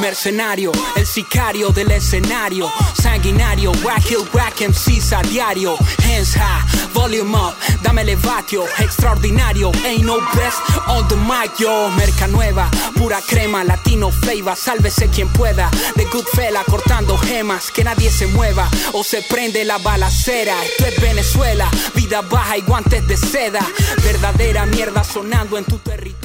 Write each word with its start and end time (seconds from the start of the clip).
Mercenario, 0.00 0.72
el 0.96 1.06
sicario 1.06 1.70
del 1.70 1.90
escenario. 1.90 2.70
Sanguinario, 2.94 3.72
whack 3.84 4.10
hill, 4.10 4.28
whack 4.32 4.60
MCs 4.60 5.12
a 5.12 5.22
diario. 5.22 5.76
Hands 6.04 6.34
high, 6.34 6.92
volume 6.92 7.34
up, 7.34 7.54
dame 7.82 8.02
elevatio 8.02 8.64
Extraordinario, 8.78 9.72
ain't 9.84 10.04
no 10.04 10.18
best 10.34 10.60
on 10.88 11.06
the 11.08 11.16
mic 11.16 11.58
yo. 11.58 11.90
Merca 11.96 12.26
nueva, 12.26 12.70
pura 12.94 13.20
crema, 13.20 13.64
latino 13.64 14.10
flavor. 14.10 14.56
Sálvese 14.56 15.08
quien 15.08 15.28
pueda, 15.28 15.70
de 15.96 16.04
good 16.06 16.26
fella 16.34 16.64
Cortando 16.64 17.16
gemas, 17.16 17.70
que 17.70 17.84
nadie 17.84 18.10
se 18.10 18.26
mueva 18.26 18.68
O 18.92 19.02
se 19.04 19.22
prende 19.22 19.64
la 19.64 19.78
balacera. 19.78 20.54
Esto 20.64 20.86
es 20.86 21.00
Venezuela, 21.00 21.70
vida 21.94 22.22
baja 22.22 22.56
y 22.56 22.62
guantes 22.62 23.06
de 23.06 23.16
seda. 23.16 23.66
Verdadera 24.02 24.66
mierda 24.66 25.04
sonando 25.04 25.56
en 25.58 25.64
tu 25.64 25.78
territorio 25.78 26.17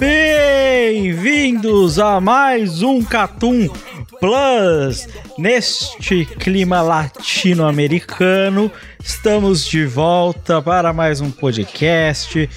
Bem-vindos 0.00 1.98
a 1.98 2.18
mais 2.22 2.82
um 2.82 3.02
Catum 3.02 3.68
Plus. 4.18 5.06
Neste 5.36 6.24
clima 6.24 6.80
latino-americano, 6.80 8.72
estamos 9.04 9.66
de 9.66 9.84
volta 9.84 10.62
para 10.62 10.94
mais 10.94 11.20
um 11.20 11.30
podcast. 11.30 12.48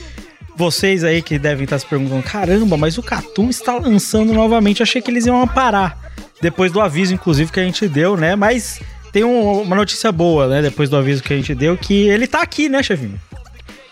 Vocês 0.55 1.03
aí 1.03 1.21
que 1.21 1.37
devem 1.37 1.65
estar 1.65 1.77
se 1.79 1.85
perguntando: 1.85 2.23
caramba, 2.23 2.77
mas 2.77 2.97
o 2.97 3.03
Catum 3.03 3.49
está 3.49 3.77
lançando 3.77 4.31
novamente. 4.31 4.81
Achei 4.81 5.01
que 5.01 5.11
eles 5.11 5.25
iam 5.25 5.45
parar. 5.45 6.13
Depois 6.41 6.71
do 6.71 6.79
aviso, 6.79 7.13
inclusive, 7.13 7.51
que 7.51 7.59
a 7.59 7.63
gente 7.65 7.89
deu, 7.89 8.15
né? 8.15 8.37
Mas 8.37 8.79
tem 9.11 9.25
um- 9.25 9.63
uma 9.63 9.75
notícia 9.75 10.13
boa, 10.13 10.47
né? 10.47 10.61
Depois 10.61 10.89
do 10.89 10.95
aviso 10.95 11.21
que 11.21 11.33
a 11.33 11.35
gente 11.35 11.53
deu, 11.53 11.75
que 11.77 12.07
ele 12.07 12.25
tá 12.25 12.41
aqui, 12.41 12.69
né, 12.69 12.81
chefinho? 12.81 13.19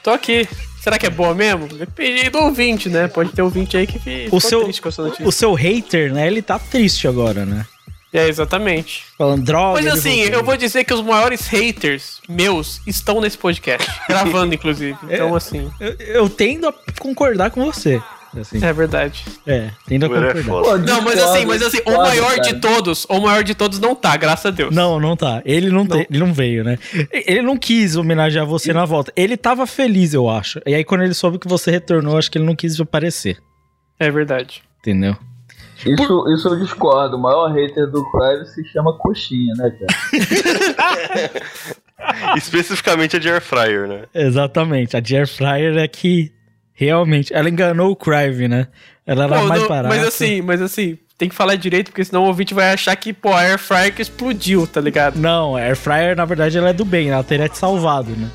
Tô 0.02 0.10
aqui. 0.12 0.48
Será 0.82 0.98
que 0.98 1.06
é 1.06 1.10
boa 1.12 1.36
mesmo? 1.36 1.68
Depende 1.68 2.30
do 2.32 2.40
ouvinte, 2.40 2.90
né? 2.90 3.08
Pode 3.08 3.32
ter 3.32 3.44
ouvinte 3.44 3.78
aí 3.78 3.86
que 3.86 4.28
O 4.32 4.40
seu, 4.42 4.64
triste 4.64 4.82
com 4.82 4.90
essa 4.90 5.04
notícia. 5.04 5.28
o 5.28 5.32
seu 5.32 5.54
hater, 5.54 6.12
né? 6.12 6.26
Ele 6.26 6.42
tá 6.42 6.58
triste 6.58 7.08
agora, 7.08 7.46
né? 7.46 7.66
É, 8.12 8.28
exatamente. 8.28 9.06
Falando 9.18 9.44
droga. 9.46 9.82
Mas 9.82 9.94
assim, 9.94 10.22
eu 10.22 10.44
vou 10.44 10.58
dizer 10.58 10.84
que 10.84 10.94
os 10.94 11.02
maiores 11.02 11.48
haters 11.48 12.20
meus 12.28 12.82
estão 12.86 13.22
nesse 13.22 13.38
podcast. 13.38 13.90
gravando, 14.10 14.56
inclusive. 14.56 14.98
Então, 15.04 15.36
assim, 15.36 15.72
Eu, 15.80 15.96
eu 16.00 16.30
tendo 16.30 16.68
a 16.68 16.74
concordar 17.00 17.52
com 17.52 17.64
você. 17.64 18.02
Assim, 18.40 18.64
é 18.64 18.72
verdade. 18.72 19.26
é, 19.46 19.72
tendo 19.86 20.06
a 20.06 20.30
é 20.30 20.34
concordar. 20.44 20.78
Não, 20.80 21.02
mas 21.02 21.22
assim, 21.22 21.46
mas 21.46 21.62
assim, 21.62 21.80
o 21.86 21.98
maior 21.98 22.40
de 22.40 22.60
todos, 22.62 23.06
o 23.10 23.20
maior 23.20 23.44
de 23.44 23.54
todos 23.54 23.78
não 23.80 23.94
tá, 23.94 24.16
graças 24.16 24.46
a 24.46 24.52
Deus. 24.52 24.74
Não, 24.74 25.00
não 25.00 25.18
tá. 25.18 25.42
Ele 25.44 25.70
não, 25.70 25.86
te- 25.86 26.08
ele 26.10 26.20
não 26.20 26.34
veio, 26.34 26.64
né? 26.64 26.78
Ele 27.12 27.42
não 27.42 27.58
quis 27.58 27.96
homenagear 27.98 28.46
você 28.46 28.72
na 28.72 28.86
volta. 28.86 29.12
Ele 29.16 29.36
tava 29.36 29.68
feliz, 29.68 30.14
eu 30.14 30.30
acho. 30.30 30.62
E 30.66 30.74
aí, 30.74 30.84
quando 30.86 31.04
ele 31.04 31.14
soube 31.14 31.40
que 31.40 31.48
você 31.48 31.72
retornou, 31.72 32.18
acho 32.18 32.32
que 32.32 32.38
ele 32.38 32.46
não 32.46 32.56
quis 32.56 32.80
aparecer. 32.80 33.38
É 34.00 34.10
verdade. 34.10 34.64
Entendeu? 34.80 35.16
Isso, 35.86 36.26
isso 36.34 36.48
eu 36.48 36.60
discordo. 36.60 37.18
O 37.18 37.20
maior 37.22 37.52
hater 37.52 37.88
do 37.88 38.04
Clive 38.12 38.46
se 38.46 38.64
chama 38.66 38.98
Coxinha, 38.98 39.54
né, 39.58 39.72
cara? 39.72 41.32
Especificamente 42.38 43.16
a 43.16 43.20
de 43.20 43.30
Air 43.30 43.42
Fryer, 43.42 43.88
né? 43.88 44.04
Exatamente. 44.14 44.96
A 44.96 45.00
Air 45.00 45.28
Fryer 45.28 45.78
é 45.78 45.88
que 45.88 46.32
realmente. 46.86 47.34
Ela 47.34 47.50
enganou 47.50 47.92
o 47.92 47.96
Crive, 47.96 48.48
né? 48.48 48.68
Ela 49.06 49.26
era 49.26 49.40
Pô, 49.40 49.48
mais 49.48 49.62
não- 49.62 49.68
barata. 49.70 49.96
mas 49.96 50.06
assim, 50.08 50.42
mas 50.42 50.62
assim, 50.62 50.98
tem 51.18 51.28
que 51.30 51.36
falar 51.36 51.56
direito, 51.56 51.92
porque 51.92 52.04
senão 52.06 52.24
o 52.24 52.28
ouvinte 52.28 52.54
vai 52.54 52.72
achar 52.74 52.96
que, 52.96 53.12
pô, 53.14 53.30
a 53.34 53.42
Air 53.42 53.58
Fryer 53.60 53.94
que 53.94 54.02
explodiu, 54.02 54.66
tá 54.68 54.80
ligado? 54.82 55.18
Não, 55.20 55.56
a 55.56 55.62
Air 55.62 55.76
Fryer, 55.76 56.16
na 56.16 56.26
verdade, 56.26 56.58
ela 56.58 56.70
é 56.70 56.74
do 56.74 56.86
bem. 56.86 57.10
Ela 57.10 57.24
teria 57.24 57.50
te 57.50 57.58
salvado, 57.58 58.12
né? 58.12 58.28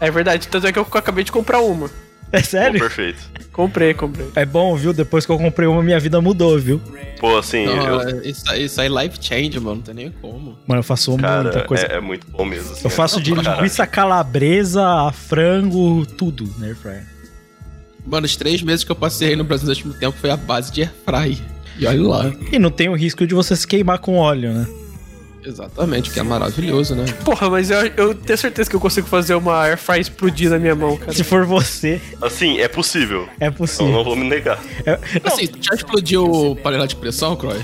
É 0.00 0.10
verdade, 0.10 0.46
tanto 0.48 0.66
é 0.66 0.72
que 0.72 0.78
eu 0.78 0.86
acabei 0.94 1.24
de 1.24 1.32
comprar 1.32 1.60
uma. 1.60 1.90
É 2.30 2.40
Pô, 2.40 2.46
sério? 2.46 2.78
perfeito. 2.78 3.18
Comprei, 3.52 3.94
comprei. 3.94 4.28
É 4.36 4.44
bom, 4.44 4.76
viu? 4.76 4.92
Depois 4.92 5.24
que 5.24 5.32
eu 5.32 5.38
comprei 5.38 5.66
uma, 5.66 5.82
minha 5.82 5.98
vida 5.98 6.20
mudou, 6.20 6.58
viu? 6.58 6.78
Pô, 7.18 7.38
assim, 7.38 7.64
Não, 7.64 8.00
eu, 8.02 8.22
isso, 8.22 8.44
aí- 8.50 8.64
isso 8.66 8.80
aí 8.80 8.88
life 8.88 9.16
change, 9.20 9.58
mano. 9.58 9.76
Não 9.76 9.82
tem 9.82 9.94
nem 9.94 10.10
como. 10.20 10.56
Mano, 10.66 10.80
eu 10.80 10.84
faço 10.84 11.12
muita 11.12 11.26
cara, 11.26 11.64
coisa. 11.64 11.86
é, 11.86 11.96
é 11.96 12.00
muito 12.00 12.30
bom 12.30 12.44
mesmo. 12.44 12.70
assim, 12.72 12.82
Eu 12.84 12.90
faço 12.90 13.20
de 13.20 13.34
Caralho. 13.34 13.56
linguiça 13.56 13.86
calabresa 13.86 14.84
a 15.08 15.10
frango, 15.12 16.04
tudo 16.06 16.48
na 16.58 16.66
Air 16.66 16.76
Fryer. 16.76 17.06
Mano, 18.08 18.24
os 18.26 18.36
três 18.36 18.62
meses 18.62 18.84
que 18.84 18.90
eu 18.90 18.96
passei 18.96 19.28
aí 19.28 19.36
no 19.36 19.44
Brasil 19.44 19.66
no 19.66 19.72
último 19.72 19.94
tempo 19.94 20.16
foi 20.18 20.30
a 20.30 20.36
base 20.36 20.72
de 20.72 20.82
airfry. 20.82 21.42
E 21.78 21.86
olha 21.86 22.02
lá. 22.02 22.32
E 22.50 22.58
não 22.58 22.70
tem 22.70 22.88
o 22.88 22.94
risco 22.94 23.26
de 23.26 23.34
você 23.34 23.54
se 23.54 23.66
queimar 23.66 23.98
com 23.98 24.16
óleo, 24.16 24.52
né? 24.52 24.66
Exatamente, 25.44 26.10
que 26.10 26.18
é 26.18 26.22
maravilhoso, 26.22 26.94
né? 26.94 27.04
Porra, 27.24 27.48
mas 27.48 27.70
eu, 27.70 27.78
eu 27.96 28.14
tenho 28.14 28.36
certeza 28.38 28.68
que 28.68 28.74
eu 28.76 28.80
consigo 28.80 29.06
fazer 29.06 29.34
uma 29.34 29.62
Air 29.62 29.78
Fryer 29.78 30.00
explodir 30.00 30.50
na 30.50 30.58
minha 30.58 30.74
mão, 30.74 30.96
cara. 30.96 31.12
Se 31.12 31.22
for 31.24 31.46
você, 31.46 32.00
Assim, 32.20 32.58
é 32.58 32.66
possível. 32.68 33.28
é 33.38 33.50
possível. 33.50 33.92
não 33.92 34.04
vou 34.04 34.16
me 34.16 34.24
negar. 34.28 34.58
Assim, 35.24 35.46
tu 35.46 35.58
já 35.62 35.74
explodiu 35.74 36.58
panela 36.62 36.86
de 36.88 36.96
pressão, 36.96 37.36
Croy? 37.36 37.58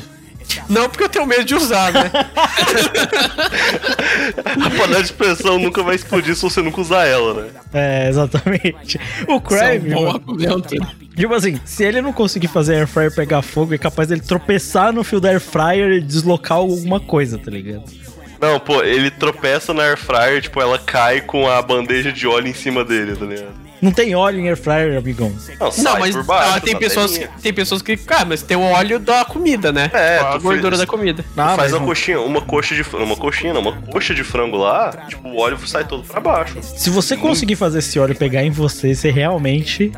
Não 0.69 0.89
porque 0.89 1.05
eu 1.05 1.09
tenho 1.09 1.27
medo 1.27 1.45
de 1.45 1.55
usar, 1.55 1.93
né? 1.93 2.11
A 4.65 4.71
panela 4.71 5.03
de 5.03 5.13
pressão 5.13 5.59
nunca 5.59 5.83
vai 5.83 5.97
explodir 5.97 6.35
se 6.35 6.43
você 6.43 6.63
nunca 6.63 6.81
usar 6.81 7.07
ela, 7.07 7.43
né? 7.43 7.51
É, 7.73 8.09
exatamente. 8.09 8.99
O 9.29 9.41
é 9.55 9.79
um 9.97 10.11
argumento. 10.11 10.75
tipo 11.17 11.35
assim, 11.35 11.61
se 11.65 11.85
ele 11.85 12.01
não 12.01 12.13
conseguir 12.13 12.49
fazer 12.49 12.75
a 12.75 12.79
Air 12.79 12.87
Fryer 12.87 13.15
pegar 13.15 13.43
fogo, 13.43 13.75
é 13.75 13.79
capaz 13.79 14.09
dele 14.09 14.21
tropeçar 14.21 14.93
no 14.93 15.05
fio 15.05 15.21
da 15.21 15.31
Air 15.31 15.41
Fryer 15.41 15.93
e 15.93 16.01
deslocar 16.01 16.59
alguma 16.59 17.01
coisa, 17.01 17.39
tá 17.39 17.51
ligado? 17.51 17.85
Não, 18.41 18.61
pô, 18.61 18.83
ele 18.83 19.11
tropeça 19.11 19.73
na 19.73 19.83
Air 19.85 19.97
Fryer, 19.97 20.43
tipo, 20.43 20.61
ela 20.61 20.79
cai 20.79 21.21
com 21.21 21.49
a 21.49 21.63
bandeja 21.63 22.13
de 22.13 22.27
óleo 22.27 22.49
em 22.49 22.55
cima 22.55 22.85
dele, 22.85 23.17
tá 23.17 23.25
ligado? 23.25 23.64
Não 23.85 23.93
tem 23.93 24.15
óleo 24.15 24.41
em 24.41 24.49
Air 24.49 24.57
Fryer, 24.57 24.97
amigão. 24.99 25.31
Não, 25.61 25.71
Não, 25.85 25.99
mas 25.99 26.17
baixo, 26.25 26.55
ah, 26.57 26.61
tem, 26.61 26.75
pessoas, 26.79 27.11
telinha. 27.13 27.31
tem 27.43 27.53
pessoas 27.53 27.83
que. 27.83 27.97
Cara, 27.99 28.25
mas 28.25 28.41
tem 28.43 28.57
o 28.57 28.63
óleo 28.63 28.99
da 28.99 29.25
comida, 29.27 29.71
né? 29.71 29.91
É, 29.93 30.19
a 30.21 30.39
gordura 30.39 30.71
fez- 30.71 30.81
da 30.81 30.87
comida. 30.87 31.23
Ah, 31.37 31.49
Faz 31.49 31.57
mas 31.59 31.73
uma 31.73 31.81
não- 31.81 31.87
coxinha, 31.87 32.19
uma 32.21 32.41
coxa 32.41 32.75
de 32.75 32.83
frango, 32.83 33.05
uma 33.05 33.17
coxinha, 33.17 33.53
não, 33.53 33.61
uma 33.61 33.73
coxa 33.83 34.15
de 34.15 34.25
frango 34.25 34.57
lá, 34.57 34.91
tipo, 35.07 35.29
o 35.29 35.37
óleo 35.39 35.59
sai 35.67 35.85
todo 35.85 36.03
pra 36.03 36.19
baixo. 36.19 36.57
Se 36.63 36.89
você 36.89 37.15
conseguir 37.17 37.57
fazer 37.57 37.81
esse 37.81 37.99
óleo 37.99 38.17
pegar 38.17 38.43
em 38.43 38.51
você, 38.51 38.95
você 38.95 39.11
realmente 39.11 39.93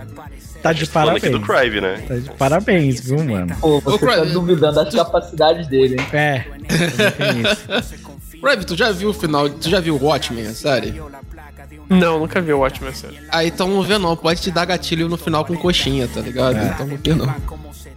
tá 0.62 0.72
de 0.72 0.84
Falando 0.86 1.18
aqui 1.18 1.28
parabéns. 1.30 1.46
do 1.46 1.54
Crive, 1.54 1.80
né? 1.80 2.02
Tá 2.08 2.14
de 2.16 2.30
parabéns, 2.30 3.00
viu, 3.00 3.22
mano? 3.22 3.54
Pô, 3.60 3.80
você 3.80 4.04
Ô, 4.04 4.08
tá 4.08 4.24
duvidando 4.24 4.74
das 4.84 4.92
capacidades 4.92 5.68
dele, 5.68 5.96
hein? 6.00 6.06
É. 6.12 6.44
Croy, 8.40 8.56
tu 8.64 8.76
já 8.76 8.90
viu 8.92 9.10
o 9.10 9.14
final? 9.14 9.48
Tu 9.48 9.70
já 9.70 9.80
viu 9.80 9.94
o 9.96 10.04
Watchmen, 10.04 10.46
a 10.46 10.52
série? 10.54 11.00
Não, 11.88 12.18
nunca 12.18 12.40
vi 12.40 12.52
o 12.52 12.60
ótimo, 12.60 12.88
é 12.88 12.92
sério. 12.92 13.18
Ah, 13.30 13.44
então 13.44 13.68
não 13.68 13.82
vê 13.82 13.98
não. 13.98 14.16
Pode 14.16 14.40
te 14.40 14.50
dar 14.50 14.64
gatilho 14.64 15.08
no 15.08 15.16
final 15.16 15.44
com 15.44 15.56
coxinha, 15.56 16.08
tá 16.08 16.20
ligado? 16.20 16.56
Então 16.56 16.86
não 16.86 16.96
vê 16.96 17.14
não. 17.14 17.34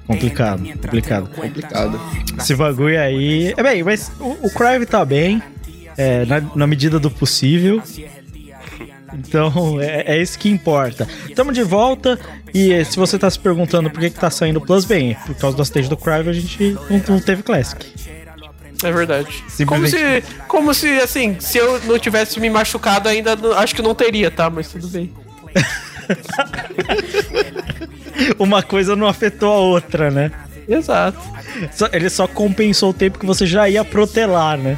complicado, 0.06 0.64
complicado. 0.81 1.30
Complicado. 1.30 2.00
Esse 2.38 2.56
bagulho 2.56 3.00
aí. 3.00 3.54
É 3.58 3.64
bem, 3.64 3.84
mas 3.84 4.12
o, 4.20 4.48
o 4.48 4.50
Crive 4.52 4.86
tá 4.86 5.04
bem. 5.04 5.42
é, 5.98 6.26
na, 6.26 6.42
na 6.56 6.68
medida 6.68 6.98
do 7.00 7.12
possível. 7.12 7.81
Então, 9.14 9.81
é, 9.81 10.16
é 10.16 10.22
isso 10.22 10.38
que 10.38 10.50
importa. 10.50 11.08
Tamo 11.36 11.52
de 11.52 11.64
volta. 11.64 12.18
E 12.54 12.72
eh, 12.72 12.84
se 12.84 12.98
você 12.98 13.18
tá 13.20 13.30
se 13.30 13.38
perguntando 13.38 13.90
por 13.90 14.00
que, 14.00 14.10
que 14.10 14.20
tá 14.20 14.30
saindo 14.30 14.62
Plus, 14.62 14.86
bem, 14.86 15.16
por 15.26 15.36
causa 15.36 15.58
do 15.58 15.64
stage 15.64 15.90
do 15.90 15.98
Crive, 15.98 16.30
a 16.30 16.34
gente 16.34 16.78
não, 16.90 17.16
não 17.16 17.20
teve 17.20 17.44
Classic. 17.44 17.86
É 18.84 18.92
verdade. 18.92 19.44
Como 19.66 19.88
se, 19.88 20.24
como 20.48 20.74
se, 20.74 20.88
assim, 21.00 21.38
se 21.40 21.58
eu 21.58 21.80
não 21.81 22.00
tivesse 22.00 22.40
me 22.40 22.50
machucado 22.50 23.10
ainda, 23.10 23.38
acho 23.58 23.76
que 23.76 23.81
não 23.81 23.94
teria, 23.94 24.31
tá? 24.31 24.50
Mas 24.50 24.70
tudo 24.70 24.88
bem. 24.88 25.14
Uma 28.40 28.64
coisa 28.64 28.96
não 28.96 29.08
afetou 29.08 29.52
a 29.52 29.58
outra, 29.58 30.10
né? 30.10 30.31
Exato. 30.68 31.20
Ele 31.92 32.10
só 32.10 32.28
compensou 32.28 32.92
o 32.92 32.94
tempo 32.94 33.20
que 33.20 33.26
você 33.26 33.46
já 33.46 33.68
ia 33.68 33.84
protelar, 33.84 34.58
né? 34.58 34.78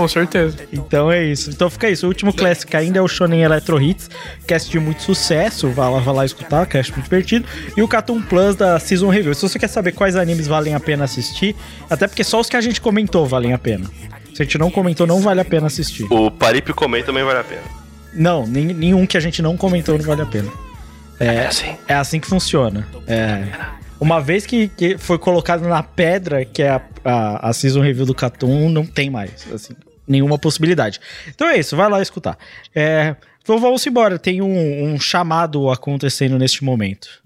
Com 0.00 0.08
certeza. 0.08 0.56
Então 0.72 1.12
é 1.12 1.22
isso. 1.22 1.50
Então 1.50 1.68
fica 1.68 1.90
isso. 1.90 2.06
O 2.06 2.08
último 2.08 2.32
Classic 2.32 2.74
ainda 2.74 2.98
é 2.98 3.02
o 3.02 3.06
Shonen 3.06 3.42
Electro 3.42 3.78
Hits, 3.78 4.08
cast 4.46 4.70
de 4.70 4.80
muito 4.80 5.02
sucesso. 5.02 5.68
Vá 5.68 5.90
lá, 5.90 6.00
vá 6.00 6.10
lá 6.10 6.24
escutar, 6.24 6.64
cast 6.64 6.90
muito 6.92 7.04
divertido. 7.04 7.46
E 7.76 7.82
o 7.82 7.86
Cartoon 7.86 8.22
Plus 8.22 8.56
da 8.56 8.80
Season 8.80 9.10
Review. 9.10 9.34
Se 9.34 9.42
você 9.42 9.58
quer 9.58 9.68
saber 9.68 9.92
quais 9.92 10.16
animes 10.16 10.46
valem 10.46 10.74
a 10.74 10.80
pena 10.80 11.04
assistir, 11.04 11.54
até 11.90 12.08
porque 12.08 12.24
só 12.24 12.40
os 12.40 12.48
que 12.48 12.56
a 12.56 12.62
gente 12.62 12.80
comentou 12.80 13.26
valem 13.26 13.52
a 13.52 13.58
pena. 13.58 13.90
Se 14.34 14.40
a 14.40 14.44
gente 14.46 14.56
não 14.56 14.70
comentou, 14.70 15.06
não 15.06 15.20
vale 15.20 15.42
a 15.42 15.44
pena 15.44 15.66
assistir. 15.66 16.06
O 16.10 16.30
Paripe 16.30 16.72
Comem 16.72 17.04
também 17.04 17.22
vale 17.22 17.40
a 17.40 17.44
pena. 17.44 17.62
Não, 18.14 18.46
nenhum 18.46 19.06
que 19.06 19.18
a 19.18 19.20
gente 19.20 19.42
não 19.42 19.54
comentou 19.54 19.98
não 19.98 20.04
vale 20.06 20.22
a 20.22 20.26
pena. 20.26 20.50
É, 21.18 21.46
assim. 21.46 21.76
é 21.86 21.94
assim 21.94 22.18
que 22.18 22.26
funciona. 22.26 22.88
É. 23.06 23.44
Uma 24.00 24.18
vez 24.18 24.46
que, 24.46 24.68
que 24.68 24.96
foi 24.96 25.18
colocado 25.18 25.68
na 25.68 25.82
pedra, 25.82 26.42
que 26.42 26.62
é 26.62 26.70
a, 26.70 26.80
a, 27.04 27.50
a 27.50 27.52
season 27.52 27.82
review 27.82 28.06
do 28.06 28.14
Catum, 28.14 28.70
não 28.70 28.86
tem 28.86 29.10
mais, 29.10 29.46
assim, 29.52 29.74
nenhuma 30.10 30.38
possibilidade. 30.38 31.00
Então 31.28 31.48
é 31.48 31.58
isso, 31.58 31.76
vai 31.76 31.88
lá 31.88 32.02
escutar. 32.02 32.36
É, 32.74 33.14
então 33.40 33.58
vamos 33.58 33.86
embora, 33.86 34.18
tem 34.18 34.42
um, 34.42 34.92
um 34.92 34.98
chamado 34.98 35.70
acontecendo 35.70 36.36
neste 36.36 36.64
momento. 36.64 37.22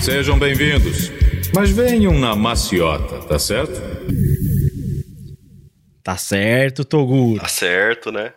Sejam 0.00 0.38
bem-vindos. 0.38 1.10
Mas 1.54 1.70
venham 1.70 2.18
na 2.18 2.36
maciota, 2.36 3.18
tá 3.26 3.38
certo? 3.38 3.80
Tá 6.02 6.16
certo, 6.16 6.84
Toguro. 6.84 7.40
Tá 7.40 7.48
certo, 7.48 8.12
né? 8.12 8.32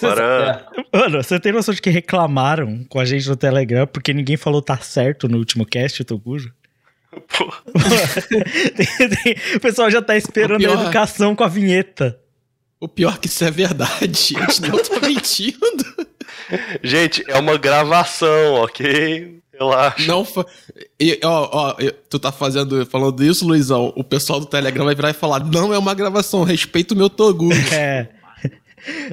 Agora. 0.00 0.66
Mano, 0.92 1.22
você 1.22 1.38
tem 1.38 1.52
noção 1.52 1.74
de 1.74 1.82
que 1.82 1.90
reclamaram 1.90 2.84
com 2.88 2.98
a 2.98 3.04
gente 3.04 3.28
no 3.28 3.36
Telegram 3.36 3.86
porque 3.86 4.12
ninguém 4.12 4.36
falou 4.36 4.62
tá 4.62 4.76
certo 4.78 5.28
no 5.28 5.38
último 5.38 5.66
cast, 5.66 6.02
Toguro? 6.04 6.52
O 9.56 9.60
pessoal 9.60 9.90
já 9.90 10.02
tá 10.02 10.16
esperando 10.16 10.62
O 10.62 10.66
a 10.66 10.68
pior- 10.68 10.82
educação 10.82 11.34
com 11.34 11.44
a 11.44 11.48
vinheta. 11.48 12.18
O 12.80 12.88
pior 12.88 13.14
é 13.14 13.18
que 13.18 13.28
isso 13.28 13.44
é 13.44 13.50
verdade, 13.50 14.12
gente. 14.34 14.62
Não 14.62 14.78
tô 14.82 15.00
mentindo. 15.00 15.84
Gente, 16.82 17.24
é 17.28 17.38
uma 17.38 17.56
gravação, 17.56 18.54
ok? 18.56 19.38
Relaxa. 19.58 20.06
Não 20.06 20.24
fa... 20.24 20.44
e, 21.00 21.18
ó, 21.24 21.48
ó, 21.52 21.76
tu 22.10 22.18
tá 22.18 22.30
fazendo, 22.32 22.84
falando 22.86 23.24
isso, 23.24 23.46
Luizão. 23.46 23.92
O 23.96 24.04
pessoal 24.04 24.40
do 24.40 24.46
Telegram 24.46 24.84
vai 24.84 24.94
virar 24.94 25.10
e 25.10 25.14
falar: 25.14 25.40
não 25.44 25.72
é 25.72 25.78
uma 25.78 25.94
gravação, 25.94 26.42
respeita 26.42 26.92
o 26.94 26.96
meu 26.96 27.08
Toguro. 27.08 27.56
É. 27.72 28.08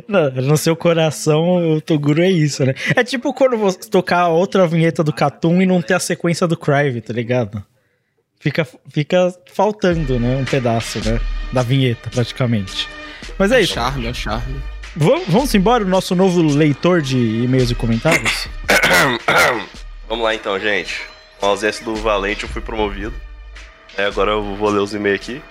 Não, 0.06 0.30
no 0.31 0.57
seu 0.57 0.75
coração, 0.75 1.77
o 1.77 1.80
Toguro 1.80 2.21
é 2.21 2.30
isso, 2.30 2.65
né? 2.65 2.74
É 2.94 3.06
tipo 3.06 3.33
quando 3.33 3.56
você 3.56 3.80
tocar 3.89 4.27
outra 4.27 4.68
vinheta 4.68 5.01
do 5.01 5.13
Catum 5.13 5.62
e 5.62 5.65
não 5.65 5.81
ter 5.81 5.94
a 5.94 6.00
sequência 6.00 6.45
do 6.45 6.57
Crive, 6.57 7.00
tá 7.00 7.13
ligado? 7.13 7.63
Fica, 8.41 8.67
fica 8.89 9.33
faltando, 9.53 10.19
né? 10.19 10.35
Um 10.35 10.43
pedaço, 10.43 10.97
né? 11.07 11.21
Da 11.53 11.61
vinheta, 11.61 12.09
praticamente. 12.09 12.89
Mas 13.38 13.51
é 13.51 13.61
isso. 13.61 13.75
Charme, 13.75 14.07
é 14.07 14.13
charme. 14.13 14.59
Vamos, 14.95 15.27
vamos 15.27 15.53
embora, 15.53 15.83
o 15.85 15.88
nosso 15.88 16.15
novo 16.15 16.41
leitor 16.41 17.03
de 17.03 17.17
e-mails 17.17 17.69
e 17.69 17.75
comentários? 17.75 18.49
Vamos 20.09 20.25
lá 20.25 20.35
então, 20.35 20.59
gente. 20.59 21.01
Com 21.39 21.45
a 21.45 21.49
ausência 21.49 21.85
do 21.85 21.95
Valente, 21.95 22.43
eu 22.43 22.49
fui 22.49 22.61
promovido. 22.61 23.13
É, 23.95 24.05
agora 24.05 24.31
eu 24.31 24.55
vou 24.55 24.69
ler 24.69 24.79
os 24.79 24.94
e-mails 24.94 25.21
aqui. 25.21 25.41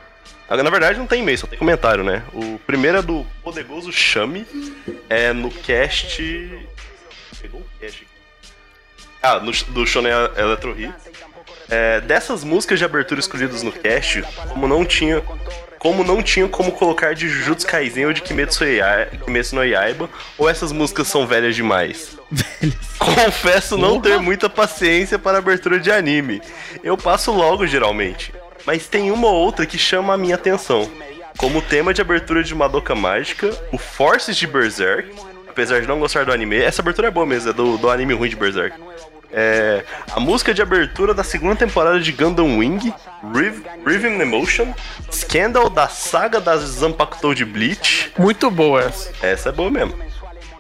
Agora, 0.47 0.65
na 0.65 0.71
verdade, 0.71 0.99
não 0.99 1.07
tem 1.07 1.23
e-mail, 1.23 1.39
só 1.39 1.47
tem 1.47 1.59
comentário, 1.59 2.03
né? 2.05 2.25
O 2.35 2.59
primeiro 2.67 2.99
é 2.99 3.03
do 3.03 3.25
Poderoso 3.43 3.93
Chame. 3.93 4.45
É 5.09 5.33
no 5.33 5.49
cast. 5.49 6.21
Pegou 7.41 7.61
o 7.61 7.67
cast 7.81 8.03
aqui. 8.03 8.53
Ah, 9.23 9.39
no, 9.39 9.53
do 9.53 9.87
Shonen 9.87 10.13
Electro 10.37 10.79
Hits. 10.79 11.30
É, 11.71 12.01
dessas 12.01 12.43
músicas 12.43 12.79
de 12.79 12.85
abertura 12.85 13.21
escolhidas 13.21 13.63
no 13.63 13.73
cast, 13.73 14.23
como 14.49 14.67
não 14.67 14.85
tinha. 14.85 15.23
Como 15.79 16.05
não 16.05 16.23
tinha 16.23 16.47
como 16.47 16.73
colocar 16.73 17.15
de 17.15 17.27
Jujutsu 17.27 17.67
Kaisen 17.67 18.05
ou 18.05 18.13
de 18.13 18.21
Kimetsu, 18.21 18.67
Kimetsu 19.25 19.55
no 19.55 19.65
Yaiba, 19.65 20.11
ou 20.37 20.47
essas 20.47 20.73
músicas 20.73 21.07
são 21.07 21.27
velhas 21.27 21.57
demais? 21.57 22.19
Confesso 22.99 23.79
não 23.79 23.99
ter 23.99 24.19
muita 24.19 24.51
paciência 24.51 25.19
para 25.19 25.39
abertura 25.39 25.81
de 25.81 25.91
anime. 25.91 26.43
Eu 26.85 26.99
passo 26.99 27.33
logo, 27.33 27.67
geralmente. 27.67 28.31
Mas 28.67 28.89
tem 28.89 29.11
uma 29.11 29.29
ou 29.29 29.35
outra 29.35 29.65
que 29.65 29.79
chama 29.79 30.13
a 30.13 30.19
minha 30.19 30.35
atenção. 30.35 30.91
Como 31.39 31.61
o 31.61 31.63
tema 31.63 31.95
de 31.95 32.03
abertura 32.03 32.45
de 32.45 32.55
Madoka 32.55 32.95
Mágica, 32.95 33.51
o 33.73 33.79
Forces 33.79 34.37
de 34.37 34.47
Berserk. 34.47 35.11
Apesar 35.49 35.81
de 35.81 35.89
não 35.89 35.99
gostar 35.99 36.27
do 36.27 36.33
anime, 36.33 36.59
essa 36.59 36.83
abertura 36.83 37.09
é 37.09 37.11
boa 37.11 37.25
mesmo, 37.25 37.49
é 37.49 37.53
do, 37.55 37.79
do 37.79 37.89
anime 37.89 38.13
ruim 38.13 38.29
de 38.29 38.37
Berserk. 38.37 38.79
É, 39.33 39.85
a 40.13 40.19
música 40.19 40.53
de 40.53 40.61
abertura 40.61 41.15
da 41.15 41.23
segunda 41.23 41.55
temporada 41.55 42.01
de 42.01 42.11
Gundam 42.13 42.59
Wing, 42.59 42.93
Riv- 43.35 43.63
Rhythm 43.87 44.21
Emotion, 44.21 44.73
Scandal 45.11 45.71
da 45.71 45.87
saga 45.89 46.41
das 46.41 46.63
Zanpakutou 46.63 47.35
de 47.35 47.45
Bleach. 47.45 48.13
Muito 48.19 48.51
boa 48.51 48.83
essa. 48.83 49.13
Essa 49.23 49.49
é 49.51 49.53
boa 49.53 49.71
mesmo. 49.71 49.95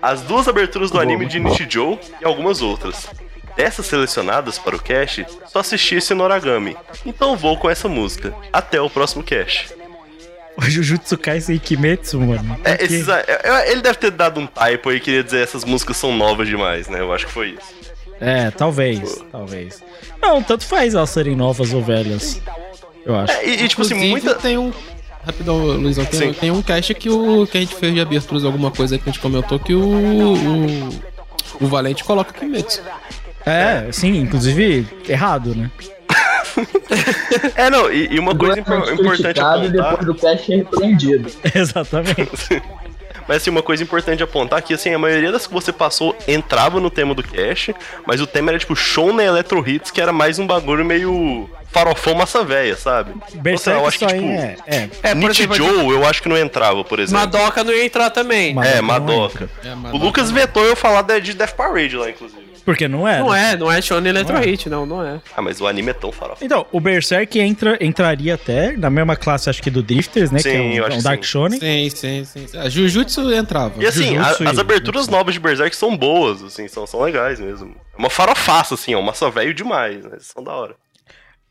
As 0.01 0.23
duas 0.23 0.47
aberturas 0.49 0.91
do 0.91 1.01
anime 1.01 1.27
de 1.27 1.41
Nichijou 1.41 2.01
e 2.21 2.25
algumas 2.25 2.63
outras. 2.63 3.09
Dessas 3.57 3.87
selecionadas 3.87 4.59
para 4.59 4.77
o 4.77 4.81
cast, 4.81 5.27
só 5.47 5.59
assisti 5.59 5.97
esse 5.97 6.15
Noragami. 6.15 6.77
Então 7.05 7.37
vou 7.37 7.59
com 7.59 7.69
essa 7.69 7.89
música. 7.89 8.33
Até 8.53 8.81
o 8.81 8.89
próximo 8.89 9.23
cast. 9.23 9.75
O 10.57 10.63
Jujutsu 10.63 11.19
Kaisen 11.19 11.57
e 11.57 11.59
Kimetsu, 11.59 12.21
mano. 12.21 12.59
É, 12.65 12.85
esses, 12.85 13.09
é, 13.09 13.25
é, 13.27 13.73
ele 13.73 13.81
deve 13.83 13.99
ter 13.99 14.11
dado 14.11 14.41
um 14.41 14.47
typo 14.47 14.91
aí 14.91 15.01
queria 15.01 15.25
dizer 15.25 15.43
essas 15.43 15.65
músicas 15.65 15.97
são 15.97 16.15
novas 16.17 16.49
demais, 16.49 16.87
né? 16.89 17.01
Eu 17.01 17.13
acho 17.13 17.27
que 17.27 17.33
foi 17.33 17.51
isso. 17.51 17.80
É, 18.21 18.51
talvez, 18.51 19.25
talvez. 19.33 19.83
Não, 20.21 20.43
tanto 20.43 20.65
faz 20.67 20.95
elas 20.95 21.11
serem 21.11 21.35
novas 21.35 21.73
ou 21.73 21.83
velhas. 21.83 22.41
Eu 23.05 23.17
acho. 23.17 23.33
É, 23.33 23.47
e, 23.47 23.65
e, 23.65 23.69
tipo 23.69 23.83
assim, 23.83 23.95
Inclusive, 23.95 24.27
muita. 24.27 24.35
tem 24.35 24.59
um. 24.59 24.73
Rapidão, 25.25 25.57
Luizão, 25.59 26.05
tem, 26.07 26.21
Sim. 26.21 26.33
tem 26.33 26.51
um 26.51 26.63
cast 26.63 26.95
que, 26.95 27.11
o, 27.11 27.47
que 27.47 27.59
a 27.59 27.61
gente 27.61 27.75
fez 27.75 27.93
de 27.93 28.01
aberturas, 28.01 28.45
alguma 28.45 28.71
coisa 28.71 28.97
que 28.99 29.09
a 29.09 29.13
gente 29.13 29.21
comentou 29.21 29.59
que 29.59 29.75
o. 29.75 29.81
O, 29.83 31.65
o 31.65 31.67
Valente 31.67 32.05
coloca 32.05 32.33
Kimetsu. 32.33 32.83
É, 33.45 33.91
sim, 33.93 34.17
inclusive 34.19 34.87
errado, 35.09 35.55
né? 35.55 35.71
É, 37.55 37.71
não, 37.71 37.91
e, 37.91 38.15
e 38.15 38.19
uma 38.19 38.35
coisa 38.35 38.61
Duamente 38.61 38.93
importante 39.01 39.37
e 39.37 39.41
apontar. 39.41 39.69
depois 39.71 40.07
do 40.07 40.15
cast 40.15 40.53
é 40.53 40.57
repreendido. 40.57 41.31
Exatamente. 41.55 42.63
Mas 43.29 43.39
assim, 43.39 43.51
uma 43.51 43.63
coisa 43.63 43.83
importante 43.83 44.23
a 44.23 44.25
apontar 44.25 44.59
é 44.59 44.63
que 44.63 44.75
assim, 44.75 44.93
a 44.93 44.99
maioria 44.99 45.33
das 45.33 45.47
que 45.47 45.53
você 45.53 45.73
passou 45.73 46.17
entrava 46.27 46.81
no 46.81 46.91
tema 46.91 47.15
do 47.15 47.23
cast, 47.23 47.75
mas 48.07 48.21
o 48.21 48.27
tema 48.27 48.51
era 48.51 48.59
tipo 48.59 48.75
Shonen 48.75 49.27
Electro 49.27 49.67
Hits, 49.69 49.91
que 49.91 50.01
era 50.01 50.13
mais 50.13 50.39
um 50.39 50.47
bagulho 50.47 50.85
meio 50.85 51.49
farofão 51.71 52.15
massa 52.15 52.43
véia, 52.45 52.77
sabe? 52.77 53.13
Berserk 53.35 53.81
eu 53.81 53.87
acho 53.87 53.99
que 53.99 54.07
tipo, 54.07 54.25
é, 54.25 54.57
é. 54.67 54.77
É, 55.03 55.11
exemplo, 55.13 55.29
Nichijou 55.29 55.93
eu 55.93 56.05
acho 56.05 56.23
que 56.23 56.29
não 56.29 56.37
entrava, 56.37 56.83
por 56.85 56.99
exemplo. 56.99 57.21
Madoka 57.21 57.63
não 57.63 57.73
ia 57.73 57.85
entrar 57.85 58.11
também. 58.11 58.55
Madoka 58.55 58.77
É, 58.77 58.81
Madoka. 58.81 59.51
É, 59.65 59.97
O. 59.97 59.97
Lucas 59.97 60.31
vetou 60.31 60.65
eu 60.65 60.75
falar 60.75 61.03
de 61.21 61.33
Death 61.33 61.55
Parade 61.55 61.97
lá, 61.97 62.11
inclusive. 62.11 62.50
Porque 62.65 62.87
não 62.89 63.07
é. 63.07 63.19
Não 63.21 63.31
né? 63.31 63.53
é, 63.53 63.57
não 63.57 63.71
é 63.73 63.81
Shonen 63.81 64.11
Electro 64.11 64.35
Não 64.35 64.43
é. 64.43 64.45
Hit, 64.47 64.69
não, 64.69 64.87
não 64.87 65.05
é. 65.05 65.21
Ah, 65.37 65.43
mas 65.43 65.61
o 65.61 65.67
anime 65.67 65.91
é 65.91 65.95
tão 65.95 66.13
farofa. 66.13 66.45
Então, 66.45 66.67
o 66.71 66.81
Berserk 66.81 67.39
entra, 67.39 67.77
entraria 67.81 68.35
até 68.35 68.77
na 68.77 68.91
mesma 68.91 69.17
classe, 69.17 69.49
acho 69.51 69.63
que 69.63 69.71
do 69.71 69.83
Drifters, 69.83 70.31
né? 70.31 70.39
Sim, 70.41 70.51
que 70.51 70.57
é 70.57 70.61
um, 70.61 70.73
eu 70.73 70.87
acho 70.87 70.99
um 70.99 71.03
Dark 71.03 71.25
sim. 71.25 71.31
Shonen. 71.31 71.59
Sim, 71.61 71.91
sim, 71.91 72.25
sim. 72.25 72.59
A 72.59 72.69
Jujutsu 72.69 73.33
entrava. 73.33 73.83
E 73.83 73.87
assim, 73.87 74.17
a- 74.17 74.31
as 74.31 74.57
e- 74.57 74.61
aberturas 74.61 75.09
novas 75.09 75.35
de 75.35 75.41
Berserk 75.41 75.75
são 75.75 75.97
boas, 75.97 76.43
assim, 76.43 76.69
são, 76.69 76.87
são 76.87 77.01
legais 77.03 77.41
mesmo. 77.41 77.75
É 77.95 77.99
uma 77.99 78.11
farofaça, 78.11 78.75
assim, 78.75 78.93
é 78.93 78.97
um 78.97 79.03
massa 79.03 79.31
velho 79.31 79.53
demais, 79.55 80.05
né? 80.05 80.17
São 80.21 80.43
da 80.45 80.53
hora. 80.53 80.75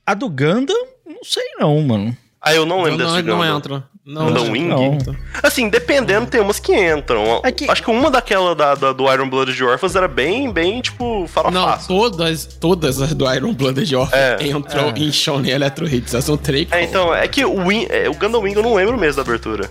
A 0.05 0.13
do 0.13 0.29
Gundam, 0.29 0.75
não 1.05 1.23
sei 1.23 1.43
não, 1.59 1.79
mano. 1.81 2.15
Ah, 2.41 2.53
eu 2.53 2.65
não 2.65 2.81
lembro 2.83 3.03
não, 3.05 3.13
desse 3.15 3.27
não 3.27 3.43
entra. 3.45 3.83
Não, 4.11 4.25
Gundam 4.25 4.45
não 4.45 4.51
Wing? 4.53 4.67
Não. 4.67 4.97
Assim, 5.43 5.69
dependendo, 5.69 6.25
tem 6.25 6.41
umas 6.41 6.57
que 6.59 6.73
entram. 6.73 7.41
É 7.43 7.51
que- 7.51 7.69
Acho 7.69 7.83
que 7.83 7.91
uma 7.91 8.09
daquela 8.09 8.55
da, 8.55 8.73
da- 8.73 8.91
do 8.91 9.03
Iron 9.13 9.29
Blood 9.29 9.53
de 9.53 9.63
Orphans 9.63 9.95
era 9.95 10.07
bem, 10.07 10.51
bem, 10.51 10.81
tipo, 10.81 11.19
Não, 11.19 11.27
farofaça. 11.27 11.87
todas, 11.87 12.45
todas 12.59 12.99
as 12.99 13.13
do 13.13 13.31
Iron 13.31 13.53
Blooded 13.53 13.95
Orphan 13.95 14.17
É. 14.17 14.47
entram 14.47 14.91
em 14.95 15.11
Shonen 15.11 15.51
Electro 15.51 15.87
Hits. 15.87 16.11
Elas 16.15 16.25
são 16.25 16.35
três. 16.37 16.67
É, 16.71 16.81
então, 16.81 17.13
é 17.13 17.27
que 17.27 17.45
o, 17.45 17.67
Wing, 17.67 17.85
é, 17.91 18.09
o 18.09 18.15
Gundam 18.15 18.41
Wing 18.41 18.55
eu 18.55 18.63
não 18.63 18.73
lembro 18.73 18.97
mesmo 18.97 19.17
da 19.17 19.21
abertura. 19.21 19.69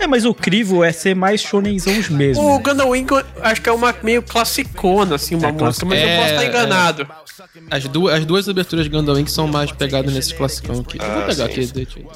É, 0.00 0.06
mas 0.08 0.24
o 0.24 0.34
crivo 0.34 0.82
é 0.82 0.90
ser 0.90 1.14
mais 1.14 1.40
shonenzãos 1.40 2.08
mesmo. 2.08 2.42
O 2.44 2.56
né? 2.56 2.62
Gundam 2.64 2.88
Wing 2.88 3.06
acho 3.40 3.62
que 3.62 3.68
é 3.68 3.72
uma 3.72 3.94
meio 4.02 4.20
classicona, 4.20 5.14
assim, 5.14 5.36
uma 5.36 5.46
É 5.48 5.52
música, 5.52 5.86
mas 5.86 6.00
eu 6.02 6.08
É, 6.08 6.16
posso 6.16 6.30
estar 6.30 6.42
é. 6.44 6.48
enganado. 6.48 7.06
As, 7.70 7.84
duas, 7.86 8.14
as 8.16 8.24
duas 8.24 8.48
aberturas 8.48 8.84
de 8.84 8.90
Gundam 8.90 9.14
Wing 9.14 9.30
são 9.30 9.46
mais 9.46 9.70
pegadas 9.70 10.12
nesses 10.12 10.32
classicão 10.32 10.80
aqui. 10.80 10.98
eu 11.00 11.04
vou 11.06 11.22
Ah, 11.22 11.26
pegar 11.26 11.46
sim. 11.52 11.60
aqui. 11.82 12.06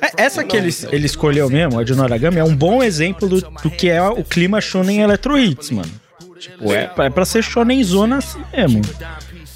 É, 0.00 0.22
Essa 0.24 0.44
que 0.44 0.56
ele, 0.56 0.72
ele 0.92 1.07
escolheu 1.08 1.48
mesmo, 1.50 1.78
a 1.78 1.84
de 1.84 1.94
Noragami, 1.94 2.38
é 2.38 2.44
um 2.44 2.54
bom 2.54 2.82
exemplo 2.82 3.28
do, 3.28 3.40
do 3.40 3.70
que 3.70 3.88
é 3.88 4.02
o 4.02 4.22
clima 4.24 4.60
shonen 4.60 5.00
Electro 5.00 5.38
Hits, 5.38 5.70
mano. 5.70 5.90
Tipo, 6.38 6.72
é, 6.72 6.86
pra- 6.86 7.04
é 7.06 7.10
pra 7.10 7.24
ser 7.24 7.42
shonenzona 7.42 8.18
assim 8.18 8.40
mesmo. 8.56 8.82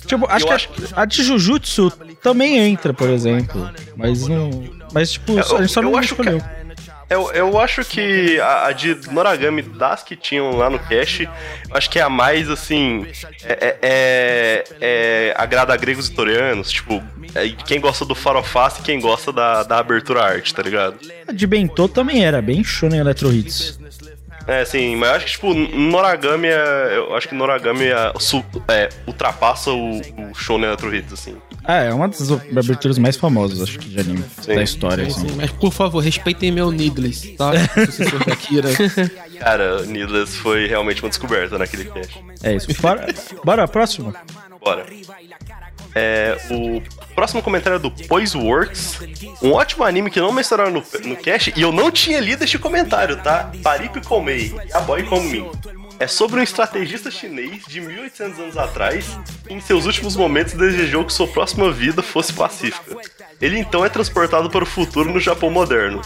Tipo, 0.07 0.27
acho 0.29 0.47
que, 0.47 0.53
acho 0.53 0.69
a, 0.97 1.03
a 1.03 1.05
de 1.05 1.23
Jujutsu 1.23 1.91
também 2.23 2.59
entra, 2.59 2.93
por 2.93 3.09
exemplo. 3.09 3.71
Mas 3.97 4.27
não. 4.27 4.51
Mas, 4.93 5.13
tipo, 5.13 5.39
É, 5.39 5.41
a 5.41 5.61
gente 5.61 5.69
só 5.73 5.81
eu 5.81 5.85
não 5.85 5.97
acho 5.97 6.15
que- 6.15 6.21
escolheu. 6.23 6.43
Eu, 7.13 7.31
eu 7.33 7.59
acho 7.59 7.85
que 7.85 8.41
a, 8.41 8.67
a 8.67 8.73
de 8.73 8.95
Noragami, 9.11 9.63
das 9.63 10.03
que 10.03 10.17
tinham 10.17 10.57
lá 10.57 10.71
no 10.71 10.79
eu 11.71 11.77
acho 11.77 11.91
que 11.91 11.99
é 11.99 12.03
a 12.03 12.09
mais, 12.09 12.49
assim, 12.49 13.07
é, 13.45 13.77
é, 13.83 14.65
é- 14.81 15.35
agrada 15.37 15.73
a 15.73 15.77
gregos 15.77 16.09
e 16.09 16.13
torianos, 16.13 16.71
tipo, 16.71 17.03
é, 17.35 17.49
quem 17.67 17.81
gosta 17.81 18.05
do 18.05 18.15
faroface 18.15 18.81
e 18.81 18.85
quem 18.85 19.01
gosta 19.01 19.33
da, 19.33 19.63
da 19.63 19.79
abertura 19.79 20.23
arte, 20.23 20.55
tá 20.55 20.63
ligado? 20.63 20.97
A 21.27 21.33
de 21.33 21.47
Bentô 21.47 21.89
também 21.89 22.25
era 22.25 22.41
bem 22.43 22.63
shonen 22.63 23.01
Electro 23.01 23.33
Hits. 23.33 23.79
É, 24.47 24.61
assim, 24.61 24.97
mas 24.97 25.09
eu 25.09 25.15
acho 25.15 25.27
que, 25.27 25.33
tipo, 25.33 25.55
Noragami 25.55 26.49
é, 26.49 26.97
eu 26.97 27.15
acho 27.15 27.29
que 27.29 27.35
Noragami 27.35 27.87
é, 27.87 28.13
é, 28.69 28.89
ultrapassa 29.07 29.71
o, 29.71 29.99
o 30.01 30.35
Shonen 30.35 30.67
Electro 30.67 30.95
Hits, 30.95 31.13
assim. 31.13 31.37
Ah, 31.65 31.77
é 31.77 31.93
uma 31.93 32.09
das 32.09 32.31
aberturas 32.31 32.99
mais 32.99 33.17
famosas, 33.17 33.63
acho 33.63 33.79
que, 33.79 33.89
de 33.89 34.01
anime 34.01 34.25
Sim. 34.41 34.55
da 34.55 34.63
história. 34.63 35.05
Sim, 35.05 35.11
assim. 35.11 35.29
sim, 35.29 35.37
mas 35.37 35.51
por 35.53 35.73
favor, 35.73 36.01
respeitem 36.01 36.51
meu 36.51 36.73
Needless, 36.73 37.29
tá? 37.37 37.53
Sucessor 37.87 38.25
da 38.25 38.35
Kira. 38.35 38.69
Cara, 39.39 39.83
Needless 39.83 40.37
foi 40.37 40.67
realmente 40.67 41.03
uma 41.03 41.09
descoberta 41.09 41.57
naquele 41.57 41.85
cast. 41.85 42.19
É 42.43 42.57
isso. 42.57 42.67
Bora, 42.81 43.07
bora 43.45 43.69
próximo. 43.69 44.13
Bora. 44.61 44.87
É, 45.95 46.39
o 46.51 46.83
próximo 47.15 47.43
comentário 47.43 47.77
é 47.77 47.79
do 47.79 47.91
Poise 47.91 48.37
Works. 48.37 49.01
Um 49.43 49.53
ótimo 49.53 49.85
anime 49.85 50.11
que 50.11 50.21
não 50.21 50.33
mencionaram 50.33 50.71
no, 50.71 50.83
no 51.05 51.17
cast 51.17 51.53
e 51.57 51.61
eu 51.61 51.73
não 51.73 51.91
tinha 51.91 52.19
lido 52.21 52.45
este 52.45 52.59
comentário, 52.59 53.17
tá? 53.23 53.53
Paripe 53.63 54.01
Komei, 54.01 54.55
A 54.73 54.81
Boy 54.81 55.03
Como 55.05 55.23
Me. 55.23 55.45
É 56.03 56.09
sobre 56.09 56.41
um 56.41 56.43
estrategista 56.43 57.13
chinês 57.13 57.63
de 57.65 57.81
1800 57.81 58.41
anos 58.41 58.59
atrás 58.59 59.17
que 59.47 59.55
em 59.55 59.61
seus 59.61 59.87
últimos 59.87 60.17
momentos 60.17 60.55
desejou 60.55 61.05
que 61.05 61.13
sua 61.13 61.29
próxima 61.29 61.71
vida 61.71 62.03
fosse 62.03 62.33
pacífica. 62.33 62.97
Ele 63.41 63.57
então 63.57 63.85
é 63.85 63.89
transportado 63.89 64.51
para 64.51 64.65
o 64.65 64.67
futuro 64.67 65.13
no 65.13 65.21
Japão 65.21 65.49
moderno. 65.49 66.03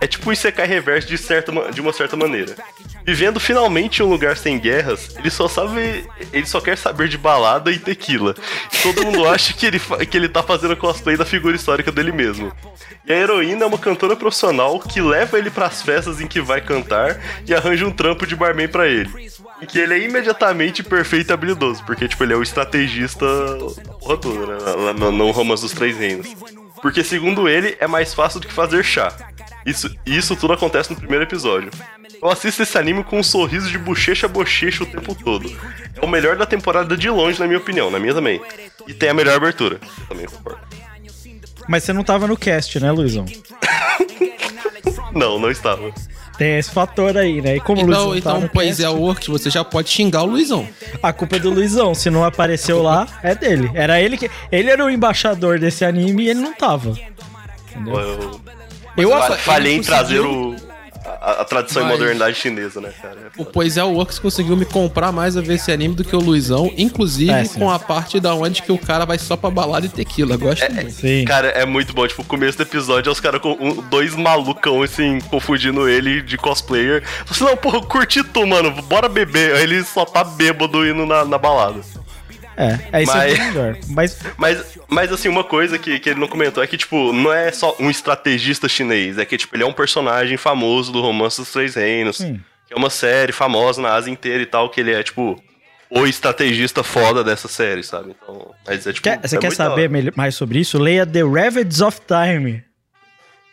É 0.00 0.06
tipo 0.08 0.28
um 0.28 0.32
Isekai 0.32 0.66
reverso 0.66 1.06
de, 1.06 1.16
certa, 1.16 1.52
de 1.70 1.80
uma 1.80 1.92
certa 1.92 2.16
maneira. 2.16 2.56
Vivendo 3.04 3.38
finalmente 3.38 4.00
em 4.00 4.04
um 4.04 4.08
lugar 4.08 4.36
sem 4.36 4.58
guerras, 4.58 5.14
ele 5.16 5.30
só 5.30 5.46
sabe. 5.46 6.04
Ele 6.32 6.44
só 6.44 6.60
quer 6.60 6.76
saber 6.76 7.08
de 7.08 7.16
balada 7.16 7.70
e 7.70 7.78
tequila. 7.78 8.34
Todo 8.82 9.04
mundo 9.04 9.28
acha 9.28 9.54
que 9.54 9.64
ele, 9.64 9.78
que 9.78 10.16
ele 10.16 10.28
tá 10.28 10.42
fazendo 10.42 10.76
cosplay 10.76 11.16
da 11.16 11.24
figura 11.24 11.54
histórica 11.54 11.92
dele 11.92 12.10
mesmo. 12.10 12.52
E 13.06 13.12
a 13.12 13.16
heroína 13.16 13.62
é 13.62 13.66
uma 13.66 13.78
cantora 13.78 14.16
profissional 14.16 14.80
que 14.80 15.00
leva 15.00 15.38
ele 15.38 15.50
pras 15.50 15.82
festas 15.82 16.20
em 16.20 16.26
que 16.26 16.40
vai 16.40 16.60
cantar 16.60 17.20
e 17.46 17.54
arranja 17.54 17.86
um 17.86 17.92
trampo 17.92 18.26
de 18.26 18.34
barman 18.34 18.66
pra 18.66 18.88
ele. 18.88 19.08
E 19.60 19.66
que 19.66 19.78
ele 19.78 19.94
é 19.94 19.98
imediatamente 19.98 20.82
perfeito 20.82 21.30
e 21.30 21.32
habilidoso, 21.32 21.84
porque 21.84 22.08
tipo, 22.08 22.22
ele 22.24 22.32
é 22.32 22.36
o 22.36 22.42
estrategista 22.42 23.26
da 23.26 23.92
porra 23.94 24.16
toda, 24.16 24.46
né? 24.46 24.72
Lá 24.76 24.92
No, 24.92 25.12
no 25.12 25.30
Romance 25.30 25.62
dos 25.62 25.72
Três 25.72 25.96
Reinos. 25.96 26.28
Porque 26.80 27.02
segundo 27.02 27.48
ele, 27.48 27.76
é 27.80 27.86
mais 27.86 28.14
fácil 28.14 28.40
do 28.40 28.46
que 28.46 28.52
fazer 28.52 28.84
chá. 28.84 29.14
Isso, 29.64 29.94
e 30.06 30.16
isso 30.16 30.36
tudo 30.36 30.52
acontece 30.52 30.90
no 30.90 30.96
primeiro 30.96 31.24
episódio. 31.24 31.70
Eu 32.22 32.30
assisto 32.30 32.62
esse 32.62 32.78
anime 32.78 33.02
com 33.02 33.18
um 33.18 33.22
sorriso 33.22 33.68
de 33.70 33.78
bochecha 33.78 34.26
a 34.26 34.28
bochecha 34.28 34.84
o 34.84 34.86
tempo 34.86 35.14
todo. 35.14 35.50
É 35.94 36.04
o 36.04 36.08
melhor 36.08 36.36
da 36.36 36.46
temporada 36.46 36.96
de 36.96 37.10
longe, 37.10 37.40
na 37.40 37.46
minha 37.46 37.58
opinião, 37.58 37.90
na 37.90 37.98
minha 37.98 38.14
também. 38.14 38.40
E 38.86 38.94
tem 38.94 39.08
a 39.08 39.14
melhor 39.14 39.36
abertura. 39.36 39.80
Também 40.08 40.26
concordo. 40.26 40.60
Mas 41.68 41.82
você 41.82 41.92
não 41.92 42.04
tava 42.04 42.26
no 42.28 42.36
cast, 42.36 42.78
né, 42.78 42.90
Luizão? 42.92 43.26
Não, 45.12 45.38
não 45.38 45.50
estava. 45.50 45.92
Tem 46.38 46.58
esse 46.58 46.70
fator 46.70 47.16
aí, 47.16 47.40
né? 47.40 47.56
E 47.56 47.60
como 47.60 47.80
o 47.80 47.84
Então, 47.88 48.08
Luizão 48.08 48.12
tá 48.22 48.30
então 48.30 48.40
no 48.42 48.48
pois 48.50 48.68
cast, 48.76 48.84
é, 48.84 48.88
Works, 48.88 49.26
você 49.28 49.48
já 49.50 49.64
pode 49.64 49.88
xingar 49.88 50.22
o 50.22 50.26
Luizão. 50.26 50.68
a 51.02 51.12
culpa 51.12 51.36
é 51.36 51.38
do 51.38 51.48
Luizão. 51.50 51.94
Se 51.94 52.10
não 52.10 52.24
apareceu 52.24 52.82
lá, 52.82 53.06
é 53.22 53.34
dele. 53.34 53.70
Era 53.74 54.00
ele 54.00 54.16
que. 54.18 54.30
Ele 54.52 54.70
era 54.70 54.84
o 54.84 54.90
embaixador 54.90 55.58
desse 55.58 55.84
anime 55.84 56.24
e 56.24 56.28
ele 56.30 56.40
não 56.40 56.52
tava. 56.52 56.94
Eu, 57.86 58.40
Eu 58.96 59.10
fa- 59.10 59.22
fa- 59.28 59.36
falhei 59.36 59.76
em 59.76 59.82
trazer 59.82 60.20
o, 60.20 60.56
a, 61.20 61.30
a 61.42 61.44
tradição 61.44 61.82
Mas- 61.84 61.94
e 61.94 61.98
modernidade 61.98 62.36
chinesa, 62.36 62.80
né, 62.80 62.90
cara? 63.00 63.16
O 63.36 63.44
Pois 63.44 63.76
é, 63.76 63.84
o 63.84 63.90
Works 63.92 64.18
conseguiu 64.18 64.56
me 64.56 64.64
comprar 64.64 65.12
mais 65.12 65.36
a 65.36 65.40
ver 65.40 65.54
esse 65.54 65.70
anime 65.72 65.94
do 65.94 66.04
que 66.04 66.14
o 66.14 66.18
Luizão, 66.20 66.72
inclusive 66.76 67.30
É, 67.32 67.46
com 67.48 67.70
a 67.70 67.78
parte 67.78 68.18
da 68.20 68.34
onde 68.34 68.62
que 68.62 68.72
o 68.72 68.78
cara 68.78 69.04
vai 69.04 69.18
só 69.18 69.36
pra 69.36 69.50
balada 69.50 69.86
e 69.86 69.88
tequila. 69.88 70.36
Gosto 70.36 70.70
muito. 70.72 70.90
Sim. 70.92 71.24
Cara, 71.24 71.48
é 71.48 71.64
muito 71.64 71.92
bom. 71.92 72.06
Tipo, 72.06 72.22
o 72.22 72.24
começo 72.24 72.56
do 72.58 72.62
episódio 72.62 73.08
é 73.08 73.12
os 73.12 73.20
caras 73.20 73.40
com 73.40 73.52
um- 73.52 73.82
dois 73.88 74.14
malucão, 74.14 74.82
assim, 74.82 75.18
confundindo 75.30 75.88
ele 75.88 76.20
de 76.22 76.36
cosplayer. 76.36 77.02
Você 77.26 77.44
não, 77.44 77.56
porra, 77.56 77.80
curti 77.82 78.22
tu, 78.24 78.46
mano, 78.46 78.70
bora 78.82 79.08
beber. 79.08 79.54
Aí 79.56 79.62
ele 79.62 79.82
só 79.84 80.04
tá 80.04 80.22
bêbado 80.24 80.86
indo 80.86 81.06
na, 81.06 81.24
na 81.24 81.38
balada. 81.38 81.80
É, 82.56 82.78
é 82.98 83.02
isso 83.02 83.12
Mas- 83.12 83.38
é 83.38 83.44
melhor. 83.44 83.76
Mas 83.88 84.18
Mas, 84.36 84.78
mas 84.88 85.12
assim, 85.12 85.28
uma 85.28 85.44
coisa 85.44 85.78
que, 85.78 85.98
que 85.98 86.10
ele 86.10 86.20
não 86.20 86.28
comentou 86.28 86.62
é 86.62 86.66
que, 86.66 86.76
tipo, 86.76 87.12
não 87.12 87.32
é 87.32 87.52
só 87.52 87.76
um 87.78 87.90
estrategista 87.90 88.68
chinês, 88.68 89.18
é 89.18 89.24
que, 89.24 89.36
tipo, 89.36 89.54
ele 89.54 89.62
é 89.62 89.66
um 89.66 89.72
personagem 89.72 90.36
famoso 90.36 90.90
do 90.92 91.00
Romance 91.02 91.36
dos 91.40 91.52
Três 91.52 91.74
Reinos, 91.74 92.16
Sim. 92.18 92.40
que 92.66 92.72
é 92.74 92.76
uma 92.76 92.88
série 92.90 93.32
famosa 93.32 93.80
na 93.82 93.92
Ásia 93.94 94.10
inteira 94.10 94.42
e 94.42 94.46
tal, 94.46 94.70
que 94.70 94.80
ele 94.80 94.92
é, 94.94 95.02
tipo, 95.02 95.42
o 95.90 96.06
estrategista 96.06 96.82
foda 96.82 97.22
dessa 97.22 97.46
série, 97.46 97.82
sabe? 97.82 98.14
Então, 98.20 98.52
mas 98.66 98.86
é, 98.86 98.92
tipo, 98.92 99.04
quer- 99.04 99.20
você 99.20 99.36
é 99.36 99.38
quer 99.40 99.52
saber 99.52 99.88
melhor- 99.90 100.12
mais 100.16 100.34
sobre 100.34 100.58
isso? 100.60 100.78
Leia 100.78 101.06
The 101.06 101.20
Ravage 101.22 101.82
of 101.84 102.00
Time. 102.06 102.64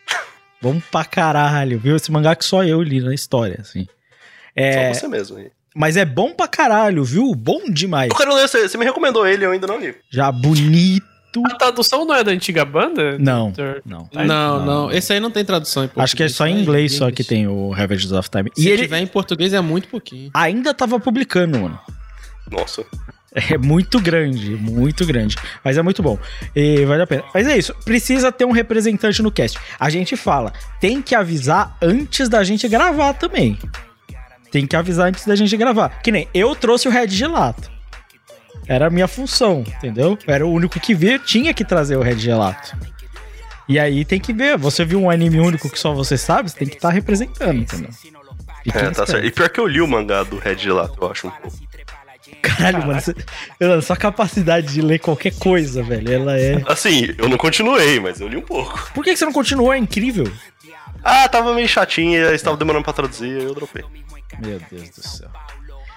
Bom 0.60 0.80
pra 0.90 1.04
caralho, 1.04 1.78
viu? 1.78 1.94
Esse 1.96 2.10
mangá 2.10 2.34
que 2.34 2.44
só 2.44 2.64
eu 2.64 2.82
li 2.82 3.00
na 3.00 3.14
história, 3.14 3.58
assim. 3.60 3.86
É, 4.56 4.92
Só 4.94 5.00
você 5.00 5.08
mesmo. 5.08 5.36
aí. 5.36 5.50
Mas 5.74 5.96
é 5.96 6.04
bom 6.04 6.32
pra 6.32 6.46
caralho, 6.48 7.04
viu? 7.04 7.34
Bom 7.34 7.62
demais. 7.68 8.10
Eu 8.10 8.16
quero 8.16 8.34
ler, 8.34 8.48
você, 8.48 8.68
você 8.68 8.78
me 8.78 8.84
recomendou 8.84 9.26
ele, 9.26 9.44
eu 9.44 9.50
ainda 9.50 9.66
não 9.66 9.78
li. 9.78 9.94
Já 10.10 10.30
bonito. 10.30 11.04
A 11.46 11.54
tradução 11.56 12.04
não 12.04 12.14
é 12.14 12.22
da 12.22 12.30
antiga 12.30 12.64
banda? 12.64 13.18
Não, 13.18 13.52
não. 13.84 14.08
Não, 14.12 14.64
não, 14.64 14.92
Esse 14.92 15.12
aí 15.14 15.18
não 15.18 15.32
tem 15.32 15.44
tradução 15.44 15.82
em 15.82 15.88
português. 15.88 16.04
Acho 16.04 16.16
que 16.16 16.22
é 16.22 16.28
só 16.28 16.46
em 16.46 16.60
inglês 16.60 16.94
só 16.94 17.10
que 17.10 17.24
tem 17.24 17.48
o 17.48 17.70
Ravages 17.70 18.12
of 18.12 18.30
Time. 18.30 18.50
Se 18.54 18.68
E 18.68 18.70
ele 18.70 18.82
tiver 18.82 19.00
em 19.00 19.06
português 19.06 19.52
é 19.52 19.60
muito 19.60 19.88
pouquinho. 19.88 20.30
ainda 20.32 20.72
tava 20.72 21.00
publicando, 21.00 21.58
mano. 21.58 21.78
Nossa. 22.50 22.84
É 23.50 23.58
muito 23.58 23.98
grande, 24.00 24.50
muito 24.54 25.04
grande. 25.04 25.34
Mas 25.64 25.76
é 25.76 25.82
muito 25.82 26.00
bom. 26.04 26.16
E 26.54 26.84
vale 26.84 27.02
a 27.02 27.06
pena. 27.08 27.24
Mas 27.34 27.48
é 27.48 27.58
isso. 27.58 27.74
Precisa 27.84 28.30
ter 28.30 28.44
um 28.44 28.52
representante 28.52 29.20
no 29.24 29.32
cast. 29.32 29.58
A 29.80 29.90
gente 29.90 30.16
fala, 30.16 30.52
tem 30.80 31.02
que 31.02 31.16
avisar 31.16 31.76
antes 31.82 32.28
da 32.28 32.44
gente 32.44 32.68
gravar 32.68 33.12
também. 33.14 33.58
Tem 34.54 34.68
que 34.68 34.76
avisar 34.76 35.08
antes 35.08 35.26
da 35.26 35.34
gente 35.34 35.56
gravar. 35.56 36.00
Que 36.00 36.12
nem 36.12 36.28
eu 36.32 36.54
trouxe 36.54 36.86
o 36.86 36.90
Red 36.92 37.08
Gelato. 37.08 37.68
Era 38.68 38.86
a 38.86 38.90
minha 38.90 39.08
função, 39.08 39.64
entendeu? 39.66 40.16
Eu 40.24 40.32
era 40.32 40.46
o 40.46 40.52
único 40.52 40.78
que 40.78 40.94
via, 40.94 41.18
tinha 41.18 41.52
que 41.52 41.64
trazer 41.64 41.96
o 41.96 42.00
Red 42.00 42.20
Gelato. 42.20 42.78
E 43.68 43.80
aí 43.80 44.04
tem 44.04 44.20
que 44.20 44.32
ver. 44.32 44.56
Você 44.56 44.84
viu 44.84 45.00
um 45.00 45.10
anime 45.10 45.40
único 45.40 45.68
que 45.68 45.76
só 45.76 45.92
você 45.92 46.16
sabe, 46.16 46.52
você 46.52 46.56
tem 46.56 46.68
que 46.68 46.76
estar 46.76 46.90
representando, 46.90 47.58
entendeu? 47.58 47.90
É, 48.72 48.90
tá 48.90 49.04
certo. 49.04 49.26
E 49.26 49.32
pior 49.32 49.50
que 49.50 49.58
eu 49.58 49.66
li 49.66 49.80
o 49.80 49.88
mangá 49.88 50.22
do 50.22 50.38
Red 50.38 50.58
Gelato, 50.58 50.96
eu 51.00 51.10
acho 51.10 51.26
um 51.26 51.30
pouco. 51.30 51.58
Caralho, 52.40 52.86
mano. 52.86 53.00
Você, 53.00 53.12
mano, 53.60 53.82
sua 53.82 53.96
capacidade 53.96 54.72
de 54.72 54.80
ler 54.80 55.00
qualquer 55.00 55.34
coisa, 55.34 55.82
velho, 55.82 56.12
ela 56.12 56.38
é. 56.38 56.62
Assim, 56.68 57.12
eu 57.18 57.28
não 57.28 57.36
continuei, 57.36 57.98
mas 57.98 58.20
eu 58.20 58.28
li 58.28 58.36
um 58.36 58.42
pouco. 58.42 58.88
Por 58.94 59.02
que 59.02 59.16
você 59.16 59.24
não 59.24 59.32
continuou? 59.32 59.72
É 59.72 59.78
incrível. 59.78 60.30
Ah, 61.04 61.28
tava 61.28 61.52
meio 61.54 61.68
chatinho, 61.68 62.14
eles 62.20 62.36
estavam 62.36 62.58
demorando 62.58 62.82
pra 62.84 62.92
traduzir, 62.92 63.36
aí 63.38 63.44
eu 63.44 63.54
dropei. 63.54 63.84
Meu 64.40 64.60
Deus 64.70 64.88
do 64.90 65.06
céu. 65.06 65.28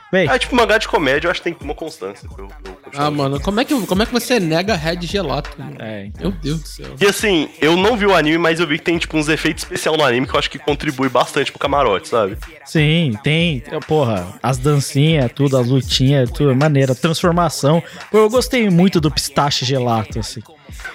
Bem, 0.09 0.25
Ah, 0.29 0.39
tipo, 0.39 0.55
mangá 0.55 0.77
de 0.77 0.87
comédia, 0.87 1.27
eu 1.27 1.31
acho 1.31 1.41
que 1.41 1.49
tem 1.51 1.57
uma 1.65 1.75
constância. 1.75 2.29
pra 2.29 2.41
eu- 2.41 2.47
pra 2.47 2.57
eu 2.63 2.75
continuar. 2.77 3.05
Ah, 3.07 3.11
mano, 3.11 3.41
como 3.41 3.59
é 3.59 3.65
que, 3.65 3.85
como 3.85 4.03
é 4.03 4.05
que 4.05 4.11
você 4.13 4.39
nega 4.39 4.73
Red 4.73 5.01
Gelato? 5.01 5.49
mano? 5.59 5.75
é, 5.81 6.05
então. 6.05 6.31
Meu 6.31 6.39
Deus 6.39 6.61
do 6.61 6.67
céu. 6.67 6.95
E 7.01 7.05
assim, 7.05 7.49
eu 7.59 7.75
não 7.75 7.97
vi 7.97 8.05
o 8.05 8.15
anime, 8.15 8.37
mas 8.37 8.61
eu 8.61 8.65
vi 8.67 8.77
que 8.77 8.85
tem, 8.85 8.97
tipo, 8.97 9.17
uns 9.17 9.27
efeitos 9.27 9.63
especiais 9.63 9.97
no 9.97 10.05
anime 10.05 10.25
que 10.25 10.33
eu 10.33 10.39
acho 10.39 10.49
que 10.49 10.57
contribui 10.59 11.09
bastante 11.09 11.51
pro 11.51 11.59
camarote, 11.59 12.07
sabe? 12.07 12.37
Sim, 12.63 13.17
tem. 13.21 13.61
Porra, 13.85 14.33
as 14.41 14.57
dancinhas, 14.57 15.29
tudo, 15.35 15.57
as 15.57 15.67
lutinhas, 15.67 16.31
tudo, 16.31 16.51
é 16.51 16.55
maneira. 16.55 16.95
Transformação. 16.95 17.83
Pô, 18.09 18.19
eu 18.19 18.29
gostei 18.29 18.69
muito 18.69 19.01
do 19.01 19.11
pistache 19.11 19.65
gelato, 19.65 20.19
assim. 20.19 20.41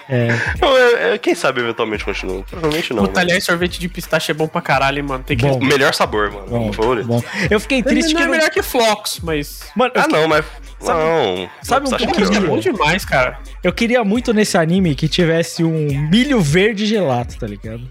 É, 0.08 0.28
é- 0.28 1.14
é- 1.14 1.18
quem 1.18 1.34
sabe 1.34 1.60
eventualmente 1.60 2.04
continua. 2.04 2.42
Provavelmente 2.42 2.92
não. 2.92 3.04
Puta, 3.04 3.20
né? 3.20 3.20
aliás, 3.22 3.44
sorvete 3.44 3.78
de 3.78 3.88
pistache 3.88 4.30
é 4.30 4.34
bom 4.34 4.46
pra 4.48 4.60
caralho, 4.60 5.02
mano. 5.04 5.24
Tem 5.24 5.36
que... 5.36 5.44
Bom. 5.46 5.58
O 5.58 5.64
melhor 5.64 5.94
sabor, 5.94 6.30
mano. 6.30 6.46
bom, 6.46 6.64
Meu 6.64 6.72
favorito. 6.72 7.06
bom. 7.06 7.22
Eu 7.50 7.60
fiquei 7.60 7.82
triste 7.82 8.12
não 8.12 8.16
que 8.18 8.22
é 8.22 8.26
não... 8.26 8.32
melhor 8.32 8.50
que 8.50 8.62
Flocos, 8.62 9.20
mas... 9.22 9.60
Mano, 9.76 9.92
Ah, 9.96 10.06
não, 10.08 10.28
mas. 10.28 10.44
Sabe- 10.80 10.98
não. 11.00 11.50
sabe 11.62 11.88
um 11.88 11.94
acha 11.94 12.04
pouquinho- 12.06 12.36
É 12.36 12.40
bom 12.40 12.58
demais, 12.58 13.04
cara. 13.04 13.38
eu 13.62 13.72
queria 13.72 14.02
muito 14.04 14.32
nesse 14.34 14.58
anime 14.58 14.94
que 14.94 15.06
tivesse 15.08 15.62
um 15.62 16.08
milho 16.10 16.40
verde 16.40 16.84
gelato, 16.86 17.38
tá 17.38 17.46
ligado? 17.46 17.82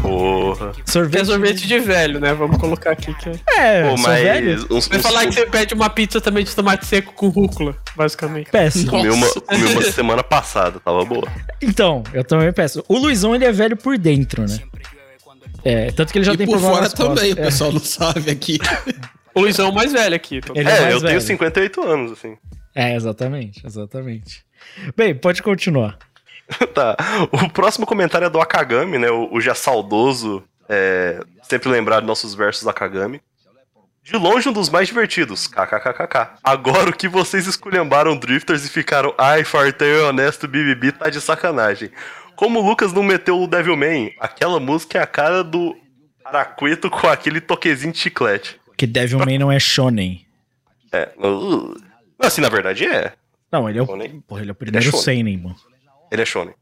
Porra. 0.00 0.72
Sorvete. 0.86 1.20
É 1.22 1.24
sorvete 1.24 1.66
de 1.66 1.78
velho, 1.78 2.20
né? 2.20 2.32
Vamos 2.34 2.56
colocar 2.58 2.92
aqui 2.92 3.14
que 3.14 3.28
é... 3.28 3.32
É, 3.58 3.88
Pô, 3.90 3.96
velho. 3.96 4.58
mas. 4.60 4.64
Uns, 4.70 4.88
Vai 4.88 4.98
uns- 4.98 5.02
falar 5.02 5.26
que 5.26 5.32
você 5.32 5.46
pede 5.46 5.74
uma 5.74 5.90
pizza 5.90 6.20
também 6.20 6.44
de 6.44 6.54
tomate 6.54 6.86
seco 6.86 7.12
com 7.12 7.28
rúcula, 7.28 7.76
basicamente. 7.96 8.50
Péssimo. 8.50 8.90
Comi 8.90 9.10
uma, 9.10 9.28
comi 9.28 9.64
uma 9.66 9.82
semana 9.82 10.22
passada, 10.22 10.80
tava 10.80 11.04
boa. 11.04 11.26
Então, 11.60 12.02
eu 12.12 12.24
também 12.24 12.52
peço. 12.52 12.84
O 12.88 12.96
Luizão, 12.98 13.34
ele 13.34 13.44
é 13.44 13.52
velho 13.52 13.76
por 13.76 13.96
dentro, 13.98 14.42
né? 14.46 14.58
É, 15.64 15.92
tanto 15.92 16.12
que 16.12 16.18
ele 16.18 16.24
já 16.24 16.32
E 16.34 16.36
tem 16.36 16.46
por 16.46 16.58
fora 16.58 16.82
nas 16.82 16.92
costas. 16.94 17.14
também, 17.20 17.32
o 17.34 17.38
É. 17.38 17.44
pessoal 17.44 17.72
não 17.72 17.80
sabe 17.80 18.30
aqui. 18.30 18.58
O 19.34 19.40
Luizão 19.40 19.66
é 19.66 19.70
o 19.70 19.74
mais 19.74 19.92
velho 19.92 20.14
aqui. 20.14 20.40
Ele 20.54 20.68
é 20.68 20.72
É, 20.72 20.80
mais 20.80 20.94
eu 20.94 21.00
tenho 21.00 21.12
velho. 21.12 21.20
58 21.20 21.82
anos, 21.82 22.12
assim. 22.12 22.36
É, 22.74 22.96
exatamente, 22.96 23.64
exatamente. 23.64 24.42
Bem, 24.96 25.14
pode 25.14 25.42
continuar. 25.42 25.98
tá. 26.74 26.96
O 27.30 27.48
próximo 27.50 27.86
comentário 27.86 28.26
é 28.26 28.30
do 28.30 28.40
Akagami, 28.40 28.98
né? 28.98 29.10
O, 29.10 29.34
o 29.34 29.40
já 29.40 29.54
saudoso 29.54 30.42
É, 30.68 31.20
sempre 31.42 31.68
lembrar 31.68 32.00
de 32.00 32.06
nossos 32.06 32.34
versos 32.34 32.64
da 32.64 32.72
Kagami. 32.72 33.20
De 34.02 34.16
longe, 34.16 34.48
um 34.48 34.52
dos 34.52 34.68
mais 34.68 34.88
divertidos. 34.88 35.46
KKKKK. 35.46 36.38
Agora 36.42 36.90
o 36.90 36.92
que 36.92 37.08
vocês 37.08 37.46
esculhambaram 37.46 38.16
Drifters 38.16 38.64
e 38.64 38.68
ficaram. 38.68 39.14
Ai, 39.16 39.44
fartei 39.44 39.94
honesto 39.98 40.48
BBB 40.48 40.92
tá 40.92 41.08
de 41.08 41.20
sacanagem. 41.20 41.90
Como 42.34 42.58
o 42.58 42.66
Lucas 42.66 42.92
não 42.92 43.02
meteu 43.02 43.40
o 43.40 43.46
Devilman, 43.46 44.12
aquela 44.18 44.58
música 44.58 44.98
é 44.98 45.02
a 45.02 45.06
cara 45.06 45.44
do 45.44 45.76
Araqueto 46.24 46.90
com 46.90 47.06
aquele 47.06 47.40
toquezinho 47.40 47.92
de 47.92 47.98
chiclete. 47.98 48.60
Que 48.76 48.86
Devilman 48.86 49.38
não 49.38 49.52
é 49.52 49.60
shonen. 49.60 50.26
É. 50.90 51.10
uh, 51.18 51.76
Assim, 52.18 52.40
na 52.40 52.48
verdade 52.48 52.84
é. 52.86 53.12
Não, 53.50 53.68
ele 53.68 53.78
é 53.78 53.82
o, 53.82 53.86
porra, 53.86 54.40
ele 54.40 54.50
é 54.50 54.52
o 54.52 54.54
primeiro 54.54 54.86
shonen. 54.86 55.02
seinen, 55.02 55.36
mano. 55.36 55.56
Ele 56.12 56.22
é 56.22 56.24
shonen. 56.26 56.54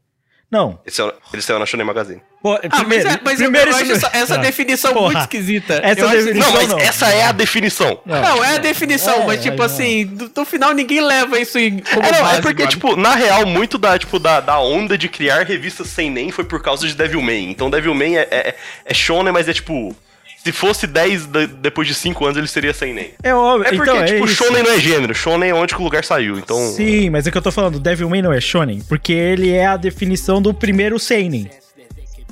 Não. 0.49 0.81
Esse 0.85 1.01
é, 1.01 1.09
ele 1.31 1.41
saiu 1.41 1.59
na 1.59 1.65
Shonen 1.65 1.85
Magazine. 1.85 2.21
Pô, 2.43 2.55
Ah, 2.55 2.59
primeiro, 2.59 3.05
mas, 3.05 3.15
é, 3.15 3.19
mas 3.23 3.37
primeiro 3.37 3.71
eu, 3.71 3.77
eu 3.77 3.83
isso 3.83 3.93
acho 4.05 4.05
essa, 4.07 4.17
essa 4.17 4.33
Ah, 4.35 4.37
definição 4.37 4.93
porra. 4.93 5.05
muito 5.05 5.19
esquisita. 5.19 5.79
Essa 5.81 6.01
Eu 6.01 6.07
acho- 6.09 6.17
definição- 6.17 6.49
Não, 6.51 6.57
mas 6.57 6.67
não. 6.69 6.79
essa 6.79 7.07
é 7.07 7.23
a 7.23 7.31
definição. 7.31 7.99
Não, 8.05 8.43
é 8.43 8.55
a 8.55 8.57
definição, 8.57 9.21
É, 9.21 9.25
mas 9.27 9.41
tipo 9.41 9.61
é, 9.61 9.65
assim, 9.65 10.05
do, 10.07 10.29
no 10.35 10.43
final 10.45 10.73
ninguém 10.73 10.99
leva 10.99 11.39
isso 11.39 11.57
em, 11.57 11.79
como 11.79 12.05
É, 12.05 12.11
não, 12.11 12.21
base, 12.21 12.39
é 12.39 12.41
porque, 12.41 12.63
mano. 12.63 12.69
tipo, 12.69 12.95
na 12.97 13.15
real, 13.15 13.45
muito 13.45 13.77
da, 13.77 13.97
tipo, 13.97 14.19
da, 14.19 14.41
da 14.41 14.59
onda 14.59 14.97
de 14.97 15.07
criar 15.07 15.45
revistas 15.45 15.87
sem 15.87 16.11
nem 16.11 16.31
foi 16.31 16.43
por 16.43 16.61
causa 16.61 16.85
de 16.85 16.95
Devilman. 16.95 17.49
Então 17.49 17.69
Devilman 17.69 18.17
é, 18.17 18.27
é, 18.29 18.55
é 18.83 18.93
shonen, 18.93 19.31
mas 19.31 19.47
é 19.47 19.53
tipo... 19.53 19.95
Se 20.43 20.51
fosse 20.51 20.87
10 20.87 21.27
de- 21.27 21.47
depois 21.47 21.87
de 21.87 21.93
5 21.93 22.25
anos, 22.25 22.37
ele 22.37 22.47
seria 22.47 22.73
sem 22.73 22.93
nem. 22.93 23.11
É 23.21 23.33
óbvio. 23.33 23.67
É 23.67 23.75
porque, 23.75 23.91
então, 23.91 24.01
é 24.01 24.05
tipo, 24.05 24.25
isso. 24.25 24.35
shonen 24.35 24.63
não 24.63 24.71
é 24.71 24.79
gênero. 24.79 25.13
Shonen 25.13 25.49
é 25.49 25.53
onde 25.53 25.75
que 25.75 25.79
o 25.81 25.83
lugar 25.83 26.03
saiu. 26.03 26.37
Então... 26.39 26.57
Sim, 26.71 27.09
mas 27.11 27.27
é 27.27 27.31
que 27.31 27.37
eu 27.37 27.41
tô 27.41 27.51
falando, 27.51 27.79
Devilman 27.79 28.23
não 28.23 28.33
é 28.33 28.41
shonen, 28.41 28.81
porque 28.89 29.13
ele 29.13 29.51
é 29.51 29.67
a 29.67 29.77
definição 29.77 30.41
do 30.41 30.51
primeiro 30.53 30.97
seinen. 30.97 31.47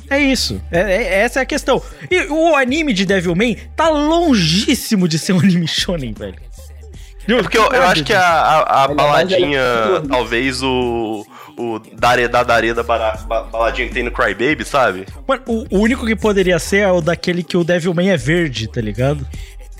É 0.10 0.20
isso. 0.20 0.60
É, 0.72 0.80
é- 0.80 1.20
essa 1.22 1.40
é 1.40 1.44
a 1.44 1.46
questão. 1.46 1.80
E 2.10 2.22
o 2.32 2.56
anime 2.56 2.94
de 2.94 3.06
Devilman 3.06 3.56
tá 3.76 3.90
longíssimo 3.90 5.08
de 5.08 5.20
ser 5.20 5.34
um 5.34 5.40
anime 5.40 5.68
shonen, 5.68 6.14
velho. 6.14 6.36
É 7.38 7.42
porque 7.42 7.58
eu, 7.58 7.72
eu 7.72 7.84
acho 7.84 8.04
que 8.04 8.14
a, 8.14 8.22
a, 8.22 8.84
a 8.84 8.88
baladinha, 8.88 9.62
talvez 10.10 10.62
o... 10.64 11.26
O 11.58 11.78
Dareda 11.94 12.42
Dareda 12.42 12.82
baladinha 12.84 13.90
que 13.90 13.94
tem 13.94 14.02
no 14.02 14.12
Crybaby, 14.12 14.64
sabe? 14.64 15.06
Mano, 15.28 15.42
o, 15.46 15.66
o 15.76 15.80
único 15.82 16.06
que 16.06 16.16
poderia 16.16 16.58
ser 16.58 16.78
é 16.78 16.92
o 16.92 17.02
daquele 17.02 17.44
que 17.44 17.58
o 17.58 17.66
Devilman 17.66 18.12
é 18.12 18.16
verde, 18.16 18.66
tá 18.66 18.80
ligado? 18.80 19.28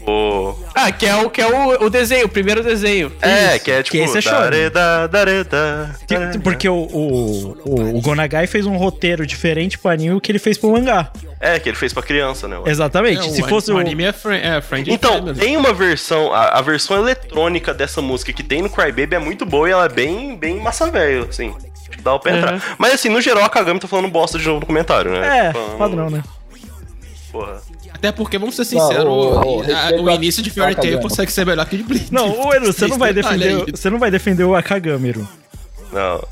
O... 0.08 0.56
Ah, 0.74 0.92
que 0.92 1.06
é 1.06 1.16
o, 1.16 1.30
que 1.30 1.42
é 1.42 1.46
o, 1.48 1.86
o 1.86 1.90
desenho, 1.90 2.26
o 2.26 2.30
primeiro 2.30 2.64
desenho. 2.64 3.12
É, 3.22 3.56
Isso, 3.56 3.66
que 3.66 3.72
é 3.72 3.84
tipo... 3.84 3.98
que 3.98 4.04
esse 4.04 4.28
é. 4.28 4.32
Dareda 4.32 5.08
Dareda 5.08 5.96
Que- 6.08 6.18
Dareda. 6.18 6.40
Porque 6.40 6.68
o, 6.70 6.74
o, 6.76 7.58
o, 7.66 7.98
o 7.98 8.02
Gonagai 8.02 8.48
fez 8.48 8.66
um 8.66 8.78
roteiro 8.78 9.26
diferente 9.28 9.78
pro 9.78 9.92
anime 9.92 10.20
que 10.22 10.32
ele 10.32 10.40
fez 10.40 10.58
pro 10.58 10.72
mangá. 10.72 11.12
É, 11.40 11.60
que 11.60 11.70
ele 11.70 11.78
fez 11.78 11.94
pra 11.94 12.02
criança, 12.02 12.48
né? 12.48 12.58
Exatamente. 12.66 13.28
É, 13.28 13.32
Se 13.32 13.42
o, 13.42 13.48
fosse 13.48 13.72
o 13.72 13.76
o. 13.76 13.78
anime 13.78 14.04
é, 14.06 14.12
fri 14.14 14.36
é 14.38 14.62
friend 14.62 14.92
Então, 14.92 15.14
family. 15.20 15.40
tem 15.40 15.56
uma 15.58 15.74
versão, 15.74 16.34
a, 16.34 16.58
a 16.58 16.62
versão 16.62 16.98
eletrônica 16.98 17.74
dessa 17.74 18.02
música 18.02 18.34
que 18.34 18.44
tem 18.44 18.62
no 18.62 18.70
Crybaby 18.70 19.16
é 19.16 19.20
muito 19.20 19.46
boa 19.46 19.68
e 19.70 19.72
ela 19.72 19.86
é 19.86 19.90
bem, 19.90 20.36
bem 20.36 20.56
massa 20.60 20.90
velho, 20.90 21.28
assim. 21.30 21.54
Acho 21.80 21.90
que 21.92 22.02
dá 22.02 22.18
pra 22.20 22.36
entrar. 22.38 22.54
Uhum. 22.56 22.62
Mas 22.78 22.94
assim, 22.94 23.10
no 23.10 23.22
geral, 23.22 23.44
a 23.44 23.50
Kagami 23.50 23.80
tá 23.80 23.88
falando 23.88 24.08
bosta 24.10 24.38
de 24.40 24.46
novo 24.48 24.60
no 24.62 24.66
comentário, 24.66 25.12
né? 25.12 25.48
É, 25.48 25.52
Falando- 25.54 25.78
padrão, 25.78 26.10
né? 26.10 26.24
Porra. 27.32 27.62
Até 27.94 28.12
porque, 28.12 28.38
vamos 28.38 28.56
ser 28.56 28.66
sinceros, 28.66 29.04
Não, 29.04 29.12
o- 29.12 29.40
o, 29.40 30.02
o- 30.02 30.04
o 30.04 30.10
início 30.12 30.42
de 30.42 30.50
Fairy 30.50 30.74
a 30.74 30.76
Tail 30.76 31.00
consegue 31.00 31.32
ser 31.32 31.46
melhor 31.46 31.66
que 31.66 31.76
o 31.76 31.78
de 31.80 31.84
Bleach. 31.84 32.14
Não, 32.14 32.48
ô 32.48 32.54
Eru, 32.54 32.72
você 32.72 32.88
não 32.88 32.98
vai 32.98 33.14
defender. 33.14 33.48
aí. 33.66 33.72
Você 33.72 33.90
não 33.90 34.00
vai 34.00 34.10
defender 34.12 34.44
o 34.46 34.56
Akagami, 34.56 35.10
Eru. 35.10 35.28
Não. 35.92 36.24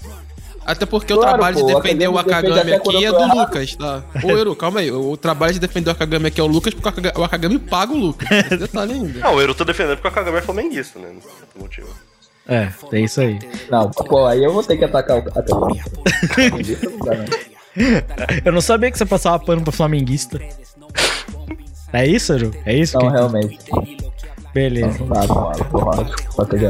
Até 0.66 0.86
porque 0.86 1.14
o 1.14 1.18
Claro, 1.18 1.32
trabalho 1.38 1.60
pô, 1.60 1.66
de 1.66 1.74
o 1.74 1.76
defender 1.82 2.08
o 2.10 2.18
Akagami 2.18 2.48
Akagami 2.52 2.74
aqui 2.74 3.06
é 3.06 3.10
do 3.12 3.18
errado. 3.20 3.38
Lucas, 3.38 3.76
tá? 3.76 4.04
Ô, 4.22 4.32
Eru, 4.38 4.54
calma 4.56 4.82
aí. 4.82 4.92
O 4.92 5.16
trabalho 5.16 5.54
de 5.54 5.60
defender 5.60 5.90
o 5.90 5.94
Akagami 5.94 6.28
aqui 6.28 6.42
é 6.42 6.44
o 6.44 6.48
Lucas, 6.48 6.74
porque 6.74 6.88
o 6.88 6.90
Akagami, 6.92 7.14
o 7.18 7.24
Akagami 7.24 7.60
paga 7.60 7.94
o 7.94 7.98
Lucas. 7.98 8.28
Detalhe 8.60 8.94
ainda. 8.94 9.20
Não, 9.20 9.40
eu 9.42 9.56
tô 9.56 9.64
defendendo 9.64 9.96
porque 9.96 10.10
a 10.10 10.12
Kagami 10.12 10.38
é 10.38 10.42
flamenguista, 10.42 11.00
né? 11.00 11.08
Não 11.14 11.22
tem 11.22 11.32
outro 11.32 11.62
motivo. 11.62 11.88
É, 12.50 12.70
é 12.94 13.00
isso 13.00 13.20
aí. 13.22 13.40
Não, 13.70 13.90
pô, 13.92 14.26
aí 14.26 14.44
eu 14.44 14.52
vou 14.54 14.62
ter 14.64 14.76
que 14.78 14.84
atacar 14.86 15.18
o 15.18 15.20
Akagami. 15.20 15.82
Eu 18.44 18.52
não 18.52 18.62
sabia 18.62 18.90
que 18.92 18.98
você 18.98 19.06
passava 19.06 19.40
pano 19.40 19.62
pra 19.62 19.72
flamenguista. 19.72 20.40
É 21.98 22.06
isso, 22.06 22.32
Eru? 22.32 22.54
É 22.64 22.76
isso? 22.76 22.96
Não, 22.96 23.08
que... 23.08 23.18
realmente. 23.18 23.58
Beleza. 24.54 25.00
Não 25.00 25.08
dá, 25.08 25.28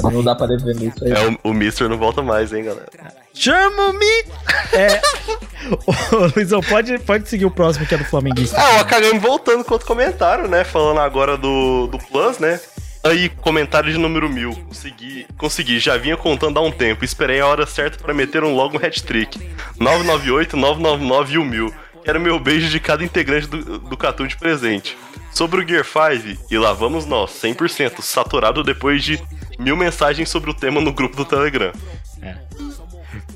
não 0.02 0.12
não 0.12 0.24
dá 0.24 0.36
pra 0.36 0.48
defender 0.48 0.88
isso 0.88 1.04
aí. 1.04 1.12
É, 1.12 1.28
o, 1.44 1.52
o 1.52 1.54
Mister 1.54 1.90
não 1.90 1.98
volta 1.98 2.22
mais, 2.22 2.54
hein, 2.54 2.64
galera. 2.64 2.88
Chama-me! 3.34 4.24
É. 4.72 5.02
Ô, 5.86 6.32
Luizão, 6.34 6.62
pode, 6.62 6.98
pode 7.00 7.28
seguir 7.28 7.46
o 7.46 7.52
próximo 7.52 7.86
que 7.86 7.94
é 7.94 7.98
do 7.98 8.06
flamenguista. 8.06 8.58
Ah, 8.58 8.78
o 8.78 8.80
Akagami 8.80 9.20
voltando 9.20 9.66
com 9.66 9.74
outro 9.74 9.86
comentário, 9.86 10.48
né? 10.48 10.64
Falando 10.64 11.02
agora 11.02 11.38
do, 11.38 11.88
do 11.88 11.98
Plus, 11.98 12.40
né? 12.40 12.58
Aí, 13.04 13.28
comentário 13.28 13.92
de 13.92 13.98
número 13.98 14.30
mil. 14.30 14.56
Consegui, 14.68 15.28
consegui, 15.38 15.78
já 15.78 15.98
vinha 15.98 16.16
contando 16.16 16.58
há 16.58 16.62
um 16.62 16.72
tempo. 16.72 17.04
Esperei 17.04 17.42
a 17.42 17.48
hora 17.48 17.66
certa 17.66 18.02
pra 18.02 18.14
meter 18.14 18.46
um 18.46 18.56
logo 18.56 18.78
um 18.78 18.86
hat-trick. 18.86 19.38
998, 19.78 20.56
999 20.56 21.34
e 21.34 21.38
o 21.38 21.44
mil. 21.44 21.74
Quero 22.04 22.22
meu 22.22 22.40
beijo 22.40 22.70
de 22.70 22.80
cada 22.80 23.04
integrante 23.04 23.48
do, 23.48 23.80
do 23.80 23.98
Catu 23.98 24.26
de 24.26 24.38
presente. 24.38 24.98
Sobre 25.38 25.64
o 25.64 25.68
Gear 25.68 25.86
5, 25.86 26.46
e 26.50 26.58
lá 26.58 26.74
vamos 26.74 27.06
nós, 27.06 27.30
100%, 27.30 28.02
saturado 28.02 28.64
depois 28.64 29.04
de 29.04 29.22
mil 29.60 29.78
mensagens 29.78 30.28
sobre 30.30 30.50
o 30.50 30.54
tema 30.54 30.82
no 30.82 30.92
grupo 30.92 31.16
do 31.16 31.24
Telegram. 31.24 31.72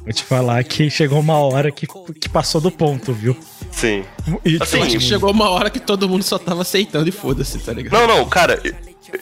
Vou 0.03 0.11
te 0.11 0.23
falar 0.23 0.63
que 0.63 0.89
chegou 0.89 1.19
uma 1.19 1.37
hora 1.37 1.71
que, 1.71 1.85
que 2.19 2.27
passou 2.27 2.59
do 2.59 2.71
ponto, 2.71 3.13
viu? 3.13 3.37
Sim. 3.71 4.03
E, 4.43 4.57
Assim, 4.59 4.83
que 4.87 4.99
chegou 4.99 5.29
uma 5.29 5.51
hora 5.51 5.69
que 5.69 5.79
todo 5.79 6.09
mundo 6.09 6.23
só 6.23 6.39
tava 6.39 6.63
aceitando 6.63 7.07
e 7.07 7.11
foda-se, 7.11 7.59
tá 7.59 7.71
ligado? 7.71 7.93
Não, 7.93 8.07
não, 8.07 8.27
cara, 8.27 8.59
eu, 8.63 8.73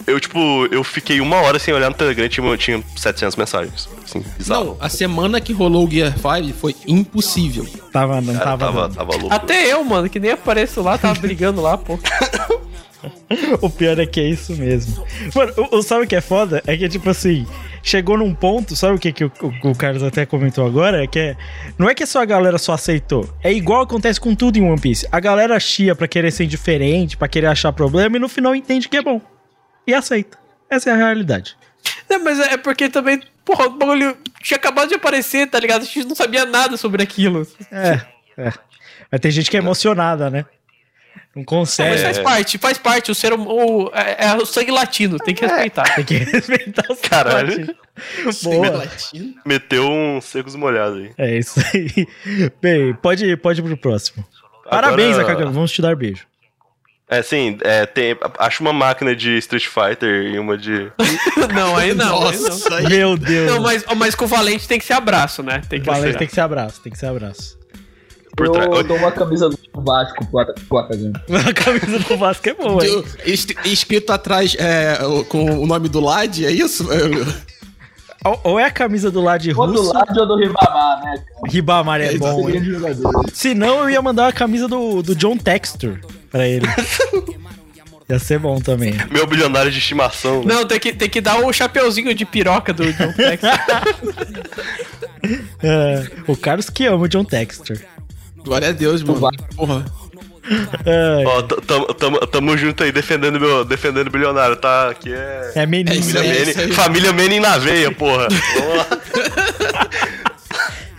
eu, 0.08 0.18
tipo, 0.22 0.40
eu 0.72 0.82
fiquei 0.82 1.20
uma 1.20 1.36
hora 1.42 1.60
sem 1.60 1.74
olhar 1.74 1.90
no 1.90 1.98
Telegram 1.98 2.28
e 2.28 2.30
tinha, 2.30 2.58
tinha 2.58 2.82
700 2.96 3.36
mensagens. 3.36 3.90
Assim, 4.06 4.24
bizarro. 4.38 4.66
Não, 4.66 4.78
a 4.80 4.88
semana 4.88 5.42
que 5.42 5.52
rolou 5.52 5.86
o 5.86 5.92
Gear 5.92 6.14
5 6.14 6.58
foi 6.58 6.74
impossível. 6.88 7.68
tava, 7.92 8.22
não 8.22 8.34
Cara, 8.36 8.46
tava. 8.46 8.66
tava, 8.66 8.90
tava 8.90 9.12
louco. 9.18 9.34
Até 9.36 9.66
eu, 9.74 9.84
mano, 9.84 10.10
que 10.10 10.18
nem 10.18 10.32
apareço 10.32 10.82
lá, 10.82 10.98
tava 10.98 11.20
brigando 11.20 11.60
lá, 11.60 11.78
pô. 11.78 12.00
O 13.62 13.70
pior 13.70 13.98
é 14.00 14.06
que 14.06 14.20
é 14.20 14.24
isso 14.28 14.56
mesmo. 14.56 15.06
Mano, 15.36 15.54
o, 15.58 15.78
o- 15.78 15.84
sabe 15.84 16.06
o 16.06 16.08
que 16.08 16.16
é 16.16 16.22
foda? 16.22 16.62
É 16.68 16.76
que, 16.76 16.88
tipo 16.90 17.10
assim, 17.10 17.46
chegou 17.82 18.18
num 18.18 18.34
ponto, 18.34 18.76
sabe 18.76 18.96
o 18.96 19.00
que, 19.00 19.12
que 19.12 19.24
o, 19.24 19.32
o, 19.64 19.70
o 19.72 19.76
Carlos 19.76 20.04
até 20.04 20.26
comentou 20.26 20.66
agora? 20.66 21.04
É 21.04 21.08
que 21.08 21.20
é, 21.20 21.38
não 21.78 21.90
é 21.90 21.96
que 21.96 22.06
só 22.06 22.22
a 22.22 22.26
galera 22.26 22.58
só 22.58 22.74
aceitou. 22.74 23.30
É 23.44 23.52
igual 23.52 23.82
acontece 23.82 24.20
com 24.20 24.36
tudo 24.36 24.58
em 24.58 24.64
One 24.70 24.80
Piece. 24.80 25.08
A 25.12 25.20
galera 25.20 25.60
chia 25.60 25.96
pra 25.96 26.08
querer 26.08 26.32
ser 26.32 26.46
diferente, 26.48 27.16
pra 27.18 27.28
querer 27.28 27.48
achar 27.48 27.72
problema 27.72 28.18
e 28.18 28.20
no 28.20 28.28
final 28.30 28.54
entende 28.56 28.90
que 28.90 28.98
é 28.98 29.02
bom. 29.02 29.22
E 29.88 29.94
aceita. 29.94 30.38
Essa 30.70 30.90
é 30.90 30.94
a 30.94 30.98
realidade. 30.98 31.56
Não, 32.10 32.24
mas 32.24 32.40
é 32.40 32.58
porque 32.58 32.90
também, 32.90 33.22
porra, 33.46 33.66
o 33.68 33.72
bagulho 33.78 34.18
tinha 34.42 34.58
acabado 34.58 34.90
de 34.90 34.96
aparecer, 34.96 35.48
tá 35.50 35.60
ligado? 35.60 35.82
A 35.84 35.86
gente 35.86 36.06
não 36.06 36.16
sabia 36.16 36.46
nada 36.46 36.76
sobre 36.78 37.02
aquilo. 37.04 37.48
É, 37.72 38.02
é. 38.38 38.54
Mas 39.12 39.22
tem 39.22 39.32
gente 39.32 39.50
que 39.50 39.58
é 39.58 39.60
emocionada, 39.60 40.30
né? 40.30 40.46
Não 41.40 41.44
É, 41.44 41.46
consegue. 41.46 41.90
mas 41.92 42.02
faz 42.02 42.20
parte, 42.20 42.58
faz 42.58 42.78
parte. 42.78 43.12
O 43.12 43.16
ser 43.16 43.34
hum- 43.34 43.48
o, 43.48 43.92
é, 43.94 44.28
é 44.28 44.36
o 44.36 44.46
sangue 44.46 44.72
latino, 44.72 45.18
tem 45.18 45.34
que 45.36 45.46
respeitar. 45.46 45.96
Tem 45.96 46.06
que 46.06 46.18
respeitar 46.18 46.86
os 46.90 47.00
Caralho. 47.00 47.76
Boa. 48.44 48.88
Meteu 49.46 49.90
um 49.90 50.22
secos 50.22 50.56
molhados 50.56 51.00
aí. 51.00 51.12
É 51.18 51.38
isso 51.38 51.60
aí. 51.74 52.08
Bem, 52.62 52.94
pode, 52.94 53.36
pode 53.38 53.60
ir 53.60 53.64
pro 53.64 53.76
próximo. 53.78 54.26
Parabéns, 54.70 55.18
Agora- 55.18 55.34
Akagami. 55.34 55.54
Vamos 55.54 55.72
te 55.72 55.82
dar 55.82 55.96
beijo. 55.96 56.28
É, 57.12 57.24
sim, 57.24 57.58
é, 57.62 57.88
tem, 57.88 58.16
acho 58.38 58.62
uma 58.62 58.72
máquina 58.72 59.16
de 59.16 59.36
Street 59.40 59.66
Fighter 59.66 60.26
e 60.32 60.38
uma 60.38 60.56
de. 60.56 60.92
não, 61.56 61.76
aí 61.76 61.92
não. 61.96 62.28
aí 62.28 62.38
não. 62.38 62.50
Nossa, 62.50 62.76
aí. 62.76 62.88
Meu 62.88 63.18
Deus. 63.18 63.52
Não, 63.52 63.62
mas, 63.64 63.84
mas 63.98 64.14
com 64.14 64.26
o 64.26 64.28
Valente 64.28 64.68
tem 64.68 64.78
que 64.78 64.86
ser 64.86 64.94
abraço, 64.94 65.42
né? 65.42 65.60
Tem 65.68 65.80
que 65.82 65.88
Valente 65.88 66.12
ser. 66.14 66.18
tem 66.20 66.28
que 66.28 66.34
ser 66.36 66.42
abraço, 66.42 66.80
tem 66.82 66.92
que 66.92 67.00
ser 67.00 67.08
abraço. 67.08 67.58
Por 68.40 68.46
eu 68.48 68.52
trás. 68.52 68.88
dou 68.88 68.98
uma 68.98 69.12
camisa 69.12 69.50
do 69.50 69.58
Vasco 69.82 70.26
pro 70.28 70.40
Ata- 70.40 70.56
pro 70.68 70.78
Akagami. 70.80 71.14
A 71.48 71.54
camisa 71.54 72.00
do 72.00 72.18
Vasco 72.18 72.50
é 72.50 72.54
boa, 72.54 72.86
hein? 72.86 73.04
Escrito 73.66 74.12
atrás 74.12 74.56
é, 74.60 74.98
com 75.30 75.46
o 75.62 75.68
nome 75.68 75.90
do 75.90 76.00
Lad, 76.00 76.46
é 76.46 76.52
isso? 76.52 76.88
Ou, 78.26 78.40
ou 78.44 78.60
é 78.60 78.66
a 78.66 78.72
camisa 78.72 79.10
do 79.10 79.22
lado 79.22 79.42
de 79.42 79.52
Ou 79.52 79.66
do 79.66 79.80
russo, 79.80 79.94
lado 79.94 80.20
ou 80.20 80.28
do 80.28 80.36
Ribamar, 80.38 81.00
né? 81.06 81.16
cara? 81.16 81.24
Ribamar 81.48 82.02
é 82.02 82.18
bom, 82.18 82.46
Seria 82.52 82.60
hein? 82.60 82.94
Se 83.34 83.54
não, 83.54 83.80
eu 83.84 83.90
ia 83.90 84.02
mandar 84.02 84.28
a 84.28 84.34
camisa 84.34 84.68
do, 84.68 85.02
do 85.02 85.16
John 85.16 85.38
Textor 85.38 86.00
pra 86.30 86.46
ele. 86.46 86.66
ia 88.10 88.20
ser 88.20 88.38
bom 88.40 88.60
também. 88.60 88.94
Meu 89.10 89.26
bilionário 89.26 89.72
de 89.72 89.78
estimação. 89.78 90.44
né? 90.44 90.54
Não, 90.54 90.66
tem 90.68 90.78
que, 90.80 90.92
tem 90.92 91.10
que 91.10 91.22
dar 91.22 91.38
o 91.40 91.54
chapeuzinho 91.54 92.14
de 92.14 92.26
piroca 92.26 92.74
do 92.74 92.92
John 92.92 93.14
Tex. 93.14 93.42
É, 95.62 96.08
o 96.28 96.36
Carlos 96.38 96.70
que 96.70 96.86
ama 96.86 97.04
o 97.04 97.08
John 97.08 97.26
Textor. 97.26 97.78
Glória 98.44 98.70
a 98.70 98.72
Deus, 98.72 99.04
mano. 99.04 99.20
vai. 99.20 99.32
Porra. 99.56 99.86
É, 100.84 101.24
Ó, 101.28 101.44
tamo, 101.44 101.86
tamo, 101.94 102.20
tamo 102.26 102.58
junto 102.58 102.84
aí 102.84 102.92
defendendo 102.92 103.40
meu, 103.40 103.64
defendendo 103.64 104.08
o 104.08 104.10
bilionário, 104.10 104.56
tá? 104.56 104.90
Aqui 104.90 105.14
é. 105.14 105.52
é 105.54 105.66
menino. 105.68 105.92
É 106.00 106.02
Família 106.02 106.64
aí. 106.64 106.74
família 106.74 107.14
Manning 107.14 107.40
na 107.40 107.56
veia, 107.60 107.92
porra. 107.92 108.28
Vamos 108.58 108.78
lá. 108.78 108.88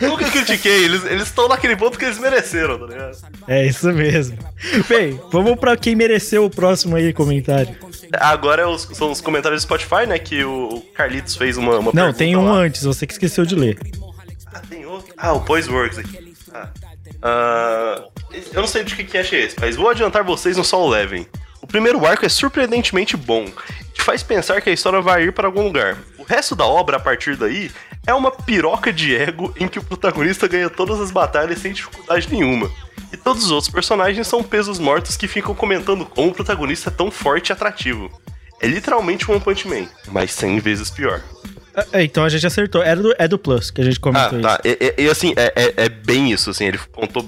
Não 0.01 0.17
critiquei, 0.17 0.85
eles 0.85 1.03
estão 1.23 1.49
naquele 1.49 1.75
ponto 1.77 1.99
que 1.99 2.05
eles 2.05 2.19
mereceram, 2.19 2.79
tá 2.79 2.87
ligado? 2.87 3.17
É 3.49 3.67
isso 3.67 3.93
mesmo. 3.93 4.39
Bem, 4.89 5.21
vamos 5.33 5.59
pra 5.59 5.77
quem 5.77 5.97
mereceu 5.97 6.45
o 6.45 6.51
próximo 6.51 6.95
aí 6.95 7.13
comentário. 7.13 7.75
Agora 8.21 8.63
é 8.63 8.67
os- 8.67 8.89
são 8.95 9.11
os 9.11 9.21
comentários 9.21 9.63
do 9.63 9.65
Spotify, 9.67 10.07
né? 10.07 10.19
Que 10.19 10.45
o 10.45 10.77
o 10.77 10.81
Carlitos 10.95 11.35
fez 11.37 11.57
uma, 11.57 11.73
uma 11.79 11.87
Não, 11.87 11.93
pergunta 11.93 12.19
tem 12.19 12.37
um 12.37 12.45
lá. 12.47 12.53
antes, 12.59 12.83
você 12.85 13.07
que 13.07 13.13
esqueceu 13.13 13.45
de 13.45 13.55
ler. 13.57 13.79
Ah, 14.47 14.61
tem 14.61 14.87
outro. 14.87 15.13
Ah, 15.19 15.33
o 15.33 15.41
Boys 15.41 15.67
Works 15.69 15.99
aqui. 15.99 16.35
Ah. 16.55 16.69
Ah, 17.23 18.05
eu 18.53 18.61
não 18.61 18.67
sei 18.67 18.85
de 18.85 18.95
que 18.95 19.05
cast 19.05 19.35
é 19.35 19.41
esse, 19.41 19.57
mas 19.61 19.77
vou 19.77 19.89
adiantar 19.89 20.23
vocês 20.25 20.57
no 20.57 20.65
Sol 20.65 20.95
Eleven. 20.95 21.27
O 21.61 21.67
primeiro 21.67 22.05
arco 22.07 22.25
é 22.25 22.29
surpreendentemente 22.29 23.17
bom. 23.17 23.45
e 23.45 23.93
Te 23.93 24.03
faz 24.03 24.23
pensar 24.23 24.61
que 24.61 24.71
a 24.71 24.73
história 24.73 25.01
vai 25.01 25.25
ir 25.25 25.33
para 25.33 25.47
algum 25.47 25.63
lugar. 25.63 25.99
O 26.19 26.23
resto 26.23 26.57
da 26.57 26.65
obra, 26.65 26.97
a 26.97 27.01
partir 27.01 27.37
daí, 27.37 27.71
é 28.07 28.15
uma 28.15 28.31
piroca 28.31 28.93
de 28.93 29.15
ego 29.15 29.53
em 29.59 29.69
que 29.69 29.79
o 29.79 29.85
protagonista 29.85 30.49
ganha 30.49 30.71
todas 30.71 31.01
as 31.01 31.11
batalhas 31.11 31.59
sem 31.59 31.73
dificuldade 31.73 32.33
nenhuma. 32.33 32.71
E 33.13 33.17
todos 33.17 33.45
os 33.45 33.51
outros 33.51 33.73
personagens 33.73 34.27
são 34.27 34.43
pesos 34.43 34.79
mortos 34.79 35.17
que 35.17 35.29
ficam 35.29 35.55
comentando 35.55 36.07
como 36.07 36.29
o 36.29 36.35
protagonista 36.35 36.89
é 36.89 36.93
tão 36.93 37.11
forte 37.11 37.51
e 37.51 37.53
atrativo. 37.53 38.11
É 38.61 38.67
literalmente 38.67 39.31
um 39.31 39.35
One 39.35 39.43
Punch 39.43 39.67
Man, 39.67 39.89
mas 40.09 40.33
100 40.33 40.61
vezes 40.61 40.91
pior. 40.91 41.23
É, 41.93 42.03
então 42.03 42.25
a 42.25 42.29
gente 42.29 42.47
acertou. 42.47 42.83
Era 42.83 43.01
do, 43.01 43.15
é 43.19 43.29
do 43.29 43.39
Plus 43.39 43.71
que 43.71 43.81
a 43.81 43.85
gente 43.85 43.99
Ah, 43.99 44.01
comentou 44.01 44.41
tá. 44.41 44.61
E, 44.65 44.95
e- 44.99 45.05
e, 45.05 45.09
assim, 45.11 45.33
é, 45.37 45.53
é- 45.55 45.75
é 45.85 45.89
bem 45.89 46.33
isso, 46.33 46.51
assim, 46.51 46.67
ele 46.67 46.79
contou 46.93 47.25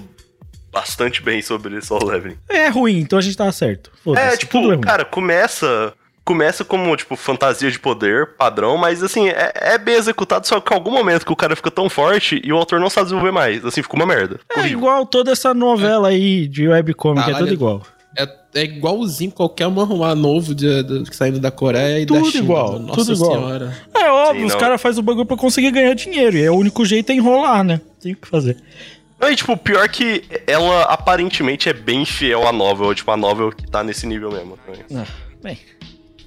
bastante 0.71 1.21
bem 1.21 1.41
sobre 1.41 1.79
Soul 1.81 2.05
Leveling. 2.05 2.37
É 2.49 2.67
ruim, 2.67 2.99
então 2.99 3.19
a 3.19 3.21
gente 3.21 3.37
tava 3.37 3.51
certo. 3.51 3.91
É, 4.15 4.35
tipo, 4.35 4.71
é 4.73 4.77
cara, 4.77 5.05
começa. 5.05 5.93
Começa 6.25 6.63
como, 6.63 6.95
tipo, 6.95 7.17
fantasia 7.17 7.69
de 7.69 7.77
poder, 7.77 8.27
padrão, 8.37 8.77
mas 8.77 9.03
assim, 9.03 9.27
é, 9.27 9.51
é 9.55 9.77
bem 9.77 9.95
executado, 9.95 10.47
só 10.47 10.61
que 10.61 10.71
em 10.71 10.73
algum 10.77 10.89
momento 10.89 11.25
que 11.25 11.33
o 11.33 11.35
cara 11.35 11.53
fica 11.53 11.69
tão 11.69 11.89
forte 11.89 12.39
e 12.41 12.53
o 12.53 12.55
autor 12.55 12.79
não 12.79 12.89
sabe 12.89 13.07
desenvolver 13.07 13.31
mais. 13.33 13.65
Assim, 13.65 13.81
ficou 13.83 13.99
uma 13.99 14.05
merda. 14.05 14.39
É 14.55 14.65
igual 14.67 15.05
toda 15.05 15.33
essa 15.33 15.53
novela 15.53 16.07
aí 16.07 16.47
de 16.47 16.65
webcomic, 16.65 17.29
é 17.29 17.33
tudo 17.33 17.51
igual. 17.51 17.81
É, 18.17 18.29
é 18.55 18.63
igualzinho 18.63 19.31
qualquer 19.31 19.67
manhua 19.69 20.13
novo 20.13 20.53
de, 20.53 20.83
de- 20.83 21.15
saindo 21.15 21.39
da 21.39 21.49
Coreia 21.49 21.99
e 22.01 22.05
Tudo 22.05 22.23
da 22.25 22.31
China. 22.31 22.43
igual, 22.43 22.79
Nossa 22.79 22.99
tudo 23.05 23.13
igual. 23.13 23.31
senhora. 23.33 23.77
É 23.93 24.09
óbvio, 24.11 24.41
Sim, 24.41 24.45
os 24.47 24.55
caras 24.55 24.81
fazem 24.81 24.99
o 24.99 25.03
bagulho 25.03 25.25
pra 25.25 25.35
conseguir 25.37 25.71
ganhar 25.71 25.93
dinheiro. 25.95 26.37
E 26.37 26.43
é 26.43 26.51
o 26.51 26.55
único 26.55 26.85
jeito 26.85 27.11
é 27.11 27.15
enrolar, 27.15 27.63
né? 27.63 27.81
Tem 28.01 28.13
o 28.13 28.15
que 28.15 28.27
fazer. 28.27 28.57
Não, 29.19 29.31
e, 29.31 29.35
tipo, 29.35 29.55
pior 29.57 29.87
que 29.89 30.23
ela 30.45 30.83
aparentemente 30.83 31.69
é 31.69 31.73
bem 31.73 32.05
fiel 32.05 32.45
à 32.47 32.51
novel, 32.51 32.93
tipo, 32.93 33.09
a 33.09 33.17
novel 33.17 33.51
que 33.51 33.65
tá 33.65 33.83
nesse 33.83 34.05
nível 34.05 34.31
mesmo. 34.31 34.57
também. 34.65 34.81
Ah, 34.95 35.07
bem. 35.41 35.57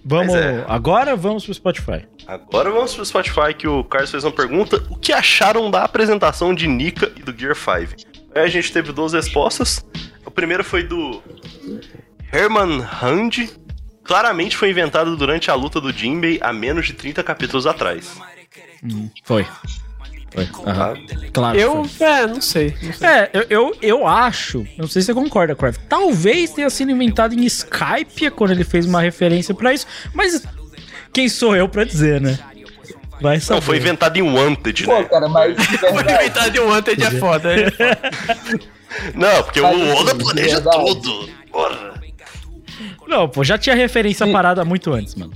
Vamos. 0.04 0.34
É. 0.34 0.64
Agora 0.68 1.14
vamos 1.16 1.44
pro 1.44 1.52
Spotify. 1.54 2.04
Agora 2.26 2.70
vamos 2.70 2.94
pro 2.94 3.04
Spotify 3.04 3.52
que 3.56 3.68
o 3.68 3.84
Carlos 3.84 4.10
fez 4.10 4.24
uma 4.24 4.32
pergunta. 4.32 4.82
O 4.90 4.96
que 4.96 5.12
acharam 5.12 5.70
da 5.70 5.82
apresentação 5.84 6.54
de 6.54 6.66
Nika 6.66 7.12
e 7.16 7.22
do 7.22 7.36
Gear 7.36 7.54
5? 7.54 7.94
Aí 8.34 8.42
a 8.42 8.48
gente 8.48 8.72
teve 8.72 8.92
duas 8.92 9.12
respostas. 9.12 9.84
O 10.36 10.36
primeiro 10.36 10.62
foi 10.62 10.82
do 10.82 11.22
Herman 12.30 12.86
Hand. 13.02 13.48
Claramente 14.04 14.54
foi 14.54 14.68
inventado 14.68 15.16
durante 15.16 15.50
a 15.50 15.54
luta 15.54 15.80
do 15.80 15.90
Jinbei 15.90 16.38
há 16.42 16.52
menos 16.52 16.88
de 16.88 16.92
30 16.92 17.22
capítulos 17.24 17.66
atrás. 17.66 18.18
Foi. 19.24 19.46
Foi. 20.30 20.48
Aham. 20.66 20.94
Claro. 21.32 21.58
Eu, 21.58 21.84
foi. 21.86 22.06
é, 22.06 22.26
não 22.26 22.42
sei. 22.42 22.76
não 22.82 22.92
sei. 22.92 23.08
É, 23.08 23.30
eu, 23.32 23.46
eu, 23.48 23.76
eu 23.80 24.06
acho, 24.06 24.66
não 24.76 24.86
sei 24.86 25.00
se 25.00 25.06
você 25.06 25.14
concorda, 25.14 25.56
Crave. 25.56 25.78
Talvez 25.88 26.50
tenha 26.50 26.68
sido 26.68 26.90
inventado 26.90 27.32
em 27.34 27.42
Skype 27.46 28.30
quando 28.32 28.50
ele 28.50 28.64
fez 28.64 28.84
uma 28.84 29.00
referência 29.00 29.54
pra 29.54 29.72
isso, 29.72 29.86
mas 30.12 30.46
quem 31.14 31.30
sou 31.30 31.56
eu 31.56 31.66
pra 31.66 31.82
dizer, 31.82 32.20
né? 32.20 32.38
Vai 33.22 33.40
saber. 33.40 33.54
Não, 33.54 33.62
foi 33.62 33.78
inventado 33.78 34.18
em 34.18 34.22
Wanted, 34.22 34.84
Pô, 34.84 34.98
né? 34.98 35.04
cara, 35.04 35.30
mas 35.30 35.56
Foi 35.80 35.92
verdade, 35.94 36.24
inventado 36.24 36.50
de 36.50 36.60
um 36.60 36.68
Wanted 36.68 37.02
é 37.02 37.10
foda. 37.12 37.54
é 37.54 37.70
foda. 37.70 38.66
Não, 39.14 39.42
porque 39.42 39.60
Mas, 39.60 39.76
o 39.76 39.94
Oda 39.96 40.12
assim, 40.12 40.18
planeja 40.24 40.60
verdade. 40.60 40.84
tudo. 40.84 41.28
Porra. 41.50 41.94
Não, 43.06 43.28
pô, 43.28 43.44
já 43.44 43.56
tinha 43.56 43.74
referência 43.74 44.26
Sim. 44.26 44.32
parada 44.32 44.64
muito 44.64 44.92
antes, 44.92 45.14
mano. 45.14 45.32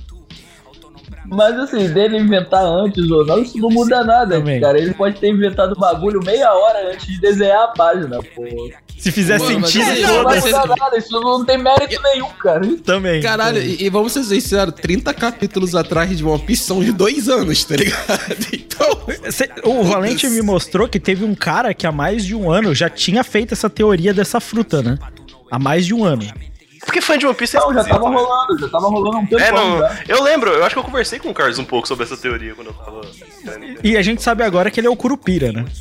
Mas 1.25 1.57
assim, 1.59 1.87
dele 1.89 2.17
inventar 2.17 2.63
antes 2.63 3.09
ou 3.09 3.25
não, 3.25 3.41
isso 3.41 3.57
não 3.57 3.69
muda 3.69 4.03
nada, 4.03 4.37
Também. 4.39 4.59
cara. 4.59 4.77
Ele 4.79 4.93
pode 4.93 5.19
ter 5.19 5.29
inventado 5.29 5.73
o 5.73 5.79
bagulho 5.79 6.19
meia 6.23 6.51
hora 6.53 6.91
antes 6.93 7.07
de 7.07 7.19
desenhar 7.21 7.63
a 7.63 7.67
página, 7.69 8.19
pô. 8.35 8.43
Se 8.97 9.11
fizer 9.11 9.39
Mano, 9.39 9.65
sentido, 9.65 9.81
assim, 9.89 10.01
Isso 10.03 10.13
não 10.13 10.23
vai 10.23 10.39
mudar 10.39 10.67
nada, 10.77 10.97
isso 10.97 11.19
não 11.21 11.43
tem 11.45 11.57
mérito 11.57 11.99
nenhum, 12.03 12.29
cara. 12.39 12.61
também. 12.85 13.19
Caralho, 13.21 13.59
e, 13.59 13.83
e 13.83 13.89
vamos 13.89 14.11
ser 14.13 14.23
sinceros, 14.23 14.75
30 14.75 15.11
capítulos 15.13 15.73
atrás 15.73 16.15
de 16.15 16.23
One 16.23 16.39
Piece 16.43 16.63
são 16.65 16.83
de 16.83 16.91
dois 16.91 17.27
anos, 17.27 17.63
tá 17.63 17.75
ligado? 17.75 18.21
Então. 18.53 19.31
Cê- 19.31 19.49
o 19.63 19.83
Valente 19.83 20.27
me 20.29 20.41
mostrou 20.41 20.87
que 20.87 20.99
teve 20.99 21.23
um 21.23 21.35
cara 21.35 21.73
que 21.73 21.85
há 21.85 21.91
mais 21.91 22.25
de 22.25 22.33
um 22.35 22.49
ano 22.49 22.73
já 22.73 22.89
tinha 22.89 23.23
feito 23.23 23.53
essa 23.53 23.69
teoria 23.69 24.13
dessa 24.13 24.39
fruta, 24.39 24.81
né? 24.81 24.97
Há 25.51 25.59
mais 25.59 25.85
de 25.85 25.93
um 25.93 26.03
ano. 26.03 26.23
Porque 26.85 26.99
fã 27.01 27.17
de 27.17 27.25
One 27.25 27.35
Piece 27.35 27.55
é 27.55 27.59
Não, 27.59 27.73
já 27.73 27.83
tava 27.83 28.09
né? 28.09 28.15
rolando, 28.15 28.57
já 28.59 28.67
tava 28.69 28.87
rolando 28.87 29.17
um 29.19 29.25
tempo 29.25 29.41
É, 29.41 29.51
não. 29.51 29.79
já. 29.79 29.99
Eu 30.07 30.23
lembro, 30.23 30.49
eu 30.51 30.63
acho 30.65 30.75
que 30.75 30.79
eu 30.79 30.83
conversei 30.83 31.19
com 31.19 31.29
o 31.29 31.33
Carlos 31.33 31.59
um 31.59 31.63
pouco 31.65 31.87
sobre 31.87 32.03
essa 32.05 32.17
teoria 32.17 32.53
quando 32.55 32.67
eu 32.67 32.73
tava. 32.73 33.01
E 33.83 33.95
a 33.97 34.01
gente 34.01 34.21
sabe 34.23 34.43
agora 34.43 34.69
que 34.71 34.79
ele 34.79 34.87
é 34.87 34.89
o 34.89 34.95
Curupira, 34.95 35.51
né? 35.51 35.65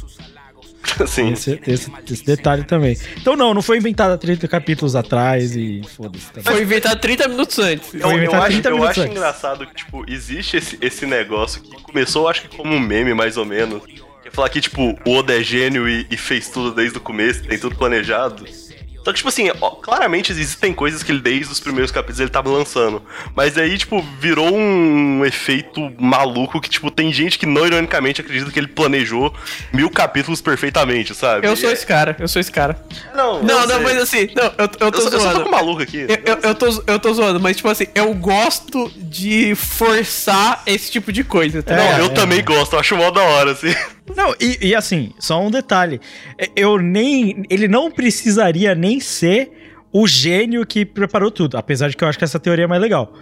Assim. 0.98 1.32
Esse, 1.32 1.60
esse- 1.66 1.92
esse 2.10 2.24
detalhe 2.24 2.64
também. 2.64 2.96
Então 3.16 3.36
não, 3.36 3.54
não 3.54 3.62
foi 3.62 3.76
inventado 3.78 4.12
há 4.12 4.18
30 4.18 4.48
capítulos 4.48 4.96
atrás 4.96 5.54
e 5.54 5.82
foda-se 5.96 6.26
também. 6.32 6.52
Foi 6.52 6.62
inventado 6.62 6.98
30 7.00 7.28
minutos 7.28 7.58
antes. 7.58 7.94
Eu, 7.94 8.00
eu 8.10 8.34
acho, 8.34 8.46
30 8.52 8.68
eu 8.68 8.84
acho 8.84 9.00
antes. 9.02 9.12
engraçado 9.16 9.66
que, 9.66 9.74
tipo, 9.74 10.04
existe 10.10 10.56
esse, 10.56 10.78
esse 10.80 11.06
negócio 11.06 11.62
que 11.62 11.82
começou, 11.82 12.28
acho 12.28 12.42
que 12.42 12.56
como 12.56 12.74
um 12.74 12.80
meme, 12.80 13.14
mais 13.14 13.36
ou 13.36 13.44
menos. 13.44 13.82
Que 13.84 14.28
é 14.28 14.30
falar 14.30 14.48
que, 14.48 14.60
tipo, 14.60 14.98
o 15.06 15.10
Oda 15.18 15.38
é 15.38 15.42
gênio 15.42 15.88
e, 15.88 16.06
e 16.10 16.16
fez 16.16 16.48
tudo 16.48 16.72
desde 16.74 16.98
o 16.98 17.00
começo, 17.00 17.42
tem 17.44 17.58
tudo 17.58 17.76
planejado. 17.76 18.44
Só 19.04 19.10
que, 19.12 19.16
tipo 19.16 19.28
assim, 19.28 19.50
ó, 19.60 19.70
claramente 19.70 20.30
existem 20.30 20.72
coisas 20.74 21.02
que 21.02 21.10
ele, 21.10 21.20
desde 21.20 21.50
os 21.52 21.58
primeiros 21.60 21.90
capítulos, 21.90 22.20
ele 22.20 22.30
tava 22.30 22.50
lançando. 22.50 23.02
Mas 23.34 23.56
aí, 23.56 23.78
tipo, 23.78 24.04
virou 24.20 24.54
um 24.54 25.24
efeito 25.24 25.90
maluco 25.98 26.60
que, 26.60 26.68
tipo, 26.68 26.90
tem 26.90 27.12
gente 27.12 27.38
que 27.38 27.46
não 27.46 27.66
ironicamente 27.66 28.20
acredita 28.20 28.50
que 28.50 28.58
ele 28.58 28.66
planejou 28.68 29.32
mil 29.72 29.88
capítulos 29.90 30.40
perfeitamente, 30.40 31.14
sabe? 31.14 31.46
Eu 31.46 31.56
sou 31.56 31.70
é- 31.70 31.72
esse 31.72 31.86
cara, 31.86 32.14
eu 32.18 32.28
sou 32.28 32.40
esse 32.40 32.52
cara. 32.52 32.82
Não, 33.14 33.42
Não, 33.42 33.66
não, 33.66 33.80
mas 33.82 33.96
assim, 33.98 34.28
não, 34.36 34.44
eu, 34.44 34.52
eu 34.58 34.68
tô 34.68 34.84
Eu, 34.84 34.92
sou- 34.92 35.04
eu 35.04 35.10
sou 35.10 35.20
zoando. 35.20 35.34
pouco 35.40 35.50
maluco 35.50 35.82
aqui. 35.82 36.06
Eu, 36.08 36.34
eu, 36.34 36.38
eu 36.42 36.54
tô, 36.54 36.82
eu 36.86 36.98
tô 36.98 37.14
zoando, 37.14 37.40
mas 37.40 37.56
tipo 37.56 37.68
assim, 37.68 37.86
eu 37.94 38.12
gosto 38.14 38.90
de 38.96 39.54
forçar 39.54 40.62
esse 40.66 40.90
tipo 40.90 41.12
de 41.12 41.24
coisa, 41.24 41.62
tá 41.62 41.74
É, 41.74 41.76
Não, 41.76 41.84
ligado? 41.84 42.00
eu 42.00 42.06
é. 42.06 42.08
também 42.10 42.44
gosto, 42.44 42.74
eu 42.74 42.80
acho 42.80 42.96
mó 42.96 43.10
da 43.10 43.22
hora, 43.22 43.52
assim. 43.52 43.74
Não, 44.16 44.34
e, 44.40 44.68
e 44.68 44.74
assim, 44.74 45.12
só 45.18 45.40
um 45.44 45.50
detalhe. 45.50 46.00
Eu 46.56 46.78
nem. 46.78 47.42
Ele 47.48 47.68
não 47.68 47.90
precisaria 47.90 48.74
nem 48.74 49.00
ser 49.00 49.50
o 49.92 50.06
gênio 50.06 50.64
que 50.66 50.84
preparou 50.84 51.30
tudo. 51.30 51.56
Apesar 51.56 51.88
de 51.88 51.96
que 51.96 52.04
eu 52.04 52.08
acho 52.08 52.18
que 52.18 52.24
essa 52.24 52.38
teoria 52.38 52.64
é 52.64 52.68
mais 52.68 52.80
legal. 52.80 53.12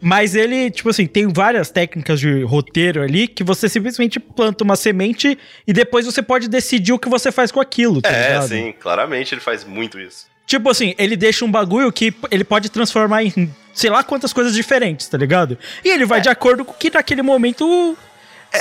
Mas 0.00 0.34
ele, 0.34 0.70
tipo 0.70 0.90
assim, 0.90 1.06
tem 1.06 1.28
várias 1.32 1.70
técnicas 1.70 2.20
de 2.20 2.42
roteiro 2.42 3.00
ali 3.02 3.26
que 3.26 3.42
você 3.42 3.68
simplesmente 3.68 4.20
planta 4.20 4.62
uma 4.62 4.76
semente 4.76 5.38
e 5.66 5.72
depois 5.72 6.04
você 6.04 6.20
pode 6.20 6.46
decidir 6.46 6.92
o 6.92 6.98
que 6.98 7.08
você 7.08 7.32
faz 7.32 7.50
com 7.50 7.58
aquilo, 7.60 8.02
tá 8.02 8.10
É, 8.10 8.28
ligado? 8.28 8.48
sim, 8.48 8.74
claramente 8.78 9.32
ele 9.34 9.40
faz 9.40 9.64
muito 9.64 9.98
isso. 9.98 10.26
Tipo 10.46 10.68
assim, 10.68 10.94
ele 10.98 11.16
deixa 11.16 11.42
um 11.44 11.50
bagulho 11.50 11.90
que 11.90 12.12
ele 12.30 12.44
pode 12.44 12.68
transformar 12.68 13.22
em 13.24 13.50
sei 13.72 13.88
lá 13.88 14.04
quantas 14.04 14.30
coisas 14.32 14.54
diferentes, 14.54 15.08
tá 15.08 15.16
ligado? 15.16 15.56
E 15.82 15.88
ele 15.88 16.04
vai 16.04 16.20
de 16.20 16.28
acordo 16.28 16.66
com 16.66 16.72
o 16.72 16.76
que 16.76 16.90
naquele 16.90 17.22
momento 17.22 17.96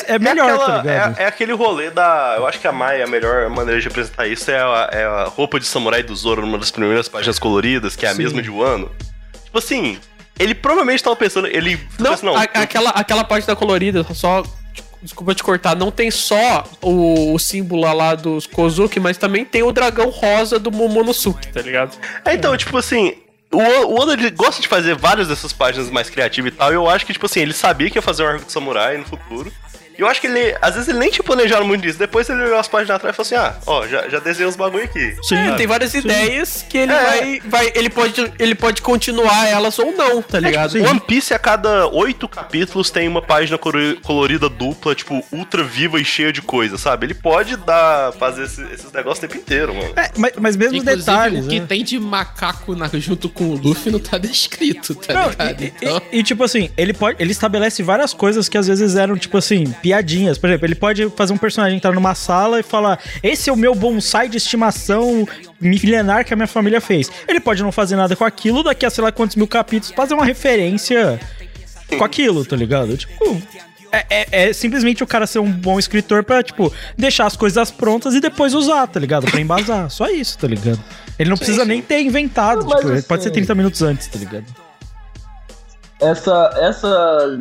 é, 0.07 0.19
melhor, 0.19 0.49
aquela- 0.49 0.83
tá? 0.83 1.15
É, 1.19 1.23
é 1.23 1.25
aquele 1.27 1.53
rolê 1.53 1.89
da. 1.89 2.35
Eu 2.37 2.47
acho 2.47 2.59
que 2.59 2.67
a 2.67 2.71
Mai, 2.71 3.01
a 3.01 3.07
melhor 3.07 3.49
maneira 3.49 3.79
de 3.81 3.87
apresentar 3.87 4.27
isso 4.27 4.49
é 4.51 4.57
a, 4.57 4.89
é 4.91 5.03
a 5.05 5.23
roupa 5.25 5.59
de 5.59 5.65
samurai 5.65 6.01
do 6.03 6.15
Zoro 6.15 6.41
numa 6.41 6.57
das 6.57 6.71
primeiras 6.71 7.07
páginas 7.07 7.37
coloridas, 7.39 7.95
que 7.95 8.05
é 8.05 8.09
a 8.09 8.13
Sim. 8.15 8.23
mesma 8.23 8.41
de 8.41 8.49
Wano. 8.49 8.89
Tipo 9.45 9.57
assim, 9.57 9.99
ele 10.39 10.55
provavelmente 10.55 11.03
tava 11.03 11.15
pensando. 11.15 11.47
Ele. 11.47 11.79
Não, 11.99 12.15
não 12.23 12.35
a- 12.35 12.43
aquela, 12.43 12.89
aquela 12.91 13.23
parte 13.23 13.45
da 13.47 13.55
colorida, 13.55 14.05
só. 14.13 14.43
Desculpa 15.01 15.35
te 15.35 15.43
cortar, 15.43 15.75
não 15.75 15.91
tem 15.91 16.09
só 16.09 16.63
o, 16.81 17.33
o 17.33 17.37
símbolo 17.39 17.81
lá 17.93 18.15
dos 18.15 18.47
Kozuki, 18.47 19.01
mas 19.01 19.17
também 19.17 19.43
tem 19.43 19.61
o 19.61 19.69
dragão 19.73 20.09
rosa 20.09 20.57
do 20.57 20.71
Momonosuke, 20.71 21.49
tá 21.51 21.61
ligado? 21.61 21.97
É, 22.23 22.33
então, 22.33 22.55
tipo 22.55 22.77
assim. 22.77 23.13
O, 23.51 23.57
o 23.59 23.99
Oda 23.99 24.13
ele 24.13 24.31
gosta 24.31 24.59
de 24.61 24.67
fazer 24.67 24.95
várias 24.95 25.27
dessas 25.27 25.53
páginas 25.53 25.87
mais 25.91 26.09
criativas 26.09 26.51
e 26.51 26.55
tal. 26.55 26.71
E 26.71 26.75
eu 26.75 26.89
acho 26.89 27.05
que, 27.05 27.13
tipo 27.13 27.25
assim, 27.27 27.39
ele 27.41 27.53
sabia 27.53 27.87
que 27.87 27.99
ia 27.99 28.01
fazer 28.01 28.23
um 28.23 28.27
arco 28.27 28.45
de 28.45 28.51
samurai 28.51 28.97
no 28.97 29.05
futuro. 29.05 29.51
E 29.97 30.01
eu 30.01 30.07
acho 30.07 30.19
que 30.21 30.27
ele. 30.27 30.55
Às 30.61 30.73
vezes 30.75 30.89
ele 30.89 30.99
nem 30.99 31.09
tinha 31.11 31.23
planejado 31.23 31.65
muito 31.65 31.81
disso. 31.81 31.97
Depois 31.99 32.27
ele 32.29 32.41
olhou 32.41 32.57
as 32.57 32.67
páginas 32.67 32.95
atrás 32.97 33.15
e 33.15 33.23
falou 33.23 33.43
assim: 33.43 33.57
ah, 33.57 33.61
ó, 33.65 33.87
já, 33.87 34.07
já 34.09 34.19
desenhei 34.19 34.47
os 34.49 34.55
bagulho 34.55 34.83
aqui. 34.85 35.15
Sim, 35.23 35.35
É, 35.35 35.51
tem 35.55 35.67
várias 35.67 35.93
ideias 35.93 36.65
que 36.67 36.77
ele 36.77 36.91
É. 36.91 37.03
vai, 37.03 37.41
vai. 37.45 37.71
Ele 37.75 37.89
pode, 37.89 38.33
ele 38.39 38.55
pode 38.55 38.81
continuar 38.81 39.47
elas 39.47 39.77
ou 39.79 39.91
não, 39.91 40.21
tá 40.21 40.39
ligado? 40.39 40.75
One 40.83 40.99
Piece 40.99 41.33
a 41.33 41.39
cada 41.39 41.87
oito 41.87 42.27
capítulos 42.27 42.89
tem 42.89 43.07
uma 43.07 43.21
página 43.21 43.57
colorida 44.01 44.49
dupla, 44.49 44.95
tipo, 44.95 45.23
ultra 45.31 45.63
viva 45.63 45.99
e 45.99 46.05
cheia 46.05 46.31
de 46.31 46.41
coisa, 46.41 46.77
sabe? 46.77 47.05
Ele 47.07 47.13
pode 47.13 47.55
dar, 47.57 48.11
fazer 48.13 48.43
esse- 48.45 48.63
esses 48.73 48.91
negócios 48.91 49.19
o 49.19 49.21
tempo 49.27 49.37
inteiro, 49.37 49.73
mano. 49.73 49.93
É, 49.95 50.09
mas, 50.17 50.31
mas 50.39 50.55
mesmo 50.57 50.77
Inclusive, 50.77 50.99
detalhes. 51.05 51.45
o 51.45 51.47
que 51.49 51.59
né? 51.59 51.65
tem 51.67 51.83
de 51.83 51.99
macaco 51.99 52.75
na- 52.75 52.87
junto 52.93 53.29
com 53.29 53.45
o 53.45 53.55
Luffy 53.55 53.91
não 53.91 53.99
tá 53.99 54.17
descrito, 54.17 54.95
tá 54.95 55.13
Não, 55.13 55.29
ligado? 55.29 55.61
e, 55.61 55.65
Então, 55.67 56.01
e- 56.11 56.19
e, 56.19 56.23
tipo 56.23 56.43
assim, 56.43 56.69
ele 56.77 56.93
pode. 56.93 57.21
Ele 57.21 57.31
estabelece 57.31 57.81
várias 57.83 58.13
coisas 58.13 58.47
que 58.49 58.57
às 58.57 58.67
vezes 58.67 58.95
eram, 58.95 59.17
tipo 59.17 59.37
assim, 59.37 59.73
piadinhas. 59.83 60.37
Por 60.37 60.49
exemplo, 60.49 60.65
ele 60.65 60.75
pode 60.75 61.09
fazer 61.09 61.33
um 61.33 61.37
personagem 61.37 61.75
entrar 61.77 61.91
numa 61.91 62.15
sala 62.15 62.59
e 62.59 62.63
falar: 62.63 62.97
Esse 63.21 63.49
é 63.49 63.53
o 63.53 63.57
meu 63.57 63.75
bonsai 63.75 64.29
de 64.29 64.37
estimação 64.37 65.27
milenar 65.59 66.25
que 66.25 66.33
a 66.33 66.37
minha 66.37 66.47
família 66.47 66.79
fez. 66.81 67.11
Ele 67.27 67.39
pode 67.39 67.61
não 67.61 67.71
fazer 67.71 67.95
nada 67.97 68.15
com 68.15 68.23
aquilo, 68.23 68.63
daqui 68.63 68.85
a 68.85 68.89
sei 68.89 69.03
lá 69.03 69.11
quantos 69.11 69.35
mil 69.35 69.47
capítulos, 69.47 69.93
fazer 69.95 70.13
uma 70.13 70.25
referência 70.25 71.19
com 71.97 72.03
aquilo, 72.03 72.45
tá 72.45 72.55
ligado? 72.55 72.95
Tipo. 72.97 73.41
É, 73.95 74.05
é- 74.09 74.27
é 74.49 74.53
simplesmente 74.53 75.03
o 75.03 75.07
cara 75.07 75.27
ser 75.27 75.37
um 75.37 75.51
bom 75.51 75.77
escritor 75.77 76.23
pra, 76.23 76.41
tipo, 76.41 76.73
deixar 76.97 77.27
as 77.27 77.35
coisas 77.35 77.69
prontas 77.69 78.15
e 78.15 78.19
depois 78.19 78.55
usar, 78.55 78.87
tá 78.87 78.99
ligado? 78.99 79.29
Pra 79.29 79.39
embasar. 79.39 79.87
Só 79.91 80.09
isso, 80.09 80.35
tá 80.35 80.47
ligado? 80.47 80.83
Ele 81.19 81.29
não 81.29 81.37
precisa 81.37 81.63
nem 81.63 81.79
ter 81.79 82.01
inventado, 82.01 82.65
Não, 82.65 82.75
tipo, 82.75 82.89
ele 82.91 83.03
pode 83.03 83.21
ser 83.21 83.29
assim- 83.29 83.35
30 83.35 83.53
minutos 83.53 83.83
antes, 83.83 84.07
tá 84.07 84.17
ligado? 84.17 84.45
Essa, 86.03 86.51
essa 86.57 87.37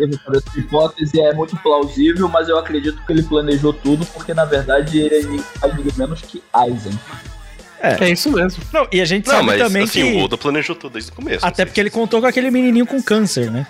hipótese 0.57 1.20
é 1.20 1.35
muito 1.35 1.57
plausível, 1.57 2.29
mas 2.29 2.48
eu 2.48 2.57
acredito 2.59 3.05
que 3.05 3.12
ele 3.12 3.22
planejou 3.22 3.72
tudo, 3.72 4.07
porque 4.07 4.33
na 4.33 4.44
verdade 4.44 5.01
ele 5.01 5.42
é 5.62 5.68
ninguém 5.68 5.92
menos 5.96 6.22
que 6.22 6.42
Aizen. 6.53 6.98
É 7.83 8.09
isso 8.09 8.31
mesmo. 8.31 8.62
Não, 8.72 8.87
e 8.92 9.01
a 9.01 9.05
gente 9.05 9.27
Não, 9.27 9.35
sabe 9.35 9.46
mas 9.46 9.59
também 9.61 9.83
assim, 9.83 10.12
que. 10.12 10.16
o 10.16 10.25
Oda 10.25 10.38
planejou 10.38 10.77
tudo 10.77 10.92
desde 10.92 11.11
o 11.11 11.14
começo. 11.14 11.44
Até 11.44 11.64
porque 11.64 11.81
ele 11.81 11.90
contou 11.90 12.20
com 12.20 12.27
aquele 12.29 12.48
menininho 12.48 12.87
com 12.87 13.03
câncer, 13.03 13.51
né? 13.51 13.66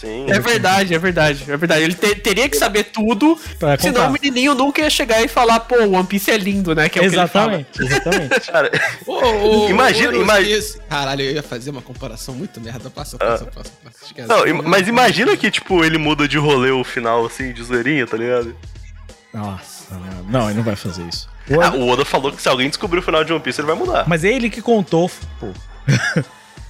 Sim. 0.00 0.26
É 0.30 0.38
verdade, 0.38 0.94
é 0.94 0.98
verdade, 0.98 1.44
é 1.48 1.56
verdade. 1.56 1.82
Ele 1.82 1.94
te- 1.94 2.14
teria 2.14 2.48
que 2.48 2.56
saber 2.56 2.84
tudo, 2.84 3.36
Pra 3.58 3.76
senão 3.76 3.94
contar. 4.02 4.08
o 4.08 4.12
menininho 4.12 4.54
nunca 4.54 4.80
ia 4.80 4.88
chegar 4.90 5.20
e 5.24 5.26
falar, 5.26 5.58
pô, 5.60 5.74
o 5.74 5.92
One 5.94 6.06
Piece 6.06 6.30
é 6.30 6.36
lindo, 6.36 6.72
né? 6.72 6.88
Que 6.88 7.00
é 7.00 7.02
o 7.02 7.10
que 7.10 7.16
ele 7.16 7.26
fala. 7.26 7.54
exatamente, 7.66 7.82
exatamente. 7.82 8.40
Cara, 8.52 8.70
Imagina- 9.68 10.16
ô, 10.16 10.22
imagina- 10.22 10.62
Caralho, 10.88 11.22
eu 11.22 11.32
ia 11.32 11.42
fazer 11.42 11.70
uma 11.70 11.82
comparação 11.82 12.34
muito 12.34 12.60
merda. 12.60 12.88
Passa, 12.90 13.18
passa, 13.18 13.44
passa. 13.46 13.70
passa. 13.82 14.04
Esquece. 14.06 14.28
não, 14.28 14.46
im- 14.46 14.62
mas 14.62 14.86
imagina 14.86 15.36
que, 15.36 15.50
tipo, 15.50 15.84
ele 15.84 15.98
muda 15.98 16.28
de 16.28 16.38
rolê 16.38 16.70
o 16.70 16.84
final, 16.84 17.26
assim, 17.26 17.52
de 17.52 17.62
zoeirinha, 17.64 18.06
tá 18.06 18.16
ligado? 18.16 18.54
Nossa, 19.34 19.94
mano. 19.94 20.26
Não, 20.28 20.46
ele 20.48 20.58
não 20.58 20.64
vai 20.64 20.76
fazer 20.76 21.02
isso. 21.08 21.28
Ah, 21.62 21.74
o 21.74 21.88
Oda 21.88 22.04
falou 22.04 22.30
que 22.30 22.40
se 22.40 22.48
alguém 22.48 22.68
descobrir 22.68 22.98
o 23.00 23.02
final 23.02 23.24
de 23.24 23.32
One 23.32 23.42
Piece, 23.42 23.60
ele 23.60 23.66
vai 23.66 23.76
mudar. 23.76 24.04
Mas 24.06 24.22
é 24.22 24.28
ele 24.32 24.48
que 24.50 24.62
contou, 24.62 25.10
pô. 25.40 25.48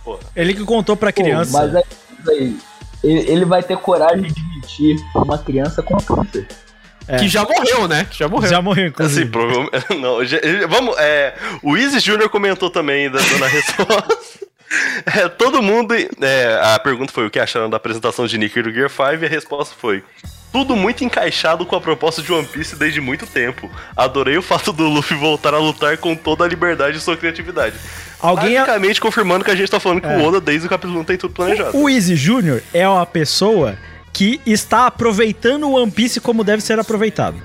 Porra. 0.05 0.21
Ele 0.35 0.55
que 0.55 0.65
contou 0.65 0.97
pra 0.97 1.13
Pô, 1.13 1.21
criança. 1.23 1.53
mas 1.53 1.75
é 1.75 1.83
isso 2.21 2.31
aí. 2.31 2.57
Ele, 3.03 3.21
ele 3.31 3.45
vai 3.45 3.63
ter 3.63 3.77
coragem 3.79 4.23
de 4.33 4.43
mentir 4.55 4.97
pra 5.13 5.23
uma 5.23 5.39
criança 5.39 5.83
com 5.83 5.97
câncer. 5.99 6.47
É. 7.07 7.17
Que 7.17 7.29
já 7.29 7.43
morreu, 7.43 7.89
né? 7.89 8.07
Que 8.11 8.19
já 8.19 8.29
morreu. 8.29 8.51
Já 8.51 8.61
morreu, 8.61 8.85
Assim, 8.85 8.91
inclusive. 8.93 9.31
provavelmente. 9.31 9.95
Não, 10.01 10.25
já- 10.25 10.39
vamos. 10.69 10.95
É, 10.99 11.35
o 11.63 11.77
Easy 11.77 12.01
Jr. 12.01 12.29
comentou 12.29 12.69
também, 12.69 13.11
da- 13.11 13.19
dando 13.19 13.45
a 13.45 13.49
resposta. 13.49 14.19
É, 15.17 15.29
todo 15.29 15.63
mundo. 15.63 15.95
é, 15.95 16.61
a 16.75 16.79
pergunta 16.79 17.11
foi 17.13 17.27
o 17.27 17.31
que 17.31 17.39
acharam 17.41 17.71
da 17.71 17.79
apresentação 17.79 18.27
de 18.27 18.37
Nicker 18.37 18.63
do 18.65 18.71
Gear 18.73 18.91
5 18.91 19.23
e 19.23 19.27
a 19.27 19.29
resposta 19.29 19.75
foi. 19.79 20.05
Tudo 20.53 20.75
muito 20.77 21.03
encaixado 21.05 21.65
com 21.65 21.77
a 21.77 21.81
proposta 21.81 22.21
de 22.23 22.31
One 22.33 22.47
Piece 22.47 22.77
desde 22.77 23.01
muito 23.01 23.27
tempo. 23.27 23.71
Adorei 23.97 24.37
o 24.37 24.43
fato 24.43 24.73
do 24.73 24.85
Luffy 24.89 25.17
voltar 25.17 25.55
a 25.55 25.59
lutar 25.59 25.97
com 25.99 26.15
toda 26.15 26.45
a 26.45 26.49
liberdade 26.49 26.99
e 26.99 27.01
sua 27.01 27.17
criatividade. 27.17 27.77
Alguém. 28.21 28.55
Basicamente 28.55 29.01
confirmando 29.01 29.45
que 29.45 29.51
a 29.51 29.55
gente 29.57 29.71
tá 29.71 29.79
falando 29.79 30.01
que 30.01 30.07
É. 30.07 30.17
o 30.19 30.25
Oda, 30.25 30.41
desde 30.41 30.67
o 30.67 30.71
capítulo 30.71 31.01
1, 31.01 31.05
tem 31.05 31.17
tudo 31.17 31.33
planejado. 31.35 31.77
O 31.77 31.89
Easy 31.89 32.15
Jr. 32.17 32.61
é 32.75 32.89
uma 32.89 33.07
pessoa 33.07 33.77
que 34.13 34.41
está 34.45 34.87
aproveitando 34.87 35.65
o 35.69 35.73
One 35.75 35.91
Piece 35.91 36.21
como 36.21 36.43
deve 36.43 36.63
ser 36.63 36.79
aproveitado. 36.79 37.37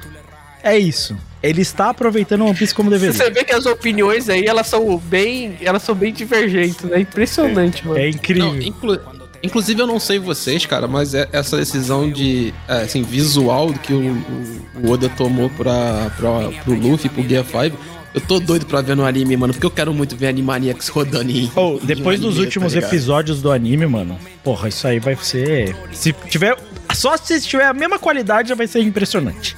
É 0.63 0.77
isso. 0.77 1.15
Ele 1.43 1.61
está 1.61 1.89
aproveitando 1.89 2.41
o 2.41 2.45
One 2.45 2.55
Piece 2.55 2.73
como 2.73 2.89
deveria. 2.89 3.13
Você 3.13 3.29
vê 3.29 3.43
que 3.43 3.53
as 3.53 3.65
opiniões 3.65 4.29
aí, 4.29 4.45
elas 4.45 4.65
são 4.67 4.97
bem. 4.97 5.57
Elas 5.61 5.83
são 5.83 5.93
bem 5.93 6.11
divergentes, 6.13 6.81
né? 6.85 7.01
Impressionante, 7.01 7.85
mano. 7.85 7.99
É 7.99 8.09
incrível. 8.09 8.53
Não, 8.53 8.57
inclu- 8.61 8.99
inclusive, 9.43 9.81
eu 9.81 9.85
não 9.85 9.99
sei 9.99 10.17
vocês, 10.19 10.65
cara, 10.65 10.87
mas 10.87 11.13
é 11.13 11.27
essa 11.33 11.57
decisão 11.57 12.09
de, 12.09 12.53
é, 12.67 12.83
assim, 12.83 13.03
visual 13.03 13.73
que 13.73 13.91
o, 13.93 14.13
o- 14.13 14.87
o 14.87 14.91
Oda 14.91 15.09
tomou 15.09 15.49
pra, 15.49 16.09
pra, 16.17 16.49
pro 16.63 16.73
Luffy, 16.73 17.09
pro 17.09 17.27
Gear 17.27 17.43
5, 17.45 17.77
eu 18.13 18.21
tô 18.21 18.39
doido 18.39 18.65
pra 18.65 18.81
ver 18.81 18.95
no 18.95 19.05
anime, 19.05 19.35
mano, 19.35 19.53
porque 19.53 19.65
eu 19.65 19.71
quero 19.71 19.93
muito 19.93 20.15
ver 20.15 20.27
Animaniacs 20.27 20.87
rodando 20.89 21.31
em... 21.31 21.51
Oh, 21.55 21.79
depois 21.81 22.19
dos 22.19 22.31
anime, 22.35 22.45
últimos 22.45 22.73
tá 22.73 22.79
episódios 22.79 23.41
do 23.41 23.51
anime, 23.51 23.85
mano. 23.87 24.19
Porra, 24.43 24.69
isso 24.69 24.87
aí 24.87 24.99
vai 24.99 25.15
ser. 25.15 25.75
Se 25.91 26.13
tiver. 26.13 26.57
Só 26.93 27.17
se 27.17 27.41
tiver 27.41 27.65
a 27.65 27.73
mesma 27.73 27.97
qualidade 27.97 28.49
já 28.49 28.55
vai 28.55 28.67
ser 28.67 28.81
impressionante. 28.81 29.55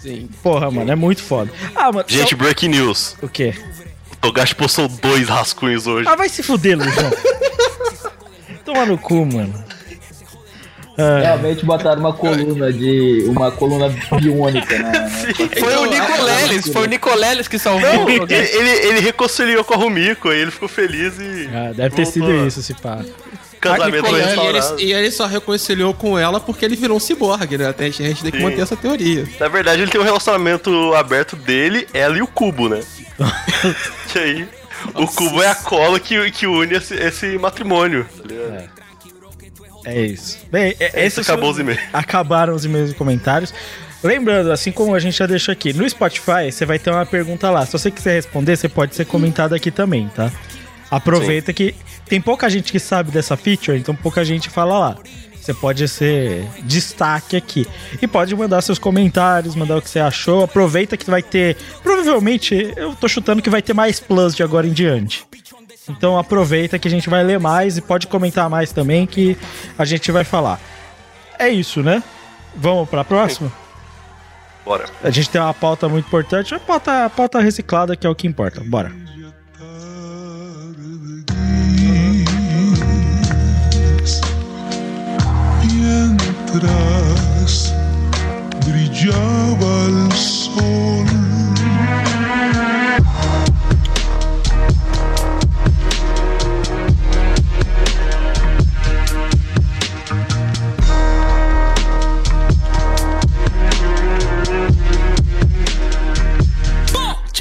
Sim. 0.00 0.28
Porra, 0.42 0.70
mano, 0.70 0.90
é 0.90 0.96
muito 0.96 1.22
foda. 1.22 1.52
Ah, 1.76 1.92
mano. 1.92 2.04
Gente, 2.08 2.30
só- 2.30 2.36
breaking 2.36 2.68
news. 2.70 3.16
O 3.22 3.28
quê? 3.28 3.54
O 4.12 4.16
Togashi 4.16 4.54
postou 4.54 4.88
dois 4.88 5.28
rascunhos 5.28 5.86
hoje. 5.86 6.08
Ah, 6.08 6.16
vai 6.16 6.28
se 6.28 6.42
fuder, 6.42 6.76
Luizão. 6.78 7.10
Toma 8.64 8.86
no 8.86 8.98
cu, 8.98 9.24
mano. 9.26 9.69
Ah, 11.00 11.20
Realmente 11.20 11.64
botaram 11.64 12.00
uma 12.00 12.12
coluna 12.12 12.72
de. 12.72 13.24
uma 13.28 13.50
coluna 13.50 13.88
biônica, 14.20 14.78
né? 14.78 15.08
Foi 15.58 15.76
o 15.76 15.86
Nicoleles, 15.86 16.68
foi 16.68 16.82
o 16.82 16.86
Nicoleles 16.86 17.48
que 17.48 17.58
salvou. 17.58 18.08
Ele, 18.08 18.34
ele, 18.34 18.70
ele 18.88 19.00
reconciliou 19.00 19.64
com 19.64 19.74
a 19.74 19.76
Rumiko, 19.76 20.28
aí 20.28 20.40
ele 20.40 20.50
ficou 20.50 20.68
feliz 20.68 21.18
e. 21.18 21.48
ah, 21.54 21.72
deve 21.74 21.96
ter 21.96 22.06
sido 22.06 22.46
isso, 22.46 22.62
se 22.62 22.74
pá. 22.74 23.00
Casamento 23.60 24.06
E 24.16 24.46
ele, 24.46 24.82
e 24.84 24.92
ele 24.92 25.10
só 25.10 25.26
reconciliou 25.26 25.92
com 25.92 26.18
ela 26.18 26.40
porque 26.40 26.64
ele 26.64 26.76
virou 26.76 26.96
um 26.96 27.00
ciborgue, 27.00 27.58
né? 27.58 27.68
Até 27.68 27.86
a 27.86 27.90
gente 27.90 28.22
tem 28.22 28.32
que 28.32 28.38
Sim. 28.38 28.44
manter 28.44 28.62
essa 28.62 28.76
teoria. 28.76 29.28
Na 29.38 29.48
verdade, 29.48 29.82
ele 29.82 29.90
tem 29.90 30.00
um 30.00 30.04
relacionamento 30.04 30.94
aberto 30.94 31.36
dele, 31.36 31.86
ela 31.92 32.16
e 32.16 32.22
o 32.22 32.26
Cubo, 32.26 32.68
né? 32.68 32.80
que 34.10 34.18
aí. 34.18 34.48
O 34.94 35.06
Cubo 35.06 35.42
é 35.42 35.48
a 35.48 35.54
cola 35.54 36.00
que, 36.00 36.30
que 36.30 36.46
une 36.46 36.74
esse, 36.74 36.94
esse 36.94 37.38
matrimônio. 37.38 38.06
tá 38.16 38.22
ligado? 38.26 38.79
É 39.84 40.02
isso. 40.02 40.38
Bem, 40.50 40.74
é, 40.78 41.06
esses 41.06 41.28
acabou 41.28 41.50
os 41.50 41.58
e-mails. 41.58 41.80
Acabaram 41.92 42.54
os 42.54 42.64
e-mails 42.64 42.90
e 42.90 42.94
comentários. 42.94 43.52
Lembrando, 44.02 44.50
assim 44.50 44.72
como 44.72 44.94
a 44.94 44.98
gente 44.98 45.18
já 45.18 45.26
deixou 45.26 45.52
aqui, 45.52 45.72
no 45.72 45.88
Spotify 45.88 46.50
você 46.50 46.64
vai 46.64 46.78
ter 46.78 46.90
uma 46.90 47.04
pergunta 47.04 47.50
lá. 47.50 47.66
Se 47.66 47.72
você 47.72 47.90
quiser 47.90 48.14
responder, 48.14 48.56
você 48.56 48.68
pode 48.68 48.94
ser 48.94 49.04
comentado 49.04 49.54
aqui 49.54 49.70
também, 49.70 50.08
tá? 50.08 50.30
Aproveita 50.90 51.52
que 51.52 51.74
tem 52.06 52.20
pouca 52.20 52.48
gente 52.48 52.72
que 52.72 52.78
sabe 52.78 53.10
dessa 53.10 53.36
feature, 53.36 53.78
então 53.78 53.94
pouca 53.94 54.24
gente 54.24 54.48
fala 54.48 54.78
lá. 54.78 54.96
Você 55.40 55.54
pode 55.54 55.88
ser 55.88 56.46
destaque 56.64 57.36
aqui. 57.36 57.66
E 58.00 58.06
pode 58.06 58.34
mandar 58.36 58.60
seus 58.60 58.78
comentários, 58.78 59.54
mandar 59.54 59.78
o 59.78 59.82
que 59.82 59.88
você 59.88 59.98
achou. 59.98 60.44
Aproveita 60.44 60.96
que 60.96 61.10
vai 61.10 61.22
ter. 61.22 61.56
Provavelmente, 61.82 62.72
eu 62.76 62.94
tô 62.94 63.08
chutando 63.08 63.40
que 63.40 63.48
vai 63.48 63.62
ter 63.62 63.72
mais 63.72 63.98
plus 63.98 64.34
de 64.34 64.42
agora 64.42 64.66
em 64.66 64.72
diante. 64.72 65.26
Então 65.90 66.18
aproveita 66.18 66.78
que 66.78 66.88
a 66.88 66.90
gente 66.90 67.08
vai 67.08 67.22
ler 67.22 67.38
mais 67.38 67.76
e 67.76 67.80
pode 67.80 68.06
comentar 68.06 68.48
mais 68.48 68.72
também 68.72 69.06
que 69.06 69.36
a 69.78 69.84
gente 69.84 70.10
vai 70.10 70.24
falar. 70.24 70.60
É 71.38 71.48
isso, 71.48 71.82
né? 71.82 72.02
Vamos 72.54 72.88
pra 72.88 73.04
próxima? 73.04 73.52
Bora. 74.64 74.84
A 75.02 75.10
gente 75.10 75.30
tem 75.30 75.40
uma 75.40 75.54
pauta 75.54 75.88
muito 75.88 76.06
importante, 76.06 76.54
a 76.54 76.60
pauta, 76.60 77.06
a 77.06 77.10
pauta 77.10 77.40
reciclada 77.40 77.96
que 77.96 78.06
é 78.06 78.10
o 78.10 78.14
que 78.14 78.26
importa. 78.26 78.62
Bora. 78.64 78.92
Mientras 86.52 87.74
brillaba 88.64 89.66
el 89.88 90.12
sol. 90.12 90.89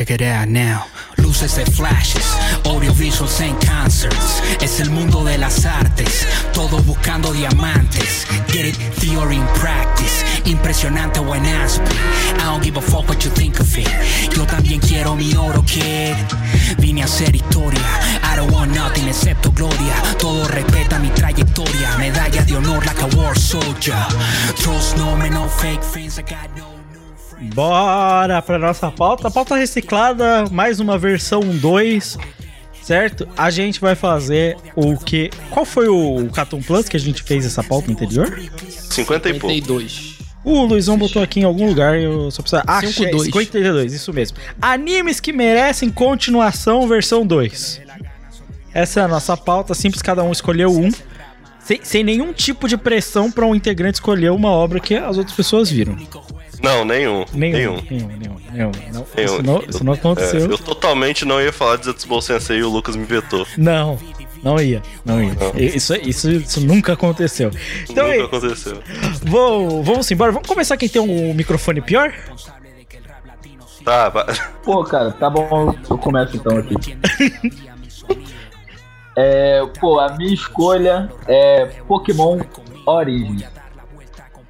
Check 0.09 0.21
it 0.21 0.25
out 0.25 0.47
now. 0.47 0.87
Luces 1.17 1.55
de 1.55 1.65
flashes, 1.67 2.25
audiovisuals 2.65 3.41
en 3.41 3.55
concerts. 3.57 4.41
Es 4.59 4.79
el 4.79 4.89
mundo 4.89 5.23
de 5.23 5.37
las 5.37 5.67
artes, 5.67 6.25
todo 6.51 6.81
buscando 6.81 7.31
diamantes. 7.31 8.25
Get 8.47 8.65
it, 8.65 8.75
theory 8.95 9.35
in 9.35 9.45
practice. 9.59 10.25
Impresionante 10.45 11.19
buen 11.19 11.45
aspe. 11.45 11.91
I 12.39 12.45
don't 12.45 12.63
give 12.63 12.77
a 12.77 12.81
fuck 12.81 13.07
what 13.07 13.23
you 13.23 13.29
think 13.29 13.59
of 13.59 13.77
it. 13.77 13.87
Yo 14.35 14.47
también 14.47 14.79
quiero 14.79 15.15
mi 15.15 15.35
oro, 15.35 15.63
kid. 15.63 16.15
Vine 16.79 17.03
a 17.03 17.05
hacer 17.05 17.35
historia. 17.35 17.85
I 18.23 18.35
don't 18.35 18.51
want 18.51 18.73
nothing 18.73 19.07
excepto 19.07 19.51
gloria. 19.51 19.93
Todo 20.17 20.47
respeta 20.47 20.97
mi 20.97 21.09
trayectoria. 21.09 21.97
Medalla 21.99 22.43
de 22.45 22.55
honor 22.55 22.83
like 22.83 22.99
a 22.99 23.15
war 23.15 23.37
soldier. 23.37 24.07
Trust 24.55 24.97
no 24.97 25.15
me, 25.17 25.29
no 25.29 25.47
fake 25.47 25.83
friends. 25.83 26.17
I 26.17 26.23
got 26.23 26.49
no. 26.57 26.68
Bora 27.41 28.41
pra 28.41 28.59
nossa 28.59 28.91
pauta. 28.91 29.31
Pauta 29.31 29.55
reciclada, 29.55 30.45
mais 30.51 30.79
uma 30.79 30.97
versão 30.97 31.41
2, 31.41 32.17
certo? 32.81 33.27
A 33.37 33.49
gente 33.49 33.79
vai 33.79 33.95
fazer 33.95 34.57
o 34.75 34.97
que. 34.97 35.29
Qual 35.49 35.65
foi 35.65 35.87
o 35.87 36.29
Catum 36.33 36.61
Plus 36.61 36.89
que 36.89 36.97
a 36.97 36.99
gente 36.99 37.23
fez 37.23 37.45
essa 37.45 37.63
pauta 37.63 37.91
anterior? 37.91 38.39
50 38.67 39.29
e 39.29 39.33
pouco. 39.33 39.53
52. 39.55 40.19
O 40.43 40.63
Luizão 40.63 40.97
botou 40.97 41.21
aqui 41.21 41.41
em 41.41 41.43
algum 41.43 41.67
lugar, 41.67 41.97
eu 41.97 42.31
só 42.31 42.41
preciso. 42.41 42.63
Ah, 42.65 42.81
52. 42.81 43.25
52, 43.25 43.93
isso 43.93 44.13
mesmo. 44.13 44.37
Animes 44.61 45.19
que 45.19 45.31
merecem 45.33 45.89
continuação, 45.89 46.87
versão 46.87 47.25
2. 47.25 47.81
Essa 48.73 49.01
é 49.01 49.03
a 49.03 49.07
nossa 49.07 49.35
pauta, 49.35 49.73
simples, 49.73 50.01
cada 50.01 50.23
um 50.23 50.31
escolheu 50.31 50.71
um, 50.71 50.89
sem, 51.59 51.79
sem 51.83 52.03
nenhum 52.03 52.31
tipo 52.31 52.67
de 52.67 52.77
pressão 52.77 53.31
pra 53.31 53.45
um 53.45 53.55
integrante 53.55 53.95
escolher 53.95 54.31
uma 54.31 54.49
obra 54.49 54.79
que 54.79 54.95
as 54.95 55.17
outras 55.17 55.35
pessoas 55.35 55.69
viram. 55.69 55.97
Não, 56.61 56.83
nenhum. 56.85 57.25
Nenhum. 57.33 57.57
Nenhum. 57.57 57.81
Nenhum, 57.89 58.07
nenhum, 58.07 58.35
nenhum. 58.51 58.71
Não, 58.71 58.71
nenhum. 58.71 59.05
Isso, 59.17 59.43
não, 59.43 59.63
isso 59.67 59.83
não 59.83 59.93
aconteceu. 59.93 60.41
É, 60.41 60.43
eu 60.43 60.57
totalmente 60.57 61.25
não 61.25 61.41
ia 61.41 61.53
falar 61.53 61.77
de 61.77 61.85
Zetsubo 61.85 62.21
Sensei 62.21 62.57
e 62.59 62.63
o 62.63 62.69
Lucas 62.69 62.95
me 62.95 63.05
vetou. 63.05 63.45
Não, 63.57 63.97
não 64.43 64.59
ia. 64.59 64.81
Não 65.05 65.21
ia. 65.21 65.33
Isso, 65.55 65.95
isso, 65.95 66.29
isso 66.29 66.61
nunca 66.61 66.93
aconteceu. 66.93 67.51
Então 67.89 68.07
Nunca 68.07 68.19
é, 68.19 68.23
aconteceu. 68.23 68.81
vou, 69.23 69.83
vamos 69.83 70.09
embora. 70.11 70.31
Vamos 70.31 70.47
começar 70.47 70.77
quem 70.77 70.89
tem 70.89 71.01
um 71.01 71.33
microfone 71.33 71.81
pior? 71.81 72.13
Tá, 73.83 74.09
vai. 74.09 74.25
Pô, 74.63 74.83
cara, 74.83 75.11
tá 75.11 75.29
bom, 75.29 75.73
eu 75.89 75.97
começo 75.97 76.35
então 76.35 76.57
aqui. 76.57 76.75
É, 79.21 79.61
pô, 79.81 79.99
a 79.99 80.15
minha 80.15 80.33
escolha 80.33 81.09
é 81.27 81.65
Pokémon 81.87 82.39
Origins. 82.85 83.43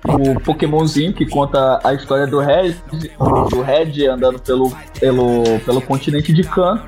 O 0.04 0.40
Pokémonzinho 0.40 1.14
que 1.14 1.26
conta 1.26 1.80
a 1.84 1.94
história 1.94 2.26
do 2.26 2.40
Red, 2.40 2.76
do 3.50 3.62
Red 3.62 4.08
andando 4.08 4.40
pelo, 4.40 4.72
pelo, 5.00 5.44
pelo 5.66 5.82
continente 5.82 6.32
de 6.34 6.44
Kan. 6.44 6.86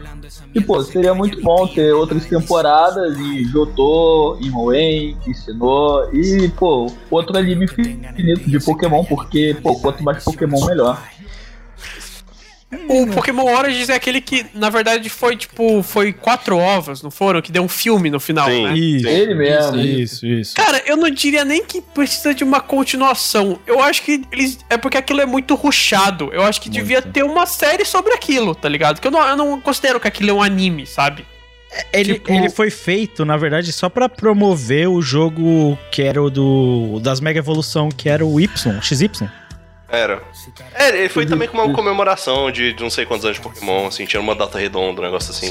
E, 0.54 0.62
pô, 0.62 0.82
seria 0.82 1.14
muito 1.14 1.42
bom 1.42 1.68
ter 1.68 1.94
outras 1.94 2.26
temporadas 2.26 3.18
em 3.18 3.44
Jotô, 3.46 4.38
em 4.42 4.54
Hoenn, 4.54 5.18
em 5.28 5.34
Sinnoh 5.34 6.10
e, 6.14 6.50
pô, 6.50 6.92
outro 7.10 7.38
anime 7.38 7.66
infinito 7.66 8.50
de 8.50 8.60
Pokémon, 8.60 9.04
porque, 9.04 9.56
pô, 9.62 9.78
quanto 9.80 10.04
mais 10.04 10.24
Pokémon, 10.24 10.66
melhor. 10.66 11.02
O 12.88 13.06
Pokémon 13.08 13.44
Origins 13.54 13.90
é 13.90 13.96
aquele 13.96 14.22
que, 14.22 14.46
na 14.54 14.70
verdade, 14.70 15.10
foi 15.10 15.36
tipo. 15.36 15.84
Foi 15.84 16.14
quatro 16.14 16.58
ovos, 16.58 17.02
não 17.04 17.12
foram? 17.12 17.42
Que 17.42 17.52
deu 17.52 17.62
um 17.64 17.68
filme 17.68 18.10
no 18.10 18.20
final, 18.20 18.48
Sim. 18.50 18.64
né? 18.68 18.74
Isso. 18.78 19.08
Ele 19.08 19.36
mesmo. 19.36 19.78
Isso, 19.82 20.26
isso. 20.26 20.56
Cara, 20.56 20.82
eu 20.86 20.96
não 20.96 21.10
diria 21.10 21.44
nem 21.44 21.66
que 21.66 21.82
precisa 21.82 22.34
de 22.34 22.44
uma 22.46 22.62
continuação. 22.62 23.60
Eu 23.68 23.82
acho 23.82 24.02
que 24.04 24.22
eles. 24.32 24.58
É 24.70 24.78
porque 24.78 24.98
aquilo 24.98 25.20
é 25.22 25.26
muito 25.26 25.54
ruchado. 25.56 26.30
Eu 26.32 26.44
acho 26.44 26.62
que 26.62 26.70
devia 26.70 27.02
ter 27.02 27.24
uma 27.24 27.46
série 27.46 27.84
sobre 27.84 28.14
aquilo, 28.14 28.56
tá 28.56 28.70
ligado? 28.70 29.02
Que 29.02 29.08
eu 29.08 29.12
não, 29.12 29.22
eu 29.28 29.36
não 29.36 29.60
considero 29.60 30.00
que 30.00 30.08
aquilo 30.08 30.30
é 30.30 30.34
um 30.34 30.42
anime, 30.42 30.86
sabe? 30.88 31.26
Ele, 31.94 32.16
Tipo- 32.16 32.32
ele 32.34 32.50
foi 32.50 32.70
feito, 32.70 33.24
na 33.24 33.38
verdade, 33.38 33.72
só 33.72 33.88
pra 33.90 34.10
promover 34.10 34.90
o 34.90 35.02
jogo 35.02 35.78
que 35.90 36.02
era 36.02 36.22
o 36.22 36.30
do 36.30 37.00
das 37.02 37.22
Mega 37.22 37.40
Evolução, 37.40 37.90
que 37.90 38.10
era 38.10 38.26
o 38.26 38.40
Y, 38.42 38.82
XY. 38.82 39.30
Era. 39.92 40.24
É, 40.74 40.90
ele 40.98 41.10
foi 41.10 41.26
também 41.26 41.48
com 41.48 41.58
uma 41.58 41.74
comemoração 41.74 42.50
de, 42.50 42.74
de 42.74 42.82
não 42.82 42.90
sei 42.90 43.06
quantos 43.06 43.26
anos 43.26 43.38
de 43.38 43.44
Pokémon, 43.44 43.88
assim, 43.88 44.06
tinha 44.06 44.22
uma 44.22 44.34
data 44.34 44.58
redonda, 44.58 45.02
um 45.02 45.04
negócio 45.04 45.32
assim. 45.32 45.50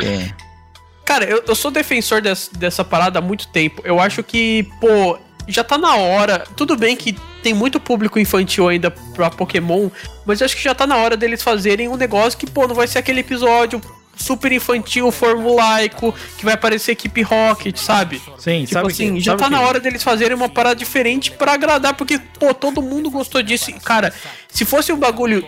Cara, 1.05 1.25
eu, 1.25 1.43
eu 1.47 1.55
sou 1.55 1.71
defensor 1.71 2.21
des- 2.23 2.49
dessa 2.57 2.85
parada 2.85 3.19
há 3.19 3.23
muito 3.23 3.49
tempo. 3.49 3.83
Eu 3.85 4.01
acho 4.01 4.23
que, 4.23 4.63
pô, 4.81 5.19
já 5.49 5.63
tá 5.65 5.77
na 5.77 5.97
hora. 5.97 6.45
Tudo 6.57 6.77
bem 6.77 6.97
que 6.97 7.13
tem 7.43 7.53
muito 7.53 7.79
público 7.81 8.19
infantil 8.19 8.69
ainda 8.69 8.91
pra 8.91 9.29
Pokémon, 9.31 9.91
mas 10.25 10.41
eu 10.41 10.45
acho 10.45 10.57
que 10.57 10.63
já 10.63 10.75
tá 10.75 10.87
na 10.87 10.97
hora 10.97 11.17
deles 11.17 11.43
fazerem 11.43 11.89
um 11.89 11.97
negócio 11.97 12.39
que, 12.39 12.49
pô, 12.49 12.67
não 12.67 12.75
vai 12.75 12.87
ser 12.87 12.99
aquele 12.99 13.21
episódio 13.21 13.81
super 14.21 14.53
infantil, 14.53 15.11
formulaico, 15.11 16.15
que 16.37 16.45
vai 16.45 16.55
aparecer 16.55 16.93
equipe 16.93 17.23
Rocket, 17.23 17.77
sabe? 17.77 18.21
Sim, 18.39 18.61
Tipo 18.63 18.73
sabe 18.75 18.93
assim, 18.93 19.15
que- 19.15 19.21
já 19.21 19.37
tá 19.37 19.45
que- 19.47 19.51
na 19.51 19.61
hora 19.63 19.81
deles 19.81 20.03
fazerem 20.03 20.37
uma 20.37 20.49
parada 20.49 20.77
diferente 20.77 21.31
pra 21.31 21.53
agradar, 21.55 21.95
porque, 21.95 22.19
pô, 22.39 22.53
todo 22.55 22.83
mundo 22.83 23.11
gostou 23.11 23.43
disso. 23.43 23.73
Cara, 23.85 24.13
se 24.49 24.65
fosse 24.65 24.93
um 24.93 24.97
bagulho 24.99 25.45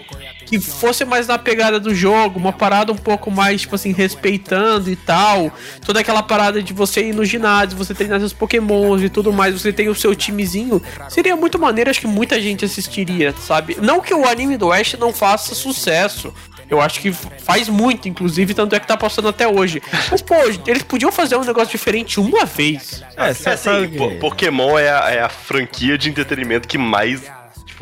que 0.46 0.58
fosse 0.60 1.04
mais 1.04 1.26
na 1.26 1.38
pegada 1.38 1.78
do 1.80 1.94
jogo, 1.94 2.38
uma 2.38 2.52
parada 2.52 2.92
um 2.92 2.96
pouco 2.96 3.30
mais, 3.30 3.62
tipo 3.62 3.74
assim, 3.74 3.92
respeitando 3.92 4.90
e 4.90 4.96
tal, 4.96 5.52
toda 5.84 6.00
aquela 6.00 6.22
parada 6.22 6.62
de 6.62 6.72
você 6.72 7.04
ir 7.08 7.14
no 7.14 7.24
ginásio, 7.24 7.76
você 7.76 7.94
treinar 7.94 8.18
seus 8.20 8.32
pokémons 8.32 9.02
e 9.02 9.08
tudo 9.08 9.32
mais, 9.32 9.54
você 9.60 9.72
tem 9.72 9.88
o 9.88 9.94
seu 9.94 10.14
timezinho, 10.14 10.82
seria 11.08 11.36
muito 11.36 11.58
maneiro, 11.58 11.90
acho 11.90 12.00
que 12.00 12.06
muita 12.06 12.40
gente 12.40 12.64
assistiria, 12.64 13.34
sabe? 13.46 13.76
Não 13.80 14.00
que 14.00 14.12
o 14.14 14.26
anime 14.26 14.56
do 14.56 14.72
Ash 14.72 14.94
não 14.98 15.12
faça 15.12 15.54
sucesso. 15.54 16.32
Eu 16.72 16.80
acho 16.80 17.00
que 17.00 17.12
faz 17.12 17.68
muito, 17.68 18.08
inclusive, 18.08 18.54
tanto 18.54 18.74
é 18.74 18.80
que 18.80 18.86
tá 18.86 18.96
passando 18.96 19.28
até 19.28 19.46
hoje. 19.46 19.82
Mas, 20.10 20.22
pô, 20.22 20.34
eles 20.66 20.82
podiam 20.82 21.12
fazer 21.12 21.36
um 21.36 21.44
negócio 21.44 21.70
diferente 21.70 22.18
uma 22.18 22.46
vez. 22.46 23.04
É, 23.14 23.30
É, 23.50 23.52
assim, 23.52 24.18
Pokémon 24.18 24.78
é 24.78 24.90
a, 24.90 25.10
é 25.10 25.20
a 25.20 25.28
franquia 25.28 25.98
de 25.98 26.08
entretenimento 26.08 26.66
que 26.66 26.78
mais, 26.78 27.22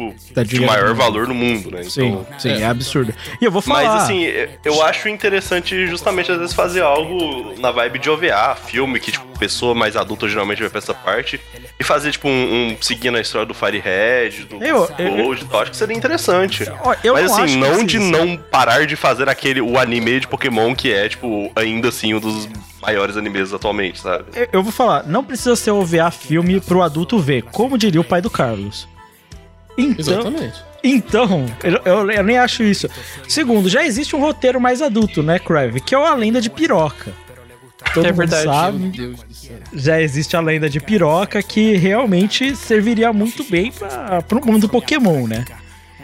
tipo, 0.08 0.34
Tá 0.34 0.42
de 0.42 0.60
maior 0.60 0.94
valor 0.94 1.28
no 1.28 1.34
mundo, 1.34 1.70
né? 1.70 1.82
Sim, 1.84 2.08
Então, 2.08 2.26
sim, 2.38 2.50
é. 2.62 2.64
absurdo. 2.64 3.14
E 3.40 3.44
eu 3.44 3.50
vou 3.50 3.60
falar. 3.62 3.82
Mas 3.84 4.02
assim, 4.04 4.24
eu 4.64 4.82
acho 4.82 5.08
interessante 5.08 5.86
justamente 5.86 6.32
às 6.32 6.38
vezes 6.38 6.54
fazer 6.54 6.82
algo 6.82 7.54
na 7.58 7.70
vibe 7.70 7.98
de 7.98 8.10
OVA, 8.10 8.56
filme, 8.66 8.98
que 8.98 9.12
tipo, 9.12 9.26
pessoa 9.38 9.74
mais 9.74 9.96
adulta 9.96 10.28
geralmente 10.28 10.60
vai 10.60 10.68
pra 10.68 10.78
essa 10.78 10.92
parte, 10.94 11.40
e 11.78 11.84
fazer 11.84 12.12
tipo 12.12 12.28
um, 12.28 12.72
um 12.72 12.76
seguindo 12.80 13.16
a 13.16 13.20
história 13.20 13.46
do 13.46 13.54
Firehead, 13.54 14.44
do 14.44 14.62
Eu- 14.62 14.88
eu- 14.98 15.16
Gold 15.16 15.42
e 15.42 15.46
tal, 15.46 15.60
acho 15.62 15.70
que 15.70 15.76
seria 15.76 15.96
interessante. 15.96 16.64
Eu 17.02 17.14
Mas 17.14 17.24
não 17.30 17.34
assim, 17.34 17.42
acho 17.44 17.52
que 17.54 17.58
não 17.58 17.84
precisa. 17.84 17.86
de 17.86 17.98
não 17.98 18.36
parar 18.36 18.86
de 18.86 18.96
fazer 18.96 19.28
aquele 19.28 19.60
o 19.60 19.78
anime 19.78 20.20
de 20.20 20.26
Pokémon 20.28 20.74
que 20.74 20.92
é, 20.92 21.08
tipo, 21.08 21.50
ainda 21.56 21.88
assim 21.88 22.12
um 22.14 22.20
dos 22.20 22.48
maiores 22.82 23.16
animes 23.16 23.52
atualmente, 23.52 24.00
sabe? 24.00 24.24
Eu- 24.34 24.48
Eu 24.52 24.62
vou 24.62 24.72
falar, 24.72 25.04
não 25.06 25.24
precisa 25.24 25.56
ser 25.56 25.70
OVA 25.70 26.10
filme 26.10 26.60
pro 26.60 26.82
adulto 26.82 27.18
ver, 27.18 27.42
como 27.44 27.78
diria 27.78 28.00
o 28.00 28.04
pai 28.04 28.20
do 28.20 28.28
Carlos. 28.30 28.86
Então, 29.80 30.14
Exatamente. 30.14 30.54
então 30.82 31.46
eu, 31.62 31.80
eu- 31.84 32.10
eu 32.10 32.22
nem 32.22 32.38
acho 32.38 32.62
isso. 32.62 32.88
Segundo, 33.28 33.68
já 33.68 33.84
existe 33.84 34.14
um 34.16 34.20
roteiro 34.20 34.60
mais 34.60 34.80
adulto, 34.82 35.22
né, 35.22 35.38
Crave? 35.38 35.80
Que 35.80 35.94
é 35.94 35.98
a 35.98 36.14
lenda 36.14 36.40
de 36.40 36.50
piroca. 36.50 37.12
Todo 37.94 38.04
É 38.06 38.08
mundo 38.10 38.18
verdade. 38.18 38.44
Meu 38.46 38.54
sabe. 38.54 38.78
Deus 38.90 39.22
do 39.22 39.34
céu. 39.34 39.56
Já 39.72 40.00
existe 40.00 40.36
a 40.36 40.40
lenda 40.40 40.68
de 40.68 40.78
piroca 40.80 41.42
que 41.42 41.76
realmente 41.76 42.54
serviria 42.54 43.12
muito 43.12 43.42
bem 43.44 43.72
pra, 43.72 44.20
pro 44.22 44.44
mundo 44.46 44.68
Pokémon, 44.68 45.26
né? 45.26 45.44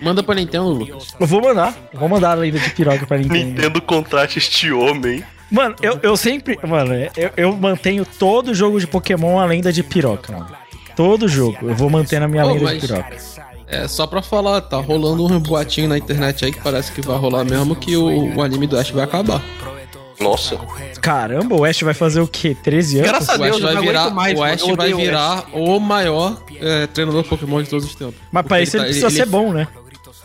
Manda 0.01 0.23
pra 0.23 0.35
Nintendo, 0.35 0.69
Lucas. 0.69 1.15
Eu 1.19 1.27
vou 1.27 1.41
mandar, 1.43 1.75
vou 1.93 2.09
mandar 2.09 2.31
a 2.33 2.35
lenda 2.35 2.59
de 2.59 2.71
piroca 2.71 3.07
pra 3.07 3.19
Nintendo. 3.19 3.45
Nintendo 3.47 3.81
contrate 3.83 4.39
este 4.39 4.71
homem. 4.73 5.23
Mano, 5.51 5.77
eu, 5.81 5.99
eu 6.03 6.17
sempre. 6.17 6.59
Mano, 6.67 6.93
eu, 7.17 7.31
eu 7.37 7.53
mantenho 7.57 8.05
todo 8.19 8.53
jogo 8.55 8.81
de 8.81 8.87
Pokémon 8.87 9.39
a 9.39 9.45
lenda 9.47 9.73
de 9.73 9.83
piroca, 9.83 10.33
mano. 10.33 10.49
Todo 10.97 11.29
jogo. 11.29 11.59
Eu 11.71 11.75
vou 11.75 11.89
manter 11.91 12.19
na 12.21 12.27
minha 12.27 12.43
Pô, 12.43 12.49
lenda 12.53 12.65
mas- 12.65 12.81
de 12.81 12.87
piroca. 12.89 13.17
É, 13.69 13.89
só 13.89 14.07
pra 14.07 14.23
falar, 14.23 14.61
tá 14.61 14.77
rolando 14.79 15.25
um 15.27 15.41
boatinho 15.41 15.89
na 15.89 15.99
internet 15.99 16.45
aí 16.45 16.53
que 16.53 16.61
parece 16.61 16.93
que 16.93 17.01
vai 17.01 17.17
rolar 17.19 17.45
mesmo 17.45 17.75
que 17.75 17.97
o, 17.97 18.37
o 18.37 18.43
anime 18.43 18.67
do 18.67 18.79
Ash 18.79 18.91
vai 18.91 19.05
acabar. 19.05 19.43
Nossa. 20.21 20.59
Caramba, 21.03 21.57
o 21.57 21.65
Ash 21.65 21.83
vai 21.83 21.93
fazer 21.95 22.21
o 22.21 22.27
quê? 22.27 22.57
13 22.63 22.99
anos? 23.01 23.11
Graças 23.11 23.29
a 23.29 23.33
O 23.39 23.45
Ash 23.45 23.51
Deus, 23.51 23.61
vai 23.61 23.77
virar, 23.83 24.11
mais, 24.11 24.39
o. 24.39 24.43
Ash 24.43 24.63
vai 24.77 24.95
virar 24.95 25.45
o 25.53 25.79
maior 25.79 26.41
é, 26.61 26.87
treinador 26.87 27.25
Pokémon 27.25 27.63
de 27.63 27.69
todos 27.69 27.85
os 27.87 27.95
tempos. 27.95 28.15
Mas 28.33 28.47
pra 28.47 28.61
isso 28.63 28.77
ele 28.77 28.85
tá- 28.85 28.89
precisa 28.89 29.11
ser 29.11 29.27
bom, 29.27 29.53
né? 29.53 29.69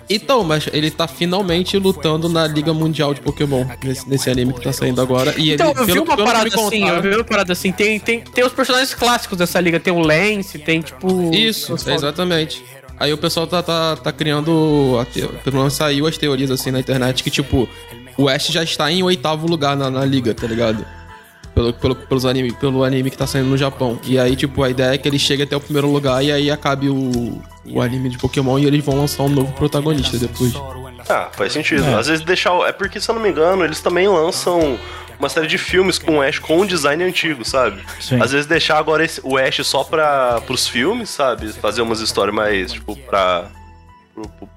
Então, 0.09 0.43
mas 0.43 0.67
ele 0.73 0.91
tá 0.91 1.07
finalmente 1.07 1.77
lutando 1.77 2.27
na 2.27 2.45
Liga 2.45 2.73
Mundial 2.73 3.13
de 3.13 3.21
Pokémon, 3.21 3.65
nesse, 3.83 4.09
nesse 4.09 4.29
anime 4.29 4.53
que 4.53 4.61
tá 4.61 4.73
saindo 4.73 5.01
agora. 5.01 5.33
E 5.37 5.53
Então, 5.53 5.71
ele, 5.71 5.79
eu 5.79 5.85
vi 5.85 5.99
uma 5.99 6.17
parada 6.17 6.47
assim, 6.53 6.87
eu 6.87 7.01
vi 7.01 7.15
uma 7.15 7.23
parada 7.23 7.53
assim, 7.53 7.71
tem, 7.71 7.99
tem, 7.99 8.19
tem 8.21 8.43
os 8.43 8.51
personagens 8.51 8.93
clássicos 8.93 9.37
dessa 9.37 9.59
liga, 9.61 9.79
tem 9.79 9.93
o 9.93 9.99
Lance, 9.99 10.59
tem 10.59 10.81
tipo... 10.81 11.33
Isso, 11.33 11.75
é, 11.89 11.93
exatamente. 11.93 12.61
Aí 13.01 13.11
o 13.11 13.17
pessoal 13.17 13.47
tá, 13.47 13.63
tá, 13.63 13.95
tá 13.95 14.11
criando. 14.11 15.03
te- 15.11 15.27
Pelo 15.43 15.57
menos 15.57 15.73
saiu 15.73 16.05
as 16.05 16.17
teorias 16.17 16.51
assim 16.51 16.69
na 16.69 16.79
internet 16.79 17.23
que, 17.23 17.31
tipo, 17.31 17.67
o 18.15 18.29
Ash 18.29 18.47
já 18.47 18.63
está 18.63 18.91
em 18.91 19.01
oitavo 19.01 19.47
lugar 19.47 19.75
na, 19.75 19.89
na 19.89 20.05
liga, 20.05 20.35
tá 20.35 20.45
ligado? 20.45 20.85
Pelo, 21.55 21.73
pelo, 21.73 21.95
pelos 21.95 22.25
anime, 22.25 22.53
pelo 22.53 22.83
anime 22.83 23.09
que 23.09 23.17
tá 23.17 23.25
saindo 23.25 23.49
no 23.49 23.57
Japão. 23.57 23.99
E 24.05 24.19
aí, 24.19 24.35
tipo, 24.35 24.61
a 24.63 24.69
ideia 24.69 24.93
é 24.93 24.97
que 24.99 25.07
ele 25.07 25.17
chegue 25.19 25.43
até 25.43 25.55
o 25.57 25.59
primeiro 25.59 25.91
lugar 25.91 26.23
e 26.23 26.31
aí 26.31 26.51
acabe 26.51 26.89
o, 26.89 27.41
o 27.65 27.81
anime 27.81 28.07
de 28.09 28.17
Pokémon 28.19 28.59
e 28.59 28.65
eles 28.65 28.85
vão 28.85 28.95
lançar 28.95 29.23
um 29.23 29.29
novo 29.29 29.51
protagonista 29.53 30.17
depois. 30.17 30.53
Ah, 31.09 31.29
faz 31.33 31.51
sentido. 31.51 31.83
É. 31.83 31.95
Às 31.95 32.05
vezes 32.07 32.23
deixar. 32.23 32.53
É 32.69 32.71
porque, 32.71 33.01
se 33.01 33.09
eu 33.09 33.15
não 33.15 33.21
me 33.21 33.29
engano, 33.29 33.63
eles 33.65 33.81
também 33.81 34.07
lançam 34.07 34.77
uma 35.21 35.29
série 35.29 35.47
de 35.47 35.57
filmes 35.57 35.97
com 35.99 36.17
o 36.17 36.21
Ash 36.21 36.39
com 36.39 36.59
um 36.61 36.65
design 36.65 37.03
antigo, 37.03 37.45
sabe? 37.45 37.81
Sim. 37.99 38.21
Às 38.21 38.31
vezes 38.31 38.45
deixar 38.47 38.77
agora 38.77 39.03
esse- 39.05 39.21
o 39.23 39.37
Ash 39.37 39.59
só 39.65 39.83
pra, 39.83 40.41
pros 40.41 40.67
filmes, 40.67 41.09
sabe? 41.09 41.51
Fazer 41.53 41.81
umas 41.81 41.99
histórias 42.01 42.35
mais, 42.35 42.73
tipo, 42.73 42.95
pra. 42.95 43.47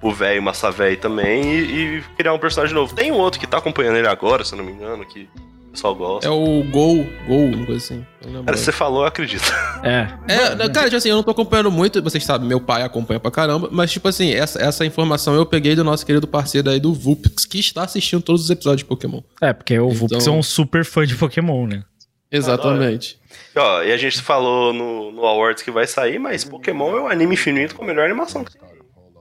pro- 0.01 0.13
velho, 0.13 0.43
massa 0.43 0.71
velho 0.71 0.97
também, 0.97 1.43
e, 1.55 1.99
e 1.99 2.03
criar 2.17 2.33
um 2.35 2.39
personagem 2.39 2.75
novo. 2.75 2.95
Tem 2.95 3.11
um 3.13 3.17
outro 3.17 3.39
que 3.41 3.47
tá 3.47 3.59
acompanhando 3.59 3.97
ele 3.97 4.09
agora, 4.09 4.45
se 4.45 4.53
eu 4.53 4.59
não 4.59 4.65
me 4.65 4.73
engano, 4.73 5.05
que 5.07 5.29
pessoal 5.75 5.95
gosta. 5.95 6.27
É 6.27 6.31
o 6.31 6.63
Gol, 6.71 7.05
Gol, 7.27 7.47
uma 7.47 7.67
coisa 7.67 7.85
assim. 7.85 8.07
Cara, 8.45 8.57
se 8.57 8.65
você 8.65 8.73
falou, 8.73 9.03
eu 9.03 9.07
acredito. 9.09 9.45
É. 9.83 10.09
É, 10.27 10.69
cara, 10.71 10.85
tipo 10.87 10.97
assim, 10.97 11.11
eu 11.11 11.17
não 11.17 11.23
tô 11.23 11.31
acompanhando 11.33 11.71
muito, 11.71 12.03
vocês 12.03 12.25
sabem, 12.25 12.49
meu 12.49 12.61
pai 12.61 12.83
acompanha 12.83 13.21
pra 13.21 13.31
caramba, 13.31 13.69
mas 13.71 13.93
tipo 13.93 14.09
assim, 14.09 14.33
essa, 14.33 14.61
essa 14.61 14.85
informação 14.87 15.35
eu 15.35 15.45
peguei 15.45 15.77
do 15.77 15.85
nosso 15.85 16.05
querido 16.07 16.27
parceiro 16.27 16.71
aí 16.71 16.81
do 16.81 16.93
Vulpix, 16.95 17.45
que 17.45 17.59
está 17.59 17.83
assistindo 17.85 18.23
todos 18.23 18.43
os 18.45 18.51
episódios 18.51 18.79
de 18.81 18.85
Pokémon. 18.87 19.21
É, 19.41 19.53
porque 19.53 19.79
o 19.79 19.91
Vulpix 19.91 20.23
Então- 20.23 20.35
é 20.35 20.39
um 20.39 20.43
super 20.43 20.85
fã 20.85 21.07
de 21.07 21.15
Pokémon, 21.15 21.67
né? 21.67 21.83
Exatamente. 22.31 23.19
E, 23.55 23.59
Ó, 23.59 23.83
e 23.83 23.93
a 23.93 23.97
gente 23.97 24.21
falou 24.21 24.73
no, 24.73 25.13
no 25.13 25.25
Awards 25.25 25.63
que 25.63 25.71
vai 25.71 25.87
sair, 25.87 26.19
mas 26.19 26.45
Pokémon 26.45 26.97
é 26.97 27.01
o 27.03 27.07
anime 27.07 27.35
infinito 27.35 27.75
com 27.77 27.85
a 27.85 27.87
melhor 27.87 28.05
animação. 28.07 28.45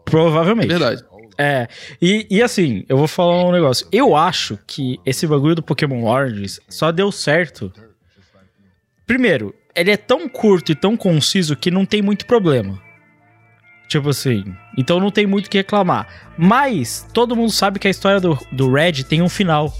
Provavelmente. 0.05 0.67
Verdade. 0.67 1.03
É, 1.37 1.67
e, 2.01 2.27
e 2.29 2.41
assim, 2.41 2.85
eu 2.87 2.97
vou 2.97 3.07
falar 3.07 3.45
um 3.45 3.51
negócio. 3.51 3.87
Eu 3.91 4.15
acho 4.15 4.57
que 4.67 4.99
esse 5.05 5.25
bagulho 5.25 5.55
do 5.55 5.63
Pokémon 5.63 6.05
Origins 6.05 6.59
só 6.69 6.91
deu 6.91 7.11
certo. 7.11 7.71
Primeiro, 9.05 9.53
ele 9.75 9.91
é 9.91 9.97
tão 9.97 10.29
curto 10.29 10.71
e 10.71 10.75
tão 10.75 10.95
conciso 10.95 11.55
que 11.55 11.71
não 11.71 11.85
tem 11.85 12.01
muito 12.01 12.25
problema. 12.25 12.81
Tipo 13.87 14.09
assim, 14.09 14.43
então 14.77 14.99
não 14.99 15.11
tem 15.11 15.27
muito 15.27 15.47
o 15.47 15.49
que 15.49 15.57
reclamar. 15.57 16.07
Mas 16.37 17.05
todo 17.13 17.35
mundo 17.35 17.51
sabe 17.51 17.79
que 17.79 17.87
a 17.87 17.91
história 17.91 18.19
do, 18.19 18.37
do 18.51 18.71
Red 18.71 19.03
tem 19.03 19.21
um 19.21 19.29
final. 19.29 19.73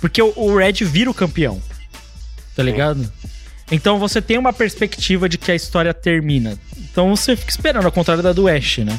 Porque 0.00 0.22
o, 0.22 0.32
o 0.36 0.56
Red 0.56 0.84
vira 0.84 1.10
o 1.10 1.14
campeão. 1.14 1.60
Tá 2.54 2.62
ligado? 2.62 3.10
Então 3.70 3.98
você 3.98 4.20
tem 4.20 4.38
uma 4.38 4.52
perspectiva 4.52 5.28
de 5.28 5.38
que 5.38 5.52
a 5.52 5.54
história 5.54 5.94
termina. 5.94 6.58
Então 6.76 7.14
você 7.14 7.36
fica 7.36 7.50
esperando, 7.50 7.84
ao 7.84 7.92
contrário 7.92 8.22
da 8.22 8.32
do 8.32 8.48
Ash, 8.48 8.78
né? 8.78 8.98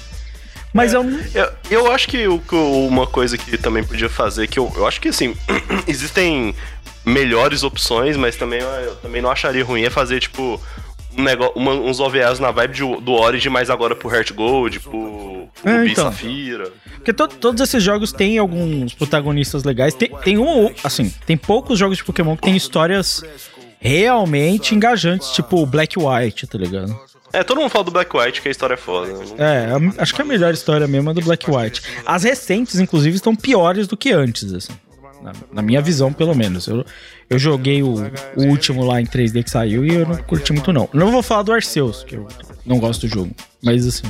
Mas 0.74 0.94
eu, 0.94 1.04
Eu, 1.34 1.52
eu 1.70 1.92
acho 1.92 2.08
que 2.08 2.28
o- 2.28 2.42
uma 2.88 3.06
coisa 3.08 3.38
que 3.38 3.58
também 3.58 3.84
podia 3.84 4.10
fazer, 4.10 4.48
que 4.48 4.58
eu, 4.60 4.72
eu 4.76 4.88
acho 4.88 5.02
que 5.02 5.10
assim, 5.10 5.36
existem 5.88 6.56
melhores 7.06 7.64
opções, 7.64 8.16
mas 8.16 8.36
também 8.36 8.62
eu, 8.62 8.96
também 8.98 9.22
não 9.22 9.32
acharia 9.32 9.64
ruim 9.66 9.84
é 9.84 9.90
fazer, 9.90 10.20
tipo, 10.20 10.62
um 11.18 11.24
negócio, 11.24 11.54
uma- 11.58 11.74
uns 11.74 12.00
OVAs 12.00 12.40
na 12.40 12.52
vibe 12.52 12.74
de- 12.74 13.02
do 13.02 13.12
Origin, 13.14 13.50
mas 13.50 13.70
agora 13.70 13.96
pro 13.96 14.10
Heart 14.14 14.32
Gold, 14.34 14.80
pro 14.80 15.50
É, 15.66 15.78
Ruby 15.78 15.92
então. 15.92 16.06
Safira. 16.06 16.72
Porque 16.96 17.12
to- 17.12 17.28
todos 17.28 17.62
esses 17.62 17.84
jogos 17.84 18.14
têm 18.14 18.38
alguns 18.38 18.94
protagonistas 18.94 19.64
legais. 19.64 19.94
Tem, 19.94 20.10
tem 20.24 20.38
um, 20.38 20.72
assim, 20.84 21.12
tem 21.26 21.36
poucos 21.36 21.78
jogos 21.80 21.98
de 21.98 22.04
Pokémon 22.04 22.36
que 22.36 22.44
tem 22.44 22.56
histórias 22.56 23.24
realmente 23.80 24.76
engajantes, 24.76 25.32
tipo 25.32 25.66
Black 25.66 25.98
White, 26.00 26.46
tá 26.48 26.58
ligado? 26.58 26.96
É, 27.34 27.44
todo 27.44 27.60
mundo 27.60 27.70
fala 27.70 27.86
do 27.86 27.92
Black 27.92 28.16
White, 28.16 28.42
que 28.42 28.48
a 28.48 28.52
história 28.52 28.74
é 28.74 28.78
foda. 28.78 29.12
né? 29.14 29.26
É, 29.38 30.02
acho 30.02 30.14
que 30.14 30.22
a 30.22 30.26
melhor 30.26 30.54
história 30.54 30.88
mesmo 30.88 31.10
é 31.10 31.14
do 31.14 31.22
Black 31.22 31.50
White. 31.50 31.82
As 32.06 32.24
recentes, 32.24 32.80
inclusive, 32.80 33.16
estão 33.16 33.36
piores 33.36 33.88
do 33.88 33.96
que 33.96 34.12
antes, 34.12 34.54
assim. 34.54 34.74
Na, 35.22 35.34
na 35.54 35.62
minha 35.62 35.82
visão, 35.82 36.12
pelo 36.12 36.34
menos. 36.36 36.68
Eu, 36.68 36.84
eu 37.30 37.38
joguei 37.38 37.84
o, 37.84 37.94
o 38.36 38.44
último 38.48 38.84
lá 38.84 39.00
em 39.00 39.06
3D 39.06 39.44
que 39.44 39.52
saiu 39.52 39.86
e 39.86 39.94
eu 39.94 40.08
não 40.08 40.18
curti 40.18 40.52
muito, 40.52 40.74
não. 40.74 40.90
Não 40.94 41.12
vou 41.12 41.22
falar 41.22 41.44
do 41.44 41.54
Arceus, 41.54 42.04
que 42.04 42.16
eu 42.16 42.28
não 42.66 42.80
gosto 42.80 43.02
do 43.02 43.08
jogo. 43.08 43.32
Mas, 43.64 43.86
assim... 43.88 44.08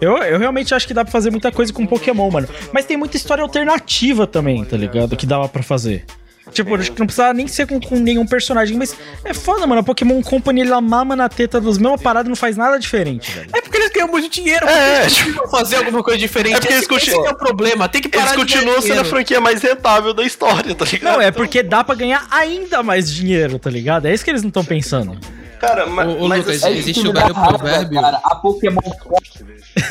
Eu, 0.00 0.16
eu 0.16 0.38
realmente 0.38 0.74
acho 0.74 0.86
que 0.86 0.94
dá 0.94 1.04
pra 1.04 1.12
fazer 1.12 1.30
muita 1.30 1.52
coisa 1.52 1.70
com 1.74 1.86
Pokémon, 1.86 2.30
mano. 2.30 2.48
Mas 2.72 2.86
tem 2.86 2.96
muita 2.96 3.18
história 3.18 3.42
alternativa 3.42 4.26
também, 4.26 4.64
tá 4.64 4.74
ligado? 4.76 5.14
Que 5.14 5.26
dava 5.26 5.46
pra 5.46 5.62
fazer. 5.62 6.06
Tipo, 6.50 6.74
acho 6.74 6.92
que 6.92 6.98
não 6.98 7.06
precisava 7.06 7.32
nem 7.32 7.46
ser 7.46 7.66
com, 7.66 7.80
com 7.80 7.96
nenhum 7.98 8.26
personagem, 8.26 8.76
mas 8.76 8.96
é 9.24 9.32
foda, 9.34 9.66
mano. 9.66 9.80
A 9.80 9.84
Pokémon 9.84 10.20
Company, 10.22 10.60
ele 10.62 10.80
mama 10.80 11.14
na 11.14 11.28
teta 11.28 11.60
das 11.60 11.78
mesmas 11.78 12.00
paradas 12.00 12.26
e 12.26 12.28
não 12.30 12.36
faz 12.36 12.56
nada 12.56 12.78
diferente, 12.78 13.30
velho. 13.30 13.50
É 13.52 13.60
porque 13.60 13.76
eles 13.76 13.90
ganham 13.90 14.08
muito 14.08 14.28
dinheiro, 14.32 14.66
É, 14.66 15.00
porque 15.06 15.22
eles 15.22 15.50
fazer 15.50 15.76
alguma 15.76 16.02
coisa 16.02 16.18
diferente. 16.18 16.54
É 16.56 16.60
porque 16.60 16.72
eles 16.72 16.84
esse, 16.84 16.94
esse 16.94 17.06
continuam- 17.10 17.26
é 17.28 17.32
o 17.32 17.36
problema, 17.36 17.88
tem 17.88 18.00
que 18.00 18.08
parar 18.08 18.34
Eles 18.34 18.36
continuam 18.36 18.80
sendo 18.80 19.00
a 19.00 19.04
franquia 19.04 19.40
mais 19.40 19.62
rentável 19.62 20.12
da 20.14 20.22
história, 20.24 20.74
tá 20.74 20.84
ligado? 20.84 21.12
Não, 21.14 21.20
é 21.20 21.30
porque 21.30 21.62
dá 21.62 21.82
pra 21.84 21.94
ganhar 21.94 22.26
ainda 22.30 22.82
mais 22.82 23.12
dinheiro, 23.12 23.58
tá 23.58 23.70
ligado? 23.70 24.06
É 24.06 24.14
isso 24.14 24.24
que 24.24 24.30
eles 24.30 24.42
não 24.42 24.48
estão 24.48 24.64
pensando. 24.64 25.18
Cara, 25.60 25.86
mas, 25.86 26.08
Ô, 26.08 26.24
ô, 26.24 26.28
mas 26.28 26.44
Lucas, 26.46 26.64
assim, 26.64 26.74
É 26.74 26.78
existe 26.78 27.06
o 27.06 27.12
dá 27.12 27.20
velho 27.22 27.34
raiva, 27.34 27.58
provérbio. 27.58 28.00
Cara, 28.00 28.20
a 28.24 28.34
Pokémon 28.36 28.80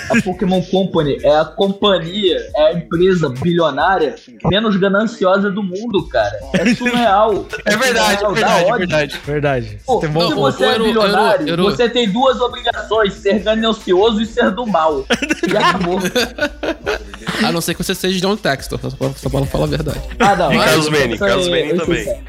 a 0.09 0.21
Pokémon 0.23 0.61
Company 0.63 1.17
é 1.23 1.35
a 1.39 1.45
companhia, 1.45 2.37
é 2.55 2.61
a 2.67 2.73
empresa 2.73 3.29
bilionária 3.29 4.15
menos 4.45 4.75
gananciosa 4.75 5.49
do 5.51 5.61
mundo, 5.63 6.05
cara. 6.07 6.37
É 6.53 6.73
surreal. 6.75 7.45
É 7.65 7.77
verdade, 7.77 8.13
é 8.15 8.17
surreal, 8.17 8.33
verdade, 8.33 8.63
é 8.63 8.65
ódio. 8.65 8.77
verdade. 8.79 9.19
Verdade. 9.25 9.79
Pô, 9.85 9.99
Tem 9.99 10.09
se 10.09 10.13
bom- 10.15 10.35
você 10.35 10.65
é 10.65 10.79
bilionário, 10.79 11.43
Eru, 11.47 11.51
Eru. 11.53 11.63
você 11.63 11.87
tem 11.89 12.09
duas 12.09 12.41
obrigações: 12.41 13.13
ser 13.13 13.39
ganancioso 13.39 14.21
e 14.21 14.25
ser 14.25 14.51
do 14.51 14.65
mal. 14.65 15.05
E 15.47 15.55
acabou. 15.55 15.99
A 17.45 17.51
não 17.51 17.61
ser 17.61 17.73
que 17.75 17.83
você 17.83 17.93
seja 17.95 18.19
John 18.19 18.35
Textor, 18.35 18.79
só 18.81 18.89
pra, 18.89 19.09
só 19.15 19.29
pra 19.29 19.39
não 19.39 19.47
falar 19.47 19.65
a 19.65 19.67
verdade. 19.67 20.01
Ah, 20.19 20.35
não. 20.35 20.51
E 20.53 20.57
Carlos 20.57 20.85
eu 20.87 20.91
sei- 20.93 21.17
Carlos 21.17 21.47
eu 21.47 21.77
também. 21.77 22.23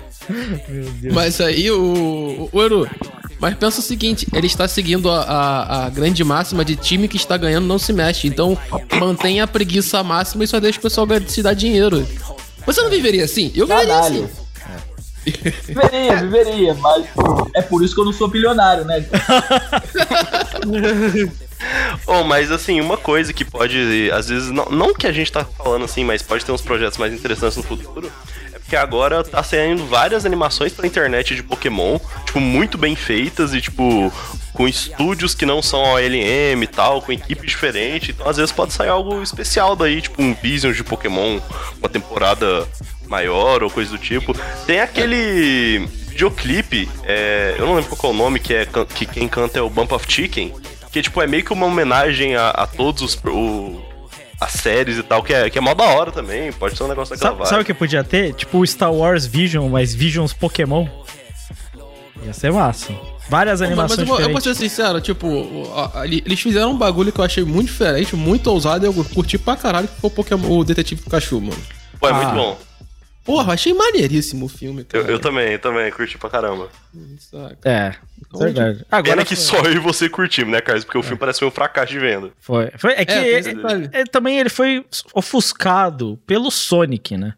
Mas 1.12 1.40
aí 1.40 1.70
o, 1.70 2.48
o 2.52 2.62
Eru. 2.62 2.88
Mas 3.40 3.54
pensa 3.54 3.80
o 3.80 3.82
seguinte, 3.82 4.26
ele 4.34 4.46
está 4.46 4.68
seguindo 4.68 5.10
a, 5.10 5.22
a, 5.22 5.86
a 5.86 5.90
grande 5.90 6.22
máxima 6.22 6.64
de 6.64 6.76
time 6.76 7.08
que 7.08 7.16
está 7.16 7.36
ganhando 7.36 7.66
não 7.66 7.78
se 7.78 7.92
mexe. 7.92 8.28
Então 8.28 8.56
mantenha 9.00 9.44
a 9.44 9.46
preguiça 9.46 10.02
máxima 10.04 10.44
e 10.44 10.46
só 10.46 10.60
deixa 10.60 10.78
o 10.78 10.82
pessoal 10.82 11.06
ganhar- 11.06 11.26
se 11.28 11.42
dar 11.42 11.54
dinheiro. 11.54 12.06
Você 12.66 12.82
não 12.82 12.90
viveria 12.90 13.24
assim? 13.24 13.50
Eu 13.54 13.66
viveria 13.66 13.94
Caralho. 13.94 14.24
assim. 14.24 14.40
Viveria, 15.66 16.16
viveria, 16.16 16.74
mas 16.74 17.04
é 17.54 17.60
por 17.62 17.84
isso 17.84 17.94
que 17.94 18.00
eu 18.00 18.04
não 18.06 18.12
sou 18.12 18.28
bilionário, 18.28 18.84
né? 18.84 19.04
Oh, 22.06 22.24
mas 22.24 22.50
assim, 22.50 22.80
uma 22.80 22.96
coisa 22.96 23.32
que 23.34 23.44
pode, 23.44 24.10
às 24.12 24.28
vezes, 24.28 24.50
não, 24.50 24.64
não 24.70 24.94
que 24.94 25.06
a 25.06 25.12
gente 25.12 25.30
tá 25.30 25.44
falando 25.44 25.84
assim, 25.84 26.04
mas 26.04 26.22
pode 26.22 26.42
ter 26.44 26.52
uns 26.52 26.62
projetos 26.62 26.96
mais 26.96 27.12
interessantes 27.12 27.56
no 27.58 27.62
futuro, 27.62 28.10
porque 28.70 28.76
agora 28.76 29.24
tá 29.24 29.42
saindo 29.42 29.84
várias 29.84 30.24
animações 30.24 30.72
pela 30.72 30.86
internet 30.86 31.34
de 31.34 31.42
Pokémon, 31.42 31.98
tipo, 32.24 32.38
muito 32.38 32.78
bem 32.78 32.94
feitas 32.94 33.52
e, 33.52 33.60
tipo, 33.60 34.12
com 34.52 34.68
estúdios 34.68 35.34
que 35.34 35.44
não 35.44 35.60
são 35.60 35.82
OLM 35.82 36.62
e 36.62 36.66
tal, 36.68 37.02
com 37.02 37.10
equipe 37.10 37.44
diferente, 37.44 38.12
então 38.12 38.28
às 38.28 38.36
vezes 38.36 38.52
pode 38.52 38.72
sair 38.72 38.88
algo 38.88 39.20
especial 39.24 39.74
daí, 39.74 40.00
tipo 40.00 40.22
um 40.22 40.32
Vision 40.34 40.72
de 40.72 40.84
Pokémon, 40.84 41.40
uma 41.80 41.88
temporada 41.88 42.64
maior 43.08 43.64
ou 43.64 43.70
coisa 43.70 43.90
do 43.90 43.98
tipo. 43.98 44.36
Tem 44.66 44.78
aquele 44.80 45.84
videoclipe, 46.10 46.88
é, 47.02 47.56
eu 47.58 47.66
não 47.66 47.74
lembro 47.74 47.90
qual 47.96 48.00
que 48.00 48.06
é 48.06 48.10
o 48.10 48.12
nome, 48.24 48.38
que, 48.38 48.54
é, 48.54 48.68
que 48.94 49.04
quem 49.04 49.26
canta 49.26 49.58
é 49.58 49.62
o 49.62 49.68
Bump 49.68 49.90
of 49.90 50.04
Chicken, 50.08 50.54
que 50.92 51.02
tipo, 51.02 51.20
é 51.20 51.26
meio 51.26 51.42
que 51.44 51.52
uma 51.52 51.66
homenagem 51.66 52.36
a, 52.36 52.50
a 52.50 52.66
todos 52.68 53.02
os. 53.02 53.18
o- 53.24 53.89
as 54.40 54.52
séries 54.52 54.96
e 54.98 55.02
tal, 55.02 55.22
que 55.22 55.32
é, 55.34 55.50
que 55.50 55.58
é 55.58 55.60
mó 55.60 55.74
da 55.74 55.84
hora 55.84 56.10
também. 56.10 56.50
Pode 56.52 56.76
ser 56.76 56.84
um 56.84 56.88
negócio 56.88 57.14
daquela 57.14 57.30
Sabe, 57.32 57.38
vibe. 57.40 57.48
sabe 57.50 57.62
o 57.62 57.64
que 57.66 57.74
podia 57.74 58.02
ter? 58.02 58.32
Tipo 58.34 58.58
o 58.58 58.66
Star 58.66 58.92
Wars 58.92 59.26
Vision, 59.26 59.68
mas 59.68 59.94
Visions 59.94 60.32
Pokémon. 60.32 60.86
Ia 62.24 62.32
ser 62.32 62.52
massa. 62.52 62.92
Várias 63.28 63.60
Mas 63.60 63.68
animações 63.68 64.00
eu 64.00 64.06
vou, 64.06 64.20
eu 64.20 64.32
vou 64.32 64.40
ser 64.40 64.54
sincero, 64.56 65.00
tipo, 65.00 65.28
eles 66.02 66.40
fizeram 66.40 66.72
um 66.72 66.76
bagulho 66.76 67.12
que 67.12 67.20
eu 67.20 67.24
achei 67.24 67.44
muito 67.44 67.68
diferente, 67.68 68.16
muito 68.16 68.48
ousado 68.50 68.84
e 68.84 68.88
eu 68.88 69.04
curti 69.14 69.38
pra 69.38 69.54
caralho, 69.56 69.86
que 69.86 70.00
foi 70.00 70.08
o 70.10 70.12
Pokémon, 70.12 70.58
o 70.58 70.64
Detetive 70.64 71.00
Pikachu, 71.00 71.40
mano. 71.40 71.56
Pô, 72.00 72.08
é 72.08 72.10
Ah. 72.10 72.14
muito 72.14 72.32
bom. 72.34 72.58
Porra, 73.30 73.52
achei 73.54 73.72
maneiríssimo 73.72 74.46
o 74.46 74.48
filme, 74.48 74.80
Eu, 74.92 75.02
cara. 75.02 75.12
eu 75.12 75.18
também, 75.20 75.58
também, 75.58 75.90
curti 75.92 76.18
pra 76.18 76.28
caramba. 76.30 76.68
Saca? 77.18 77.56
É, 77.68 77.94
verdade. 78.36 78.84
Agora 78.90 79.12
Pena 79.16 79.24
que 79.24 79.36
foi- 79.36 79.44
só 79.44 79.56
eu 79.62 79.72
e 79.72 79.78
você 79.78 80.08
curtimos, 80.08 80.52
né, 80.52 80.60
Carlos? 80.60 80.84
Porque 80.84 80.98
o 80.98 81.02
filme 81.02 81.18
parece 81.18 81.44
um 81.44 81.50
fracasso 81.50 81.92
de 81.92 81.98
venda. 81.98 82.30
Foi. 82.40 82.70
foi 82.76 82.92
é 82.94 83.04
que 83.04 83.12
É, 83.12 83.20
tem 83.22 83.30
esse 83.34 83.48
ele- 83.50 83.62
detalhe. 83.62 83.90
ele 83.92 84.06
também 84.08 84.38
ele 84.40 84.48
foi 84.48 84.84
ofuscado 85.14 86.18
pelo 86.26 86.50
Sonic, 86.50 87.16
né? 87.16 87.34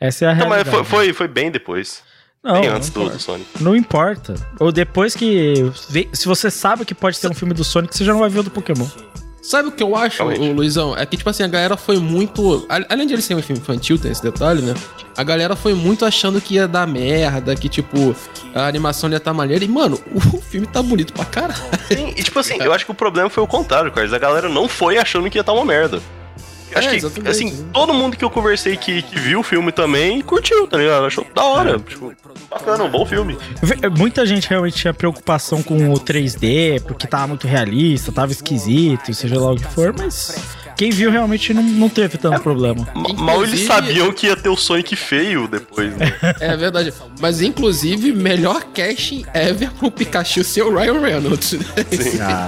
Essa 0.00 0.26
é 0.26 0.28
a 0.28 0.34
Não, 0.34 0.48
mas 0.48 0.62
realidade. 0.64 0.76
foi, 0.88 1.06
foi, 1.06 1.12
foi 1.12 1.28
bem 1.28 1.50
depois. 1.50 2.02
Não, 2.42 2.60
bem 2.60 2.68
antes 2.70 2.92
não 2.94 3.04
do, 3.04 3.10
do 3.10 3.18
Sonic. 3.18 3.62
Não 3.62 3.74
importa. 3.74 4.34
Ou 4.60 4.70
depois 4.70 5.14
que. 5.14 5.54
Se 6.12 6.26
você 6.26 6.50
sabe 6.50 6.84
que 6.84 6.94
pode 6.94 7.18
ter 7.18 7.28
um 7.28 7.34
filme 7.34 7.54
do 7.54 7.64
Sonic, 7.64 7.96
você 7.96 8.04
já 8.04 8.12
não 8.12 8.20
vai 8.20 8.28
ver 8.28 8.40
o 8.40 8.42
do 8.42 8.50
Pokémon. 8.50 8.86
Sabe 9.44 9.68
o 9.68 9.72
que 9.72 9.82
eu 9.82 9.94
acho, 9.94 10.24
Luizão? 10.24 10.96
É 10.96 11.04
que, 11.04 11.18
tipo 11.18 11.28
assim, 11.28 11.42
a 11.42 11.46
galera 11.46 11.76
foi 11.76 11.98
muito. 11.98 12.66
Além 12.88 13.06
de 13.06 13.12
ele 13.12 13.20
ser 13.20 13.34
um 13.34 13.42
filme 13.42 13.60
infantil, 13.60 13.98
tem 13.98 14.10
esse 14.10 14.22
detalhe, 14.22 14.62
né? 14.62 14.72
A 15.14 15.22
galera 15.22 15.54
foi 15.54 15.74
muito 15.74 16.06
achando 16.06 16.40
que 16.40 16.54
ia 16.54 16.66
dar 16.66 16.86
merda, 16.86 17.54
que, 17.54 17.68
tipo, 17.68 18.16
a 18.54 18.66
animação 18.66 19.10
ia 19.10 19.18
estar 19.18 19.34
maneira. 19.34 19.62
E, 19.62 19.68
mano, 19.68 20.00
o 20.32 20.40
filme 20.40 20.66
tá 20.66 20.82
bonito 20.82 21.12
pra 21.12 21.26
caralho. 21.26 21.60
Sim, 21.88 22.14
e 22.16 22.22
tipo 22.22 22.38
assim, 22.38 22.56
eu 22.58 22.72
acho 22.72 22.86
que 22.86 22.90
o 22.90 22.94
problema 22.94 23.28
foi 23.28 23.42
o 23.42 23.46
contrário, 23.46 23.92
Carlos. 23.92 24.14
A 24.14 24.18
galera 24.18 24.48
não 24.48 24.66
foi 24.66 24.96
achando 24.96 25.28
que 25.28 25.36
ia 25.36 25.42
estar 25.42 25.52
uma 25.52 25.64
merda. 25.64 26.00
Eu 26.74 26.78
Acho 26.78 26.88
É, 26.88 26.90
que, 26.90 26.96
exatamente, 26.96 27.28
assim, 27.30 27.50
né? 27.52 27.64
todo 27.72 27.94
mundo 27.94 28.16
que 28.16 28.24
eu 28.24 28.30
conversei 28.30 28.76
que, 28.76 29.02
que 29.02 29.18
viu 29.18 29.40
o 29.40 29.42
filme 29.42 29.70
também 29.72 30.20
curtiu, 30.20 30.66
tá 30.66 30.76
ligado? 30.76 31.06
Achou 31.06 31.26
da 31.34 31.44
hora. 31.44 31.78
Tipo, 31.78 32.12
bacana, 32.50 32.84
um 32.84 32.90
bom 32.90 33.06
filme. 33.06 33.38
Muita 33.96 34.26
gente 34.26 34.48
realmente 34.48 34.76
tinha 34.76 34.92
preocupação 34.94 35.62
com 35.62 35.90
o 35.92 36.00
3D, 36.00 36.80
porque 36.82 37.06
tava 37.06 37.28
muito 37.28 37.46
realista, 37.46 38.10
tava 38.12 38.32
esquisito, 38.32 39.12
seja 39.14 39.38
lá 39.38 39.52
o 39.52 39.56
que 39.56 39.64
for, 39.64 39.94
mas 39.96 40.34
quem 40.76 40.90
viu 40.90 41.10
realmente 41.10 41.54
não, 41.54 41.62
não 41.62 41.88
teve 41.88 42.18
tanto 42.18 42.40
problema. 42.40 42.86
Ma- 42.94 43.12
Mal 43.14 43.44
eles 43.44 43.60
sabiam 43.60 44.12
que 44.12 44.26
ia 44.26 44.36
ter 44.36 44.48
o 44.48 44.56
Sonic 44.56 44.96
feio 44.96 45.46
depois, 45.46 45.96
né? 45.96 46.12
É 46.40 46.56
verdade. 46.56 46.92
Mas, 47.20 47.40
inclusive, 47.40 48.12
melhor 48.12 48.64
casting 48.74 49.24
ever 49.32 49.70
pro 49.72 49.90
Pikachu 49.90 50.42
ser 50.42 50.62
o 50.62 50.74
Ryan 50.76 51.00
Reynolds. 51.00 51.52
né? 51.52 51.64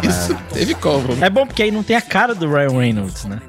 Isso 0.03 0.37
teve 0.53 0.75
como. 0.75 1.17
É 1.21 1.31
bom 1.31 1.47
porque 1.47 1.63
aí 1.63 1.71
não 1.71 1.83
tem 1.85 1.95
a 1.97 2.01
cara 2.03 2.35
do 2.35 2.51
Ryan 2.53 2.79
Reynolds, 2.79 3.25
né? 3.25 3.41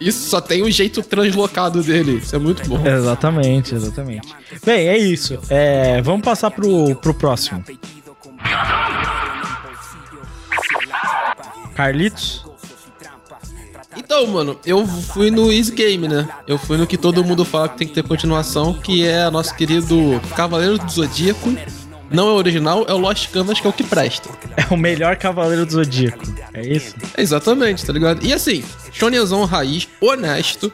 Isso 0.00 0.30
só 0.30 0.40
tem 0.40 0.62
o 0.62 0.70
jeito 0.70 1.02
translocado 1.02 1.82
dele. 1.82 2.18
Isso 2.18 2.34
é 2.34 2.38
muito 2.38 2.66
bom. 2.68 2.84
Exatamente, 2.86 3.74
exatamente. 3.74 4.34
Bem, 4.64 4.88
é 4.88 4.96
isso. 4.96 5.38
É, 5.50 6.00
vamos 6.00 6.22
passar 6.22 6.50
pro, 6.50 6.94
pro 6.96 7.12
próximo. 7.12 7.62
Carlitos? 11.74 12.44
Então, 13.96 14.26
mano, 14.26 14.58
eu 14.64 14.86
fui 14.86 15.30
no 15.30 15.52
Easy 15.52 15.72
Game, 15.72 16.08
né? 16.08 16.28
Eu 16.46 16.56
fui 16.56 16.76
no 16.76 16.86
que 16.86 16.96
todo 16.96 17.24
mundo 17.24 17.44
fala 17.44 17.68
que 17.68 17.78
tem 17.78 17.88
que 17.88 17.94
ter 17.94 18.02
continuação, 18.02 18.72
que 18.72 19.06
é 19.06 19.28
nosso 19.30 19.54
querido 19.54 20.20
Cavaleiro 20.34 20.78
do 20.78 20.90
Zodíaco. 20.90 21.50
Não 22.10 22.28
é 22.28 22.32
o 22.32 22.34
original, 22.34 22.84
é 22.88 22.92
o 22.92 22.98
Lost 22.98 23.28
Canvas, 23.30 23.60
que 23.60 23.66
é 23.66 23.70
o 23.70 23.72
que 23.72 23.84
presta. 23.84 24.28
É 24.56 24.72
o 24.74 24.76
melhor 24.76 25.16
cavaleiro 25.16 25.64
do 25.64 25.72
Zodíaco. 25.72 26.24
É 26.52 26.66
isso? 26.66 26.94
Exatamente, 27.16 27.84
tá 27.86 27.92
ligado? 27.92 28.24
E 28.26 28.32
assim, 28.32 28.64
shonenzão 28.92 29.44
raiz, 29.44 29.86
honesto, 30.00 30.72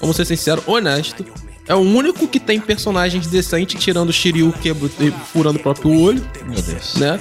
vamos 0.00 0.16
ser 0.16 0.24
sinceros, 0.24 0.64
honesto. 0.66 1.24
É 1.68 1.74
o 1.76 1.78
único 1.78 2.26
que 2.26 2.40
tem 2.40 2.58
personagens 2.60 3.28
decentes, 3.28 3.80
tirando 3.82 4.08
o 4.08 4.12
Shiryu 4.12 4.52
quebra, 4.60 4.88
furando 5.32 5.58
o 5.58 5.62
próprio 5.62 5.96
olho. 6.00 6.22
Meu 6.46 6.60
Deus. 6.60 6.94
Né? 6.96 7.18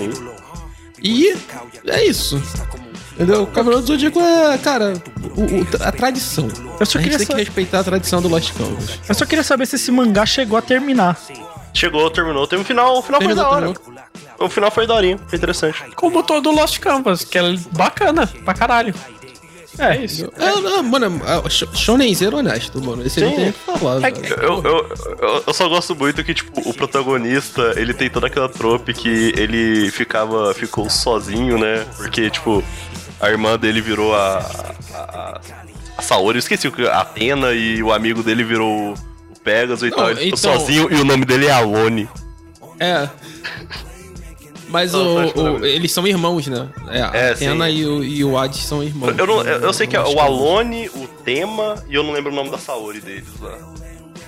E 1.04 1.36
é 1.88 2.04
isso. 2.06 2.42
Entendeu? 3.14 3.44
O 3.44 3.48
Cavaleiro 3.48 3.82
do 3.84 3.88
Zodíaco 3.88 4.20
é, 4.20 4.58
cara, 4.58 4.94
o- 5.36 5.42
o- 5.62 5.68
a 5.84 5.92
tradição. 5.92 6.48
Eu 6.80 6.86
só 6.86 6.98
a 6.98 7.02
gente 7.02 7.12
queria 7.12 7.18
tem 7.20 7.28
sa- 7.28 7.34
que 7.34 7.40
respeitar 7.40 7.80
a 7.80 7.84
tradição 7.84 8.22
do 8.22 8.28
Lost 8.28 8.52
Canvas. 8.54 9.00
Eu 9.08 9.14
só 9.14 9.26
queria 9.26 9.44
saber 9.44 9.68
se 9.68 9.76
esse 9.76 9.92
mangá 9.92 10.26
chegou 10.26 10.58
a 10.58 10.62
terminar. 10.62 11.20
Chegou, 11.74 12.10
terminou. 12.10 12.46
Teve 12.48 12.62
um 12.62 12.66
final, 12.66 12.98
o 12.98 13.02
final 13.02 13.22
foi 13.22 13.34
da 13.36 13.44
Terminou, 13.50 13.70
hora. 13.72 14.46
O 14.46 14.50
final 14.50 14.72
foi 14.72 14.88
daorinho, 14.88 15.20
foi 15.28 15.38
interessante. 15.38 15.84
Como 15.96 16.22
todo 16.24 16.52
Lost 16.52 16.80
Canvas, 16.80 17.24
que 17.24 17.38
é 17.38 17.56
bacana 17.72 18.28
pra 18.44 18.54
caralho. 18.54 18.94
É, 19.80 20.04
isso. 20.04 20.30
É, 20.38 20.52
não, 20.60 20.84
mano, 20.84 21.22
é, 21.26 21.50
sh- 21.50 21.64
Shonenzeiro 21.74 22.38
honesto, 22.38 22.84
mano. 22.84 23.06
Esse 23.06 23.24
aí 23.24 23.26
não 23.26 23.32
Sim. 23.32 23.38
tem 23.38 23.50
o 23.50 23.54
que 23.54 23.80
falar, 23.80 24.04
É. 24.04 24.12
Eu, 24.44 24.64
eu, 24.64 24.90
eu, 25.22 25.44
eu 25.48 25.54
só 25.54 25.68
gosto 25.70 25.96
muito 25.96 26.24
que, 26.24 26.34
tipo, 26.34 26.70
o 26.70 26.74
protagonista, 26.74 27.74
ele 27.78 27.94
tem 27.94 28.10
toda 28.10 28.28
aquela 28.28 28.50
trope 28.50 28.94
que 28.94 29.34
ele 29.38 29.90
ficava, 29.92 30.54
ficou 30.54 30.90
sozinho, 30.90 31.58
né? 31.58 31.86
Porque, 31.96 32.30
tipo, 32.30 32.62
a 33.20 33.30
irmã 33.30 33.58
dele 33.58 33.80
virou 33.82 34.14
a. 34.14 34.40
a, 34.94 35.42
a, 35.98 36.02
Saori, 36.02 36.36
eu 36.38 36.40
esqueci 36.40 36.68
o 36.68 36.72
que, 36.72 36.86
a 36.88 37.00
Atena 37.00 37.54
e 37.54 37.82
o 37.82 37.94
amigo 37.94 38.22
dele 38.22 38.44
virou 38.44 38.94
o 38.94 38.96
Pegasus 39.44 39.84
e 39.84 39.90
Não, 39.90 39.98
tal. 39.98 40.12
Ele 40.12 40.28
então- 40.28 40.38
sozinho 40.38 40.88
e 40.92 40.96
o 41.02 41.06
nome 41.06 41.26
dele 41.26 41.48
é 41.48 41.52
Alone. 41.52 42.08
É. 42.80 43.08
Mas 44.70 44.94
Não, 44.94 45.26
o, 45.28 45.60
o- 45.60 45.66
eles 45.66 45.92
são 45.92 46.08
irmãos, 46.08 46.48
né? 46.48 46.70
É, 46.90 47.02
a 47.02 47.12
É, 47.14 47.36
sim. 47.36 47.46
e 47.46 47.86
o, 47.86 48.04
e 48.04 48.24
o 48.24 48.38
Hades 48.38 48.60
são 48.64 48.82
irmãos. 48.82 49.18
Eu, 49.18 49.28
não, 49.28 49.42
eu, 49.44 49.60
eu 49.60 49.74
sei 49.74 49.86
que 49.86 49.98
é 49.98 50.00
o 50.00 50.06
Canvas. 50.06 50.24
Alone, 50.24 50.90
o 50.96 51.08
Tema 51.26 51.76
e 51.90 51.96
eu 51.96 52.04
não 52.04 52.14
lembro 52.14 52.32
o 52.32 52.36
nome 52.36 52.50
da 52.50 52.58
Saori 52.58 53.02
deles 53.02 53.26
lá. 53.42 53.58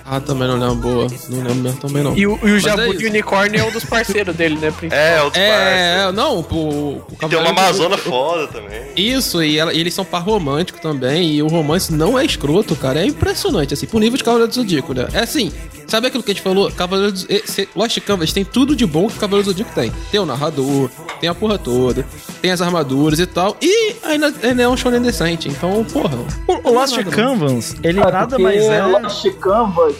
Ah, 0.06 0.20
também 0.20 0.46
não 0.46 0.58
lembro, 0.58 0.76
boa. 0.76 1.06
Não 1.30 1.38
lembro 1.38 1.54
mesmo 1.54 1.80
também 1.80 2.02
não. 2.02 2.14
E 2.16 2.26
o, 2.26 2.38
e 2.42 2.52
o 2.52 2.56
é 2.56 2.60
Jabu 2.60 2.82
isso. 2.90 2.98
de 2.98 3.06
Unicórnio 3.06 3.58
é 3.60 3.64
um 3.64 3.70
dos 3.70 3.84
parceiros 3.86 4.36
dele, 4.36 4.56
né? 4.56 4.72
É, 4.90 5.22
o 5.22 5.30
dos 5.30 5.38
É, 5.38 6.04
é, 6.08 6.12
não, 6.12 6.36
o, 6.38 6.40
o 6.40 6.44
Tem 6.44 7.16
uma 7.16 7.16
Cavaleiro 7.16 7.54
do- 7.54 7.60
Amazona 7.60 7.96
foda 7.98 8.46
também. 8.48 8.82
Isso, 8.96 9.42
e, 9.42 9.58
ela- 9.58 9.72
e 9.72 9.80
eles 9.80 9.94
são 9.94 10.04
par 10.04 10.22
romântico 10.22 10.78
também, 10.80 11.32
e 11.32 11.42
o 11.42 11.48
romance 11.48 11.90
não 11.92 12.18
é 12.18 12.24
escroto, 12.24 12.76
cara. 12.76 13.00
É 13.00 13.06
impressionante, 13.06 13.72
assim, 13.72 13.86
pro 13.86 13.98
nível 13.98 14.18
de 14.18 14.24
Cavaleiro 14.24 14.50
do 14.50 14.54
Zodíaco, 14.54 14.92
né? 14.92 15.08
É 15.14 15.20
assim, 15.20 15.50
sabe 15.86 16.06
aquilo 16.08 16.22
que 16.22 16.30
a 16.30 16.34
gente 16.34 16.42
falou? 16.42 16.70
Cavaleiro 16.72 17.12
do 17.12 17.26
esse- 17.28 17.68
Lost 17.74 17.98
Canvas 18.00 18.32
tem 18.32 18.44
tudo 18.44 18.74
de 18.76 18.86
bom 18.86 19.08
que 19.08 19.16
o 19.16 19.20
Cavaleiro 19.20 19.44
do 19.44 19.50
Zodíaco 19.52 19.74
tem. 19.74 19.92
Tem 20.10 20.20
o 20.20 20.26
narrador, 20.26 20.90
tem 21.20 21.28
a 21.28 21.34
porra 21.34 21.58
toda, 21.58 22.06
tem 22.42 22.50
as 22.50 22.60
armaduras 22.62 23.18
e 23.18 23.26
tal, 23.26 23.56
e 23.60 23.96
ainda, 24.02 24.32
ainda 24.42 24.62
é 24.62 24.68
um 24.68 24.76
shonen 24.76 25.00
decente, 25.02 25.48
então, 25.48 25.84
porra. 25.84 26.16
O, 26.46 26.70
o 26.70 26.74
Lost 26.74 26.96
Canvas, 27.04 27.74
ele 27.82 28.00
Ah, 28.00 28.10
nada 28.10 28.38
mais 28.38 28.62
é. 28.62 28.84
Lost 28.84 29.26
Canvas, 29.40 29.94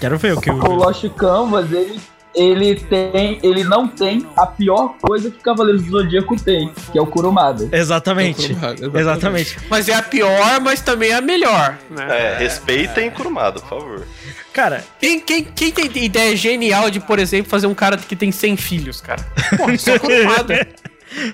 Quero 0.00 0.18
ver 0.18 0.36
o 0.36 0.40
que 0.40 0.50
o 0.50 0.56
Lost 0.56 1.08
Canvas, 1.10 1.70
ele, 1.70 2.00
ele 2.34 2.74
tem. 2.76 3.38
Ele 3.42 3.64
não 3.64 3.86
tem 3.88 4.26
a 4.36 4.46
pior 4.46 4.94
coisa 5.00 5.30
que 5.30 5.38
Cavaleiros 5.38 5.82
do 5.84 5.90
Zodíaco 5.90 6.36
tem, 6.40 6.72
que 6.90 6.98
é 6.98 7.02
o 7.02 7.06
Kurumada. 7.06 7.68
Exatamente. 7.72 8.52
Exatamente. 8.52 8.98
Exatamente. 8.98 9.58
Mas 9.68 9.88
é 9.88 9.94
a 9.94 10.02
pior, 10.02 10.60
mas 10.60 10.80
também 10.80 11.10
é 11.10 11.14
a 11.14 11.20
melhor, 11.20 11.78
né? 11.90 12.06
É, 12.08 12.38
respeitem 12.38 13.10
Kurumada, 13.10 13.60
por 13.60 13.68
favor. 13.68 14.06
Cara, 14.52 14.84
Quem, 15.00 15.18
quem, 15.20 15.44
quem 15.44 15.72
tem 15.72 16.04
ideia 16.04 16.36
genial 16.36 16.90
de, 16.90 17.00
por 17.00 17.18
exemplo, 17.18 17.50
fazer 17.50 17.66
um 17.66 17.74
cara 17.74 17.96
que 17.96 18.14
tem 18.14 18.30
100 18.30 18.56
filhos, 18.58 19.00
cara? 19.00 19.26
Pô, 19.56 19.76
só 19.78 19.98
Kurumada. 19.98 20.68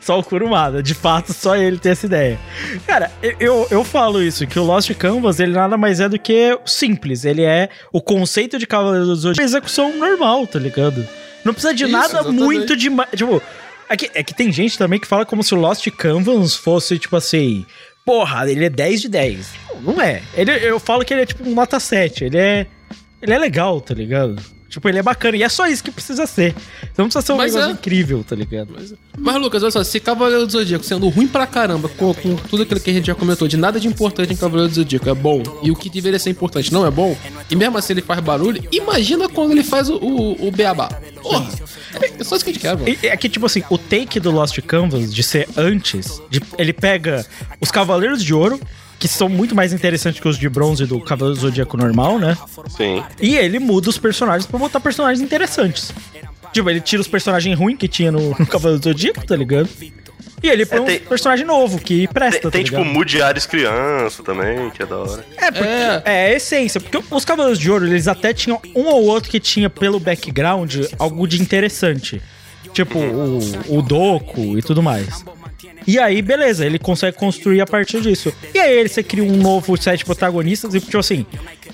só 0.00 0.18
o 0.18 0.22
Kurumada. 0.24 0.82
De 0.82 0.94
fato, 0.94 1.32
só 1.32 1.56
ele 1.56 1.78
tem 1.78 1.92
essa 1.92 2.06
ideia. 2.06 2.38
Cara, 2.86 3.10
eu- 3.40 3.66
eu, 3.70 3.84
falo 3.84 4.22
isso, 4.22 4.46
que 4.46 4.58
o 4.58 4.64
Lost 4.64 4.92
Canvas, 4.94 5.40
ele 5.40 5.52
nada 5.52 5.76
mais 5.76 6.00
é 6.00 6.08
do 6.08 6.18
que 6.18 6.58
simples. 6.66 7.24
Ele 7.24 7.42
é 7.42 7.68
o 7.92 8.00
conceito 8.00 8.58
de 8.58 8.66
Cavaleiro 8.66 9.06
do 9.06 9.16
Zodíaco, 9.16 9.42
execução 9.42 9.96
normal, 9.96 10.46
tá 10.46 10.58
ligado? 10.58 11.06
Não 11.44 11.52
precisa 11.52 11.74
de 11.74 11.84
Isso, 11.84 11.92
nada 11.92 12.06
exatamente. 12.08 12.40
muito 12.42 12.76
demais. 12.76 13.08
Tipo, 13.14 13.40
é 13.88 13.96
que, 13.96 14.10
é 14.14 14.22
que 14.22 14.34
tem 14.34 14.52
gente 14.52 14.76
também 14.76 14.98
que 15.00 15.06
fala 15.06 15.24
como 15.24 15.42
se 15.42 15.54
o 15.54 15.58
Lost 15.58 15.86
Canvas 15.92 16.54
fosse, 16.54 16.98
tipo 16.98 17.16
assim... 17.16 17.64
Porra, 18.04 18.50
ele 18.50 18.64
é 18.64 18.70
10 18.70 19.02
de 19.02 19.08
10. 19.08 19.50
Não, 19.82 19.92
não 19.94 20.02
é. 20.02 20.22
Ele, 20.34 20.50
eu 20.52 20.80
falo 20.80 21.04
que 21.04 21.12
ele 21.12 21.22
é 21.22 21.26
tipo 21.26 21.46
um 21.46 21.54
nota 21.54 21.78
7. 21.78 22.24
Ele 22.24 22.38
é... 22.38 22.66
Ele 23.20 23.32
é 23.34 23.38
legal, 23.38 23.80
tá 23.82 23.92
ligado? 23.94 24.36
Tipo, 24.68 24.86
ele 24.88 24.98
é 24.98 25.02
bacana. 25.02 25.36
E 25.36 25.42
é 25.42 25.48
só 25.48 25.66
isso 25.66 25.82
que 25.82 25.90
precisa 25.90 26.26
ser. 26.26 26.52
Você 26.52 26.92
não 26.98 27.06
precisa 27.06 27.22
ser 27.24 27.32
um 27.32 27.36
Mas 27.36 27.54
negócio 27.54 27.70
é. 27.70 27.72
incrível, 27.74 28.22
tá 28.22 28.36
ligado? 28.36 28.76
Mas, 29.16 29.36
Lucas, 29.40 29.62
olha 29.62 29.72
só, 29.72 29.82
se 29.82 29.98
Cavaleiro 29.98 30.46
do 30.46 30.52
Zodíaco 30.52 30.84
sendo 30.84 31.08
ruim 31.08 31.26
pra 31.26 31.46
caramba, 31.46 31.88
com, 31.88 32.12
com 32.12 32.36
tudo 32.36 32.64
aquilo 32.64 32.78
que 32.78 32.90
a 32.90 32.92
gente 32.92 33.06
já 33.06 33.14
comentou, 33.14 33.48
de 33.48 33.56
nada 33.56 33.80
de 33.80 33.88
importante 33.88 34.32
em 34.32 34.36
Cavaleiro 34.36 34.68
do 34.70 34.74
Zodíaco 34.74 35.08
é 35.08 35.14
bom, 35.14 35.42
e 35.62 35.70
o 35.70 35.74
que 35.76 35.88
deveria 35.88 36.18
ser 36.18 36.28
importante 36.30 36.70
não 36.72 36.86
é 36.86 36.90
bom, 36.90 37.16
e 37.50 37.56
mesmo 37.56 37.78
assim 37.78 37.94
ele 37.94 38.02
faz 38.02 38.20
barulho, 38.20 38.62
imagina 38.70 39.26
quando 39.28 39.52
ele 39.52 39.64
faz 39.64 39.88
o, 39.88 39.96
o, 39.96 40.48
o 40.48 40.50
beabá. 40.52 40.88
Porra, 41.22 41.48
é 42.18 42.22
só 42.22 42.36
isso 42.36 42.44
que 42.44 42.50
a 42.50 42.52
gente 42.52 42.62
quer, 42.62 42.76
mano. 42.76 42.88
E- 42.88 43.06
É 43.06 43.16
que, 43.16 43.28
tipo 43.28 43.46
assim, 43.46 43.62
o 43.70 43.78
take 43.78 44.20
do 44.20 44.30
Lost 44.30 44.58
Canvas 44.60 45.12
de 45.14 45.22
ser 45.22 45.48
antes, 45.56 46.20
de- 46.30 46.42
ele 46.58 46.74
pega 46.74 47.24
os 47.60 47.70
Cavaleiros 47.70 48.22
de 48.22 48.34
Ouro, 48.34 48.60
que 48.98 49.06
são 49.08 49.28
muito 49.28 49.54
mais 49.54 49.72
interessantes 49.72 50.20
que 50.20 50.28
os 50.28 50.36
de 50.38 50.48
bronze 50.48 50.84
do 50.86 51.00
Cavaleiro 51.00 51.36
do 51.38 51.40
Zodíaco 51.46 51.76
normal, 51.76 52.18
né? 52.18 52.36
Sim. 52.68 53.02
E 53.20 53.36
ele 53.36 53.58
muda 53.58 53.88
os 53.90 53.98
personagens 53.98 54.46
pra 54.46 54.58
botar 54.58 54.80
personagens 54.80 55.20
interessantes. 55.20 55.92
Tipo, 56.52 56.68
ele 56.70 56.80
tira 56.80 57.00
os 57.00 57.08
personagens 57.08 57.56
ruins 57.58 57.76
que 57.78 57.86
tinha 57.86 58.10
no, 58.10 58.30
no 58.30 58.46
Cavaleiro 58.46 58.80
do 58.80 58.84
Zodíaco, 58.84 59.24
tá 59.26 59.36
ligado? 59.36 59.68
E 60.42 60.48
ele 60.48 60.64
põe 60.64 60.78
É, 60.78 60.84
tem- 60.84 60.96
um 60.98 61.08
personagem 61.08 61.44
novo, 61.44 61.78
que 61.78 62.06
presta, 62.08 62.42
Tem, 62.42 62.50
tá 62.50 62.50
tem 62.50 62.64
tipo? 62.64 62.84
Moody 62.84 63.20
Ares 63.20 63.44
criança 63.44 64.22
também, 64.22 64.70
que 64.70 64.82
é 64.82 64.86
da 64.86 64.96
hora. 64.96 65.24
É, 65.36 65.50
porque 65.50 65.64
é. 66.08 66.30
a 66.30 66.32
essência. 66.34 66.80
Porque 66.80 67.02
os 67.10 67.24
Cavaleiros 67.24 67.58
de 67.58 67.70
Ouro, 67.70 67.86
eles 67.86 68.06
até 68.08 68.32
tinham 68.32 68.60
um 68.74 68.86
ou 68.86 69.04
outro 69.04 69.30
que 69.30 69.40
tinha 69.40 69.68
pelo 69.68 69.98
background 69.98 70.76
algo 70.98 71.26
de 71.26 71.42
interessante. 71.42 72.22
Tipo, 72.72 72.98
o, 72.98 73.78
o 73.78 73.82
Doku 73.82 74.56
e 74.58 74.62
tudo 74.62 74.80
mais. 74.82 75.24
E 75.88 75.98
aí, 75.98 76.20
beleza, 76.20 76.66
ele 76.66 76.78
consegue 76.78 77.16
construir 77.16 77.62
a 77.62 77.66
partir 77.66 78.02
disso. 78.02 78.30
E 78.52 78.58
aí, 78.58 78.76
ele, 78.76 78.90
você 78.90 79.02
cria 79.02 79.24
um 79.24 79.38
novo 79.38 79.74
set 79.74 80.00
de 80.00 80.04
protagonistas 80.04 80.74
e, 80.74 80.80
tipo 80.80 80.98
assim, 80.98 81.24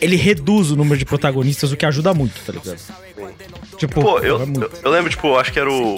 ele 0.00 0.14
reduz 0.14 0.70
o 0.70 0.76
número 0.76 0.96
de 0.96 1.04
protagonistas, 1.04 1.72
o 1.72 1.76
que 1.76 1.84
ajuda 1.84 2.14
muito, 2.14 2.40
tá 2.46 2.52
ligado? 2.52 2.78
Tipo, 3.76 4.00
Pô, 4.00 4.20
eu, 4.20 4.38
eu 4.84 4.90
lembro, 4.92 5.10
tipo, 5.10 5.34
acho 5.36 5.52
que 5.52 5.58
era 5.58 5.68
o, 5.68 5.96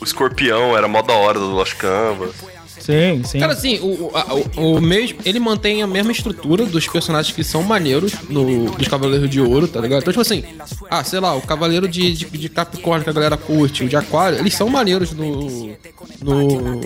o 0.00 0.04
Escorpião, 0.04 0.76
era 0.76 0.88
mó 0.88 1.02
da 1.02 1.14
hora 1.14 1.38
do 1.38 1.52
Lost 1.52 1.76
Canvas. 1.76 2.34
Sim, 2.84 3.22
sim. 3.24 3.38
Cara, 3.38 3.52
assim, 3.52 3.78
o, 3.78 3.86
o, 3.86 4.10
a- 4.14 4.34
o- 4.34 4.76
o 4.76 4.80
mesmo, 4.80 5.18
ele 5.24 5.38
mantém 5.38 5.82
a 5.82 5.86
mesma 5.86 6.10
estrutura 6.12 6.66
dos 6.66 6.86
personagens 6.88 7.34
que 7.34 7.44
são 7.44 7.62
maneiros 7.62 8.12
no, 8.28 8.70
dos 8.72 8.88
Cavaleiros 8.88 9.30
de 9.30 9.40
Ouro, 9.40 9.68
tá 9.68 9.80
ligado? 9.80 10.00
Então, 10.02 10.12
tipo 10.12 10.20
assim, 10.20 10.42
ah, 10.90 11.04
sei 11.04 11.20
lá, 11.20 11.34
o 11.36 11.40
Cavaleiro 11.42 11.86
de, 11.86 12.12
de, 12.12 12.24
de 12.26 12.48
Capricórnio 12.48 13.04
que 13.04 13.10
a 13.10 13.12
galera 13.12 13.36
curte, 13.36 13.84
o 13.84 13.88
de 13.88 13.96
Aquário, 13.96 14.38
eles 14.38 14.54
são 14.54 14.68
maneiros 14.68 15.12
no, 15.12 15.68
no, 16.20 16.80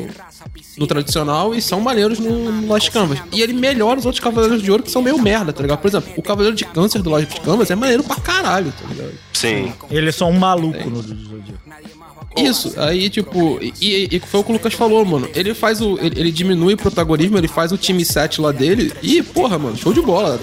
no 0.78 0.86
tradicional 0.86 1.54
e 1.54 1.62
são 1.62 1.80
maneiros 1.80 2.18
no, 2.18 2.50
no 2.52 2.66
Lost 2.68 2.90
Canvas. 2.90 3.18
E 3.32 3.40
ele 3.40 3.52
melhora 3.52 3.98
os 3.98 4.04
outros 4.06 4.22
Cavaleiros 4.22 4.62
de 4.62 4.70
Ouro 4.70 4.82
que 4.82 4.90
são 4.90 5.00
meio 5.02 5.18
merda, 5.18 5.52
tá 5.52 5.62
ligado? 5.62 5.78
Por 5.78 5.88
exemplo, 5.88 6.12
o 6.16 6.22
Cavaleiro 6.22 6.54
de 6.56 6.64
Câncer 6.66 7.00
do 7.02 7.10
Lost 7.10 7.38
Canvas 7.40 7.70
é 7.70 7.74
maneiro 7.74 8.04
pra 8.04 8.16
caralho, 8.16 8.72
tá 8.72 8.86
ligado? 8.88 9.12
Sim. 9.32 9.72
Ele 9.90 10.08
é 10.08 10.12
só 10.12 10.26
um 10.28 10.38
maluco 10.38 10.90
no 10.90 11.02
Zodíaco. 11.02 11.58
Isso, 12.36 12.72
aí 12.76 13.08
tipo, 13.10 13.58
e, 13.62 13.72
e- 13.80 14.08
e 14.16 14.20
foi 14.20 14.40
o 14.40 14.44
que 14.44 14.50
o 14.50 14.52
Lucas 14.54 14.74
falou, 14.74 15.04
mano. 15.04 15.28
Ele 15.34 15.54
faz 15.54 15.80
o. 15.80 15.98
Ele, 16.00 16.20
ele 16.20 16.32
diminui 16.32 16.74
o 16.74 16.76
protagonismo, 16.76 17.36
ele 17.38 17.48
faz 17.48 17.72
o 17.72 17.76
time 17.78 18.04
7 18.04 18.40
lá 18.40 18.52
dele 18.52 18.92
e, 19.02 19.22
porra, 19.22 19.58
mano, 19.58 19.76
show 19.76 19.92
de 19.92 20.00
bola. 20.02 20.38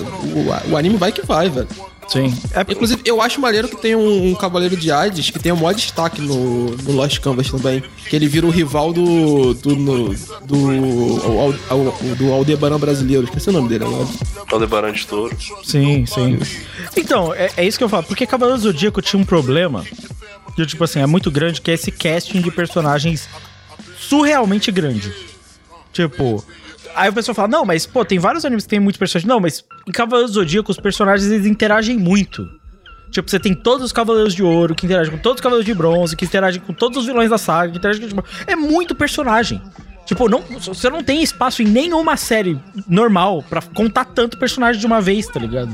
O, 0.68 0.72
o 0.72 0.78
anime 0.78 0.98
vai 0.98 1.12
que 1.12 1.26
vai, 1.26 1.50
velho. 1.50 1.68
Sim. 2.10 2.34
Inclusive, 2.70 3.02
eu 3.06 3.22
acho 3.22 3.40
maneiro 3.40 3.70
que 3.70 3.78
tem 3.78 3.96
um, 3.96 4.28
um 4.32 4.36
Cavaleiro 4.36 4.76
de 4.76 4.92
Hades 4.92 5.30
que 5.30 5.40
tem 5.40 5.54
o 5.54 5.56
maior 5.56 5.74
destaque 5.74 6.22
no, 6.22 6.72
no 6.72 6.92
Lost 6.92 7.18
Canvas 7.20 7.50
também. 7.50 7.82
Que 8.10 8.16
ele 8.18 8.28
vira 8.28 8.46
o 8.46 8.50
rival 8.50 8.92
do. 8.92 9.54
do. 9.54 9.76
no- 9.76 10.14
do, 10.46 10.58
ao- 11.70 12.16
do 12.18 12.34
Aldebaran 12.34 12.78
brasileiro. 12.78 13.24
Esqueci 13.24 13.50
o 13.50 13.54
nome 13.54 13.70
dele 13.70 13.86
agora. 13.86 14.08
Aldebaran 14.52 14.92
de 14.92 15.08
Touro. 15.08 15.36
Sim, 15.64 16.06
sim. 16.06 16.40
Então, 16.98 17.34
é, 17.34 17.50
é 17.58 17.66
isso 17.66 17.78
que 17.78 17.84
eu 17.84 17.90
falo. 17.90 18.04
Porque 18.04 18.26
Cavaleiro 18.28 18.60
do 18.60 18.64
Zodíaco 18.64 19.02
tinha 19.02 19.22
um 19.22 19.26
problema. 19.26 19.86
Que, 20.56 20.66
tipo 20.66 20.84
assim, 20.84 21.00
é 21.00 21.06
muito 21.06 21.32
grande, 21.32 21.62
que 21.62 21.72
é 21.72 21.74
esse 21.74 21.92
casting 21.92 22.42
de 22.42 22.52
personagens 22.52 23.28
surrealmente 23.98 24.72
grande. 24.72 25.14
Tipo. 25.92 26.44
Aí 26.96 27.10
o 27.10 27.14
pessoal 27.14 27.34
fala, 27.34 27.48
não, 27.48 27.66
mas, 27.66 27.88
pô, 27.88 28.06
tem 28.06 28.20
vários 28.20 28.46
animes 28.46 28.66
que 28.66 28.70
tem 28.70 28.80
muitos 28.80 29.00
personagens. 29.00 29.28
Não, 29.28 29.40
mas 29.40 29.66
em 29.88 29.92
Cavaleiros 29.92 30.32
do 30.32 30.36
Zodíaco 30.36 30.72
os 30.72 30.78
personagens 30.78 31.30
eles 31.32 31.46
interagem 31.48 31.98
muito. 31.98 32.48
Tipo, 33.10 33.30
você 33.30 33.40
tem 33.40 33.54
todos 33.54 33.86
os 33.86 33.92
Cavaleiros 33.92 34.34
de 34.34 34.44
Ouro 34.44 34.76
que 34.76 34.86
interagem 34.86 35.12
com 35.12 35.20
todos 35.20 35.38
os 35.38 35.42
Cavaleiros 35.42 35.66
de 35.66 35.74
Bronze, 35.74 36.16
que 36.16 36.26
interagem 36.26 36.62
com 36.62 36.74
todos 36.74 36.98
os 37.00 37.06
vilões 37.06 37.30
da 37.30 37.38
saga, 37.38 37.72
que 37.72 37.78
interagem 37.78 38.02
com... 38.02 38.08
tipo, 38.08 38.24
É 38.48 38.56
muito 38.56 38.96
personagem. 38.96 39.62
Tipo, 40.06 40.28
não, 40.28 40.42
você 40.42 40.90
não 40.90 41.04
tem 41.04 41.24
espaço 41.24 41.62
em 41.62 41.66
nenhuma 41.66 42.18
série 42.18 42.60
normal 42.88 43.44
pra 43.48 43.62
contar 43.62 44.06
tanto 44.06 44.38
personagem 44.38 44.80
de 44.80 44.86
uma 44.86 45.00
vez, 45.00 45.28
tá 45.28 45.40
ligado? 45.40 45.74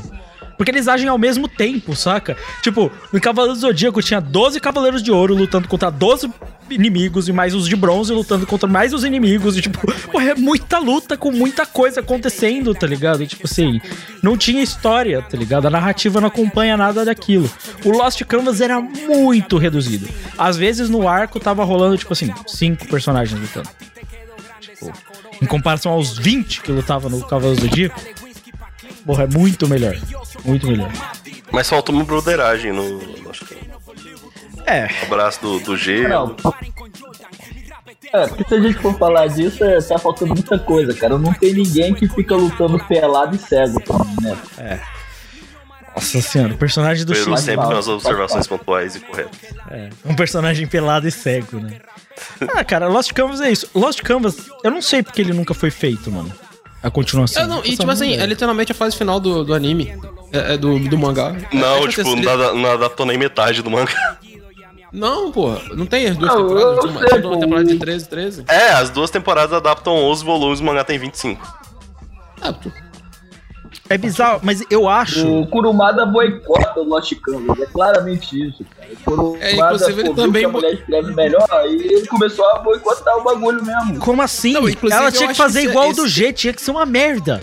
Porque 0.60 0.72
eles 0.72 0.90
agem 0.90 1.08
ao 1.08 1.18
mesmo 1.18 1.48
tempo, 1.48 1.96
saca? 1.96 2.36
Tipo, 2.62 2.92
no 3.14 3.22
Cavaleiro 3.22 3.56
do 3.56 3.62
Zodíaco 3.62 4.04
tinha 4.04 4.20
12 4.20 4.60
Cavaleiros 4.60 5.02
de 5.02 5.10
Ouro 5.10 5.34
lutando 5.34 5.70
contra 5.70 5.90
12 5.90 6.30
inimigos 6.70 7.30
e 7.30 7.32
mais 7.32 7.56
os 7.56 7.66
de 7.66 7.78
bronze 7.78 8.12
lutando 8.12 8.46
contra 8.46 8.68
mais 8.68 8.94
os 8.94 9.06
inimigos. 9.06 9.58
E, 9.58 9.62
tipo, 9.62 9.80
é 10.20 10.36
muita 10.36 10.78
luta 10.78 11.16
com 11.16 11.32
muita 11.32 11.66
coisa 11.66 12.02
acontecendo, 12.02 12.76
tá 12.76 12.86
ligado? 12.86 13.24
E, 13.24 13.28
tipo 13.28 13.48
assim, 13.48 13.80
não 14.22 14.36
tinha 14.36 14.62
história, 14.62 15.22
tá 15.22 15.38
ligado? 15.38 15.66
A 15.66 15.70
narrativa 15.70 16.20
não 16.20 16.28
acompanha 16.28 16.76
nada 16.76 17.06
daquilo. 17.06 17.50
O 17.86 17.92
Lost 17.92 18.22
Canvas 18.26 18.60
era 18.60 18.82
muito 18.82 19.58
reduzido. 19.58 20.10
Às 20.38 20.58
vezes 20.58 20.90
no 20.90 21.08
arco 21.08 21.40
tava 21.40 21.64
rolando, 21.64 21.98
tipo 21.98 22.12
assim, 22.12 22.34
cinco 22.46 22.86
personagens 22.86 23.40
lutando. 23.40 23.70
Tipo, 24.60 24.92
em 25.42 25.46
comparação 25.46 25.94
aos 25.94 26.18
20 26.18 26.64
que 26.64 26.72
lutava 26.74 27.08
no 27.08 27.22
Cavaleiros 27.22 27.60
do 27.60 27.70
Zodíaco, 27.70 28.02
porra, 29.10 29.24
é 29.24 29.28
muito 29.28 29.68
melhor. 29.68 29.98
Muito 30.46 30.68
melhor. 30.68 30.92
Mas 31.52 31.68
faltou 31.68 31.96
uma 31.96 32.04
broderagem 32.04 32.72
no. 32.72 33.02
Acho 33.28 33.44
que 33.44 33.58
É. 34.68 34.88
o 35.02 35.06
abraço 35.06 35.42
do, 35.42 35.60
do 35.62 35.76
gelo. 35.76 36.08
Não. 36.44 36.54
É, 38.14 38.28
porque 38.28 38.44
se 38.48 38.54
a 38.54 38.60
gente 38.62 38.78
for 38.78 38.96
falar 39.00 39.28
disso, 39.28 39.64
é, 39.64 39.82
tá 39.82 39.98
faltando 39.98 40.34
muita 40.36 40.60
coisa, 40.60 40.94
cara. 40.94 41.18
Não 41.18 41.34
tem 41.34 41.54
ninguém 41.54 41.94
que 41.96 42.08
fica 42.08 42.36
lutando 42.36 42.78
pelado 42.86 43.36
e 43.36 43.40
cego 43.40 43.82
pra 43.82 43.98
mim, 44.00 44.16
né? 44.22 44.38
É. 44.60 44.80
Nossa 45.96 46.22
senhora, 46.22 46.54
o 46.54 46.58
personagem 46.58 47.04
do 47.04 47.14
Pedro 47.14 47.32
X. 47.32 47.42
sempre 47.42 47.66
com 47.66 47.74
as 47.74 47.88
observações 47.88 48.46
pontuais 48.46 48.96
e 48.96 49.00
corretas. 49.00 49.40
É, 49.72 49.90
um 50.06 50.16
personagem 50.16 50.68
pelado 50.68 51.08
e 51.08 51.12
cego, 51.12 51.60
né? 51.60 51.80
Ah, 52.56 52.64
cara, 52.64 52.88
Lost 52.88 53.12
Canvas 53.12 53.42
é 53.42 53.52
isso. 53.52 53.68
Lost 53.74 54.02
Canvas, 54.04 54.38
eu 54.64 54.70
não 54.70 54.82
sei 54.84 55.02
porque 55.02 55.22
ele 55.22 55.34
nunca 55.34 55.54
foi 55.56 55.72
feito, 55.72 56.12
mano. 56.12 56.32
A 56.82 56.90
continuação. 56.90 57.44
É, 57.44 57.46
não, 57.48 57.60
e 57.66 57.76
tipo 57.76 57.90
assim, 57.92 58.14
é. 58.14 58.22
é 58.22 58.26
literalmente 58.26 58.72
a 58.72 58.76
fase 58.76 58.96
final 58.98 59.20
do, 59.20 59.44
do 59.44 59.54
anime. 59.54 59.94
É, 60.32 60.54
é 60.54 60.58
do, 60.58 60.80
do 60.80 60.98
mangá. 60.98 61.36
Não, 61.52 61.86
É, 61.86 61.88
tipo, 61.90 62.16
não, 62.16 62.32
ada- 62.32 62.54
não 62.54 62.72
adaptou 62.72 63.06
nem 63.06 63.18
metade 63.18 63.62
do 63.62 63.70
manga. 63.70 63.92
Não, 64.92 65.32
porra, 65.32 65.62
não 65.76 65.86
tem 65.86 66.08
as 66.08 66.18
duas 66.18 66.34
Não, 66.34 66.48
temporadas? 66.48 66.84
uma, 66.86 67.08
sei, 67.08 67.20
uma 67.20 67.30
pô. 67.34 67.38
temporada 67.40 67.66
de 67.68 67.76
13, 67.78 68.08
13. 68.10 68.44
É, 68.48 68.70
as 68.72 68.90
duas 68.90 69.12
temporadas 69.12 69.54
adaptam 69.54 69.94
11 69.94 70.24
volumes, 70.26 70.60
o 70.62 70.64
mangá 70.64 70.84
tem 70.84 70.98
25. 70.98 71.46
Ah, 72.42 72.54
pô. 72.54 72.72
É 73.90 73.98
bizarro, 73.98 74.40
mas 74.44 74.64
eu 74.70 74.88
acho. 74.88 75.28
O 75.28 75.48
Kurumada 75.48 76.06
boicota 76.06 76.80
o 76.80 76.84
Lost 76.84 77.12
Canvas, 77.24 77.60
é 77.60 77.66
claramente 77.66 78.48
isso, 78.48 78.64
cara. 78.78 78.90
O 78.94 78.98
Kurumada 79.04 79.44
É, 79.46 79.54
inclusive, 79.56 80.02
ele 80.02 80.14
também 80.14 80.42
que 80.42 80.46
a 80.46 80.50
mulher 80.50 80.74
escreve 80.76 81.14
melhor 81.16 81.48
e 81.66 81.94
ele 81.94 82.08
começou 82.08 82.46
a 82.52 82.60
boicotar 82.60 83.18
o 83.18 83.24
bagulho 83.24 83.64
mesmo. 83.66 84.00
Como 84.00 84.22
assim? 84.22 84.54
Não, 84.54 84.62
Ela 84.92 85.08
eu 85.08 85.12
tinha 85.12 85.26
que 85.28 85.32
acho 85.32 85.34
fazer 85.42 85.62
que 85.62 85.68
é- 85.68 85.70
igual 85.72 85.88
esse- 85.88 85.96
do 86.02 86.08
G, 86.08 86.32
tinha 86.34 86.54
que 86.54 86.62
ser 86.62 86.72
uma 86.72 86.86
merda. 86.86 87.42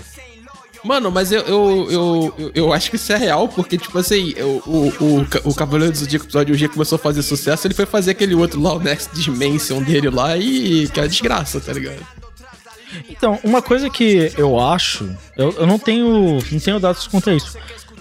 Mano, 0.85 1.11
mas 1.11 1.33
eu, 1.33 1.41
eu, 1.41 1.89
eu, 1.91 2.35
eu, 2.39 2.51
eu 2.55 2.73
acho 2.73 2.91
que 2.91 2.95
isso 2.97 3.13
é 3.13 3.17
real, 3.17 3.49
porque, 3.49 3.77
tipo 3.77 3.99
assim, 3.99 4.35
o, 4.39 4.63
o, 4.71 4.89
o, 5.45 5.51
o 5.51 5.55
Cavaleiro 5.55 5.93
do 5.93 5.99
Zodíaco 5.99 6.27
episódio 6.27 6.55
G 6.55 6.69
começou 6.69 6.95
a 6.95 6.99
fazer 7.01 7.23
sucesso, 7.23 7.67
ele 7.67 7.75
foi 7.75 7.87
fazer 7.87 8.13
aquele 8.13 8.37
outro 8.37 8.61
lá, 8.63 8.73
o 8.75 8.79
Next 8.79 9.13
Dimension 9.21 9.83
dele 9.83 10.11
lá, 10.11 10.37
e 10.37 10.87
que 10.87 11.01
é 11.01 11.09
desgraça, 11.09 11.59
tá 11.61 11.73
ligado? 11.73 11.97
Então, 13.09 13.39
uma 13.45 13.61
coisa 13.63 13.89
que 13.91 14.33
eu 14.39 14.59
acho, 14.61 15.09
eu, 15.37 15.53
eu 15.59 15.67
não 15.67 15.79
tenho 15.79 16.39
não 16.51 16.61
tenho 16.61 16.79
dados 16.81 17.07
contra 17.07 17.35
isso. 17.35 17.57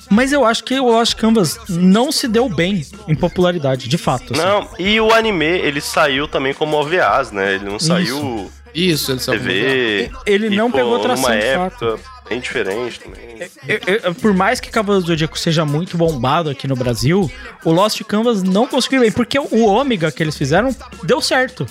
Mas 0.10 0.32
eu 0.32 0.46
acho 0.46 0.64
que 0.64 0.80
o 0.80 0.86
Lost 0.92 1.16
Canvas 1.16 1.58
não 1.68 2.12
se 2.12 2.28
deu 2.28 2.48
bem 2.48 2.86
em 3.08 3.16
popularidade, 3.16 3.88
de 3.90 3.98
fato. 3.98 4.34
assim. 4.34 4.42
Não, 4.42 4.70
e 4.78 5.00
o 5.02 5.12
anime, 5.12 5.46
ele 5.46 5.82
saiu 5.82 6.28
também 6.28 6.54
como 6.54 6.78
OVAs, 6.78 7.32
né? 7.32 7.56
Ele 7.56 7.66
não 7.66 7.80
saiu 7.80 8.52
Isso, 8.74 9.12
ele 9.12 9.20
saiu 9.20 9.40
TV. 9.40 10.12
Ele 10.26 10.50
não 10.56 10.70
pô, 10.70 10.78
pegou 10.78 11.00
tração, 11.00 11.24
numa 11.30 11.36
de 11.40 11.44
época 11.46 12.00
bem 12.30 12.40
diferente 12.40 13.00
também. 13.00 13.50
Eu- 13.68 14.00
eu- 14.04 14.16
por 14.16 14.34
mais 14.34 14.60
que 14.60 14.70
Cavaleiros 14.70 15.06
do 15.06 15.12
Zodíaco 15.12 15.38
seja 15.40 15.66
muito 15.66 15.98
bombado 15.98 16.50
aqui 16.50 16.68
no 16.68 16.76
Brasil, 16.76 17.32
o 17.64 17.72
Lost 17.72 18.00
Canvas 18.04 18.44
não 18.44 18.68
conseguiu 18.68 19.02
bem, 19.02 19.12
porque 19.12 19.40
o 19.40 19.66
Ômega 19.66 20.12
que 20.12 20.22
eles 20.22 20.36
fizeram 20.38 20.76
deu 21.04 21.20
certo. 21.22 21.66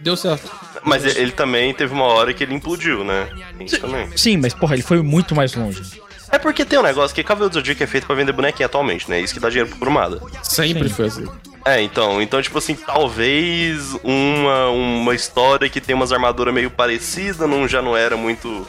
Deu 0.00 0.16
certo. 0.16 0.50
Mas 0.82 1.04
ele 1.04 1.18
ele 1.18 1.32
também 1.32 1.72
teve 1.74 1.92
uma 1.92 2.04
hora 2.04 2.32
que 2.32 2.42
ele 2.42 2.54
implodiu, 2.54 3.04
né? 3.04 3.28
Isso 3.58 3.80
também. 3.80 4.08
Sim, 4.16 4.36
mas 4.36 4.54
porra, 4.54 4.74
ele 4.74 4.82
foi 4.82 5.02
muito 5.02 5.34
mais 5.34 5.54
longe. 5.54 6.00
É 6.32 6.38
porque 6.38 6.64
tem 6.64 6.78
um 6.78 6.82
negócio 6.82 7.14
que 7.14 7.24
Cavaleiro 7.24 7.50
do 7.50 7.54
Zodíaco 7.54 7.82
é 7.82 7.86
feito 7.86 8.06
pra 8.06 8.14
vender 8.14 8.32
bonequinho 8.32 8.66
atualmente, 8.66 9.10
né? 9.10 9.20
Isso 9.20 9.34
que 9.34 9.40
dá 9.40 9.48
dinheiro 9.48 9.68
pro 9.68 9.78
Brumada. 9.78 10.20
Sempre 10.42 10.88
Sim. 10.88 10.94
foi 10.94 11.06
assim. 11.06 11.28
É, 11.64 11.82
então, 11.82 12.22
então, 12.22 12.40
tipo 12.40 12.56
assim, 12.56 12.74
talvez 12.74 13.92
uma, 14.02 14.68
uma 14.68 15.14
história 15.14 15.68
que 15.68 15.80
tem 15.80 15.94
umas 15.94 16.12
armaduras 16.12 16.54
meio 16.54 16.70
parecidas 16.70 17.48
não, 17.48 17.66
já 17.68 17.82
não 17.82 17.96
era 17.96 18.16
muito. 18.16 18.66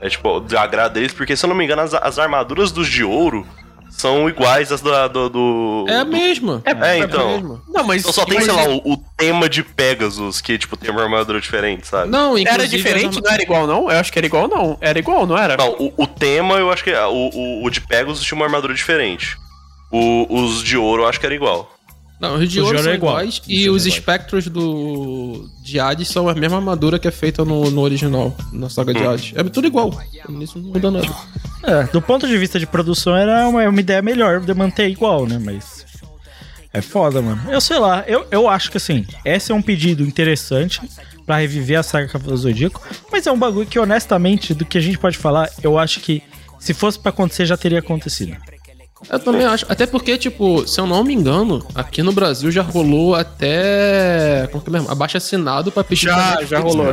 É, 0.00 0.08
tipo, 0.08 0.40
de 0.40 0.56
agrado 0.56 0.94
deles, 0.94 1.12
porque 1.12 1.36
se 1.36 1.44
eu 1.44 1.48
não 1.48 1.56
me 1.56 1.64
engano, 1.64 1.82
as, 1.82 1.94
as 1.94 2.18
armaduras 2.18 2.72
dos 2.72 2.88
de 2.88 3.04
ouro 3.04 3.46
são 3.96 4.28
iguais 4.28 4.72
às 4.72 4.80
da, 4.80 5.06
do, 5.06 5.28
do. 5.28 5.84
É 5.88 5.98
a 5.98 6.04
mesma. 6.04 6.60
É, 6.64 6.98
então. 6.98 7.28
mesma. 7.28 7.62
Não, 7.68 7.84
mas. 7.84 8.02
Então 8.02 8.12
só 8.12 8.24
tem, 8.24 8.40
sei 8.40 8.52
lá, 8.52 8.64
o, 8.68 8.92
o 8.94 8.96
tema 9.16 9.48
de 9.48 9.62
Pegasus, 9.62 10.40
que, 10.40 10.58
tipo, 10.58 10.76
tem 10.76 10.90
uma 10.90 11.02
armadura 11.02 11.40
diferente, 11.40 11.86
sabe? 11.86 12.10
Não, 12.10 12.36
Era 12.38 12.66
diferente? 12.66 13.20
Não 13.22 13.30
era 13.30 13.42
igual, 13.42 13.66
não? 13.66 13.90
Eu 13.90 13.98
acho 13.98 14.12
que 14.12 14.18
era 14.18 14.26
igual, 14.26 14.48
não. 14.48 14.76
Era 14.80 14.98
igual, 14.98 15.26
não 15.26 15.38
era? 15.38 15.56
Não, 15.56 15.72
o, 15.78 15.92
o 15.96 16.06
tema 16.06 16.56
eu 16.56 16.70
acho 16.72 16.82
que. 16.82 16.90
é- 16.90 17.06
O, 17.06 17.30
o, 17.32 17.64
o 17.64 17.70
de 17.70 17.80
Pegasus 17.80 18.22
tinha 18.24 18.36
uma 18.36 18.46
armadura 18.46 18.74
diferente. 18.74 19.36
O- 19.90 20.26
os 20.42 20.62
de 20.62 20.76
ouro 20.76 21.02
eu 21.02 21.08
acho 21.08 21.20
que 21.20 21.26
era 21.26 21.34
igual. 21.34 21.70
Não, 22.22 22.36
os 22.36 22.48
de 22.48 22.60
ouro 22.60 22.76
ouro 22.76 22.84
são 22.84 22.92
é 22.92 22.94
igual. 22.94 23.14
iguais 23.14 23.42
e 23.48 23.68
os 23.68 23.84
é 23.84 23.88
espectros 23.88 24.46
do 24.46 25.50
de 25.60 25.80
Hades 25.80 26.06
são 26.06 26.28
a 26.28 26.34
mesma 26.34 26.58
armadura 26.58 26.96
que 26.96 27.08
é 27.08 27.10
feita 27.10 27.44
no, 27.44 27.68
no 27.68 27.80
original, 27.80 28.32
na 28.52 28.70
saga 28.70 28.94
de 28.94 29.04
Hades. 29.04 29.32
É 29.34 29.42
tudo 29.42 29.66
igual. 29.66 29.92
Isso 30.40 30.56
não 30.60 30.68
muda 30.68 30.88
nada. 30.88 31.08
É, 31.64 31.82
do 31.84 32.00
ponto 32.00 32.28
de 32.28 32.38
vista 32.38 32.60
de 32.60 32.66
produção 32.66 33.16
era 33.16 33.48
uma, 33.48 33.68
uma 33.68 33.80
ideia 33.80 34.00
melhor 34.00 34.40
de 34.40 34.54
manter 34.54 34.88
igual, 34.88 35.26
né? 35.26 35.40
Mas. 35.44 35.84
É 36.72 36.80
foda, 36.80 37.20
mano. 37.20 37.42
Eu 37.50 37.60
sei 37.60 37.78
lá, 37.80 38.04
eu, 38.06 38.24
eu 38.30 38.48
acho 38.48 38.70
que 38.70 38.76
assim, 38.76 39.04
esse 39.24 39.50
é 39.50 39.54
um 39.54 39.60
pedido 39.60 40.04
interessante 40.04 40.80
pra 41.26 41.38
reviver 41.38 41.80
a 41.80 41.82
saga 41.82 42.06
Cavaleiro 42.06 42.36
do 42.36 42.42
Zodíaco, 42.42 42.80
mas 43.10 43.26
é 43.26 43.32
um 43.32 43.38
bagulho 43.38 43.66
que, 43.66 43.78
honestamente, 43.80 44.54
do 44.54 44.64
que 44.64 44.78
a 44.78 44.80
gente 44.80 44.96
pode 44.96 45.18
falar, 45.18 45.50
eu 45.60 45.76
acho 45.76 45.98
que 45.98 46.22
se 46.58 46.72
fosse 46.72 46.98
pra 47.00 47.10
acontecer, 47.10 47.46
já 47.46 47.56
teria 47.56 47.80
acontecido. 47.80 48.36
Eu 49.10 49.18
também 49.18 49.44
acho. 49.44 49.66
Até 49.68 49.86
porque, 49.86 50.16
tipo, 50.16 50.66
se 50.66 50.80
eu 50.80 50.86
não 50.86 51.02
me 51.04 51.12
engano, 51.12 51.64
aqui 51.74 52.02
no 52.02 52.12
Brasil 52.12 52.50
já 52.50 52.62
rolou 52.62 53.14
até. 53.14 54.48
Como 54.50 54.62
que 54.62 54.70
é 54.70 54.72
mesmo? 54.72 54.90
Abaixo 54.90 55.16
assinado 55.16 55.70
pra 55.72 55.84
pedir 55.84 56.06
Já, 56.06 56.36
pra 56.36 56.44
já 56.44 56.58
rolou. 56.60 56.86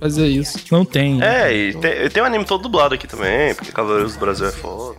fazer 0.00 0.26
isso. 0.26 0.58
Não 0.70 0.84
tem. 0.84 1.22
É, 1.22 1.54
e 1.54 1.74
tem, 1.74 2.08
tem 2.10 2.22
um 2.22 2.26
anime 2.26 2.44
todo 2.44 2.62
dublado 2.62 2.94
aqui 2.94 3.06
também, 3.06 3.54
porque 3.54 3.72
Cavaleiros 3.72 4.14
do 4.14 4.20
Brasil 4.20 4.46
é 4.46 4.52
foda. 4.52 4.98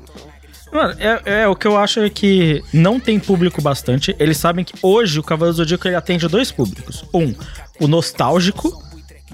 Mano, 0.71 0.95
é, 0.99 1.41
é, 1.41 1.47
o 1.47 1.55
que 1.55 1.65
eu 1.67 1.75
acho 1.75 1.99
é 1.99 2.09
que 2.09 2.63
não 2.71 2.99
tem 2.99 3.19
público 3.19 3.61
bastante. 3.61 4.15
Eles 4.19 4.37
sabem 4.37 4.63
que 4.63 4.73
hoje 4.83 5.19
o 5.19 5.23
Cavaleiro 5.23 5.55
do 5.55 5.57
Zodíaco 5.57 5.87
ele 5.87 5.95
atende 5.95 6.27
dois 6.27 6.51
públicos. 6.51 7.03
Um, 7.13 7.33
o 7.79 7.87
nostálgico, 7.87 8.71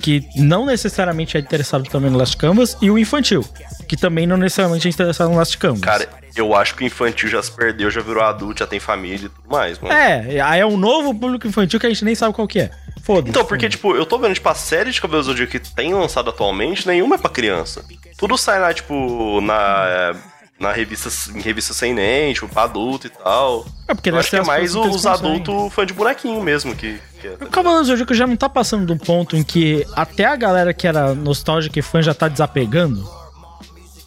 que 0.01 0.27
não 0.35 0.65
necessariamente 0.65 1.37
é 1.37 1.39
interessado 1.39 1.89
também 1.89 2.11
no 2.11 2.17
Last 2.17 2.37
Canvas, 2.37 2.77
e 2.81 2.91
o 2.91 2.97
infantil, 2.97 3.43
que 3.87 3.95
também 3.95 4.27
não 4.27 4.37
necessariamente 4.37 4.87
é 4.87 4.91
interessado 4.91 5.29
no 5.29 5.37
Last 5.37 5.57
Canvas. 5.57 5.81
Cara, 5.81 6.07
eu 6.35 6.53
acho 6.53 6.75
que 6.75 6.83
o 6.83 6.87
infantil 6.87 7.29
já 7.29 7.41
se 7.41 7.51
perdeu, 7.51 7.89
já 7.89 8.01
virou 8.01 8.23
adulto, 8.23 8.59
já 8.59 8.67
tem 8.67 8.79
família 8.79 9.25
e 9.25 9.29
tudo 9.29 9.49
mais, 9.49 9.79
mano. 9.79 9.93
É, 9.93 10.39
aí 10.41 10.59
é 10.59 10.65
um 10.65 10.77
novo 10.77 11.13
público 11.13 11.47
infantil 11.47 11.79
que 11.79 11.85
a 11.85 11.89
gente 11.89 12.03
nem 12.03 12.15
sabe 12.15 12.33
qual 12.33 12.47
que 12.47 12.59
é. 12.59 12.71
Foda-se. 13.03 13.29
Então, 13.29 13.45
porque, 13.45 13.69
tipo, 13.69 13.95
eu 13.95 14.05
tô 14.05 14.17
vendo, 14.17 14.33
tipo, 14.33 14.49
a 14.49 14.55
série 14.55 14.91
de 14.91 14.99
Cavaleiros 14.99 15.27
do 15.27 15.31
Zodíaco 15.31 15.51
que 15.51 15.59
tem 15.59 15.93
lançado 15.93 16.29
atualmente, 16.29 16.87
nenhuma 16.87 17.15
é 17.15 17.17
pra 17.17 17.29
criança. 17.29 17.85
Tudo 18.17 18.37
sai 18.37 18.59
lá, 18.59 18.73
tipo, 18.73 19.39
na, 19.41 19.85
é, 19.87 20.15
na 20.59 20.71
revista, 20.71 21.09
em 21.37 21.41
revista 21.41 21.73
sem 21.73 21.93
nem, 21.93 22.33
tipo, 22.33 22.47
pra 22.47 22.63
adulto 22.63 23.07
e 23.07 23.09
tal. 23.09 23.65
É 23.87 23.93
porque 23.93 24.09
eu 24.09 24.17
acho 24.17 24.29
que 24.29 24.35
é 24.37 24.43
mais 24.43 24.73
os 24.75 25.05
adultos 25.05 25.73
fã 25.73 25.85
de 25.85 25.93
bonequinho 25.93 26.41
mesmo 26.41 26.73
que... 26.75 26.97
que 27.19 27.27
é. 27.27 27.31
O 27.41 27.49
Cavaleiro 27.49 27.83
do 27.83 27.87
Zodíaco 27.87 28.13
já 28.13 28.25
não 28.25 28.35
tá 28.37 28.47
passando 28.47 28.85
de 28.85 28.93
um 28.93 28.97
ponto 28.97 29.35
em 29.35 29.43
que 29.43 29.85
até 29.93 30.25
a 30.25 30.35
galera 30.35 30.73
que 30.73 30.87
era 30.87 31.13
nostálgica 31.13 31.77
e 31.77 31.81
fã 31.81 32.01
já 32.01 32.13
tá 32.13 32.27
desapegando. 32.27 33.03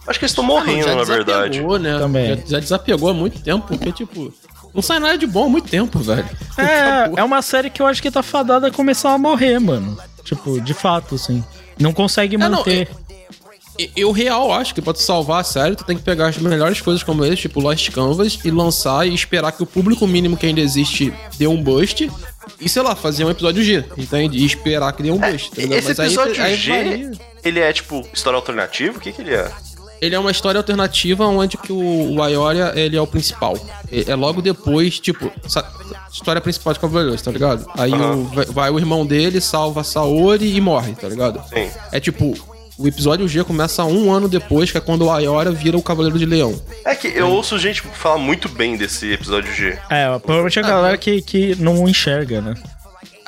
Acho 0.06 0.18
que 0.18 0.24
eles 0.24 0.32
estão 0.32 0.42
morrendo, 0.44 0.84
Já 0.88 0.94
na 0.94 1.04
verdade. 1.04 1.50
desapegou, 1.50 1.78
né? 1.78 1.98
Também. 1.98 2.36
Já, 2.38 2.42
já 2.46 2.60
desapegou 2.60 3.10
há 3.10 3.14
muito 3.14 3.42
tempo, 3.42 3.66
porque, 3.66 3.92
tipo, 3.92 4.32
não 4.72 4.80
sai 4.80 4.98
nada 4.98 5.18
de 5.18 5.26
bom 5.26 5.44
há 5.44 5.48
muito 5.50 5.68
tempo, 5.68 5.98
velho. 5.98 6.26
É, 6.56 7.20
é 7.20 7.22
uma 7.22 7.42
série 7.42 7.68
que 7.68 7.82
eu 7.82 7.86
acho 7.86 8.00
que 8.00 8.10
tá 8.10 8.22
fadada 8.22 8.68
a 8.68 8.70
começar 8.70 9.12
a 9.12 9.18
morrer, 9.18 9.58
mano. 9.58 9.98
Tipo, 10.24 10.62
de 10.62 10.72
fato, 10.72 11.14
assim. 11.16 11.44
Não 11.78 11.92
consegue 11.92 12.36
É, 12.36 12.38
não, 12.38 12.50
manter. 12.50 12.88
Eu 13.94 14.10
real 14.10 14.52
acho 14.52 14.74
que 14.74 14.82
pra 14.82 14.92
tu 14.92 15.00
salvar 15.00 15.40
a 15.40 15.44
série, 15.44 15.76
tu 15.76 15.84
tem 15.84 15.96
que 15.96 16.02
pegar 16.02 16.28
as 16.28 16.36
melhores 16.38 16.80
coisas 16.80 17.02
como 17.02 17.24
esse, 17.24 17.42
tipo 17.42 17.60
Lost 17.60 17.90
Canvas, 17.90 18.38
e 18.44 18.50
lançar 18.50 19.06
e 19.06 19.14
esperar 19.14 19.52
que 19.52 19.62
o 19.62 19.66
público 19.66 20.06
mínimo 20.06 20.36
que 20.36 20.46
ainda 20.46 20.60
existe 20.60 21.12
dê 21.38 21.46
um 21.46 21.62
bust. 21.62 22.10
E 22.60 22.68
sei 22.68 22.82
lá, 22.82 22.96
fazer 22.96 23.24
um 23.24 23.30
episódio 23.30 23.62
G, 23.62 23.84
entende? 23.96 24.38
E 24.38 24.44
esperar 24.44 24.92
que 24.94 25.02
dê 25.02 25.10
um 25.12 25.18
bust. 25.18 25.50
tá? 25.52 25.62
Esse 25.62 25.68
Mas 25.68 26.00
aí- 26.00 26.06
episódio 26.06 26.42
aí 26.42 26.56
G, 26.56 26.70
varia. 26.72 27.10
ele 27.44 27.60
é, 27.60 27.72
tipo, 27.72 28.04
história 28.12 28.36
alternativa? 28.36 28.96
O 28.96 29.00
que 29.00 29.12
que 29.12 29.22
ele 29.22 29.34
é? 29.34 29.48
Ele 30.00 30.14
é 30.14 30.18
uma 30.18 30.30
história 30.30 30.58
alternativa 30.58 31.26
onde 31.26 31.56
que 31.56 31.72
o, 31.72 32.14
o 32.14 32.22
Ayoria, 32.22 32.72
ele 32.76 32.96
é 32.96 33.00
o 33.00 33.06
principal. 33.06 33.56
É, 33.92 34.10
é 34.10 34.14
logo 34.16 34.40
depois, 34.40 34.98
tipo, 34.98 35.30
história 36.12 36.40
principal 36.40 36.72
de 36.72 36.80
Cavaleiros, 36.80 37.20
tá 37.22 37.30
ligado? 37.30 37.64
Aí 37.76 37.92
o- 37.92 38.24
vai, 38.24 38.44
vai 38.46 38.70
o 38.70 38.78
irmão 38.78 39.04
dele, 39.06 39.40
salva 39.40 39.80
a 39.82 39.84
Saori 39.84 40.56
e 40.56 40.60
morre, 40.60 40.92
tá 40.94 41.08
ligado? 41.08 41.40
Sim. 41.48 41.68
É 41.92 41.98
tipo, 42.00 42.32
o 42.78 42.86
episódio 42.86 43.26
G 43.26 43.42
começa 43.42 43.84
um 43.84 44.12
ano 44.12 44.28
depois, 44.28 44.70
que 44.70 44.78
é 44.78 44.80
quando 44.80 45.06
o 45.06 45.10
Ayoria 45.10 45.50
vira 45.50 45.76
o 45.76 45.82
Cavaleiro 45.82 46.18
de 46.18 46.24
Leão. 46.24 46.60
É 46.84 46.94
que 46.94 47.08
eu 47.08 47.28
ouço 47.28 47.58
gente 47.58 47.82
falar 47.82 48.18
muito 48.18 48.48
bem 48.48 48.76
desse 48.76 49.12
episódio 49.12 49.52
G. 49.52 49.76
É, 49.90 50.06
provavelmente 50.18 50.60
a 50.60 50.62
galera 50.62 50.96
que, 50.96 51.20
que 51.20 51.56
não 51.56 51.88
enxerga, 51.88 52.40
né? 52.40 52.54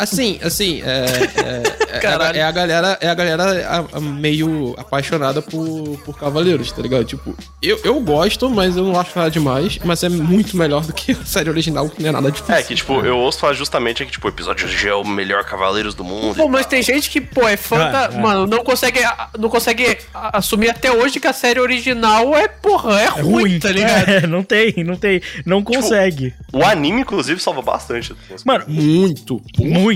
Assim, 0.03 0.39
assim, 0.43 0.83
é, 0.83 1.05
é, 1.37 1.97
é, 1.97 2.39
é 2.39 2.43
a 2.43 2.51
galera, 2.51 2.99
é 3.01 3.09
a 3.09 3.15
galera 3.15 3.45
a- 3.93 3.97
a 3.99 4.01
meio 4.01 4.75
apaixonada 4.79 5.43
por, 5.43 5.99
por 6.05 6.19
Cavaleiros, 6.19 6.73
tá 6.73 6.81
ligado? 6.83 7.05
Tipo, 7.05 7.35
eu, 7.63 7.79
eu 7.85 8.01
gosto, 8.01 8.49
mas 8.49 8.77
eu 8.77 8.85
não 8.85 8.99
acho 8.99 9.17
nada 9.19 9.31
demais, 9.31 9.79
mas 9.85 10.03
é 10.03 10.09
muito 10.09 10.57
melhor 10.57 10.85
do 10.85 10.93
que 10.93 11.13
a 11.13 11.25
série 11.25 11.51
original, 11.51 11.89
que 11.89 12.03
não 12.03 12.09
é 12.09 12.13
nada 12.13 12.31
difícil. 12.31 12.55
É, 12.55 12.63
que 12.63 12.75
tipo, 12.75 12.95
eu 13.05 13.19
ouço 13.19 13.39
falar 13.39 13.53
justamente 13.55 14.05
que 14.05 14.13
tipo, 14.13 14.27
o 14.27 14.31
episódio 14.31 14.67
G 14.69 14.89
é 14.89 14.95
o 14.95 15.05
melhor 15.05 15.45
Cavaleiros 15.45 15.95
do 15.95 16.05
mundo. 16.05 16.37
Pô, 16.37 16.49
mas 16.49 16.67
tem 16.67 16.83
gente 16.83 17.11
que, 17.11 17.21
pô, 17.21 17.47
é 17.47 17.57
fã 17.57 17.77
Ah, 17.87 17.89
da. 18.09 18.15
é. 18.17 18.21
Mano, 18.21 18.47
não 18.47 18.63
consegue, 18.65 19.01
não 19.39 19.49
consegue 19.49 19.99
assumir 20.15 20.71
até 20.71 20.91
hoje 20.93 21.19
que 21.21 21.27
a 21.27 21.33
série 21.33 21.61
original 21.61 22.35
é, 22.37 22.49
porra, 22.49 23.01
é, 23.01 23.05
É 23.05 23.09
ruim, 23.09 23.33
ruim, 23.43 23.59
tá 23.59 23.71
ligado? 23.71 24.09
É, 24.11 24.27
não 24.27 24.43
tem, 24.43 24.73
não 24.85 24.97
tem. 24.97 25.21
Não 25.45 25.63
consegue. 25.63 26.35
O 26.53 26.63
anime, 26.65 27.03
inclusive, 27.03 27.41
salva 27.41 27.63
bastante. 27.63 28.15
Mano, 28.45 28.65
Muito. 28.69 29.41
muito, 29.59 29.65
muito. 29.65 29.90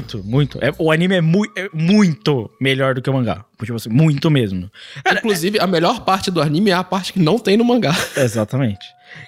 É, 0.62 0.72
o 0.78 0.90
anime 0.90 1.14
é, 1.16 1.20
mui- 1.20 1.50
é 1.56 1.68
muito 1.72 2.50
melhor 2.60 2.94
do 2.94 3.02
que 3.02 3.08
o 3.10 3.12
mangá. 3.12 3.44
Tipo 3.60 3.74
assim, 3.76 3.88
muito 3.90 4.30
mesmo. 4.30 4.70
Inclusive, 5.18 5.58
a 5.60 5.66
melhor 5.66 6.04
parte 6.04 6.30
do 6.30 6.40
anime 6.42 6.70
é 6.70 6.74
a 6.74 6.84
parte 6.84 7.12
que 7.12 7.18
não 7.20 7.38
tem 7.38 7.56
no 7.56 7.64
mangá. 7.64 7.94
Exatamente. 8.16 8.84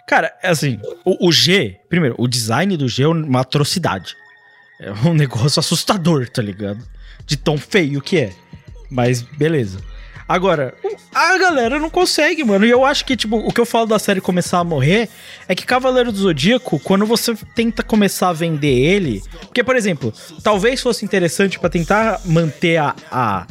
Cara, 0.06 0.32
é 0.42 0.48
assim, 0.48 0.80
o, 1.04 1.28
o 1.28 1.32
G, 1.32 1.76
primeiro, 1.88 2.14
o 2.18 2.26
design 2.26 2.76
do 2.76 2.88
G 2.88 3.04
é 3.04 3.08
uma 3.08 3.40
atrocidade. 3.40 4.14
É 4.80 4.92
um 5.08 5.12
negócio 5.14 5.60
assustador, 5.60 6.28
tá 6.28 6.42
ligado? 6.42 6.82
De 7.24 7.36
tão 7.36 7.56
feio 7.56 8.00
que 8.00 8.18
é. 8.18 8.32
Mas 8.90 9.22
beleza. 9.22 9.78
Agora, 10.28 10.74
a 11.14 11.38
galera 11.38 11.78
não 11.78 11.88
consegue, 11.88 12.42
mano. 12.42 12.66
E 12.66 12.70
eu 12.70 12.84
acho 12.84 13.04
que, 13.04 13.16
tipo, 13.16 13.36
o 13.36 13.52
que 13.52 13.60
eu 13.60 13.66
falo 13.66 13.86
da 13.86 13.98
série 13.98 14.20
começar 14.20 14.58
a 14.58 14.64
morrer 14.64 15.08
é 15.46 15.54
que 15.54 15.64
Cavaleiro 15.64 16.10
do 16.10 16.18
Zodíaco, 16.18 16.80
quando 16.80 17.06
você 17.06 17.34
tenta 17.54 17.82
começar 17.82 18.30
a 18.30 18.32
vender 18.32 18.66
ele. 18.66 19.22
Porque, 19.42 19.62
por 19.62 19.76
exemplo, 19.76 20.12
talvez 20.42 20.80
fosse 20.80 21.04
interessante 21.04 21.60
pra 21.60 21.70
tentar 21.70 22.20
manter 22.24 22.78
a, 22.78 22.94
a, 23.10 23.46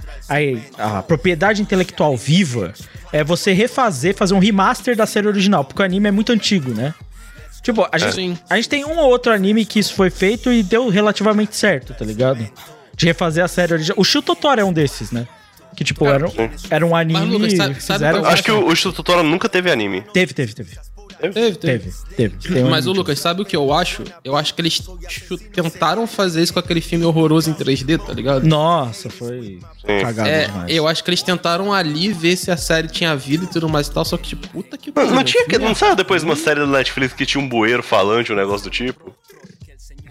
a, 0.78 0.97
a 0.97 1.03
propriedade 1.03 1.61
intelectual 1.61 2.17
viva, 2.17 2.73
é 3.13 3.23
você 3.23 3.53
refazer, 3.53 4.13
fazer 4.13 4.34
um 4.34 4.39
remaster 4.39 4.97
da 4.97 5.05
série 5.05 5.28
original, 5.28 5.63
porque 5.63 5.82
o 5.82 5.86
anime 5.86 6.09
é 6.09 6.11
muito 6.11 6.34
antigo, 6.34 6.73
né? 6.73 6.93
Tipo, 7.61 7.88
a 7.91 7.97
gente, 7.97 8.13
Sim. 8.13 8.38
a 8.49 8.57
gente 8.57 8.69
tem 8.69 8.86
um 8.86 8.99
ou 8.99 9.09
outro 9.09 9.32
anime 9.32 9.65
que 9.65 9.80
isso 9.80 9.93
foi 9.93 10.09
feito 10.09 10.51
e 10.51 10.61
deu 10.61 10.89
relativamente 10.89 11.55
certo, 11.55 11.93
tá 11.93 12.05
ligado? 12.05 12.47
De 12.93 13.05
refazer 13.05 13.43
a 13.43 13.47
série 13.47 13.73
original. 13.73 13.97
O 13.97 14.03
Shu 14.03 14.21
Totoro 14.21 14.61
é 14.61 14.63
um 14.63 14.73
desses, 14.73 15.09
né? 15.11 15.26
Que, 15.76 15.84
tipo, 15.84 16.05
era, 16.07 16.28
um- 16.28 16.32
era 16.69 16.86
um 16.86 16.95
anime. 16.95 17.19
Mas, 17.19 17.30
Lucas, 17.32 17.53
sabe- 17.53 17.73
fizeram- 17.76 18.26
Acho 18.26 18.43
que 18.43 18.51
o, 18.51 18.67
o 18.67 18.71
Instituto 18.71 19.23
nunca 19.23 19.49
teve 19.49 19.71
anime. 19.71 20.01
Teve, 20.13 20.34
teve, 20.34 20.53
teve. 20.53 20.71
Teve, 21.17 21.55
teve. 21.55 21.91
Teve, 22.15 22.38
teve. 22.38 22.61
Um 22.61 22.69
Mas, 22.69 22.88
o. 22.88 22.91
Lucas, 22.91 23.17
sabe 23.19 23.41
o 23.41 23.45
que 23.45 23.55
eu 23.55 23.71
acho? 23.73 24.03
Eu 24.23 24.36
acho 24.36 24.53
que 24.53 24.61
eles 24.61 24.82
tentaram 25.53 26.05
fazer 26.05 26.41
isso 26.43 26.53
com 26.53 26.59
aquele 26.59 26.82
filme 26.82 27.05
horroroso 27.05 27.49
em 27.49 27.53
3D, 27.53 27.97
tá 28.05 28.13
ligado? 28.13 28.45
Nossa, 28.45 29.09
foi 29.09 29.59
Sim. 29.86 30.01
cagado 30.01 30.28
É, 30.30 30.45
demais. 30.47 30.71
eu 30.76 30.88
acho 30.88 31.03
que 31.03 31.09
eles 31.09 31.21
tentaram 31.21 31.71
ali 31.73 32.11
ver 32.11 32.36
se 32.36 32.51
a 32.51 32.57
série 32.57 32.88
tinha 32.89 33.15
vida 33.15 33.45
e 33.45 33.47
tudo 33.47 33.69
mais 33.69 33.88
e 33.88 33.91
tal, 33.91 34.03
só 34.03 34.17
que, 34.17 34.30
tipo, 34.30 34.47
puta 34.49 34.78
que 34.78 34.91
Não, 34.95 35.03
não 35.03 35.09
pariu, 35.15 35.23
tinha 35.23 35.45
que. 35.45 35.57
Não 35.57 35.73
saiu 35.73 35.95
depois 35.95 36.21
uma 36.23 36.36
série 36.36 36.59
da 36.59 36.67
Netflix 36.67 37.13
que 37.13 37.26
tinha 37.26 37.41
um 37.43 37.47
bueiro 37.47 37.82
falante, 37.82 38.32
um 38.34 38.36
negócio 38.36 38.65
do 38.65 38.69
tipo? 38.69 39.15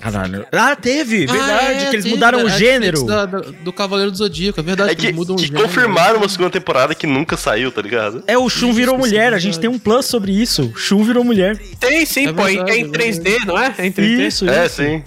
Caralho. 0.04 0.46
Ah, 0.52 0.76
teve! 0.76 1.24
Verdade, 1.26 1.50
Ah, 1.50 1.72
é, 1.72 1.74
que 1.88 1.96
eles 1.96 2.04
teve 2.04 2.10
mudaram 2.10 2.38
da 2.38 2.44
o 2.44 2.48
Netflix 2.48 2.72
gênero. 2.72 3.04
da- 3.06 3.24
da- 3.24 3.38
do 3.40 3.72
Cavaleiro 3.72 4.10
do 4.10 4.16
Zodíaco, 4.18 4.60
é 4.60 4.62
verdade, 4.62 4.92
É 4.92 4.94
que, 4.94 5.06
eles 5.06 5.16
mudam 5.16 5.34
o 5.34 5.38
que 5.38 5.46
gênero. 5.46 5.64
confirmaram 5.64 6.18
uma 6.18 6.28
segunda 6.28 6.50
temporada 6.50 6.94
que 6.94 7.06
nunca 7.06 7.36
saiu, 7.38 7.72
tá 7.72 7.80
ligado? 7.80 8.22
É, 8.26 8.36
o 8.36 8.46
Shun 8.50 8.72
virou 8.74 8.98
mulher. 8.98 9.32
A 9.32 9.38
gente 9.38 9.58
tem 9.58 9.70
um 9.70 9.78
plus 9.78 10.04
sobre 10.04 10.30
isso. 10.32 10.70
Shun 10.76 11.02
virou 11.04 11.24
mulher. 11.24 11.56
Tem 11.80 12.04
sim, 12.04 12.26
É 12.28 12.32
pô, 12.34 12.42
verdade, 12.44 12.70
é 12.70 12.76
em 12.76 12.84
é 12.84 12.88
3D, 12.88 13.38
não 13.46 13.58
é? 13.58 13.74
É 13.78 13.86
em 13.86 13.92
3D. 13.92 14.26
Isso, 14.26 14.48
É, 14.48 14.66
isso. 14.66 14.76
sim. 14.76 15.02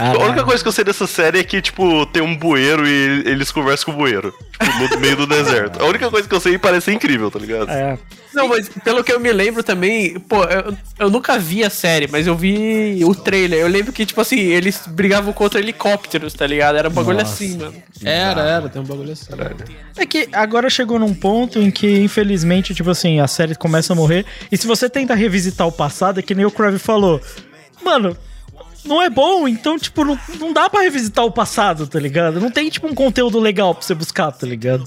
Ah, 0.00 0.12
A 0.12 0.24
única 0.24 0.44
coisa 0.44 0.62
que 0.62 0.68
eu 0.68 0.72
sei 0.72 0.82
dessa 0.82 1.06
série 1.06 1.40
é 1.40 1.44
que, 1.44 1.60
tipo, 1.60 2.06
tem 2.06 2.22
um 2.22 2.34
bueiro 2.34 2.88
e 2.88 3.22
eles 3.26 3.52
conversam 3.52 3.86
com 3.86 3.92
o 3.92 3.96
bueiro. 3.96 4.32
Tipo, 4.58 4.94
no 4.94 5.00
meio 5.00 5.14
do 5.14 5.26
deserto. 5.26 5.78
A 5.82 5.84
única 5.84 6.10
coisa 6.10 6.26
que 6.26 6.34
eu 6.34 6.40
sei 6.40 6.56
parece 6.56 6.86
ser 6.86 6.92
incrível, 6.92 7.30
tá 7.30 7.38
ligado? 7.38 7.70
É. 7.70 7.98
Não, 8.32 8.48
mas 8.48 8.68
pelo 8.68 9.04
que 9.04 9.12
eu 9.12 9.20
me 9.20 9.30
lembro 9.30 9.62
também, 9.62 10.18
pô, 10.20 10.44
eu, 10.44 10.74
eu 10.98 11.10
nunca 11.10 11.38
vi 11.38 11.62
a 11.64 11.68
série, 11.68 12.06
mas 12.06 12.26
eu 12.26 12.34
vi 12.34 13.04
o 13.04 13.14
trailer. 13.14 13.60
Eu 13.60 13.68
lembro 13.68 13.92
que, 13.92 14.06
tipo 14.06 14.20
assim, 14.22 14.38
eles 14.38 14.86
brigavam 14.86 15.34
contra 15.34 15.60
helicópteros, 15.60 16.32
tá 16.32 16.46
ligado? 16.46 16.78
Era 16.78 16.88
um 16.88 16.92
bagulho 16.92 17.18
Nossa. 17.18 17.34
assim, 17.34 17.58
mano. 17.58 17.74
Era, 18.02 18.40
era, 18.40 18.68
tem 18.70 18.80
um 18.80 18.86
bagulho 18.86 19.12
assim. 19.12 19.26
É 19.98 20.06
que 20.06 20.28
agora 20.32 20.70
chegou 20.70 20.98
num 20.98 21.12
ponto 21.12 21.58
em 21.58 21.70
que, 21.70 21.98
infelizmente, 21.98 22.74
tipo 22.74 22.88
assim, 22.88 23.20
a 23.20 23.26
série 23.26 23.54
começa 23.54 23.92
a 23.92 23.96
morrer. 23.96 24.24
E 24.50 24.56
se 24.56 24.66
você 24.66 24.88
tenta 24.88 25.14
revisitar 25.14 25.66
o 25.66 25.72
passado, 25.72 26.20
é 26.20 26.22
que 26.22 26.34
nem 26.34 26.46
o 26.46 26.50
Crave 26.50 26.78
falou. 26.78 27.20
Mano, 27.84 28.16
não 28.84 29.00
é 29.02 29.08
bom, 29.10 29.46
então, 29.48 29.78
tipo, 29.78 30.04
não, 30.04 30.18
não 30.38 30.52
dá 30.52 30.68
pra 30.68 30.80
revisitar 30.82 31.24
o 31.24 31.30
passado, 31.30 31.86
tá 31.86 31.98
ligado? 31.98 32.40
Não 32.40 32.50
tem, 32.50 32.68
tipo, 32.70 32.86
um 32.86 32.94
conteúdo 32.94 33.38
legal 33.38 33.74
pra 33.74 33.82
você 33.84 33.94
buscar, 33.94 34.30
tá 34.32 34.46
ligado? 34.46 34.84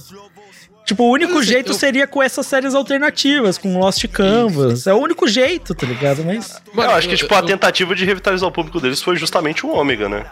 Tipo, 0.86 1.04
o 1.04 1.12
único 1.12 1.34
Mas, 1.34 1.44
assim, 1.44 1.52
jeito 1.52 1.72
eu- 1.72 1.76
seria 1.76 2.06
com 2.06 2.22
essas 2.22 2.46
séries 2.46 2.76
alternativas, 2.76 3.58
com 3.58 3.80
Lost 3.80 4.06
Canvas. 4.10 4.86
É 4.86 4.94
o 4.94 4.98
único 4.98 5.28
jeito, 5.28 5.74
tá 5.74 5.86
ligado? 5.88 6.24
Mas. 6.26 6.62
eu 6.76 6.82
acho 6.92 7.08
que, 7.08 7.16
tipo, 7.16 7.34
a 7.34 7.42
tentativa 7.42 7.96
de 7.96 8.04
revitalizar 8.04 8.50
o 8.50 8.52
público 8.52 8.82
deles 8.82 9.02
foi 9.02 9.16
justamente 9.16 9.66
o 9.66 9.70
Ômega, 9.70 10.10
né? 10.10 10.26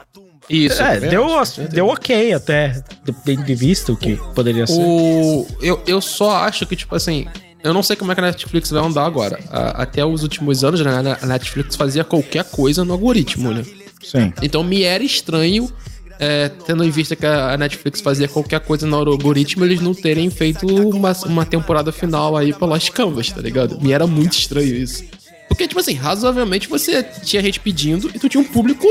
Isso. 0.49 0.81
É, 0.83 0.99
deu, 0.99 1.25
deu 1.71 1.87
ok 1.87 2.33
até, 2.33 2.83
tendo 3.23 3.43
de 3.43 3.55
vista 3.55 3.93
o 3.93 3.95
que 3.97 4.17
poderia 4.35 4.67
ser. 4.67 4.73
O... 4.81 5.47
Eu, 5.61 5.81
eu 5.87 6.01
só 6.01 6.31
acho 6.43 6.65
que, 6.65 6.75
tipo 6.75 6.93
assim, 6.95 7.27
eu 7.63 7.73
não 7.73 7.83
sei 7.83 7.95
como 7.95 8.11
é 8.11 8.15
que 8.15 8.21
a 8.21 8.25
Netflix 8.25 8.69
vai 8.71 8.83
andar 8.83 9.05
agora. 9.05 9.39
A- 9.49 9.83
até 9.83 10.05
os 10.05 10.23
últimos 10.23 10.63
anos, 10.63 10.81
né, 10.81 11.17
a 11.21 11.25
Netflix 11.25 11.75
fazia 11.75 12.03
qualquer 12.03 12.43
coisa 12.45 12.83
no 12.85 12.93
algoritmo, 12.93 13.51
né? 13.51 13.63
Sim. 14.03 14.33
Então 14.41 14.63
me 14.63 14.83
era 14.83 15.03
estranho, 15.03 15.71
é, 16.19 16.49
tendo 16.49 16.83
em 16.83 16.89
vista 16.89 17.15
que 17.15 17.25
a 17.25 17.55
Netflix 17.57 18.01
fazia 18.01 18.27
qualquer 18.27 18.59
coisa 18.59 18.85
no 18.87 18.95
algoritmo, 18.95 19.63
eles 19.65 19.79
não 19.81 19.93
terem 19.93 20.29
feito 20.29 20.65
uma, 20.67 21.11
uma 21.25 21.45
temporada 21.45 21.91
final 21.91 22.35
aí 22.37 22.53
Lost 22.59 22.89
Canvas, 22.91 23.29
tá 23.31 23.41
ligado? 23.41 23.79
Me 23.81 23.91
era 23.91 24.05
muito 24.07 24.33
estranho 24.37 24.75
isso. 24.75 25.03
Porque, 25.51 25.67
tipo 25.67 25.81
assim, 25.81 25.93
razoavelmente 25.93 26.69
você 26.69 27.03
tinha 27.03 27.41
gente 27.41 27.59
pedindo 27.59 28.09
e 28.15 28.17
tu 28.17 28.29
tinha 28.29 28.39
um 28.39 28.45
público 28.45 28.87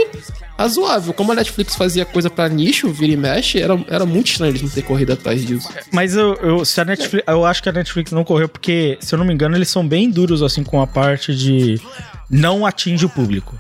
razoável. 0.59 1.15
Como 1.15 1.33
a 1.33 1.35
Netflix 1.35 1.75
fazia 1.75 2.05
coisa 2.05 2.29
pra 2.29 2.51
nicho, 2.51 2.91
vira 2.91 3.15
e 3.15 3.17
mexe, 3.17 3.59
era, 3.59 3.83
era 3.89 4.05
muito 4.05 4.27
estranho 4.27 4.51
eles 4.51 4.61
não 4.61 4.69
terem 4.69 4.87
corrido 4.87 5.15
atrás 5.15 5.43
disso. 5.43 5.71
Mas 5.91 6.15
eu, 6.15 6.35
eu, 6.35 6.63
se 6.67 6.79
a 6.79 6.85
Netflix, 6.85 7.27
eu 7.27 7.47
acho 7.47 7.63
que 7.63 7.71
a 7.71 7.73
Netflix 7.73 8.13
não 8.13 8.25
correu, 8.25 8.47
porque, 8.47 8.99
se 9.01 9.15
eu 9.15 9.19
não 9.19 9.25
me 9.25 9.33
engano, 9.33 9.57
eles 9.57 9.71
são 9.71 9.89
bem 9.89 10.11
duros, 10.11 10.43
assim, 10.43 10.63
com 10.63 10.83
a 10.83 10.87
parte 10.87 11.35
de 11.35 11.81
não 12.29 12.67
atinge 12.67 13.07
o 13.07 13.09
público. 13.09 13.59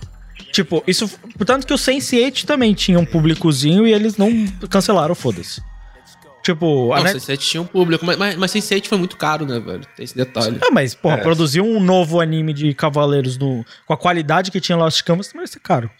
Tipo, 0.52 0.84
isso. 0.86 1.08
Portanto 1.38 1.66
que 1.66 1.72
o 1.72 1.78
Sense8 1.78 2.44
também 2.44 2.74
tinha 2.74 2.98
um 2.98 3.06
públicozinho 3.06 3.86
e 3.86 3.94
eles 3.94 4.18
não 4.18 4.46
cancelaram, 4.68 5.14
foda-se. 5.14 5.62
Tipo, 6.54 6.94
Não, 6.94 7.02
Net... 7.02 7.16
Sense8 7.18 7.36
tinha 7.38 7.60
um 7.62 7.66
público, 7.66 8.04
mas, 8.04 8.16
mas, 8.16 8.36
mas 8.36 8.52
Sense8 8.52 8.86
foi 8.86 8.98
muito 8.98 9.16
caro, 9.16 9.44
né, 9.46 9.58
velho? 9.60 9.82
Tem 9.96 10.04
esse 10.04 10.16
detalhe. 10.16 10.58
Ah, 10.62 10.70
mas, 10.72 10.94
porra, 10.94 11.16
É. 11.16 11.18
produzir 11.22 11.60
um 11.60 11.80
novo 11.80 12.20
anime 12.20 12.52
de 12.52 12.72
Cavaleiros 12.74 13.36
no, 13.38 13.64
com 13.86 13.92
a 13.92 13.96
qualidade 13.96 14.50
que 14.50 14.60
tinha 14.60 14.76
Lost 14.76 15.02
Canvas 15.02 15.28
também 15.28 15.40
vai 15.40 15.46
ser 15.48 15.60
caro. 15.60 15.90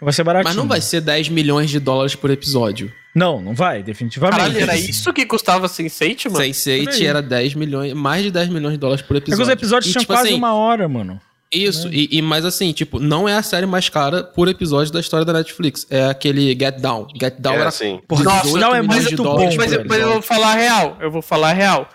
Não 0.00 0.06
vai 0.06 0.12
ser 0.12 0.24
baratinho. 0.24 0.48
Mas 0.48 0.56
não 0.56 0.66
vai 0.66 0.80
ser 0.80 1.00
10 1.00 1.28
milhões 1.28 1.70
de 1.70 1.78
dólares 1.78 2.14
por 2.16 2.30
episódio. 2.30 2.92
Não, 3.14 3.40
não 3.40 3.54
vai, 3.54 3.82
definitivamente. 3.82 4.36
Caralho, 4.38 4.58
era 4.58 4.76
isso 4.76 5.12
que 5.12 5.24
custava 5.26 5.66
Sense8, 5.68 6.30
mano? 6.30 6.44
Sense8 6.44 7.04
era 7.04 7.22
10 7.22 7.54
milhões, 7.54 7.92
mais 7.92 8.22
de 8.24 8.30
10 8.30 8.48
milhões 8.48 8.72
de 8.72 8.78
dólares 8.78 9.02
por 9.02 9.16
É 9.16 9.20
que 9.20 9.26
episódio. 9.30 9.42
os 9.44 9.48
episódios 9.50 9.88
E, 9.90 9.92
tinham 9.92 10.00
tipo 10.02 10.12
quase 10.14 10.28
assim, 10.28 10.36
uma 10.36 10.54
hora, 10.54 10.88
mano. 10.88 11.20
Isso, 11.52 11.88
e, 11.92 12.08
e 12.10 12.22
mais 12.22 12.44
assim, 12.44 12.72
tipo, 12.72 12.98
não 12.98 13.28
é 13.28 13.34
a 13.34 13.42
série 13.42 13.66
mais 13.66 13.88
cara 13.88 14.24
por 14.24 14.48
episódio 14.48 14.92
da 14.92 15.00
história 15.00 15.24
da 15.26 15.32
Netflix. 15.34 15.86
É 15.90 16.06
aquele 16.06 16.48
Get 16.58 16.78
Down. 16.80 17.06
Get 17.20 17.34
Down 17.38 17.54
É, 17.54 17.58
era 17.58 17.68
assim. 17.68 18.00
Porra, 18.08 18.24
Nossa, 18.24 18.42
18 18.44 18.60
não, 18.60 18.74
é 18.74 18.80
mas 18.82 19.04
muito 19.04 19.22
eu- 19.22 19.24
bom, 19.24 19.44
mas, 19.44 19.54
eu- 19.54 19.78
velho. 19.78 19.84
mas 19.88 20.00
eu 20.00 20.12
vou 20.14 20.22
falar 20.22 20.52
a 20.52 20.54
real. 20.54 20.96
Eu 21.00 21.10
vou 21.10 21.20
falar 21.22 21.52
real. 21.52 21.88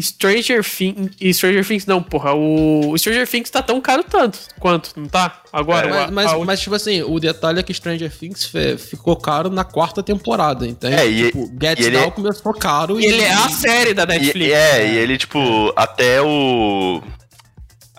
Stranger 0.00 0.62
Things. 0.62 1.16
Stranger 1.36 1.66
Things 1.66 1.84
não, 1.86 2.00
porra. 2.02 2.32
O 2.32 2.96
Stranger 2.96 3.26
Things 3.26 3.50
tá 3.50 3.60
tão 3.62 3.80
caro 3.80 4.04
tanto 4.04 4.38
quanto, 4.60 4.92
não 4.96 5.08
tá? 5.08 5.42
Agora, 5.52 5.88
mas, 5.88 5.96
a- 5.98 6.10
mas, 6.12 6.32
a- 6.32 6.38
mas, 6.38 6.60
tipo 6.60 6.74
assim, 6.76 7.02
o 7.02 7.18
detalhe 7.18 7.58
é 7.58 7.62
que 7.62 7.74
Stranger 7.74 8.10
Things 8.16 8.44
fe- 8.44 8.76
ficou 8.78 9.16
caro 9.16 9.50
na 9.50 9.64
quarta 9.64 10.02
temporada, 10.02 10.66
entende? 10.66 10.94
É, 10.94 11.06
e- 11.06 11.24
tipo, 11.26 11.50
Get 11.60 11.80
e 11.80 11.84
ele- 11.84 11.98
Down 11.98 12.10
começou 12.12 12.52
caro 12.54 13.00
E 13.00 13.06
ele 13.06 13.22
é 13.22 13.32
a 13.32 13.48
série 13.48 13.92
da 13.92 14.04
E, 14.04 14.06
Netflix. 14.06 14.52
é, 14.54 14.86
e 14.92 14.98
ele, 14.98 15.18
tipo, 15.18 15.72
até 15.74 16.22
o. 16.22 17.02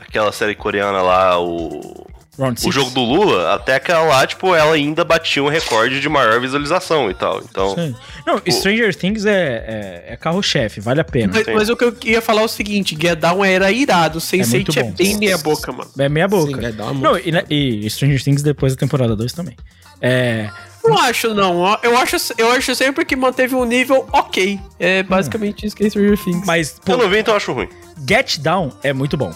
Aquela 0.09 0.31
série 0.31 0.55
coreana 0.55 1.01
lá, 1.01 1.39
o. 1.39 2.07
Round 2.39 2.57
O 2.57 2.61
six. 2.61 2.73
jogo 2.73 2.89
do 2.91 3.01
Lula, 3.01 3.53
até 3.53 3.75
aquela 3.75 4.01
lá, 4.03 4.25
tipo, 4.25 4.55
ela 4.55 4.73
ainda 4.73 5.03
batia 5.03 5.43
um 5.43 5.49
recorde 5.49 5.99
de 5.99 6.07
maior 6.07 6.39
visualização 6.39 7.11
e 7.11 7.13
tal. 7.13 7.41
Então. 7.41 7.75
Sim. 7.75 7.93
Não, 8.25 8.41
Stranger 8.49 8.95
Things 8.95 9.25
é, 9.25 10.05
é, 10.07 10.13
é 10.13 10.15
carro-chefe, 10.15 10.79
vale 10.79 11.01
a 11.01 11.03
pena. 11.03 11.33
Mas, 11.33 11.47
mas 11.47 11.69
o 11.69 11.75
que 11.75 11.83
eu 11.83 11.95
ia 12.05 12.21
falar 12.21 12.41
é 12.43 12.45
o 12.45 12.47
seguinte: 12.47 12.97
Get 12.99 13.19
Down 13.19 13.43
era 13.43 13.69
irado. 13.71 14.19
Sense8 14.19 14.49
muito 14.51 14.79
é, 14.79 14.83
bom. 14.83 14.91
bem 14.93 15.17
meia 15.17 15.37
boca, 15.37 15.71
mano. 15.73 15.91
É 15.99 16.07
meia 16.07 16.27
boca. 16.29 16.55
Sim, 16.55 16.61
Get 16.61 16.75
Down 16.75 16.91
é 16.91 16.93
não, 16.93 17.17
e, 17.17 17.31
né, 17.31 17.43
e 17.49 17.89
Stranger 17.89 18.23
Things 18.23 18.41
depois 18.41 18.73
da 18.73 18.79
temporada 18.79 19.15
2 19.17 19.33
também. 19.33 19.57
É. 20.01 20.49
Não 20.81 20.97
acho, 20.97 21.33
não. 21.33 21.77
Eu 21.83 21.97
acho, 21.97 22.15
eu 22.37 22.49
acho 22.53 22.73
sempre 22.73 23.03
que 23.03 23.17
manteve 23.17 23.53
um 23.53 23.65
nível 23.65 24.07
ok. 24.13 24.57
É 24.79 25.03
basicamente 25.03 25.65
isso 25.65 25.75
que 25.75 25.83
é 25.83 25.89
Stranger 25.89 26.17
Things. 26.17 26.45
Mas, 26.45 26.79
pô, 26.83 26.93
Eu 26.93 26.97
não 26.99 27.09
vi, 27.09 27.19
então 27.19 27.33
eu 27.33 27.37
acho 27.37 27.51
ruim. 27.51 27.67
Get 28.07 28.37
Down 28.39 28.71
é 28.81 28.93
muito 28.93 29.17
bom. 29.17 29.33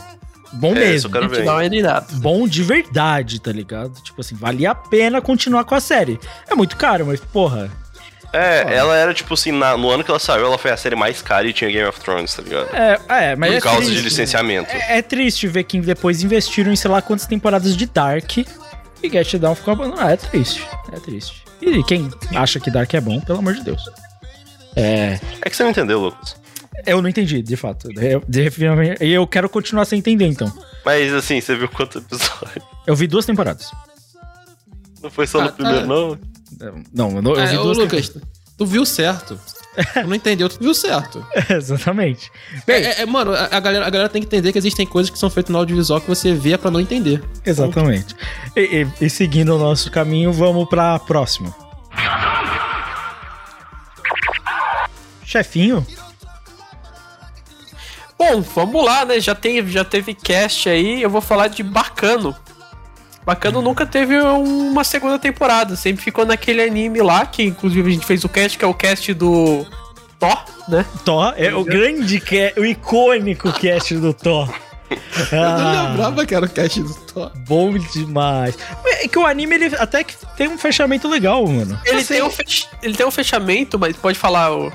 Bom 0.53 0.71
É, 0.71 0.79
mesmo. 0.79 1.09
quero 1.11 1.29
ver. 1.29 1.45
Bom 2.13 2.47
de 2.47 2.63
verdade, 2.63 3.39
tá 3.39 3.51
ligado? 3.51 3.93
Tipo 4.03 4.21
assim, 4.21 4.35
valia 4.35 4.71
a 4.71 4.75
pena 4.75 5.21
continuar 5.21 5.63
com 5.65 5.75
a 5.75 5.79
série. 5.79 6.19
É 6.49 6.55
muito 6.55 6.75
caro, 6.77 7.05
mas 7.05 7.19
porra. 7.19 7.69
É, 8.31 8.75
ela 8.75 8.95
era 8.97 9.13
tipo 9.13 9.35
assim, 9.35 9.51
na- 9.51 9.77
no 9.77 9.91
ano 9.91 10.03
que 10.03 10.09
ela 10.09 10.19
saiu, 10.19 10.45
ela 10.47 10.57
foi 10.57 10.71
a 10.71 10.77
série 10.77 10.95
mais 10.95 11.21
cara 11.21 11.47
e 11.47 11.53
tinha 11.53 11.69
Game 11.69 11.87
of 11.87 11.99
Thrones, 11.99 12.33
tá 12.33 12.41
ligado? 12.41 12.67
É, 12.75 12.99
é 13.31 13.35
mas 13.35 13.51
Por 13.51 13.57
é 13.57 13.61
causa 13.61 13.81
de 13.81 13.87
triste. 13.87 14.03
licenciamento. 14.05 14.71
É, 14.71 14.97
é 14.97 15.01
triste 15.03 15.47
ver 15.47 15.63
que 15.65 15.79
depois 15.79 16.23
investiram 16.23 16.71
em 16.73 16.75
sei 16.75 16.89
lá 16.89 16.99
quantas 17.01 17.27
temporadas 17.27 17.77
de 17.77 17.85
Dark 17.85 18.37
e 18.37 18.45
Get 19.03 19.35
Down 19.35 19.53
ficou 19.53 19.73
abandonado. 19.73 20.09
É 20.13 20.17
triste. 20.17 20.67
É 20.91 20.99
triste. 20.99 21.43
E 21.61 21.83
quem 21.83 22.09
acha 22.35 22.59
que 22.59 22.71
Dark 22.71 22.91
é 22.95 22.99
bom, 23.01 23.19
pelo 23.21 23.37
amor 23.37 23.53
de 23.53 23.63
Deus. 23.63 23.81
É. 24.75 25.19
É 25.41 25.49
que 25.49 25.55
você 25.55 25.61
não 25.63 25.69
entendeu, 25.69 25.99
Lucas. 25.99 26.35
Eu 26.85 27.01
não 27.01 27.09
entendi, 27.09 27.41
de 27.41 27.55
fato. 27.55 27.89
Eu, 27.99 28.23
E 29.01 29.11
eu 29.11 29.25
quero 29.27 29.47
continuar 29.49 29.85
sem 29.85 29.99
entender, 29.99 30.25
então. 30.27 30.51
Mas 30.85 31.13
assim, 31.13 31.39
você 31.39 31.55
viu 31.55 31.69
quantos 31.69 32.01
episódios? 32.03 32.63
Eu 32.85 32.95
vi 32.95 33.07
duas 33.07 33.25
temporadas. 33.25 33.71
Não 35.01 35.09
foi 35.09 35.25
só 35.27 35.39
Ah, 35.41 35.45
no 35.45 35.51
primeiro, 35.53 35.81
tá. 35.81 35.85
não? 35.87 36.19
Não, 36.93 37.11
eu, 37.17 37.21
não- 37.21 37.35
eu 37.35 37.47
vi 37.47 37.55
É, 37.55 37.59
ô, 37.59 37.63
duas 37.63 37.77
Lucas, 37.77 38.11
tu 38.57 38.65
viu 38.65 38.85
certo. 38.85 39.39
Tu 39.93 40.07
não 40.07 40.13
entendeu, 40.15 40.47
tu 40.47 40.59
viu 40.59 40.73
certo. 40.73 41.19
temporadas. 41.33 41.49
Exatamente. 41.71 42.31
É, 42.67 42.73
é, 42.73 43.01
é, 43.01 43.05
mano, 43.05 43.31
a, 43.33 43.45
a 43.45 43.59
galera, 43.59 43.87
a 43.87 43.89
galera 43.89 44.09
tem 44.09 44.21
que 44.21 44.27
entender 44.27 44.51
que 44.51 44.57
existem 44.57 44.85
coisas 44.85 45.09
que 45.09 45.17
são 45.17 45.29
feitas 45.29 45.51
no 45.51 45.57
audiovisual 45.57 45.99
que 45.99 46.07
você 46.07 46.33
vê 46.33 46.57
pra 46.57 46.69
não 46.69 46.79
entender. 46.79 47.23
Exatamente. 47.45 48.15
E, 48.55 48.61
e- 49.01 49.05
e 49.05 49.09
seguindo 49.09 49.55
o 49.55 49.57
nosso 49.57 49.89
caminho, 49.89 50.31
vamos 50.31 50.69
pra 50.69 50.99
próxima. 50.99 51.53
Chefinho? 55.25 55.85
Bom, 58.31 58.41
vamos 58.41 58.85
lá, 58.85 59.03
né? 59.05 59.19
Já, 59.19 59.35
tem, 59.35 59.65
já 59.67 59.83
teve 59.83 60.13
cast 60.13 60.69
aí, 60.69 61.01
eu 61.01 61.09
vou 61.09 61.21
falar 61.21 61.47
de 61.49 61.61
Bacano. 61.63 62.35
Bacano 63.25 63.61
nunca 63.61 63.85
teve 63.85 64.19
uma 64.19 64.83
segunda 64.83 65.17
temporada, 65.19 65.75
sempre 65.75 66.03
ficou 66.03 66.25
naquele 66.25 66.61
anime 66.61 67.01
lá, 67.01 67.25
que 67.25 67.43
inclusive 67.43 67.89
a 67.89 67.93
gente 67.93 68.05
fez 68.05 68.23
o 68.23 68.29
cast, 68.29 68.57
que 68.57 68.65
é 68.65 68.67
o 68.67 68.73
cast 68.73 69.13
do 69.13 69.65
Thor, 70.19 70.43
né? 70.67 70.85
Thor 71.05 71.33
é 71.37 71.53
o 71.53 71.63
grande, 71.63 72.19
ca- 72.19 72.53
o 72.59 72.65
icônico 72.65 73.51
cast 73.53 73.95
do 73.95 74.13
Thor. 74.13 74.49
Eu 75.31 75.39
não 75.41 75.47
Ah, 75.47 75.87
lembrava 75.89 76.25
que 76.25 76.35
era 76.35 76.45
o 76.45 76.49
cast 76.49 76.81
do 76.81 76.93
Thor. 76.93 77.31
bom 77.47 77.77
demais. 77.77 78.57
É 78.85 79.07
que 79.07 79.17
o 79.17 79.25
anime, 79.25 79.55
ele 79.55 79.75
até 79.77 80.03
que 80.03 80.13
tem 80.37 80.47
um 80.49 80.57
fechamento 80.57 81.07
legal, 81.07 81.45
mano. 81.47 81.79
Ele 81.85 82.03
tem, 82.03 82.21
um 82.21 82.29
fech- 82.29 82.67
ele 82.81 82.95
tem 82.95 83.05
um 83.05 83.11
fechamento, 83.11 83.79
mas 83.79 83.95
pode 83.95 84.17
falar 84.19 84.51
o. 84.55 84.71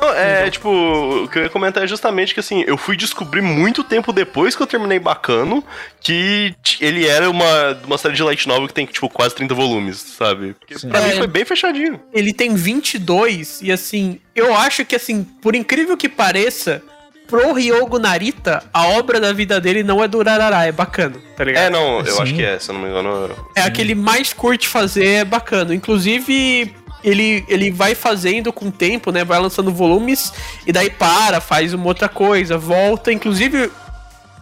Não, 0.00 0.12
é, 0.14 0.48
tipo, 0.50 0.68
o 0.70 1.28
que 1.28 1.38
eu 1.38 1.42
ia 1.44 1.48
comentar 1.48 1.82
é 1.82 1.86
justamente 1.86 2.32
que, 2.32 2.40
assim, 2.40 2.62
eu 2.66 2.76
fui 2.76 2.96
descobrir 2.96 3.40
muito 3.42 3.82
tempo 3.82 4.12
depois 4.12 4.54
que 4.54 4.62
eu 4.62 4.66
terminei 4.66 4.98
Bacano 4.98 5.64
que 6.00 6.54
ele 6.80 7.06
era 7.06 7.28
uma, 7.28 7.78
uma 7.84 7.98
série 7.98 8.14
de 8.14 8.22
light 8.22 8.46
novel 8.46 8.68
que 8.68 8.74
tem, 8.74 8.86
tipo, 8.86 9.08
quase 9.08 9.34
30 9.34 9.54
volumes, 9.54 9.96
sabe? 9.98 10.54
Porque 10.54 10.78
pra 10.88 11.00
É. 11.00 11.08
mim 11.10 11.16
foi 11.18 11.26
bem 11.26 11.44
fechadinho. 11.44 12.00
Ele 12.12 12.32
tem 12.32 12.54
22 12.54 13.60
e 13.62 13.72
assim, 13.72 14.20
eu 14.34 14.54
acho 14.54 14.84
que 14.84 14.94
assim, 14.96 15.24
por 15.42 15.54
incrível 15.54 15.96
que 15.96 16.08
pareça, 16.08 16.80
pro 17.26 17.52
Ryogo 17.52 17.98
Narita, 17.98 18.62
a 18.72 18.86
obra 18.88 19.20
da 19.20 19.32
vida 19.32 19.60
dele 19.60 19.82
não 19.82 20.02
é 20.02 20.08
do 20.08 20.18
Urarara, 20.18 20.64
é 20.64 20.72
bacana, 20.72 21.16
tá 21.36 21.44
ligado? 21.44 21.64
É, 21.64 21.70
não, 21.70 21.98
eu 21.98 22.06
Sim. 22.06 22.22
acho 22.22 22.34
que 22.34 22.42
é, 22.44 22.58
se 22.58 22.70
eu 22.70 22.74
não 22.74 22.82
me 22.82 22.88
engano. 22.88 23.36
É 23.54 23.60
a 23.62 23.70
que 23.70 23.80
ele 23.82 23.94
mais 23.94 24.32
curte 24.32 24.66
fazer, 24.66 25.04
é 25.06 25.24
bacana. 25.24 25.74
Inclusive, 25.74 26.74
ele, 27.02 27.44
ele 27.48 27.70
vai 27.70 27.94
fazendo 27.94 28.52
com 28.52 28.68
o 28.68 28.72
tempo, 28.72 29.10
né? 29.10 29.24
Vai 29.24 29.38
lançando 29.38 29.72
volumes 29.72 30.32
e 30.66 30.72
daí 30.72 30.90
para, 30.90 31.40
faz 31.40 31.72
uma 31.72 31.86
outra 31.86 32.08
coisa, 32.08 32.58
volta. 32.58 33.12
Inclusive, 33.12 33.70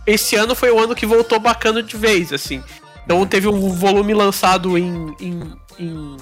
esse 0.07 0.37
ano 0.37 0.55
foi 0.55 0.71
o 0.71 0.79
ano 0.79 0.95
que 0.95 1.07
voltou 1.07 1.39
bacana 1.39 1.83
de 1.83 1.97
vez, 1.97 2.33
assim. 2.33 2.63
Então 3.05 3.25
teve 3.27 3.49
um 3.49 3.71
volume 3.71 4.15
lançado 4.15 4.77
em. 4.77 5.15
em, 5.21 5.53
em, 5.79 6.17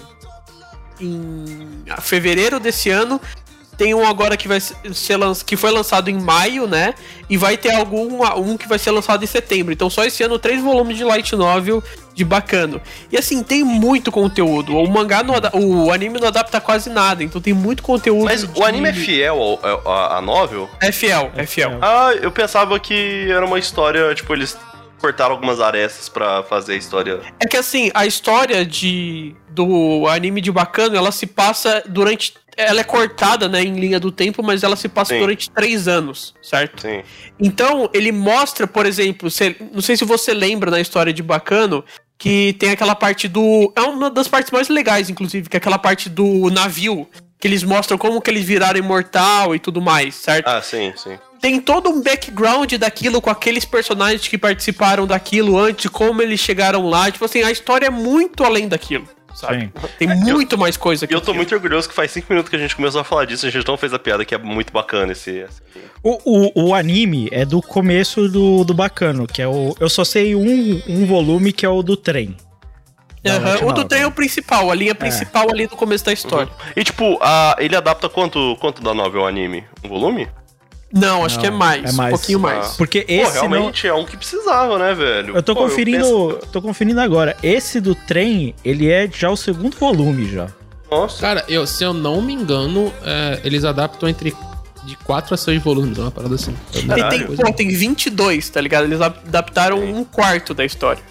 em 1.01 1.85
fevereiro 2.01 2.59
desse 2.59 2.91
ano. 2.91 3.21
Tem 3.77 3.95
um 3.95 4.07
agora 4.07 4.37
que 4.37 4.47
vai 4.49 4.61
ser 4.61 5.17
lan- 5.17 5.35
que 5.47 5.57
foi 5.57 5.71
lançado 5.71 6.09
em 6.11 6.21
maio, 6.21 6.67
né? 6.67 6.95
E 7.29 7.37
vai 7.37 7.57
ter 7.57 7.73
algum 7.75 8.23
um 8.39 8.57
que 8.57 8.69
vai 8.69 8.79
ser 8.79 8.91
lançado 8.91 9.23
em 9.25 9.27
setembro. 9.27 9.73
Então 9.73 9.89
só 9.91 10.05
esse 10.05 10.23
ano 10.23 10.39
três 10.39 10.61
volumes 10.63 10.97
de 10.97 11.05
light 11.05 11.35
novel 11.35 11.83
de 12.15 12.25
bacano. 12.25 12.81
E 13.11 13.17
assim, 13.17 13.43
tem 13.43 13.65
muito 13.65 14.13
conteúdo. 14.13 14.77
O 14.77 14.89
mangá 14.89 15.23
não 15.23 15.35
o 15.61 15.91
anime 15.91 16.21
não 16.21 16.29
adapta 16.29 16.61
quase 16.61 16.89
nada, 16.91 17.25
então 17.25 17.41
tem 17.41 17.53
muito 17.53 17.83
conteúdo. 17.83 18.25
Mas 18.25 18.47
de- 18.47 18.61
o 18.61 18.65
anime 18.65 18.89
é 18.89 18.93
fiel 18.93 19.37
ao, 19.41 19.67
ao- 19.67 19.93
à, 19.93 20.19
à 20.19 20.21
novel? 20.23 20.69
É 20.81 20.93
fiel, 20.93 21.33
é 21.37 21.45
fiel. 21.47 21.79
Ah, 21.83 22.13
eu 22.21 22.31
pensava 22.31 22.79
que 22.79 23.27
era 23.31 23.45
uma 23.45 23.59
história, 23.59 24.15
tipo, 24.15 24.33
eles 24.33 24.57
cortaram 25.01 25.33
algumas 25.33 25.61
arestas 25.61 26.09
pra 26.09 26.43
fazer 26.45 26.75
a 26.75 26.77
história. 26.77 27.21
É 27.39 27.47
que 27.47 27.57
assim, 27.59 27.91
a 27.93 28.07
história 28.07 28.65
de 28.65 29.35
do 29.51 30.07
anime 30.09 30.41
de 30.41 30.51
Bacano, 30.51 30.97
ela 30.97 31.13
se 31.13 31.27
passa 31.27 31.83
durante. 31.87 32.35
Ela 32.57 32.81
é 32.81 32.85
cortada, 32.85 33.49
né, 33.49 33.63
em 33.63 33.75
linha 33.79 33.99
do 33.99 34.13
tempo, 34.13 34.43
mas 34.43 34.63
ela 34.63 34.77
se 34.77 34.89
passa 34.89 35.15
Sim. 35.15 35.21
durante 35.21 35.51
três 35.51 35.89
anos, 35.89 36.35
certo? 36.43 36.83
Sim. 36.83 37.03
Então, 37.41 37.91
ele 37.93 38.13
mostra, 38.13 38.67
por 38.67 38.87
exemplo, 38.87 39.31
cê- 39.31 39.57
não 39.73 39.81
sei 39.83 39.97
se 39.97 40.05
você 40.05 40.33
lembra 40.33 40.71
na 40.71 40.81
história 40.81 41.13
de 41.13 41.23
Bacano, 41.23 41.85
que 42.17 42.55
tem 42.59 42.71
aquela 42.71 42.95
parte 42.95 43.27
do. 43.27 43.73
É 43.75 43.81
uma 43.83 44.09
das 44.09 44.29
partes 44.29 44.51
mais 44.53 44.69
legais, 44.69 45.11
inclusive, 45.11 45.49
que 45.49 45.57
é 45.57 45.59
aquela 45.59 45.79
parte 45.79 46.09
do 46.09 46.49
navio. 46.51 47.09
Que 47.41 47.49
eles 47.49 47.63
mostram 47.63 47.99
como 47.99 48.23
que 48.23 48.31
eles 48.31 48.45
viraram 48.45 48.79
imortal 48.79 49.55
e 49.55 49.59
tudo 49.59 49.83
mais, 49.83 50.15
certo? 50.15 50.47
Ah, 50.49 50.63
sim, 50.63 50.95
sim. 50.97 51.19
tem 51.43 51.61
todo 51.61 51.91
um 51.91 52.01
background 52.01 52.73
daquilo 52.75 53.21
com 53.21 53.29
aqueles 53.29 53.67
personagens 53.67 54.27
que 54.27 54.39
participaram 54.39 55.07
daquilo 55.07 55.59
antes, 55.59 55.91
como 55.91 56.23
eles 56.23 56.41
chegaram 56.41 56.89
lá. 56.89 57.11
Tipo 57.11 57.27
assim, 57.27 57.43
a 57.43 57.51
história 57.51 57.89
é 57.89 57.91
muito 57.91 58.43
além 58.45 58.67
daquilo, 58.67 59.07
sabe? 59.35 59.73
Tem 59.99 60.09
muito 60.09 60.57
mais 60.57 60.77
coisa 60.77 61.07
E 61.11 61.13
eu 61.13 61.21
tô 61.21 61.35
muito 61.35 61.55
orgulhoso 61.55 61.89
que 61.89 61.95
faz 61.95 62.11
cinco 62.11 62.27
minutos 62.31 62.49
que 62.51 62.57
a 62.57 62.59
gente 62.59 62.75
começou 62.77 63.01
a 63.01 63.05
falar 63.05 63.25
disso, 63.25 63.47
a 63.47 63.51
gente 63.51 63.67
não 63.67 63.77
fez 63.77 63.93
a 63.93 63.99
piada, 63.99 64.25
que 64.25 64.35
é 64.35 64.39
muito 64.39 64.73
bacana 64.73 65.13
esse. 65.13 65.31
esse- 65.31 65.61
O, 66.03 66.19
o, 66.25 66.69
o 66.69 66.75
anime 66.75 67.29
é 67.33 67.45
do 67.45 67.61
começo 67.61 68.29
do, 68.29 68.65
do 68.65 68.73
Bacano, 68.75 69.27
que 69.27 69.43
é 69.43 69.49
o. 69.49 69.75
Eu 69.81 69.89
só 69.89 70.05
sei 70.05 70.35
um, 70.35 70.83
um 70.89 71.07
volume 71.07 71.53
que 71.53 71.65
é 71.67 71.69
o 71.69 71.83
do 71.83 71.97
trem. 71.97 72.37
Light 73.25 73.65
O 73.65 73.73
do 73.73 73.85
trem 73.87 74.03
é 74.03 74.07
o 74.07 74.13
principal, 74.13 74.71
a 74.71 74.75
linha 74.75 74.95
principal 74.95 75.49
ali 75.51 75.67
do 75.67 75.77
começo 75.77 76.05
da 76.05 76.13
história. 76.13 76.53
E 76.77 76.85
tipo, 76.85 77.19
a, 77.23 77.57
ele 77.59 77.75
adapta 77.75 78.07
quanto, 78.07 78.55
quanto 78.61 78.83
da 78.83 78.93
novel 78.93 79.23
ao 79.23 79.27
anime? 79.27 79.65
Um 79.83 79.89
volume? 79.89 80.29
Não, 80.95 81.25
acho 81.25 81.35
Não, 81.35 81.41
que 81.43 81.47
é 81.49 81.51
mais, 81.51 81.93
é 81.93 81.97
mais. 81.97 82.15
um 82.15 82.17
pouquinho 82.17 82.39
mais. 82.39 82.69
Porque 82.77 83.01
Pô, 83.03 83.13
esse 83.13 83.35
não. 83.35 83.49
realmente 83.49 83.87
é 83.87 83.93
um 83.93 84.05
que 84.05 84.17
precisava, 84.17 84.79
né, 84.79 84.95
velho? 84.95 85.37
Eu 85.37 85.43
tô 85.43 85.53
Pô, 85.53 85.63
conferindo. 85.65 86.39
tô 86.53 86.63
conferindo 86.63 87.01
agora. 87.01 87.37
Esse 87.43 87.81
do 87.81 87.97
trem, 87.97 88.55
ele 88.65 88.89
é 88.91 89.11
já 89.13 89.29
o 89.29 89.37
segundo 89.37 89.77
volume 89.77 90.31
já. 90.31 90.47
Nossa. 90.89 91.21
Cara, 91.21 91.45
eu, 91.49 91.67
se 91.67 91.83
eu 91.83 91.93
não 91.93 92.23
me 92.23 92.33
engano, 92.33 92.93
é, 93.03 93.41
eles 93.43 93.65
adaptam 93.65 94.09
entre 94.09 94.33
de 94.85 94.97
4 94.99 95.35
a 95.35 95.37
6 95.37 95.61
volumes, 95.63 95.99
é 95.99 96.03
uma 96.03 96.11
parada 96.13 96.37
assim. 96.37 96.55
E 96.73 97.09
tem, 97.11 97.27
pô, 97.27 97.53
tem 97.53 97.69
22, 97.69 98.49
tá 98.51 98.61
ligado? 98.61 98.85
Eles 98.85 99.01
adaptaram 99.01 99.83
um 99.83 100.05
quarto 100.05 100.55
da 100.55 100.65
história. 100.65 101.03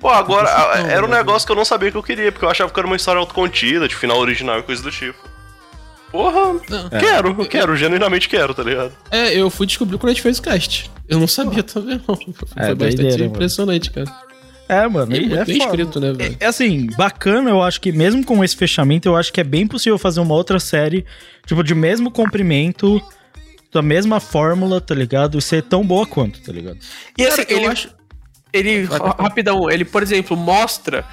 Pô, 0.00 0.08
agora, 0.08 0.48
Não, 0.78 0.86
era 0.88 1.04
um 1.04 1.08
não. 1.08 1.16
negócio 1.18 1.44
que 1.44 1.52
eu 1.52 1.56
não 1.56 1.64
sabia 1.64 1.90
que 1.90 1.96
eu 1.96 2.02
queria, 2.02 2.30
porque 2.30 2.44
eu 2.44 2.48
achava 2.48 2.70
que 2.72 2.78
era 2.78 2.86
uma 2.86 2.94
história 2.96 3.18
autocontida, 3.18 3.88
de 3.88 3.94
final 3.96 4.18
original 4.18 4.60
e 4.60 4.62
coisa 4.62 4.82
do 4.82 4.90
tipo. 4.90 5.18
Porra, 6.10 6.58
É. 6.90 6.98
quero, 6.98 7.28
eu 7.38 7.46
quero, 7.46 7.76
genuinamente 7.76 8.28
quero, 8.28 8.54
tá 8.54 8.62
ligado? 8.62 8.92
É, 9.10 9.34
eu 9.38 9.50
fui 9.50 9.66
descobrir 9.66 9.98
quando 9.98 10.10
a 10.10 10.14
gente 10.14 10.22
fez 10.22 10.38
o 10.38 10.42
cast. 10.42 10.90
Eu 11.08 11.18
não 11.20 11.26
sabia 11.28 11.62
também, 11.62 12.00
não. 12.08 12.16
Foi 12.16 12.26
É, 12.56 12.74
bastante 12.74 12.76
doideira, 12.96 13.18
mano. 13.18 13.30
impressionante, 13.34 13.90
cara. 13.90 14.28
É, 14.68 14.86
mano. 14.86 15.14
E 15.14 15.20
muito 15.20 15.34
é 15.36 15.44
bem 15.44 15.58
foda. 15.58 15.70
escrito, 15.70 16.00
né, 16.00 16.12
velho? 16.12 16.36
É 16.40 16.46
assim, 16.46 16.86
bacana, 16.96 17.50
eu 17.50 17.62
acho 17.62 17.80
que 17.80 17.90
mesmo 17.92 18.24
com 18.24 18.42
esse 18.44 18.54
fechamento, 18.56 19.08
eu 19.08 19.16
acho 19.16 19.32
que 19.32 19.40
é 19.40 19.44
bem 19.44 19.66
possível 19.66 19.98
fazer 19.98 20.20
uma 20.20 20.34
outra 20.34 20.58
série, 20.60 21.04
tipo, 21.46 21.62
de 21.62 21.74
mesmo 21.74 22.10
comprimento, 22.10 23.00
da 23.72 23.80
mesma 23.82 24.18
fórmula, 24.20 24.80
tá 24.80 24.94
ligado? 24.94 25.38
E 25.38 25.42
ser 25.42 25.62
tão 25.62 25.86
boa 25.86 26.06
quanto, 26.06 26.40
tá 26.42 26.52
ligado? 26.52 26.78
E 27.18 27.26
assim, 27.26 27.42
eu 27.48 27.58
ele, 27.58 27.66
acho- 27.66 27.88
ele 28.52 28.84
ra- 28.84 29.16
rapidão, 29.18 29.70
ele, 29.70 29.84
por 29.84 30.02
exemplo, 30.02 30.36
mostra. 30.36 31.04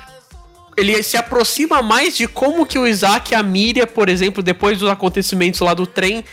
Ele 0.77 1.01
se 1.03 1.15
aproxima 1.15 1.81
mais 1.81 2.17
de 2.17 2.27
como 2.27 2.65
que 2.65 2.77
o 2.77 2.85
Isaac 2.85 3.31
e 3.31 3.35
a 3.35 3.41
Miriam, 3.41 3.87
por 3.87 4.09
exemplo, 4.09 4.43
depois 4.43 4.77
dos 4.77 4.89
acontecimentos 4.89 5.61
lá 5.61 5.73
do 5.73 5.87
trem, 5.87 6.23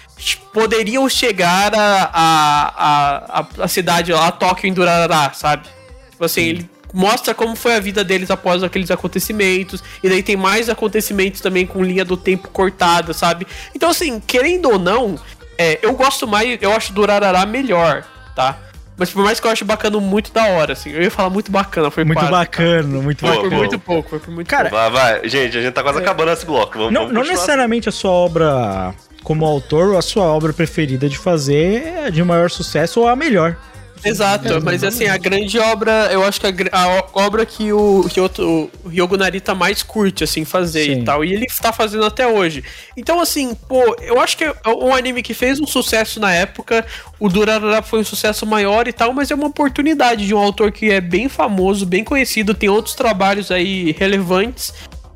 poderiam 0.53 1.09
chegar 1.09 1.75
a, 1.75 2.11
a, 2.13 2.69
a, 2.69 3.41
a, 3.41 3.47
a 3.65 3.69
cidade 3.69 4.13
lá, 4.13 4.33
Tóquio 4.33 4.69
em 4.69 4.73
Durará, 4.73 5.33
sabe? 5.33 5.69
Tipo 6.11 6.25
assim, 6.25 6.43
ele 6.43 6.71
mostra 6.93 7.33
como 7.35 7.57
foi 7.57 7.75
a 7.75 7.81
vida 7.81 8.05
deles 8.05 8.31
após 8.31 8.63
aqueles 8.63 8.91
acontecimentos, 8.91 9.83
e 10.03 10.09
daí 10.09 10.23
tem 10.23 10.37
mais 10.37 10.69
acontecimentos 10.69 11.41
também 11.41 11.67
com 11.67 11.83
linha 11.83 12.05
do 12.05 12.17
tempo 12.17 12.49
cortada, 12.49 13.13
sabe? 13.13 13.47
Então, 13.75 13.91
assim, 13.91 14.21
querendo 14.21 14.71
ou 14.71 14.79
não, 14.79 15.19
é, 15.57 15.79
eu 15.83 15.95
gosto 15.95 16.27
mais, 16.27 16.59
eu 16.61 16.73
acho 16.73 16.93
Durarará 16.93 17.47
melhor, 17.47 18.05
tá? 18.35 18.59
Mas 18.97 19.11
por 19.11 19.25
mais 19.25 19.41
que 19.41 19.47
eu 19.47 19.51
ache 19.51 19.65
bacana 19.65 19.99
muito 19.99 20.33
da 20.33 20.45
hora, 20.47 20.75
assim. 20.75 20.91
Eu 20.91 21.03
ia 21.03 21.11
falar 21.11 21.31
muito 21.31 21.51
bacana, 21.51 21.91
foi 21.91 22.05
Muito 22.05 22.19
quase. 22.19 22.31
bacana, 22.31 23.01
muito 23.01 23.21
Foi 23.21 23.31
por 23.31 23.43
bacana. 23.45 23.57
muito 23.57 23.79
pouco, 23.79 24.11
foi 24.11 24.19
por 24.19 24.31
muito 24.33 24.47
Cara, 24.49 24.69
Vai, 24.69 24.91
vai. 24.91 25.29
Gente, 25.29 25.57
a 25.59 25.63
gente 25.63 25.73
tá 25.73 25.83
quase 25.83 25.99
acabando 25.99 26.31
esse 26.31 26.45
bloco. 26.47 26.79
Vamos, 26.79 26.93
Não, 26.93 27.01
vamos 27.03 27.13
não 27.15 27.21
continuar 27.21 27.35
necessariamente 27.37 27.89
a 27.89 27.93
sua 27.93 28.11
obra 28.11 28.95
como 29.25 29.45
autor, 29.47 29.91
ou 29.93 29.99
a 29.99 30.03
sua 30.03 30.25
obra 30.25 30.53
preferida 30.53 31.09
de 31.09 31.17
fazer 31.17 31.83
é 31.87 32.07
a 32.07 32.11
de 32.11 32.23
maior 32.23 32.51
sucesso 32.51 33.01
ou 33.01 33.09
a 33.09 33.17
melhor 33.17 33.57
Exato, 34.05 34.53
É, 34.55 34.61
mas 34.61 34.83
assim, 34.83 35.07
a 35.07 35.17
grande 35.17 35.59
obra, 35.59 36.09
eu 36.13 36.25
acho 36.25 36.41
que 36.41 36.47
a, 36.47 36.51
a 36.83 37.01
o- 37.01 37.09
obra 37.15 37.47
que 37.47 37.73
o, 37.73 38.05
que 38.11 38.21
outro, 38.21 38.71
o 38.85 38.89
Ryogo 38.89 39.17
Narita 39.17 39.55
mais 39.55 39.83
curte, 39.83 40.25
assim, 40.25 40.45
fazer 40.45 40.85
Sim. 40.87 41.01
e 41.01 41.05
tal. 41.05 41.25
E 41.25 41.33
ele 41.33 41.47
tá 41.61 41.73
fazendo 41.73 42.05
até 42.05 42.27
hoje. 42.27 42.65
Então, 42.97 43.21
assim, 43.21 43.55
pô, 43.55 43.97
eu 44.01 44.21
acho 44.21 44.37
que 44.37 44.45
é 44.45 44.55
um 44.69 44.95
anime 44.95 45.23
que 45.23 45.35
fez 45.35 45.61
um 45.61 45.67
sucesso 45.67 46.19
na 46.19 46.33
época, 46.33 46.85
o 47.21 47.29
Durarara 47.29 47.83
foi 47.83 48.01
um 48.01 48.05
sucesso 48.05 48.45
maior 48.45 48.89
e 48.89 48.93
tal, 48.93 49.13
mas 49.13 49.31
é 49.31 49.35
uma 49.35 49.47
oportunidade 49.47 50.27
de 50.27 50.35
um 50.35 50.39
autor 50.39 50.73
que 50.73 50.91
é 50.91 51.01
bem 51.01 51.29
famoso, 51.29 51.87
bem 51.87 52.03
conhecido, 52.03 52.55
tem 52.55 52.69
outros 52.69 52.95
trabalhos 52.95 53.51
aí 53.51 53.93
relevantes. 53.99 54.73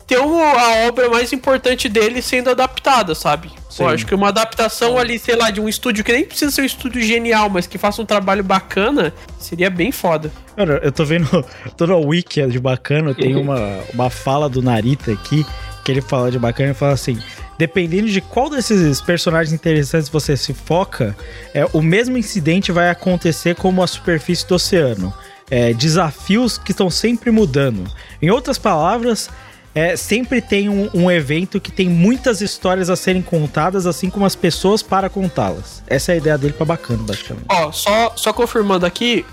Ter 0.07 0.19
uma, 0.19 0.45
a 0.45 0.87
obra 0.87 1.09
mais 1.09 1.33
importante 1.33 1.89
dele 1.89 2.23
sendo 2.23 2.51
adaptada, 2.51 3.15
sabe? 3.15 3.51
Eu 3.79 3.89
acho 3.89 4.07
que 4.07 4.15
uma 4.15 4.29
adaptação 4.29 4.97
ali, 4.97 5.19
sei 5.19 5.37
lá, 5.37 5.51
de 5.51 5.61
um 5.61 5.69
estúdio 5.69 6.03
que 6.03 6.13
nem 6.13 6.25
precisa 6.25 6.51
ser 6.51 6.63
um 6.63 6.65
estúdio 6.65 7.03
genial, 7.03 7.51
mas 7.51 7.67
que 7.67 7.77
faça 7.77 8.01
um 8.01 8.07
trabalho 8.07 8.43
bacana, 8.43 9.13
seria 9.39 9.69
bem 9.69 9.93
foda. 9.93 10.33
Cara, 10.57 10.81
eu 10.83 10.93
tô 10.93 11.05
vendo 11.05 11.45
toda 11.77 11.93
a 11.93 11.97
wiki 11.97 12.47
de 12.47 12.59
Bacana, 12.59 13.15
tem 13.15 13.37
uma, 13.37 13.81
uma 13.93 14.09
fala 14.09 14.49
do 14.49 14.63
Narita 14.63 15.13
aqui, 15.13 15.45
que 15.85 15.93
ele 15.93 16.01
fala 16.01 16.31
de 16.31 16.39
Bacana 16.39 16.71
e 16.71 16.75
fala 16.75 16.93
assim: 16.93 17.19
dependendo 17.59 18.09
de 18.09 18.21
qual 18.21 18.49
desses 18.49 19.01
personagens 19.01 19.53
interessantes 19.53 20.09
você 20.09 20.37
se 20.37 20.55
foca, 20.55 21.17
é, 21.53 21.67
o 21.73 21.83
mesmo 21.83 22.17
incidente 22.17 22.73
vai 22.73 22.91
acontecer 22.91 23.55
como 23.55 23.83
a 23.83 23.87
superfície 23.87 24.47
do 24.47 24.55
oceano. 24.55 25.13
É, 25.49 25.73
desafios 25.73 26.59
que 26.59 26.73
estão 26.73 26.91
sempre 26.91 27.31
mudando. 27.31 27.89
Em 28.21 28.31
outras 28.31 28.59
palavras, 28.59 29.31
é, 29.77 29.95
sempre 29.97 30.41
tem 30.41 30.69
um, 30.71 30.89
um 30.95 31.11
evento 31.11 31.61
que 31.61 31.71
tem 31.71 31.87
muitas 31.89 32.41
histórias 32.41 32.89
a 32.89 32.97
serem 32.97 33.21
contadas, 33.21 33.87
assim 33.87 34.09
como 34.09 34.25
as 34.25 34.35
pessoas 34.35 34.83
para 34.83 35.11
contá-las. 35.11 35.83
Essa 35.87 36.13
é 36.13 36.15
a 36.15 36.17
ideia 36.19 36.39
dele 36.39 36.55
pra 36.55 36.65
Bacana, 36.65 37.03
basicamente. 37.03 37.45
Ó, 37.51 37.71
só, 37.71 38.13
só 38.17 38.33
confirmando 38.33 38.87
aqui, 38.87 39.25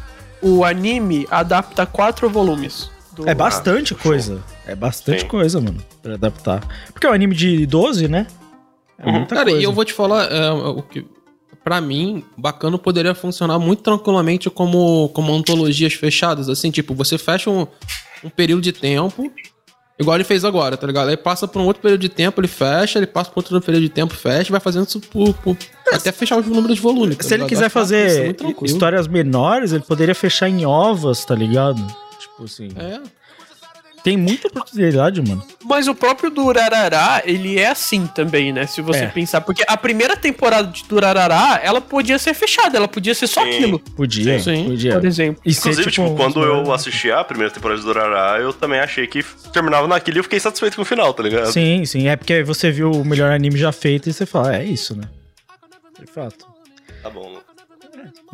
o 0.42 0.66
anime 0.66 1.26
adapta 1.32 1.86
quatro 1.86 2.30
volumes. 2.30 2.92
do- 3.14 3.30
É 3.30 3.34
bastante 3.34 3.96
coisa. 3.96 4.44
É 4.68 4.76
bastante 4.76 5.22
Sim. 5.22 5.28
coisa, 5.28 5.62
mano, 5.62 5.78
pra 6.02 6.16
adaptar. 6.16 6.62
Porque 6.92 7.08
é 7.08 7.10
um 7.10 7.14
anime 7.14 7.36
de 7.36 7.66
12, 7.66 8.08
né? 8.10 8.28
É 9.00 9.12
muita 9.12 9.36
Cara, 9.36 9.46
coisa. 9.50 9.60
e 9.62 9.64
eu 9.64 9.72
vou 9.72 9.86
te 9.86 9.94
falar, 9.94 10.32
é, 10.32 10.50
o 10.52 10.82
que 10.82 11.06
para 11.64 11.80
mim, 11.80 12.26
bacana 12.38 12.78
poderia 12.78 13.16
funcionar 13.16 13.58
muito 13.60 13.82
tranquilamente 13.84 14.50
como, 14.50 15.08
como 15.14 15.32
antologias 15.34 15.94
fechadas, 15.94 16.50
assim, 16.50 16.70
tipo, 16.70 16.94
você 16.94 17.18
fecha 17.18 17.50
um, 17.50 17.66
um 18.22 18.30
período 18.30 18.62
de 18.62 18.74
tempo, 18.74 19.32
igual 20.00 20.18
ele 20.18 20.24
fez 20.24 20.44
agora, 20.44 20.76
tá 20.78 20.86
ligado? 20.88 21.10
Aí 21.10 21.18
passa 21.18 21.48
por 21.48 21.62
um 21.62 21.66
outro 21.66 21.82
período 21.82 22.02
de 22.02 22.10
tempo, 22.10 22.40
ele 22.42 22.48
fecha, 22.48 23.00
ele 23.00 23.08
passa 23.08 23.30
por 23.32 23.40
outro 23.40 23.62
período 23.62 23.84
de 23.84 23.90
tempo, 23.90 24.14
fecha, 24.14 24.50
e 24.50 24.52
vai 24.52 24.60
fazendo 24.60 24.88
isso 24.88 25.00
por, 25.00 25.34
por- 25.36 25.58
até 25.92 26.12
fechar 26.12 26.38
o 26.38 26.42
número 26.44 26.74
de 26.74 26.82
volume. 26.82 27.16
tá 27.16 27.24
Se 27.24 27.34
ele 27.34 27.46
quiser 27.46 27.70
fazer 27.70 28.34
tranquilo. 28.36 28.66
histórias 28.66 29.08
menores, 29.08 29.72
ele 29.72 29.84
poderia 29.84 30.16
fechar 30.16 30.50
em 30.50 30.66
ovas, 30.66 31.24
tá 31.26 31.36
ligado? 31.36 31.82
Tipo 32.20 32.44
assim. 32.46 32.70
É. 32.78 33.00
Tem 34.04 34.18
muita 34.18 34.50
oportunidade, 34.50 35.22
mano. 35.22 35.42
Mas 35.64 35.88
o 35.88 35.96
próprio 35.96 36.30
Durarará, 36.30 37.22
ele 37.26 37.58
é 37.58 37.68
assim 37.70 38.06
também, 38.06 38.52
né? 38.52 38.68
Se 38.68 38.82
você 38.82 39.06
É. 39.06 39.08
pensar. 39.08 39.40
Porque 39.42 39.64
a 39.66 39.78
primeira 39.78 40.18
temporada 40.18 40.68
de 40.68 40.84
Durarará, 40.84 41.62
ela 41.64 41.80
podia 41.80 42.20
ser 42.20 42.34
fechada, 42.34 42.76
ela 42.78 42.88
podia 42.88 43.16
ser 43.16 43.28
só 43.28 43.42
Sim. 43.44 43.50
aquilo, 43.50 43.80
Podia, 43.80 44.40
Sim, 44.40 44.66
podia. 44.66 44.94
por 44.96 45.06
exemplo. 45.06 45.42
E 45.46 45.54
ser, 45.54 45.70
Inclusive, 45.70 45.92
tipo, 45.92 46.08
um 46.08 46.16
quando 46.16 46.44
eu 46.44 46.72
assisti 46.74 47.10
a 47.12 47.24
primeira 47.24 47.52
temporada 47.54 47.80
de 47.80 47.86
Durará, 47.86 48.40
eu 48.42 48.52
também 48.52 48.80
achei 48.82 49.08
que 49.08 49.24
terminava 49.54 49.88
naquilo 49.88 50.18
e 50.18 50.20
eu 50.20 50.24
fiquei 50.24 50.40
satisfeito 50.40 50.76
com 50.76 50.82
o 50.82 50.86
final, 50.86 51.14
tá 51.14 51.24
ligado? 51.24 51.52
Sim, 51.54 51.86
sim. 51.86 52.08
É 52.10 52.16
porque 52.18 52.44
você 52.44 52.72
viu 52.72 52.92
o 52.92 53.06
melhor 53.06 53.32
anime 53.32 53.58
já 53.58 53.72
feito 53.72 54.10
e 54.10 54.14
você 54.14 54.26
fala, 54.26 54.58
é 54.58 54.66
isso, 54.66 54.96
né? 54.98 55.06
De 55.98 56.12
fato. 56.12 56.46
Tá 57.02 57.10
bom. 57.10 57.30
Não 57.32 57.40
tem 57.40 57.53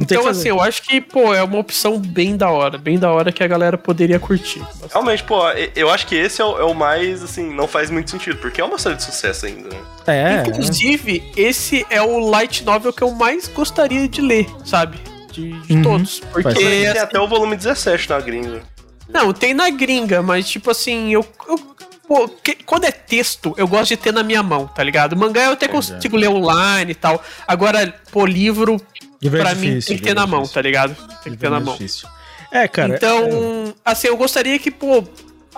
Então, 0.01 0.25
assim, 0.27 0.47
eu 0.47 0.61
acho 0.61 0.81
que, 0.83 1.01
pô, 1.01 1.33
é 1.33 1.43
uma 1.43 1.57
opção 1.57 1.99
bem 1.99 2.37
da 2.37 2.49
hora, 2.49 2.77
bem 2.77 2.97
da 2.97 3.11
hora 3.11 3.33
que 3.33 3.43
a 3.43 3.47
galera 3.47 3.77
poderia 3.77 4.17
curtir. 4.17 4.61
Realmente, 4.89 5.23
pô, 5.23 5.41
eu 5.75 5.89
acho 5.89 6.07
que 6.07 6.15
esse 6.15 6.41
é 6.41 6.45
o, 6.45 6.57
é 6.57 6.63
o 6.63 6.73
mais, 6.73 7.21
assim, 7.21 7.53
não 7.53 7.67
faz 7.67 7.89
muito 7.89 8.09
sentido, 8.09 8.37
porque 8.37 8.61
é 8.61 8.63
uma 8.63 8.77
série 8.77 8.95
de 8.95 9.03
sucesso 9.03 9.45
ainda, 9.45 9.67
né? 9.67 9.81
É, 10.07 10.35
Inclusive, 10.47 11.21
esse 11.35 11.85
é 11.89 12.01
o 12.01 12.17
light 12.29 12.63
novel 12.63 12.93
que 12.93 13.01
eu 13.01 13.11
mais 13.11 13.49
gostaria 13.49 14.07
de 14.07 14.21
ler, 14.21 14.47
sabe? 14.63 14.97
De, 15.33 15.51
de 15.63 15.73
Uhum. 15.73 15.81
todos. 15.83 16.21
Porque. 16.31 16.53
Tem 16.53 16.87
assim, 16.87 16.99
até 16.99 17.19
o 17.19 17.27
volume 17.27 17.57
17 17.57 18.09
na 18.09 18.21
gringa. 18.21 18.61
Não, 19.09 19.33
tem 19.33 19.53
na 19.53 19.69
gringa, 19.69 20.21
mas 20.23 20.47
tipo 20.49 20.71
assim, 20.71 21.11
eu. 21.11 21.25
eu- 21.47 21.59
pô, 22.07 22.27
que- 22.29 22.55
quando 22.65 22.85
é 22.85 22.91
texto, 22.91 23.53
eu 23.57 23.67
gosto 23.67 23.89
de 23.89 23.97
ter 23.97 24.13
na 24.13 24.23
minha 24.23 24.41
mão, 24.41 24.65
tá 24.65 24.81
ligado? 24.81 25.15
Mangá 25.17 25.43
eu 25.43 25.51
até 25.51 25.67
consigo 25.67 26.15
ler 26.15 26.29
online 26.29 26.91
e 26.93 26.95
tal. 26.95 27.21
Agora, 27.45 27.93
pô, 28.11 28.25
livro, 28.25 28.77
é 28.77 29.08
pra 29.21 29.55
mim, 29.55 29.67
difícil, 29.69 29.87
tem 29.89 29.97
que 29.97 30.03
ter 30.03 30.09
é 30.11 30.13
na 30.13 30.25
mão, 30.27 30.39
difícil. 30.41 30.53
tá 30.53 30.61
ligado? 30.61 30.95
Tem 31.23 31.33
que 31.33 31.39
ter 31.39 31.49
na 31.49 31.57
é 31.57 31.59
mão. 31.59 31.73
difícil. 31.73 32.07
É, 32.51 32.67
cara. 32.67 32.95
Então, 32.95 33.73
assim, 33.83 34.07
eu 34.07 34.17
gostaria 34.17 34.57
que, 34.59 34.71
pô. 34.71 35.03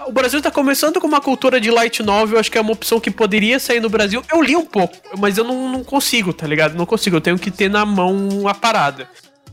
O 0.07 0.11
Brasil 0.11 0.41
tá 0.41 0.49
começando 0.49 0.99
com 0.99 1.05
uma 1.05 1.21
cultura 1.21 1.59
de 1.61 1.69
light 1.69 2.01
novel, 2.01 2.39
acho 2.39 2.49
que 2.49 2.57
é 2.57 2.61
uma 2.61 2.71
opção 2.71 2.99
que 2.99 3.11
poderia 3.11 3.59
sair 3.59 3.79
no 3.79 3.89
Brasil. 3.89 4.23
Eu 4.31 4.41
li 4.41 4.55
um 4.55 4.65
pouco, 4.65 4.95
mas 5.19 5.37
eu 5.37 5.43
não, 5.43 5.69
não 5.69 5.83
consigo, 5.83 6.33
tá 6.33 6.47
ligado? 6.47 6.75
Não 6.75 6.85
consigo, 6.87 7.17
eu 7.17 7.21
tenho 7.21 7.37
que 7.37 7.51
ter 7.51 7.69
na 7.69 7.85
mão 7.85 8.47
a 8.47 8.53
parada. 8.53 9.07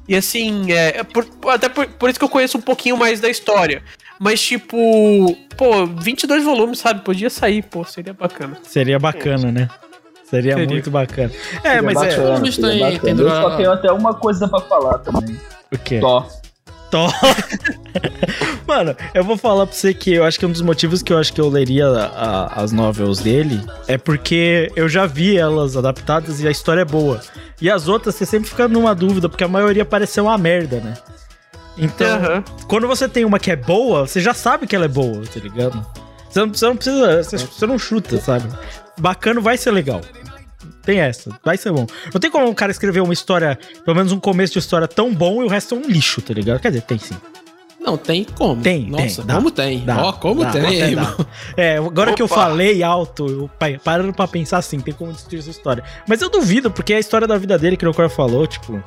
E 0.08 0.16
assim, 0.16 0.72
é, 0.72 0.98
é 1.00 1.02
por- 1.02 1.26
até 1.48 1.68
por, 1.68 1.86
por 1.86 2.08
isso 2.08 2.18
que 2.18 2.24
eu 2.24 2.28
conheço 2.30 2.56
um 2.56 2.62
pouquinho 2.62 2.96
mais 2.96 3.20
da 3.20 3.28
história. 3.28 3.82
Mas, 4.18 4.40
tipo, 4.40 5.36
pô, 5.56 5.86
22 5.86 6.44
volumes, 6.44 6.78
sabe? 6.78 7.02
Podia 7.04 7.28
sair, 7.28 7.62
pô, 7.62 7.84
seria 7.84 8.14
bacana. 8.14 8.56
Seria 8.62 8.98
bacana, 8.98 9.52
né? 9.52 9.68
Seria, 10.30 10.54
Seria. 10.54 10.68
muito 10.68 10.90
bacana. 10.90 11.30
É, 11.64 11.68
Seria 11.68 11.82
mas 11.82 11.96
é. 12.02 12.08
bacana, 12.10 12.32
Vamos 12.34 12.54
seria 12.54 12.70
tem- 12.70 12.80
bacana. 12.80 13.00
tem 13.16 13.24
Eu 13.26 13.30
só 13.30 13.56
tenho 13.56 13.72
até 13.72 13.92
uma 13.92 14.14
coisa 14.14 14.46
pra 14.48 14.60
falar 14.60 14.98
também. 14.98 15.38
O 15.72 15.78
quê? 15.78 16.00
Tó. 16.00 16.26
Tó. 16.90 17.06
Mano, 18.66 18.94
eu 19.14 19.24
vou 19.24 19.36
falar 19.36 19.66
pra 19.66 19.74
você 19.74 19.92
que 19.94 20.12
eu 20.12 20.24
acho 20.24 20.38
que 20.38 20.44
um 20.46 20.50
dos 20.52 20.60
motivos 20.62 21.02
que 21.02 21.12
eu 21.12 21.18
acho 21.18 21.32
que 21.32 21.40
eu 21.40 21.48
leria 21.48 21.86
a- 21.88 22.62
as 22.62 22.72
novels 22.72 23.18
dele 23.20 23.60
é 23.86 23.96
porque 23.98 24.70
eu 24.76 24.88
já 24.88 25.06
vi 25.06 25.36
elas 25.36 25.76
adaptadas 25.76 26.40
e 26.40 26.48
a 26.48 26.50
história 26.50 26.82
é 26.82 26.84
boa. 26.84 27.20
E 27.60 27.70
as 27.70 27.88
outras 27.88 28.14
você 28.14 28.24
sempre 28.26 28.48
fica 28.48 28.68
numa 28.68 28.94
dúvida, 28.94 29.28
porque 29.28 29.44
a 29.44 29.48
maioria 29.48 29.84
pareceu 29.84 30.24
uma 30.24 30.38
merda, 30.38 30.76
né? 30.80 30.94
Então, 31.76 32.06
Aham. 32.16 32.44
quando 32.68 32.86
você 32.86 33.08
tem 33.08 33.24
uma 33.24 33.38
que 33.38 33.50
é 33.50 33.56
boa, 33.56 34.06
você 34.06 34.20
já 34.20 34.34
sabe 34.34 34.66
que 34.66 34.74
ela 34.76 34.84
é 34.84 34.88
boa, 34.88 35.22
tá 35.32 35.40
ligado? 35.40 35.84
Você 36.28 36.40
não, 36.40 36.48
você 36.48 36.66
não 36.66 36.76
precisa. 36.76 37.22
Você, 37.22 37.36
você 37.38 37.66
não 37.66 37.78
chuta, 37.78 38.18
sabe? 38.20 38.44
Bacana 38.98 39.40
vai 39.40 39.56
ser 39.56 39.70
legal. 39.70 40.00
Tem 40.82 41.00
essa, 41.00 41.30
vai 41.44 41.56
ser 41.56 41.70
bom. 41.70 41.86
Não 42.12 42.20
tem 42.20 42.30
como 42.30 42.48
um 42.48 42.54
cara 42.54 42.72
escrever 42.72 43.00
uma 43.00 43.12
história, 43.12 43.58
pelo 43.84 43.96
menos 43.96 44.10
um 44.10 44.18
começo 44.18 44.54
de 44.54 44.58
história 44.58 44.88
tão 44.88 45.14
bom 45.14 45.42
e 45.42 45.44
o 45.44 45.48
resto 45.48 45.74
é 45.74 45.78
um 45.78 45.82
lixo, 45.82 46.22
tá 46.22 46.32
ligado? 46.32 46.60
Quer 46.60 46.68
dizer, 46.70 46.82
tem 46.82 46.98
sim. 46.98 47.14
Não, 47.80 47.96
tem 47.96 48.24
como. 48.24 48.60
Tem, 48.62 48.86
Nossa, 48.90 49.16
tem, 49.22 49.26
dá, 49.26 49.34
como 49.34 49.50
tem. 49.50 49.84
dá, 49.84 50.02
Ó, 50.06 50.12
como 50.12 50.42
dá, 50.42 50.50
tem, 50.50 50.80
é, 50.82 50.90
irmão. 50.90 51.14
dá. 51.18 51.26
É, 51.56 51.76
agora 51.76 52.12
que 52.12 52.20
eu 52.22 52.26
Opa. 52.26 52.34
falei 52.34 52.82
alto, 52.82 53.26
eu 53.26 53.50
pa- 53.58 53.78
parando 53.82 54.12
pra 54.12 54.26
pensar 54.26 54.58
assim, 54.58 54.80
tem 54.80 54.92
como 54.92 55.12
destruir 55.12 55.38
essa 55.40 55.50
história. 55.50 55.84
Mas 56.06 56.20
eu 56.20 56.28
duvido, 56.28 56.70
porque 56.70 56.92
é 56.92 56.96
a 56.96 57.00
história 57.00 57.26
da 57.26 57.36
vida 57.38 57.56
dele 57.58 57.76
que 57.76 57.86
o 57.86 57.94
Cor 57.94 58.08
falou, 58.10 58.46
tipo. 58.46 58.82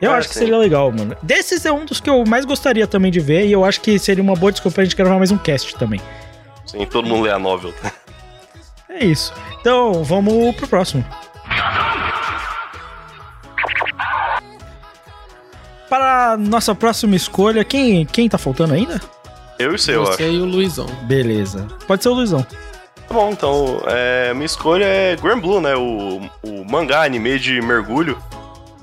Eu 0.00 0.12
É, 0.12 0.16
acho 0.16 0.28
que 0.28 0.34
sim. 0.34 0.40
seria 0.40 0.58
legal, 0.58 0.92
mano. 0.92 1.16
Desses 1.22 1.64
é 1.64 1.72
um 1.72 1.86
dos 1.86 1.98
que 2.00 2.10
eu 2.10 2.24
mais 2.26 2.44
gostaria 2.44 2.86
também 2.86 3.10
de 3.10 3.20
ver, 3.20 3.46
e 3.46 3.52
eu 3.52 3.64
acho 3.64 3.80
que 3.80 3.98
seria 3.98 4.22
uma 4.22 4.34
boa 4.34 4.52
desculpa 4.52 4.74
pra 4.76 4.84
gente 4.84 4.96
gravar 4.96 5.16
mais 5.16 5.30
um 5.30 5.38
cast 5.38 5.74
também. 5.76 6.00
Sim, 6.74 6.86
todo 6.86 7.06
mundo 7.06 7.22
lê 7.22 7.30
a 7.30 7.38
novel. 7.38 7.72
É 8.88 9.04
isso. 9.04 9.32
Então, 9.60 10.04
vamos 10.04 10.54
pro 10.56 10.66
próximo. 10.66 11.04
Para 15.88 16.32
a 16.32 16.36
nossa 16.36 16.74
próxima 16.74 17.14
escolha, 17.14 17.64
quem, 17.64 18.04
quem 18.04 18.28
tá 18.28 18.36
faltando 18.36 18.74
ainda? 18.74 19.00
Eu 19.58 19.72
e 19.72 19.74
o 19.76 19.78
seu, 19.78 19.94
eu 19.94 20.02
acho. 20.02 20.16
Você 20.16 20.30
e 20.30 20.40
o 20.40 20.44
Luizão. 20.44 20.86
Beleza. 21.02 21.68
Pode 21.86 22.02
ser 22.02 22.08
o 22.08 22.14
Luizão. 22.14 22.44
Tá 23.06 23.14
bom, 23.14 23.30
então, 23.30 23.80
é, 23.86 24.34
minha 24.34 24.46
escolha 24.46 24.84
é 24.84 25.16
Grand 25.16 25.38
Blue, 25.38 25.60
né? 25.60 25.76
O, 25.76 26.20
o 26.42 26.64
mangá 26.68 27.04
anime 27.04 27.38
de 27.38 27.60
mergulho. 27.62 28.18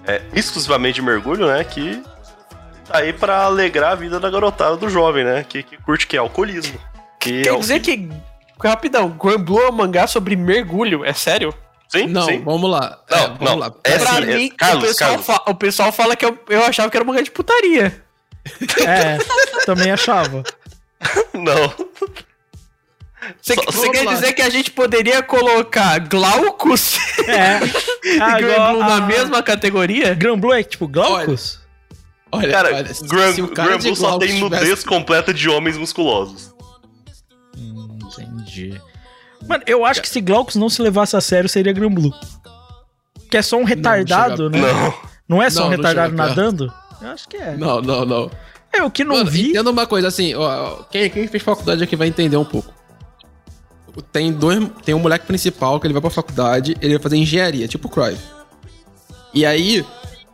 É, 0.08 0.22
exclusivamente 0.34 0.96
de 0.96 1.02
mergulho, 1.02 1.48
né? 1.48 1.64
Que 1.64 2.02
tá 2.88 3.00
aí 3.00 3.12
pra 3.12 3.44
alegrar 3.44 3.92
a 3.92 3.96
vida 3.96 4.20
da 4.20 4.30
garotada 4.30 4.78
do 4.78 4.90
jovem, 4.90 5.24
né? 5.24 5.46
Que, 5.48 5.64
que 5.64 5.78
curte 5.78 6.08
que 6.08 6.16
é 6.16 6.20
alcoolismo. 6.20 6.80
Que 7.22 7.40
é 7.40 7.44
Quer 7.44 7.54
o- 7.54 7.60
dizer 7.60 7.80
que. 7.80 8.10
Rapidão, 8.62 9.10
Grand 9.10 9.40
Blue 9.40 9.60
é 9.62 9.70
um 9.70 9.72
mangá 9.72 10.06
sobre 10.08 10.36
mergulho, 10.36 11.06
é 11.06 11.14
sério? 11.14 11.54
Sim, 11.88 12.08
Não, 12.08 12.26
sim. 12.26 12.42
vamos 12.44 12.70
lá. 12.70 13.00
Não, 13.10 13.18
É, 13.18 13.22
vamos 13.28 13.40
não. 13.42 13.56
lá. 13.58 13.74
É 13.84 13.98
pra 13.98 14.12
assim, 14.12 14.26
mim, 14.26 14.50
Carlos, 14.50 14.84
o, 14.84 14.88
pessoal 14.88 15.10
Carlos. 15.10 15.26
fa- 15.26 15.44
o 15.48 15.56
pessoal 15.56 15.92
fala 15.92 16.16
que 16.16 16.26
eu, 16.26 16.38
eu 16.50 16.64
achava 16.64 16.90
que 16.90 16.96
era 16.98 17.04
um 17.04 17.08
mangá 17.08 17.22
de 17.22 17.32
putaria. 17.32 18.04
É, 18.88 19.18
também 19.66 19.92
achava. 19.92 20.44
Não. 21.34 21.74
Você, 23.42 23.54
Só- 23.56 23.62
você 23.66 23.90
quer 23.92 24.04
lá. 24.04 24.14
dizer 24.14 24.34
que 24.34 24.42
a 24.42 24.50
gente 24.50 24.72
poderia 24.72 25.22
colocar 25.22 26.00
Glaucus 26.08 26.98
É. 27.28 27.60
e 28.08 28.20
Ah, 28.20 28.40
Grand 28.40 28.52
igual 28.54 28.74
Blue 28.74 28.84
a- 28.84 28.88
na 28.88 29.02
mesma 29.06 29.44
categoria? 29.44 30.14
Gran 30.16 30.38
Blue 30.40 30.54
é 30.54 30.64
tipo 30.64 30.88
Glaucus? 30.88 31.60
Olha, 32.32 32.50
Cara, 32.52 32.68
olha, 32.76 32.84
Gran, 33.04 33.48
cara 33.50 33.68
Gran 33.70 33.78
de 33.78 33.88
Blue 33.88 33.96
só 33.96 34.18
tem 34.18 34.30
tivesse- 34.30 34.42
nudez 34.42 34.84
completa 34.84 35.34
de 35.34 35.50
homens 35.50 35.78
musculosos. 35.78 36.52
Entendi. 38.68 38.82
Mano, 39.48 39.64
eu 39.66 39.84
acho 39.86 40.02
que 40.02 40.10
se 40.10 40.22
Glaucus 40.22 40.56
não 40.56 40.70
se 40.70 40.82
levasse 40.82 41.16
a 41.16 41.22
sério, 41.22 41.50
seria 41.50 41.74
Gran 41.74 41.92
Blue. 41.92 42.14
Que 43.30 43.38
é 43.38 43.42
só 43.42 43.58
um 43.58 43.64
retardado, 43.64 44.52
chega- 44.54 44.68
né? 44.68 44.74
Não. 44.74 44.94
Não 45.38 45.42
é 45.42 45.50
só 45.50 45.62
Não, 45.62 45.68
um 45.68 45.70
não 45.72 45.78
retardado 45.78 46.14
nadando? 46.14 46.74
Eu 47.02 47.08
acho 47.10 47.28
que 47.28 47.38
é. 47.38 47.56
Não, 47.56 47.82
não, 47.82 48.06
não. 48.06 48.32
É, 48.74 48.84
o 48.84 48.92
que 48.92 49.04
não 49.04 49.16
Mano, 49.16 49.32
vi. 49.32 49.50
entenda 49.50 49.70
uma 49.70 49.88
coisa, 49.88 50.08
assim, 50.10 50.36
ó, 50.36 50.84
quem, 50.92 51.10
quem 51.10 51.28
fez 51.28 51.42
faculdade 51.42 51.84
aqui 51.84 51.96
vai 51.96 52.08
entender 52.08 52.38
um 52.38 52.46
pouco. 52.46 52.72
Tem 54.12 54.32
dois. 54.32 54.70
Tem 54.86 54.94
um 54.96 55.00
moleque 55.00 55.26
principal 55.26 55.80
que 55.80 55.88
ele 55.88 55.94
vai 55.94 56.02
pra 56.02 56.10
faculdade, 56.12 56.78
ele 56.82 56.94
vai 56.94 57.02
fazer 57.04 57.18
engenharia, 57.18 57.68
tipo 57.68 57.88
o 57.88 57.92
Cruyff. 57.92 58.22
E 59.34 59.46
aí, 59.46 59.86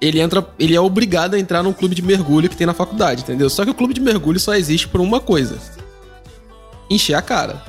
ele 0.01 0.19
entra. 0.19 0.45
Ele 0.59 0.75
é 0.75 0.81
obrigado 0.81 1.33
a 1.35 1.39
entrar 1.39 1.63
num 1.63 1.73
clube 1.73 1.95
de 1.95 2.01
mergulho 2.01 2.49
que 2.49 2.55
tem 2.57 2.67
na 2.67 2.73
faculdade, 2.73 3.21
entendeu? 3.23 3.49
Só 3.49 3.63
que 3.63 3.71
o 3.71 3.73
clube 3.73 3.93
de 3.93 4.01
mergulho 4.01 4.39
só 4.39 4.53
existe 4.55 4.87
por 4.87 5.01
uma 5.01 5.19
coisa: 5.19 5.57
encher 6.89 7.15
a 7.15 7.21
cara. 7.21 7.63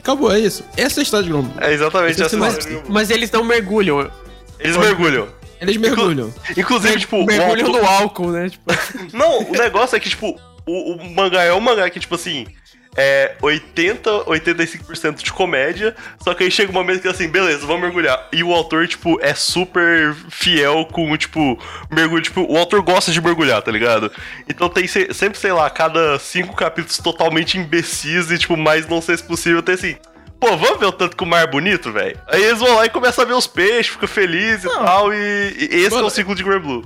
E 0.00 0.02
acabou, 0.02 0.32
é 0.32 0.38
isso. 0.40 0.64
Essa 0.78 0.98
é 0.98 1.02
a 1.02 1.04
história 1.04 1.24
de 1.24 1.30
Grombo. 1.30 1.52
É 1.60 1.74
exatamente 1.74 2.22
essa 2.22 2.34
Mas, 2.38 2.56
história. 2.56 2.82
mas 2.88 3.10
eles 3.10 3.30
não 3.30 3.44
mergulham. 3.44 4.10
Eles 4.58 4.74
mergulham. 4.78 5.28
Eles 5.60 5.76
mergulham. 5.76 6.32
Inclusive, 6.56 7.00
tipo, 7.00 7.18
o 7.18 7.26
mergulham 7.26 7.68
no 7.70 7.86
álcool, 7.86 8.30
né? 8.30 8.48
Tipo, 8.48 8.64
Não, 9.12 9.40
o 9.42 9.52
negócio 9.52 9.94
é 9.96 10.00
que, 10.00 10.08
tipo, 10.08 10.40
o, 10.66 10.92
o 10.94 11.10
mangá 11.14 11.42
é 11.44 11.52
um 11.52 11.60
mangá 11.60 11.90
que, 11.90 12.00
tipo 12.00 12.14
assim, 12.14 12.46
é 12.96 13.36
80, 13.40 14.10
85% 14.26 15.22
de 15.22 15.32
comédia, 15.32 15.94
só 16.22 16.34
que 16.34 16.44
aí 16.44 16.50
chega 16.50 16.70
um 16.70 16.74
momento 16.74 17.02
que 17.02 17.08
assim, 17.08 17.28
beleza, 17.28 17.66
vamos 17.66 17.82
mergulhar. 17.82 18.28
E 18.32 18.42
o 18.42 18.52
autor, 18.52 18.86
tipo, 18.88 19.18
é 19.22 19.34
super 19.34 20.14
fiel 20.28 20.84
com, 20.90 21.16
tipo, 21.16 21.58
mergulho. 21.90 22.22
Tipo, 22.22 22.42
o 22.50 22.56
autor 22.58 22.82
gosta 22.82 23.12
de 23.12 23.20
mergulhar, 23.20 23.62
tá 23.62 23.70
ligado? 23.70 24.10
Então 24.48 24.68
tem 24.68 24.86
se- 24.86 25.12
sempre, 25.14 25.38
sei 25.38 25.52
lá, 25.52 25.68
cada 25.70 26.18
cinco 26.18 26.54
capítulos 26.56 26.98
totalmente 26.98 27.56
imbecis 27.58 28.30
e, 28.30 28.38
tipo, 28.38 28.56
mais 28.56 28.86
não 28.88 29.00
sei 29.00 29.16
se 29.16 29.22
possível, 29.24 29.62
tem 29.62 29.74
assim. 29.74 29.96
Pô, 30.40 30.56
vamos 30.56 30.80
ver 30.80 30.86
o 30.86 30.92
tanto 30.92 31.16
que 31.16 31.22
o 31.22 31.26
mar 31.26 31.42
é 31.42 31.46
bonito, 31.46 31.92
velho? 31.92 32.18
Aí 32.26 32.42
eles 32.42 32.58
vão 32.60 32.74
lá 32.74 32.86
e 32.86 32.88
começam 32.88 33.22
a 33.22 33.26
ver 33.26 33.34
os 33.34 33.46
peixes, 33.46 33.88
ficam 33.92 34.08
felizes 34.08 34.64
e 34.64 34.68
tal, 34.68 35.12
e, 35.12 35.16
e 35.16 35.64
esse 35.76 35.86
é 35.88 35.90
Mano, 35.90 36.06
o 36.06 36.10
ciclo 36.10 36.34
de 36.34 36.42
Grand 36.42 36.60
Blue. 36.60 36.82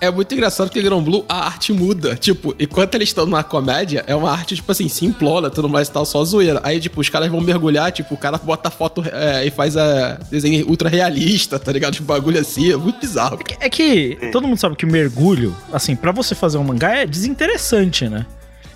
É 0.00 0.10
muito 0.10 0.32
engraçado 0.32 0.68
porque 0.68 0.80
Grand 0.80 1.02
Blue, 1.02 1.24
a 1.28 1.46
arte 1.46 1.72
muda. 1.72 2.16
Tipo, 2.16 2.54
enquanto 2.58 2.94
eles 2.94 3.10
estão 3.10 3.26
na 3.26 3.42
comédia, 3.42 4.02
é 4.06 4.14
uma 4.14 4.30
arte, 4.30 4.56
tipo 4.56 4.72
assim, 4.72 4.88
simplona, 4.88 5.50
tudo 5.50 5.68
mais 5.68 5.88
e 5.88 5.92
tal, 5.92 6.06
só 6.06 6.24
zoeira. 6.24 6.60
Aí, 6.64 6.80
tipo, 6.80 7.00
os 7.00 7.08
caras 7.08 7.28
vão 7.30 7.40
mergulhar, 7.40 7.92
tipo, 7.92 8.14
o 8.14 8.16
cara 8.16 8.38
bota 8.38 8.70
foto 8.70 9.04
é, 9.12 9.44
e 9.46 9.50
faz 9.50 9.76
a 9.76 10.18
desenho 10.30 10.66
ultra 10.68 10.88
realista, 10.88 11.58
tá 11.58 11.70
ligado? 11.70 11.92
Tipo, 11.92 12.06
bagulho 12.06 12.40
assim, 12.40 12.72
é 12.72 12.76
muito 12.76 12.98
bizarro. 12.98 13.38
É 13.60 13.68
que 13.68 14.18
todo 14.32 14.48
mundo 14.48 14.58
sabe 14.58 14.74
que 14.74 14.86
mergulho, 14.86 15.54
assim, 15.72 15.94
pra 15.94 16.12
você 16.12 16.34
fazer 16.34 16.56
um 16.56 16.64
mangá 16.64 16.96
é 16.96 17.06
desinteressante, 17.06 18.08
né? 18.08 18.24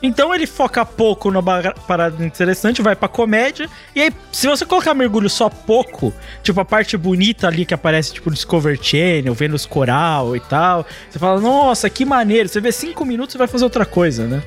Então 0.07 0.35
ele 0.35 0.47
foca 0.47 0.85
pouco 0.85 1.31
na 1.31 1.43
parada 1.87 2.25
interessante, 2.25 2.83
vai 2.83 2.95
pra 2.95 3.09
comédia. 3.09 3.69
E 3.95 4.03
aí, 4.03 4.13
se 4.31 4.47
você 4.47 4.67
colocar 4.67 4.93
mergulho 4.93 5.31
só 5.31 5.49
pouco, 5.49 6.13
tipo 6.43 6.61
a 6.61 6.65
parte 6.65 6.97
bonita 6.97 7.47
ali 7.49 7.65
que 7.65 7.73
aparece, 7.73 8.13
tipo 8.13 8.31
Discover 8.31 8.79
Channel, 8.83 9.33
vendo 9.33 9.55
os 9.55 9.65
coral 9.65 10.37
e 10.37 10.41
tal, 10.41 10.87
você 11.09 11.19
fala, 11.19 11.41
nossa, 11.41 11.89
que 11.89 12.05
maneiro. 12.05 12.49
Você 12.49 12.61
vê 12.61 12.71
cinco 12.71 13.05
minutos 13.05 13.35
e 13.35 13.39
vai 13.39 13.47
fazer 13.47 13.65
outra 13.65 13.87
coisa, 13.87 14.27
né? 14.27 14.43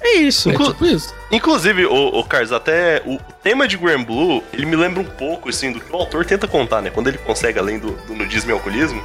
É 0.00 0.14
isso. 0.16 0.50
Inclu- 0.50 0.66
Tipo 0.72 0.84
isso. 0.86 1.14
Inclusive, 1.30 1.86
o, 1.86 2.18
o 2.18 2.24
Carlos, 2.24 2.52
até 2.52 3.00
o 3.06 3.18
tema 3.42 3.66
de 3.68 3.76
Grand 3.76 4.02
Blue, 4.02 4.42
ele 4.52 4.66
me 4.66 4.76
lembra 4.76 5.00
um 5.00 5.04
pouco, 5.06 5.48
assim, 5.48 5.72
do 5.72 5.80
que 5.80 5.92
o 5.92 5.96
autor 5.96 6.24
tenta 6.24 6.46
contar, 6.48 6.82
né? 6.82 6.90
Quando 6.90 7.08
ele 7.08 7.18
consegue, 7.18 7.58
além 7.58 7.78
do, 7.78 7.92
do 8.06 8.14
nudismo 8.14 8.50
e 8.50 8.52
alcoolismo, 8.52 9.00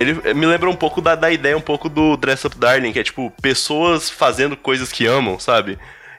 ele 0.00 0.18
eh, 0.24 0.34
me 0.34 0.46
lembra 0.46 0.68
um 0.68 0.74
pouco 0.74 1.00
da, 1.00 1.14
da 1.14 1.30
ideia, 1.30 1.56
um 1.56 1.60
pouco 1.60 1.88
do 1.88 2.16
Dress 2.16 2.44
Up 2.46 2.56
Darling, 2.58 2.92
que 2.92 2.98
é, 2.98 3.04
tipo, 3.04 3.30
pessoas 3.42 4.10
fazendo 4.10 4.56
coisas 4.56 4.90
que 4.90 5.06
amam, 5.06 5.38
sabe? 5.38 5.78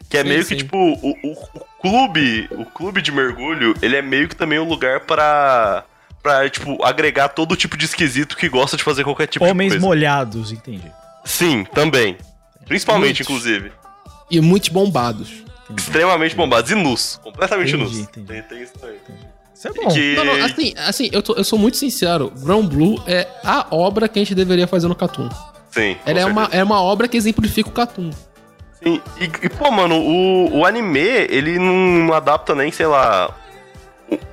Que 0.10 0.18
é 0.18 0.22
Sim, 0.24 0.30
meio 0.30 0.44
sim. 0.44 0.50
que, 0.50 0.56
tipo, 0.64 0.78
o, 0.78 1.10
o, 1.24 1.32
o 1.56 1.66
clube, 1.82 2.48
o 2.52 2.66
clube 2.66 3.02
de 3.02 3.12
mergulho, 3.12 3.74
ele 3.82 3.96
é 3.98 4.02
meio 4.02 4.30
que 4.30 4.36
também 4.36 4.60
um 4.60 4.68
lugar 4.68 5.02
pra... 5.02 5.84
Pra, 6.22 6.48
tipo, 6.48 6.84
agregar 6.86 7.30
todo 7.30 7.56
tipo 7.56 7.76
de 7.76 7.86
esquisito 7.86 8.38
que 8.38 8.48
gosta 8.48 8.78
de 8.78 8.84
fazer 8.84 9.04
qualquer 9.04 9.26
tipo 9.26 9.44
Homens 9.44 9.72
de 9.72 9.80
coisa. 9.80 9.88
molhados, 9.88 10.52
entendi. 10.52 10.92
Sim, 11.26 11.66
também. 11.74 12.16
Principalmente, 12.68 13.24
Muitos. 13.24 13.28
inclusive. 13.28 13.72
E 14.30 14.40
muitos 14.40 14.70
bombados. 14.70 15.32
Extremamente 15.76 16.36
bombados 16.36 16.70
e 16.70 16.76
nus. 16.76 17.20
Completamente 17.24 17.74
Entendi, 17.76 17.84
nus. 17.84 17.98
entendi. 17.98 18.28
Tem, 18.28 18.42
tem 18.44 18.62
isso 18.62 18.74
também. 18.74 18.98
Isso 19.62 19.68
é 19.68 19.74
bom. 19.74 19.88
Que... 19.94 20.16
Não, 20.16 20.26
não, 20.26 20.44
assim, 20.44 20.74
assim 20.76 21.10
eu, 21.12 21.22
tô- 21.22 21.36
eu 21.36 21.44
sou 21.44 21.60
muito 21.60 21.78
sincero. 21.78 22.32
Ground 22.42 22.66
Blue 22.74 23.00
é 23.06 23.28
a 23.44 23.68
obra 23.70 24.10
que 24.10 24.18
a 24.18 24.22
gente 24.24 24.34
deveria 24.34 24.66
fazer 24.66 24.88
no 24.88 24.96
Cartoon. 24.96 25.30
Sim. 25.70 25.96
Ela 26.04 26.20
é 26.20 26.26
uma, 26.26 26.50
é 26.52 26.64
uma 26.64 26.82
obra 26.82 27.08
que 27.08 27.16
exemplifica 27.16 27.70
o 27.70 27.72
Cartoon. 27.72 28.10
Sim. 28.84 29.00
E, 29.20 29.26
e, 29.26 29.50
pô, 29.50 29.70
mano, 29.70 29.96
o, 30.00 30.58
o 30.58 30.66
anime, 30.66 31.00
ele 31.30 31.60
não 31.60 32.12
adapta 32.12 32.56
nem, 32.56 32.72
sei 32.72 32.88
lá, 32.88 33.38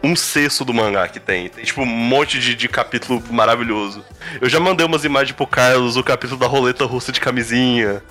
um- 0.03 0.13
um 0.13 0.17
sexto 0.17 0.65
do 0.65 0.73
mangá 0.73 1.07
que 1.09 1.21
tem. 1.21 1.51
Tem, 1.51 1.63
tipo, 1.63 1.83
um 1.83 1.87
monte 1.87 2.39
de, 2.41 2.55
de 2.55 2.67
capítulo 2.67 3.23
maravilhoso. 3.31 4.03
Eu 4.41 4.49
já 4.49 4.59
mandei 4.59 4.87
umas 4.87 5.05
imagens 5.05 5.37
pro 5.37 5.47
Carlos, 5.47 5.99
o 5.99 6.03
capítulo 6.03 6.41
da 6.41 6.47
roleta 6.47 6.87
russa 6.87 7.13
de 7.13 7.21
camisinha. 7.21 8.03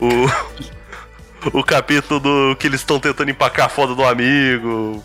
O. 0.00 0.28
o 1.56 1.62
capítulo 1.62 2.18
do 2.18 2.56
que 2.56 2.66
eles 2.66 2.80
estão 2.80 2.98
tentando 2.98 3.30
empacar 3.30 3.66
a 3.66 3.68
foda 3.68 3.94
do 3.94 4.04
amigo. 4.04 5.04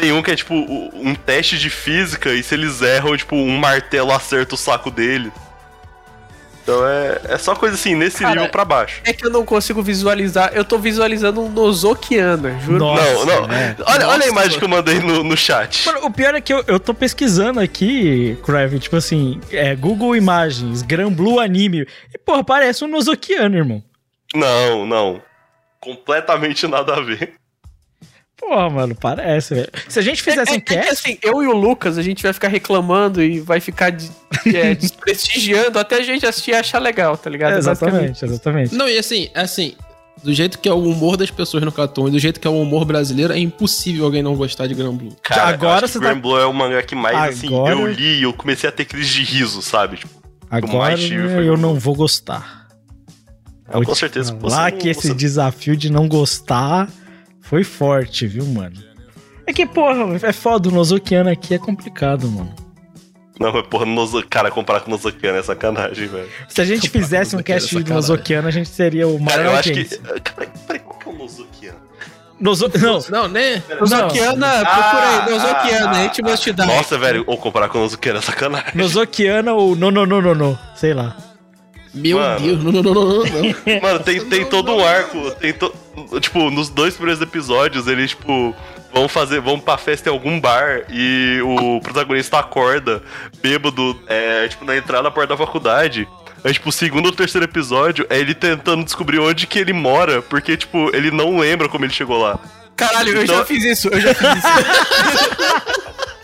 Tem 0.00 0.12
um 0.12 0.22
que 0.22 0.30
é 0.30 0.36
tipo 0.36 0.54
um 0.54 1.14
teste 1.14 1.58
de 1.58 1.68
física 1.68 2.32
e 2.32 2.42
se 2.42 2.54
eles 2.54 2.80
erram, 2.80 3.16
tipo, 3.16 3.36
um 3.36 3.58
martelo 3.58 4.12
acerta 4.12 4.54
o 4.54 4.58
saco 4.58 4.90
dele. 4.90 5.30
Então 6.62 6.86
é, 6.86 7.20
é 7.30 7.38
só 7.38 7.54
coisa 7.54 7.74
assim, 7.74 7.94
nesse 7.94 8.18
Cara, 8.20 8.34
nível 8.34 8.48
pra 8.48 8.64
baixo. 8.64 9.00
é 9.04 9.12
que 9.12 9.26
eu 9.26 9.30
não 9.30 9.44
consigo 9.44 9.82
visualizar. 9.82 10.52
Eu 10.54 10.64
tô 10.64 10.78
visualizando 10.78 11.40
um 11.40 11.48
Nozokiana, 11.50 12.58
juro. 12.60 12.78
Nossa, 12.78 13.24
não, 13.26 13.46
não. 13.46 13.54
é. 13.54 13.76
Olha, 13.80 14.06
olha 14.06 14.06
a 14.06 14.16
Nossa. 14.18 14.28
imagem 14.28 14.58
que 14.58 14.64
eu 14.64 14.68
mandei 14.68 15.00
no, 15.00 15.24
no 15.24 15.36
chat. 15.36 15.86
Mano, 15.86 16.06
o 16.06 16.10
pior 16.10 16.34
é 16.34 16.40
que 16.40 16.52
eu, 16.52 16.62
eu 16.66 16.78
tô 16.78 16.94
pesquisando 16.94 17.60
aqui, 17.60 18.38
Crave, 18.44 18.78
tipo 18.78 18.96
assim, 18.96 19.40
é, 19.50 19.74
Google 19.74 20.14
Imagens, 20.14 20.82
Gran 20.82 21.10
Blue 21.10 21.40
Anime. 21.40 21.86
E, 22.14 22.18
porra, 22.18 22.44
parece 22.44 22.84
um 22.84 22.88
Nozokiano, 22.88 23.56
irmão. 23.56 23.82
Não, 24.34 24.86
não. 24.86 25.20
Completamente 25.80 26.66
nada 26.66 26.94
a 26.94 27.00
ver. 27.00 27.39
Porra, 28.40 28.70
mano, 28.70 28.94
parece, 28.94 29.54
velho. 29.54 29.68
Se 29.88 29.98
a 29.98 30.02
gente 30.02 30.20
É, 30.20 30.24
fizesse 30.24 30.52
é- 30.52 30.56
é 30.56 30.60
cast. 30.60 30.90
assim, 30.92 31.18
eu 31.22 31.42
e 31.42 31.46
o 31.46 31.52
Lucas, 31.52 31.98
a 31.98 32.02
gente 32.02 32.22
vai 32.22 32.32
ficar 32.32 32.48
reclamando 32.48 33.22
e 33.22 33.38
vai 33.38 33.60
ficar 33.60 33.90
de- 33.90 34.10
é, 34.46 34.74
desprestigiando 34.74 35.78
até 35.78 35.96
a 35.96 36.02
gente 36.02 36.24
assistir 36.26 36.52
e 36.52 36.54
achar 36.54 36.78
legal, 36.80 37.16
tá 37.16 37.28
ligado? 37.30 37.56
exatamente, 37.58 38.24
exatamente. 38.24 38.74
Não, 38.74 38.88
e 38.88 38.98
assim, 38.98 39.28
assim, 39.34 39.74
do 40.24 40.32
jeito 40.34 40.58
que 40.58 40.68
é 40.68 40.72
o 40.72 40.82
humor 40.82 41.16
das 41.16 41.30
pessoas 41.30 41.62
no 41.62 41.70
Cartoon 41.70 42.08
e 42.08 42.10
do 42.12 42.18
jeito 42.18 42.40
que 42.40 42.46
é 42.46 42.50
o 42.50 42.60
humor 42.60 42.84
brasileiro, 42.84 43.32
é 43.32 43.38
impossível 43.38 44.04
alguém 44.06 44.22
não 44.22 44.34
gostar 44.34 44.66
de 44.66 44.74
Gran 44.74 44.94
Blue. 44.94 45.14
Cara, 45.22 45.48
Agora 45.48 45.80
eu 45.80 45.84
acho 45.84 45.88
você 45.88 45.98
que 45.98 46.04
tá- 46.04 46.10
Grand 46.10 46.20
Blue 46.20 46.38
é 46.38 46.46
o 46.46 46.52
mangá 46.52 46.82
que 46.82 46.94
mais, 46.94 47.36
assim, 47.36 47.46
Agora- 47.48 47.74
eu 47.74 47.86
li 47.86 48.18
e 48.20 48.22
eu 48.24 48.32
comecei 48.32 48.68
a 48.68 48.72
ter 48.72 48.84
crise 48.86 49.10
de 49.10 49.22
riso, 49.22 49.62
sabe? 49.62 49.98
Tipo, 49.98 50.12
Agora 50.50 50.76
mais 50.90 51.00
tive 51.00 51.28
foi 51.28 51.46
eu 51.48 51.54
o- 51.54 51.56
não 51.58 51.78
vou 51.78 51.94
gostar. 51.94 52.66
eu, 53.72 53.82
com 53.82 53.94
certeza 53.94 54.36
Lá 54.42 54.70
não- 54.70 54.78
que 54.78 54.88
esse 54.88 55.08
você- 55.08 55.14
desafio 55.14 55.76
de 55.76 55.90
não 55.90 56.08
gostar 56.08 56.88
foi 57.50 57.64
forte, 57.64 58.28
viu, 58.28 58.46
mano? 58.46 58.76
É 59.44 59.52
que, 59.52 59.66
porra, 59.66 60.16
é 60.22 60.32
foda, 60.32 60.68
o 60.68 60.72
Nozokiano 60.72 61.28
aqui 61.28 61.52
é 61.52 61.58
complicado, 61.58 62.30
mano. 62.30 62.54
Não, 63.40 63.52
mas 63.52 63.66
porra, 63.66 63.84
Nozo... 63.84 64.24
cara, 64.30 64.52
comparar 64.52 64.80
com 64.82 64.90
Nozokiano 64.92 65.36
é 65.36 65.42
sacanagem, 65.42 66.06
velho. 66.06 66.28
Se 66.48 66.60
a 66.60 66.64
gente 66.64 66.88
fizesse 66.88 67.34
um 67.34 67.40
é 67.40 67.42
cast 67.42 67.66
de 67.68 67.82
sacanagem. 67.82 67.94
Nozokiano, 67.96 68.46
a 68.46 68.50
gente 68.52 68.68
seria 68.68 69.08
o 69.08 69.18
Cara, 69.24 69.42
maior 69.42 69.44
eu 69.46 69.58
acho 69.58 69.72
que. 69.72 69.78
audiência. 69.80 69.98
Cara, 69.98 70.48
peraí, 70.64 70.80
qual 70.80 70.98
que 71.00 71.08
é 71.08 71.12
o 71.12 71.16
Nozokiano? 71.16 71.78
Nozo... 72.38 72.70
Não, 72.78 73.00
Não, 73.10 73.28
né? 73.28 73.62
Nozokiana, 73.80 74.64
procura 74.64 75.08
aí, 75.08 75.30
Nozokiana, 75.30 75.90
a 75.90 76.02
gente 76.04 76.22
vai 76.22 76.36
te 76.36 76.52
dar. 76.52 76.66
Nossa, 76.66 76.96
velho, 76.96 77.24
ou 77.26 77.36
comparar 77.36 77.68
com 77.68 77.78
o 77.78 77.80
Nozokiano 77.80 78.20
é 78.20 78.22
sacanagem. 78.22 78.70
Nozokiana 78.76 79.54
ou 79.54 79.74
no, 79.74 79.90
no, 79.90 80.06
no, 80.06 80.22
no, 80.22 80.34
no, 80.36 80.58
sei 80.76 80.94
lá. 80.94 81.16
Meu 81.92 82.18
Mano. 82.18 82.40
Deus, 82.40 82.62
não, 82.64 82.72
não, 82.72 82.82
não, 82.82 82.94
não, 82.94 83.04
não, 83.04 83.24
não. 83.24 83.80
Mano, 83.82 84.00
tem, 84.00 84.20
tem 84.24 84.44
todo 84.44 84.72
um 84.74 84.84
arco. 84.84 85.30
Tem 85.32 85.52
to... 85.52 85.74
Tipo, 86.20 86.50
nos 86.50 86.68
dois 86.68 86.94
primeiros 86.94 87.20
episódios, 87.20 87.86
eles, 87.86 88.10
tipo, 88.10 88.54
vão 88.94 89.08
fazer. 89.08 89.40
vão 89.40 89.58
pra 89.58 89.76
festa 89.76 90.08
em 90.08 90.12
algum 90.12 90.40
bar 90.40 90.84
e 90.88 91.40
o 91.42 91.80
protagonista 91.80 92.38
acorda, 92.38 93.02
bêbado, 93.42 94.00
é, 94.06 94.46
tipo, 94.48 94.64
na 94.64 94.76
entrada 94.76 95.02
da 95.04 95.10
porta 95.10 95.34
da 95.34 95.36
faculdade. 95.36 96.06
Aí, 96.44 96.52
tipo, 96.52 96.68
o 96.68 96.72
segundo 96.72 97.06
ou 97.06 97.12
terceiro 97.12 97.44
episódio 97.44 98.06
é 98.08 98.18
ele 98.18 98.34
tentando 98.34 98.82
descobrir 98.84 99.18
onde 99.18 99.46
que 99.46 99.58
ele 99.58 99.72
mora, 99.72 100.22
porque, 100.22 100.56
tipo, 100.56 100.90
ele 100.94 101.10
não 101.10 101.38
lembra 101.38 101.68
como 101.68 101.84
ele 101.84 101.92
chegou 101.92 102.18
lá. 102.18 102.38
Caralho, 102.76 103.10
eu 103.14 103.22
Então- 103.24 103.36
já 103.36 103.44
fiz 103.44 103.62
isso, 103.64 103.88
eu 103.88 104.00
já 104.00 104.14
fiz 104.14 104.28
isso. 104.28 105.80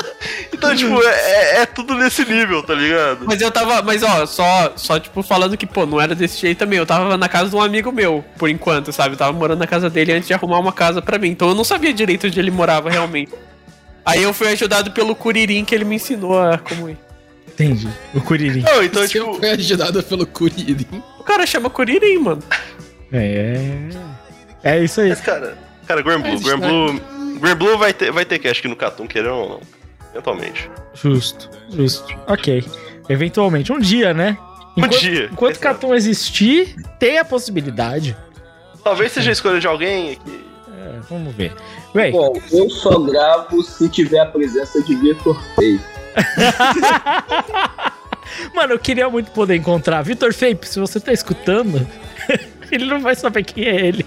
Então, 0.56 0.74
tipo, 0.76 1.02
é, 1.02 1.08
é- 1.10 1.60
é 1.62 1.66
tudo 1.66 1.94
nesse 1.94 2.24
nível, 2.24 2.62
tá 2.62 2.74
ligado? 2.74 3.24
Mas 3.26 3.40
eu 3.40 3.50
tava, 3.50 3.82
mas 3.82 4.02
ó, 4.02 4.24
só, 4.26 4.72
só 4.76 4.98
tipo 4.98 5.22
falando 5.22 5.56
que, 5.56 5.66
pô, 5.66 5.84
não 5.86 6.00
era 6.00 6.14
desse 6.14 6.40
jeito 6.40 6.58
também. 6.58 6.78
Eu 6.78 6.86
tava 6.86 7.16
na 7.16 7.28
casa 7.28 7.50
de 7.50 7.56
um 7.56 7.62
amigo 7.62 7.92
meu, 7.92 8.24
por 8.38 8.48
enquanto, 8.48 8.92
sabe? 8.92 9.14
Eu 9.14 9.18
tava 9.18 9.32
morando 9.32 9.58
na 9.58 9.66
casa 9.66 9.88
dele 9.90 10.12
antes 10.12 10.26
de 10.26 10.34
arrumar 10.34 10.58
uma 10.58 10.72
casa 10.72 11.00
pra 11.02 11.18
mim. 11.18 11.28
Então 11.28 11.48
eu 11.48 11.54
não 11.54 11.64
sabia 11.64 11.92
direito 11.92 12.26
onde 12.26 12.38
ele 12.40 12.50
morava 12.50 12.90
realmente. 12.90 13.32
Aí 14.04 14.22
eu 14.22 14.32
fui 14.32 14.48
ajudado 14.48 14.90
pelo 14.92 15.14
Curirim 15.14 15.64
que 15.64 15.74
ele 15.74 15.84
me 15.84 15.96
ensinou 15.96 16.40
a 16.40 16.58
como 16.58 16.88
ir. 16.88 16.96
Entendi. 17.48 17.88
O 18.14 18.20
Kuririn. 18.20 18.60
Não, 18.62 18.82
então, 18.82 19.02
Você 19.02 19.08
tipo. 19.18 19.34
foi 19.34 19.50
ajudado 19.50 20.02
pelo 20.02 20.26
Kuririn. 20.26 21.02
O 21.18 21.24
cara 21.24 21.46
chama 21.46 21.68
Curirim, 21.70 22.18
mano. 22.18 22.42
É. 23.12 23.58
É 24.62 24.78
isso 24.84 25.00
aí. 25.00 25.08
Mas, 25.10 25.20
cara, 25.20 25.56
cara, 25.86 26.02
Grand 26.02 26.20
Blue, 26.20 26.32
Mas 26.32 26.42
Grand 26.42 26.56
está- 26.56 26.68
Blue. 26.68 27.00
Grand 27.40 27.56
Blue 27.56 27.78
vai 27.78 27.92
ter, 27.92 28.10
vai 28.12 28.24
ter 28.24 28.38
cast 28.38 28.58
aqui 28.60 28.68
no 28.68 28.76
Catum, 28.76 29.06
querendo 29.06 29.34
ou 29.34 29.48
não. 29.48 29.60
Eventualmente. 30.16 30.70
Justo, 30.94 31.50
justo. 31.68 32.16
Ok. 32.26 32.64
Eventualmente. 33.06 33.70
Um 33.70 33.78
dia, 33.78 34.14
né? 34.14 34.38
Enquanto, 34.74 34.98
dia. 34.98 35.28
enquanto 35.30 35.58
Catum 35.58 35.94
existir, 35.94 36.74
tem 36.98 37.18
a 37.18 37.24
possibilidade. 37.24 38.16
Talvez 38.82 39.12
seja 39.12 39.30
a 39.30 39.32
escolha 39.32 39.60
de 39.60 39.66
alguém 39.66 40.16
que. 40.16 40.46
É, 40.74 41.00
vamos 41.10 41.34
ver. 41.34 41.54
Bom, 42.12 42.32
eu 42.50 42.70
só 42.70 42.98
gravo 42.98 43.62
se 43.62 43.88
tiver 43.88 44.20
a 44.20 44.26
presença 44.26 44.82
de 44.82 44.94
Vitor 44.96 45.38
Fei. 45.54 45.78
mano, 48.54 48.74
eu 48.74 48.78
queria 48.78 49.08
muito 49.10 49.30
poder 49.32 49.56
encontrar. 49.56 50.02
Vitor 50.02 50.32
Fape, 50.32 50.66
se 50.66 50.80
você 50.80 50.98
tá 50.98 51.12
escutando, 51.12 51.86
ele 52.72 52.86
não 52.86 53.00
vai 53.00 53.14
saber 53.14 53.44
quem 53.44 53.64
é 53.64 53.86
ele. 53.86 54.06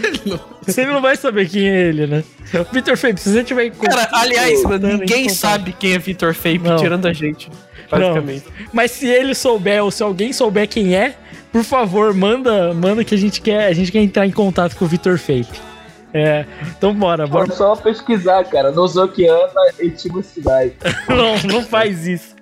Ele 0.76 0.92
não 0.92 1.02
vai 1.02 1.16
saber 1.16 1.48
quem 1.48 1.68
é 1.68 1.88
ele, 1.88 2.06
né? 2.06 2.24
Vitor 2.72 2.96
Fape, 2.96 3.20
se 3.20 3.32
você 3.32 3.42
tiver 3.42 3.70
Cara, 3.70 4.08
aliás, 4.12 4.62
mano, 4.62 4.76
escutando, 4.76 5.00
ninguém 5.00 5.28
sabe 5.28 5.72
quem 5.72 5.94
é 5.94 5.98
Vitor 5.98 6.34
Fape, 6.34 6.58
Não. 6.58 6.76
tirando 6.76 7.06
a 7.06 7.12
gente. 7.12 7.50
Basicamente. 7.90 8.44
Não. 8.46 8.66
Mas 8.72 8.92
se 8.92 9.06
ele 9.06 9.34
souber 9.34 9.82
ou 9.82 9.90
se 9.90 10.02
alguém 10.02 10.32
souber 10.32 10.68
quem 10.68 10.94
é, 10.94 11.16
por 11.52 11.64
favor, 11.64 12.14
manda, 12.14 12.72
manda 12.72 13.04
que 13.04 13.14
a 13.14 13.18
gente 13.18 13.40
quer, 13.40 13.66
a 13.66 13.72
gente 13.72 13.90
quer 13.90 14.00
entrar 14.00 14.26
em 14.26 14.30
contato 14.30 14.76
com 14.76 14.84
o 14.84 14.88
Vitor 14.88 15.18
Fape. 15.18 15.70
É, 16.12 16.44
então 16.76 16.92
bora, 16.94 17.26
bora. 17.26 17.46
Bora 17.46 17.56
só 17.56 17.76
pesquisar, 17.76 18.44
cara. 18.44 18.72
Nozokiana 18.72 19.72
e 19.78 19.90
Timothy 19.90 20.42
não, 21.08 21.36
não 21.52 21.64
faz 21.64 22.06
isso. 22.06 22.34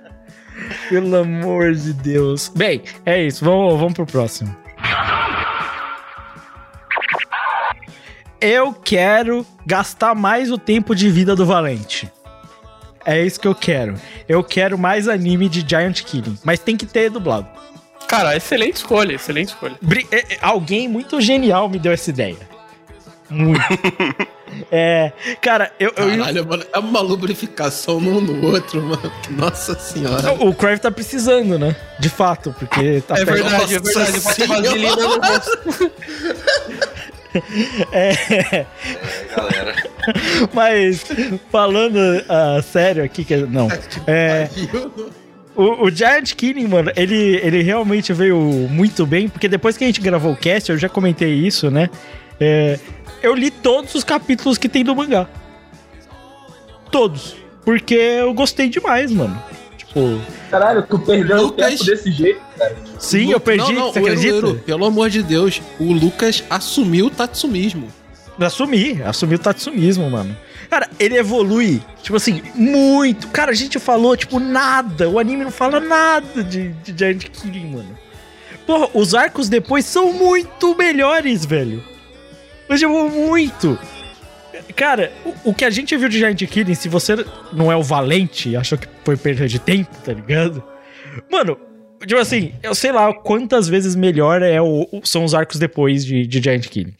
Pelo 0.88 1.16
amor 1.16 1.74
de 1.74 1.92
Deus. 1.92 2.50
Bem, 2.54 2.82
é 3.04 3.22
isso. 3.22 3.44
Vamos, 3.44 3.78
vamos 3.78 3.94
pro 3.94 4.06
próximo. 4.06 4.54
Eu 8.40 8.72
quero 8.72 9.44
gastar 9.66 10.14
mais 10.14 10.50
o 10.50 10.58
tempo 10.58 10.94
de 10.94 11.10
vida 11.10 11.34
do 11.34 11.44
Valente. 11.44 12.10
É 13.04 13.24
isso 13.24 13.40
que 13.40 13.48
eu 13.48 13.54
quero. 13.54 13.94
Eu 14.28 14.44
quero 14.44 14.78
mais 14.78 15.08
anime 15.08 15.48
de 15.48 15.64
Giant 15.68 16.02
Killing. 16.02 16.38
Mas 16.44 16.60
tem 16.60 16.76
que 16.76 16.86
ter 16.86 17.10
dublado. 17.10 17.48
Cara, 18.06 18.36
excelente 18.36 18.76
escolha, 18.76 19.14
excelente 19.14 19.48
escolha. 19.48 19.76
Bri- 19.82 20.06
é- 20.10 20.34
é- 20.34 20.38
Alguém 20.40 20.88
muito 20.88 21.20
genial 21.20 21.68
me 21.68 21.78
deu 21.78 21.92
essa 21.92 22.10
ideia. 22.10 22.36
Muito. 23.30 23.60
é. 24.72 25.12
Cara, 25.40 25.72
eu. 25.78 25.92
eu- 25.96 26.18
Caralho, 26.18 26.46
mano, 26.46 26.64
é 26.72 26.78
uma 26.78 27.00
lubrificação 27.00 27.98
um 27.98 28.20
no 28.20 28.46
outro, 28.46 28.80
mano. 28.82 29.12
Nossa 29.30 29.78
senhora. 29.78 30.32
o 30.42 30.54
Crave 30.54 30.78
tá 30.80 30.90
precisando, 30.90 31.58
né? 31.58 31.76
De 31.98 32.08
fato, 32.08 32.54
porque 32.58 33.02
tá 33.02 33.16
É 33.18 33.24
verdade, 33.24 33.74
é 33.74 33.78
verdade. 33.80 34.20
Bota 34.20 34.46
vaselina 34.46 34.96
no 34.96 35.08
rosto. 35.20 35.92
É. 37.92 38.66
Galera. 39.36 39.74
Mas, 40.52 41.04
falando 41.50 41.98
ah, 42.28 42.60
sério 42.62 43.04
aqui, 43.04 43.24
que 43.24 43.36
não. 43.36 43.68
É. 44.06 44.48
O, 45.54 45.86
o 45.86 45.90
Giant 45.90 46.34
Killing, 46.34 46.68
mano, 46.68 46.92
ele, 46.94 47.40
ele 47.42 47.62
realmente 47.62 48.12
veio 48.12 48.38
muito 48.70 49.04
bem, 49.04 49.28
porque 49.28 49.48
depois 49.48 49.76
que 49.76 49.84
a 49.84 49.86
gente 49.86 50.00
gravou 50.00 50.32
o 50.32 50.36
cast, 50.36 50.70
eu 50.70 50.78
já 50.78 50.88
comentei 50.88 51.34
isso, 51.34 51.70
né? 51.70 51.90
É, 52.40 52.78
eu 53.22 53.34
li 53.34 53.50
todos 53.50 53.94
os 53.94 54.04
capítulos 54.04 54.56
que 54.56 54.68
tem 54.68 54.84
do 54.84 54.94
mangá. 54.94 55.28
Todos. 56.90 57.36
Porque 57.64 57.94
eu 57.94 58.32
gostei 58.32 58.68
demais, 58.68 59.10
mano. 59.10 59.42
Tipo, 59.98 60.20
Caralho, 60.50 60.86
tu 60.88 60.98
perdeu 60.98 61.42
Lucas- 61.42 61.70
tempo 61.72 61.84
desse 61.84 62.10
jeito, 62.12 62.40
cara. 62.58 62.76
sim, 62.98 63.26
Lu- 63.26 63.32
eu 63.32 63.40
perdi, 63.40 63.72
Não, 63.72 63.80
não, 63.86 63.92
você 63.92 64.00
o 64.00 64.06
acredita? 64.06 64.54
Pelo 64.64 64.84
amor 64.84 65.10
de 65.10 65.22
Deus, 65.22 65.60
o 65.78 65.92
Lucas 65.92 66.42
assumiu 66.48 67.06
o 67.06 67.10
Tatsumismo. 67.10 67.88
Assumi, 68.40 69.02
assumi 69.02 69.34
o 69.34 69.38
Tatsumismo, 69.38 70.08
mano. 70.08 70.34
Cara, 70.70 70.88
ele 70.98 71.16
evolui, 71.16 71.82
tipo 72.02 72.16
assim, 72.16 72.40
muito. 72.54 73.26
Cara, 73.28 73.50
a 73.50 73.54
gente 73.54 73.78
falou, 73.80 74.16
tipo, 74.16 74.38
nada. 74.38 75.08
O 75.08 75.18
anime 75.18 75.42
não 75.44 75.50
fala 75.50 75.80
nada 75.80 76.44
de, 76.44 76.68
de 76.68 76.94
Giant 76.96 77.24
Killing, 77.30 77.72
mano. 77.72 77.98
Porra, 78.64 78.88
os 78.94 79.12
arcos 79.14 79.48
depois 79.48 79.84
são 79.86 80.12
muito 80.12 80.74
melhores, 80.76 81.44
velho. 81.44 81.82
Mas, 82.68 82.78
tipo, 82.78 83.08
muito. 83.08 83.76
Cara, 84.76 85.12
o, 85.24 85.50
o 85.50 85.54
que 85.54 85.64
a 85.64 85.70
gente 85.70 85.96
viu 85.96 86.08
de 86.08 86.18
Giant 86.18 86.38
Killing, 86.46 86.74
se 86.74 86.88
você 86.88 87.16
não 87.52 87.70
é 87.72 87.76
o 87.76 87.82
valente 87.82 88.50
e 88.50 88.56
achou 88.56 88.76
que 88.78 88.86
foi 89.04 89.16
perda 89.16 89.46
de 89.48 89.58
tempo, 89.58 89.90
tá 90.04 90.12
ligado? 90.12 90.62
Mano, 91.30 91.58
tipo 92.06 92.20
assim, 92.20 92.52
eu 92.62 92.74
sei 92.74 92.92
lá 92.92 93.12
quantas 93.12 93.68
vezes 93.68 93.94
melhor 93.96 94.42
é 94.42 94.60
o, 94.60 94.88
o- 94.92 95.00
são 95.04 95.24
os 95.24 95.34
arcos 95.34 95.58
depois 95.58 96.04
de, 96.04 96.26
de 96.26 96.40
Giant 96.40 96.66
Killing. 96.68 96.94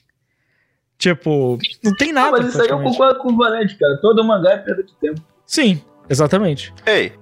Tipo, 0.99 1.59
não 1.85 1.95
tem 1.95 2.13
Não, 2.13 2.23
nada. 2.25 2.39
mas 2.39 2.49
isso 2.49 2.61
aí 2.63 2.69
eu 2.69 2.83
concordo 2.83 3.21
com 3.21 3.29
o 3.33 3.37
Valente, 3.37 3.77
cara. 3.77 3.97
Todo 4.01 4.25
mangá 4.25 4.51
é 4.53 4.57
perda 4.59 4.83
de 4.83 4.93
tempo. 4.97 5.21
Sim, 5.47 5.81
exatamente. 6.11 6.73
Ei, 6.85 7.13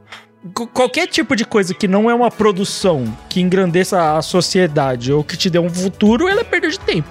Qu- 0.55 0.67
qualquer 0.69 1.07
tipo 1.09 1.37
de 1.37 1.45
coisa 1.45 1.75
que 1.75 1.87
não 1.87 2.09
é 2.11 2.15
uma 2.15 2.31
produção 2.31 3.05
que 3.29 3.41
engrandeça 3.41 4.17
a 4.17 4.23
sociedade 4.23 5.13
ou 5.13 5.23
que 5.23 5.37
te 5.37 5.51
dê 5.51 5.59
um 5.59 5.69
futuro, 5.69 6.27
ela 6.29 6.41
é 6.41 6.45
perda 6.45 6.69
de 6.71 6.79
tempo. 6.81 7.09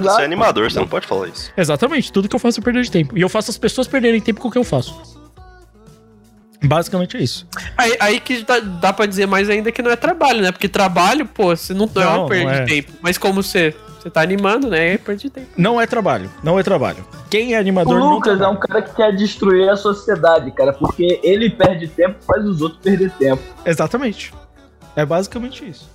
Você 0.00 0.22
é 0.22 0.24
animador, 0.24 0.70
você 0.70 0.78
não 0.78 0.86
pode 0.88 1.06
falar 1.06 1.28
isso. 1.28 1.52
Exatamente, 1.56 2.12
tudo 2.12 2.28
que 2.28 2.34
eu 2.36 2.40
faço 2.40 2.60
é 2.60 2.62
perda 2.62 2.82
de 2.82 2.90
tempo. 2.90 3.16
E 3.16 3.20
eu 3.20 3.28
faço 3.28 3.50
as 3.50 3.58
pessoas 3.58 3.86
perderem 3.86 4.20
tempo 4.20 4.40
com 4.40 4.48
o 4.48 4.50
que 4.50 4.58
eu 4.58 4.64
faço. 4.64 5.20
Basicamente 6.64 7.16
é 7.16 7.20
isso. 7.20 7.46
Aí, 7.76 7.96
aí 7.98 8.20
que 8.20 8.44
dá, 8.44 8.60
dá 8.60 8.92
pra 8.92 9.04
dizer 9.06 9.26
mais 9.26 9.50
ainda 9.50 9.72
que 9.72 9.82
não 9.82 9.90
é 9.90 9.96
trabalho, 9.96 10.42
né? 10.42 10.52
Porque 10.52 10.68
trabalho, 10.68 11.26
pô, 11.26 11.56
você 11.56 11.74
não, 11.74 11.90
não 11.92 12.02
é 12.02 12.06
uma 12.06 12.28
perda 12.28 12.44
não 12.44 12.50
é. 12.58 12.64
de 12.64 12.72
tempo. 12.74 12.92
Mas 13.02 13.18
como 13.18 13.42
você, 13.42 13.74
você 13.98 14.08
tá 14.08 14.22
animando, 14.22 14.70
né? 14.70 14.94
É 14.94 14.98
perda 14.98 15.20
de 15.20 15.30
tempo. 15.30 15.48
Não 15.56 15.80
é 15.80 15.86
trabalho, 15.88 16.30
não 16.42 16.58
é 16.60 16.62
trabalho. 16.62 17.04
Quem 17.28 17.54
é 17.54 17.56
O 17.56 17.60
animador 17.60 17.98
não 17.98 18.10
Lucas 18.14 18.40
é 18.40 18.46
um 18.46 18.56
cara 18.56 18.80
que 18.80 18.94
quer 18.94 19.12
destruir 19.16 19.68
a 19.70 19.76
sociedade, 19.76 20.52
cara, 20.52 20.72
porque 20.72 21.18
ele 21.24 21.50
perde 21.50 21.88
tempo, 21.88 22.16
faz 22.24 22.44
os 22.44 22.60
outros 22.60 22.80
perder 22.80 23.10
tempo. 23.12 23.42
Exatamente. 23.64 24.32
É 24.94 25.04
basicamente 25.04 25.68
isso. 25.68 25.90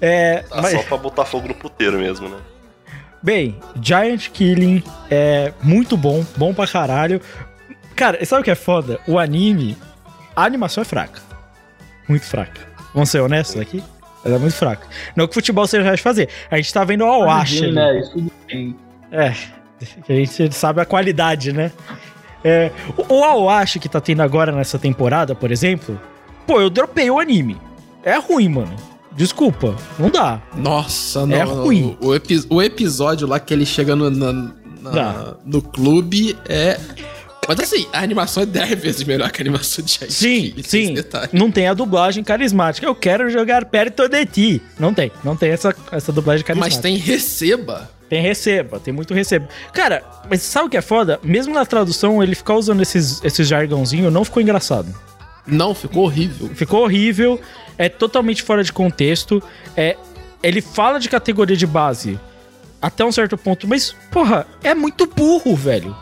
É, 0.00 0.40
Tá 0.40 0.60
mas- 0.60 0.72
só 0.72 0.82
pra 0.82 0.96
botar 0.98 1.24
fogo 1.24 1.48
no 1.48 1.54
puteiro 1.54 1.96
mesmo, 1.98 2.28
né? 2.28 2.36
Bem, 3.22 3.56
Giant 3.80 4.30
Killing 4.30 4.82
é 5.10 5.52
muito 5.62 5.96
bom, 5.96 6.24
bom 6.36 6.52
pra 6.52 6.66
caralho. 6.66 7.20
Cara, 7.94 8.24
sabe 8.24 8.42
o 8.42 8.44
que 8.44 8.50
é 8.50 8.54
foda? 8.54 8.98
O 9.06 9.18
anime, 9.18 9.76
a 10.34 10.44
animação 10.44 10.82
é 10.82 10.84
fraca. 10.84 11.20
Muito 12.08 12.24
fraca. 12.26 12.60
Vamos 12.92 13.10
ser 13.10 13.20
honestos 13.20 13.60
aqui? 13.60 13.82
Ela 14.24 14.36
é 14.36 14.38
muito 14.38 14.54
fraca. 14.54 14.86
Não 15.14 15.26
que 15.28 15.34
futebol 15.34 15.66
seja 15.66 15.94
de 15.94 16.02
fazer. 16.02 16.28
A 16.50 16.56
gente 16.56 16.72
tá 16.72 16.84
vendo 16.84 17.04
o 17.04 17.08
Awashi 17.12 17.58
Sim, 17.58 17.64
ali. 17.66 17.74
né? 17.74 18.00
Isso. 18.00 18.76
É, 19.10 19.26
a 20.08 20.12
gente 20.12 20.52
sabe 20.54 20.80
a 20.80 20.84
qualidade, 20.84 21.52
né? 21.52 21.70
É, 22.44 22.70
o, 23.08 23.14
o 23.18 23.24
Awashi 23.24 23.78
que 23.78 23.88
tá 23.88 24.00
tendo 24.00 24.22
agora 24.22 24.50
nessa 24.50 24.78
temporada, 24.78 25.34
por 25.34 25.52
exemplo, 25.52 26.00
pô, 26.46 26.60
eu 26.60 26.68
dropei 26.70 27.08
o 27.10 27.20
anime. 27.20 27.56
É 28.02 28.16
ruim, 28.18 28.48
mano. 28.48 28.74
Desculpa, 29.16 29.76
não 29.98 30.10
dá. 30.10 30.40
Nossa, 30.56 31.26
não. 31.26 31.36
É 31.36 31.42
ruim. 31.42 31.96
O, 32.00 32.14
epi- 32.14 32.44
o 32.48 32.62
episódio 32.62 33.26
lá 33.26 33.38
que 33.38 33.52
ele 33.52 33.66
chega 33.66 33.94
no, 33.94 34.10
na- 34.10 34.50
na- 34.80 35.34
no 35.44 35.60
clube 35.62 36.36
é. 36.48 36.78
Mas 37.48 37.58
assim, 37.58 37.86
a 37.92 38.00
animação 38.00 38.44
é 38.44 38.46
10 38.46 38.80
vezes 38.80 39.04
melhor 39.04 39.30
que 39.32 39.42
a 39.42 39.44
animação 39.44 39.84
de 39.84 39.92
Giant 39.94 40.10
Sim, 40.10 40.54
sim. 40.62 40.94
Não 41.32 41.50
tem 41.50 41.66
a 41.66 41.74
dublagem 41.74 42.22
carismática. 42.22 42.86
Eu 42.86 42.94
quero 42.94 43.28
jogar 43.30 43.64
perto 43.64 44.08
de 44.08 44.24
ti. 44.26 44.62
Não 44.78 44.94
tem. 44.94 45.10
Não 45.24 45.36
tem 45.36 45.50
essa, 45.50 45.74
essa 45.90 46.12
dublagem 46.12 46.44
carismática. 46.46 46.76
Mas 46.76 46.82
tem 46.82 46.96
receba. 46.96 47.90
Tem 48.08 48.22
receba, 48.22 48.78
tem 48.78 48.92
muito 48.92 49.12
receba. 49.14 49.48
Cara, 49.72 50.04
mas 50.30 50.42
sabe 50.42 50.66
o 50.66 50.70
que 50.70 50.76
é 50.76 50.82
foda? 50.82 51.18
Mesmo 51.22 51.52
na 51.54 51.64
tradução, 51.64 52.22
ele 52.22 52.34
ficar 52.34 52.54
usando 52.56 52.82
esses, 52.82 53.24
esses 53.24 53.48
jargãozinho 53.48 54.10
não 54.10 54.22
ficou 54.24 54.40
engraçado. 54.42 54.94
Não, 55.46 55.74
ficou 55.74 56.04
horrível. 56.04 56.48
Ficou 56.54 56.82
horrível, 56.84 57.40
é 57.76 57.88
totalmente 57.88 58.42
fora 58.42 58.62
de 58.62 58.72
contexto. 58.72 59.42
É, 59.76 59.96
ele 60.42 60.60
fala 60.60 60.98
de 60.98 61.08
categoria 61.08 61.56
de 61.56 61.66
base 61.66 62.18
até 62.80 63.04
um 63.04 63.12
certo 63.12 63.36
ponto, 63.36 63.66
mas, 63.68 63.94
porra, 64.10 64.46
é 64.62 64.74
muito 64.74 65.06
burro, 65.06 65.54
velho. 65.54 65.94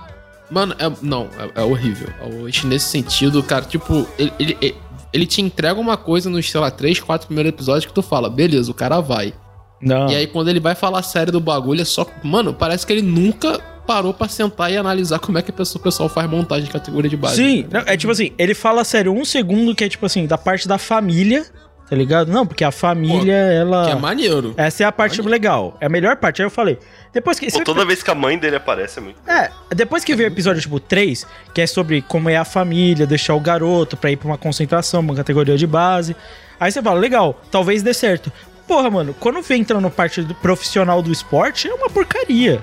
Mano, 0.50 0.74
é, 0.78 0.90
não, 1.02 1.28
é, 1.54 1.60
é 1.60 1.64
horrível. 1.64 2.08
Ishi, 2.48 2.66
nesse 2.66 2.86
sentido, 2.88 3.42
cara, 3.42 3.64
tipo, 3.64 4.06
ele, 4.18 4.32
ele, 4.38 4.58
ele- 4.60 4.76
ele 5.12 5.26
te 5.26 5.40
entrega 5.42 5.78
uma 5.80 5.96
coisa 5.96 6.30
nos, 6.30 6.48
sei 6.50 6.60
lá, 6.60 6.70
3, 6.70 7.00
4 7.00 7.26
primeiros 7.26 7.50
episódios 7.52 7.84
que 7.86 7.92
tu 7.92 8.02
fala, 8.02 8.28
beleza, 8.30 8.70
o 8.70 8.74
cara 8.74 9.00
vai. 9.00 9.32
Não. 9.80 10.08
E 10.10 10.14
aí, 10.16 10.26
quando 10.26 10.48
ele 10.48 10.60
vai 10.60 10.74
falar 10.74 11.02
sério 11.02 11.32
do 11.32 11.40
bagulho, 11.40 11.80
é 11.80 11.84
só. 11.84 12.06
Mano, 12.22 12.52
parece 12.54 12.86
que 12.86 12.92
ele 12.92 13.02
nunca 13.02 13.58
parou 13.90 14.14
pra 14.14 14.28
sentar 14.28 14.70
e 14.72 14.76
analisar 14.76 15.18
como 15.18 15.36
é 15.38 15.42
que 15.42 15.50
a 15.50 15.54
pessoa- 15.54 15.80
o 15.80 15.82
pessoal 15.82 16.08
faz 16.08 16.30
montagem 16.30 16.64
de 16.66 16.70
categoria 16.70 17.10
de 17.10 17.16
base. 17.16 17.36
Sim, 17.36 17.66
não, 17.70 17.80
é 17.86 17.96
tipo 17.96 18.12
assim, 18.12 18.30
ele 18.38 18.54
fala 18.54 18.84
sério 18.84 19.12
um 19.12 19.24
segundo 19.24 19.74
que 19.74 19.82
é 19.82 19.88
tipo 19.88 20.06
assim, 20.06 20.26
da 20.26 20.38
parte 20.38 20.68
da 20.68 20.78
família, 20.78 21.44
tá 21.88 21.96
ligado? 21.96 22.30
Não, 22.30 22.46
porque 22.46 22.62
a 22.62 22.70
família, 22.70 23.34
ela. 23.34 23.86
Que 23.86 23.90
é 23.90 23.94
maneiro. 23.96 24.54
Essa 24.56 24.84
é 24.84 24.86
a 24.86 24.92
parte 24.92 25.20
legal. 25.22 25.76
É 25.80 25.86
a 25.86 25.88
melhor 25.88 26.14
parte. 26.18 26.40
Aí 26.40 26.46
eu 26.46 26.50
falei. 26.50 26.78
Depois 27.12 27.40
que. 27.40 27.50
Pô, 27.50 27.64
toda 27.64 27.84
vez 27.84 28.00
que 28.00 28.10
a 28.12 28.14
mãe 28.14 28.38
dele 28.38 28.54
aparece 28.54 29.00
é 29.00 29.02
muito. 29.02 29.16
É, 29.28 29.50
depois 29.74 30.04
que 30.04 30.14
veio 30.14 30.28
o 30.28 30.32
episódio 30.32 30.62
tipo 30.62 30.78
3, 30.78 31.26
que 31.52 31.60
é 31.60 31.66
sobre 31.66 32.00
como 32.02 32.28
é 32.30 32.36
a 32.36 32.44
família, 32.44 33.08
deixar 33.08 33.34
o 33.34 33.40
garoto 33.40 33.96
pra 33.96 34.12
ir 34.12 34.16
pra 34.16 34.28
uma 34.28 34.38
concentração, 34.38 35.00
uma 35.00 35.16
categoria 35.16 35.56
de 35.58 35.66
base. 35.66 36.14
Aí 36.60 36.70
você 36.70 36.80
fala, 36.80 37.00
legal, 37.00 37.40
talvez 37.50 37.82
dê 37.82 37.92
certo. 37.92 38.30
Porra, 38.68 38.88
mano, 38.88 39.16
quando 39.18 39.42
vem 39.42 39.62
entrando 39.62 39.82
no 39.82 39.90
parte 39.90 40.22
do 40.22 40.32
profissional 40.36 41.02
do 41.02 41.10
esporte, 41.10 41.66
é 41.68 41.74
uma 41.74 41.90
porcaria. 41.90 42.60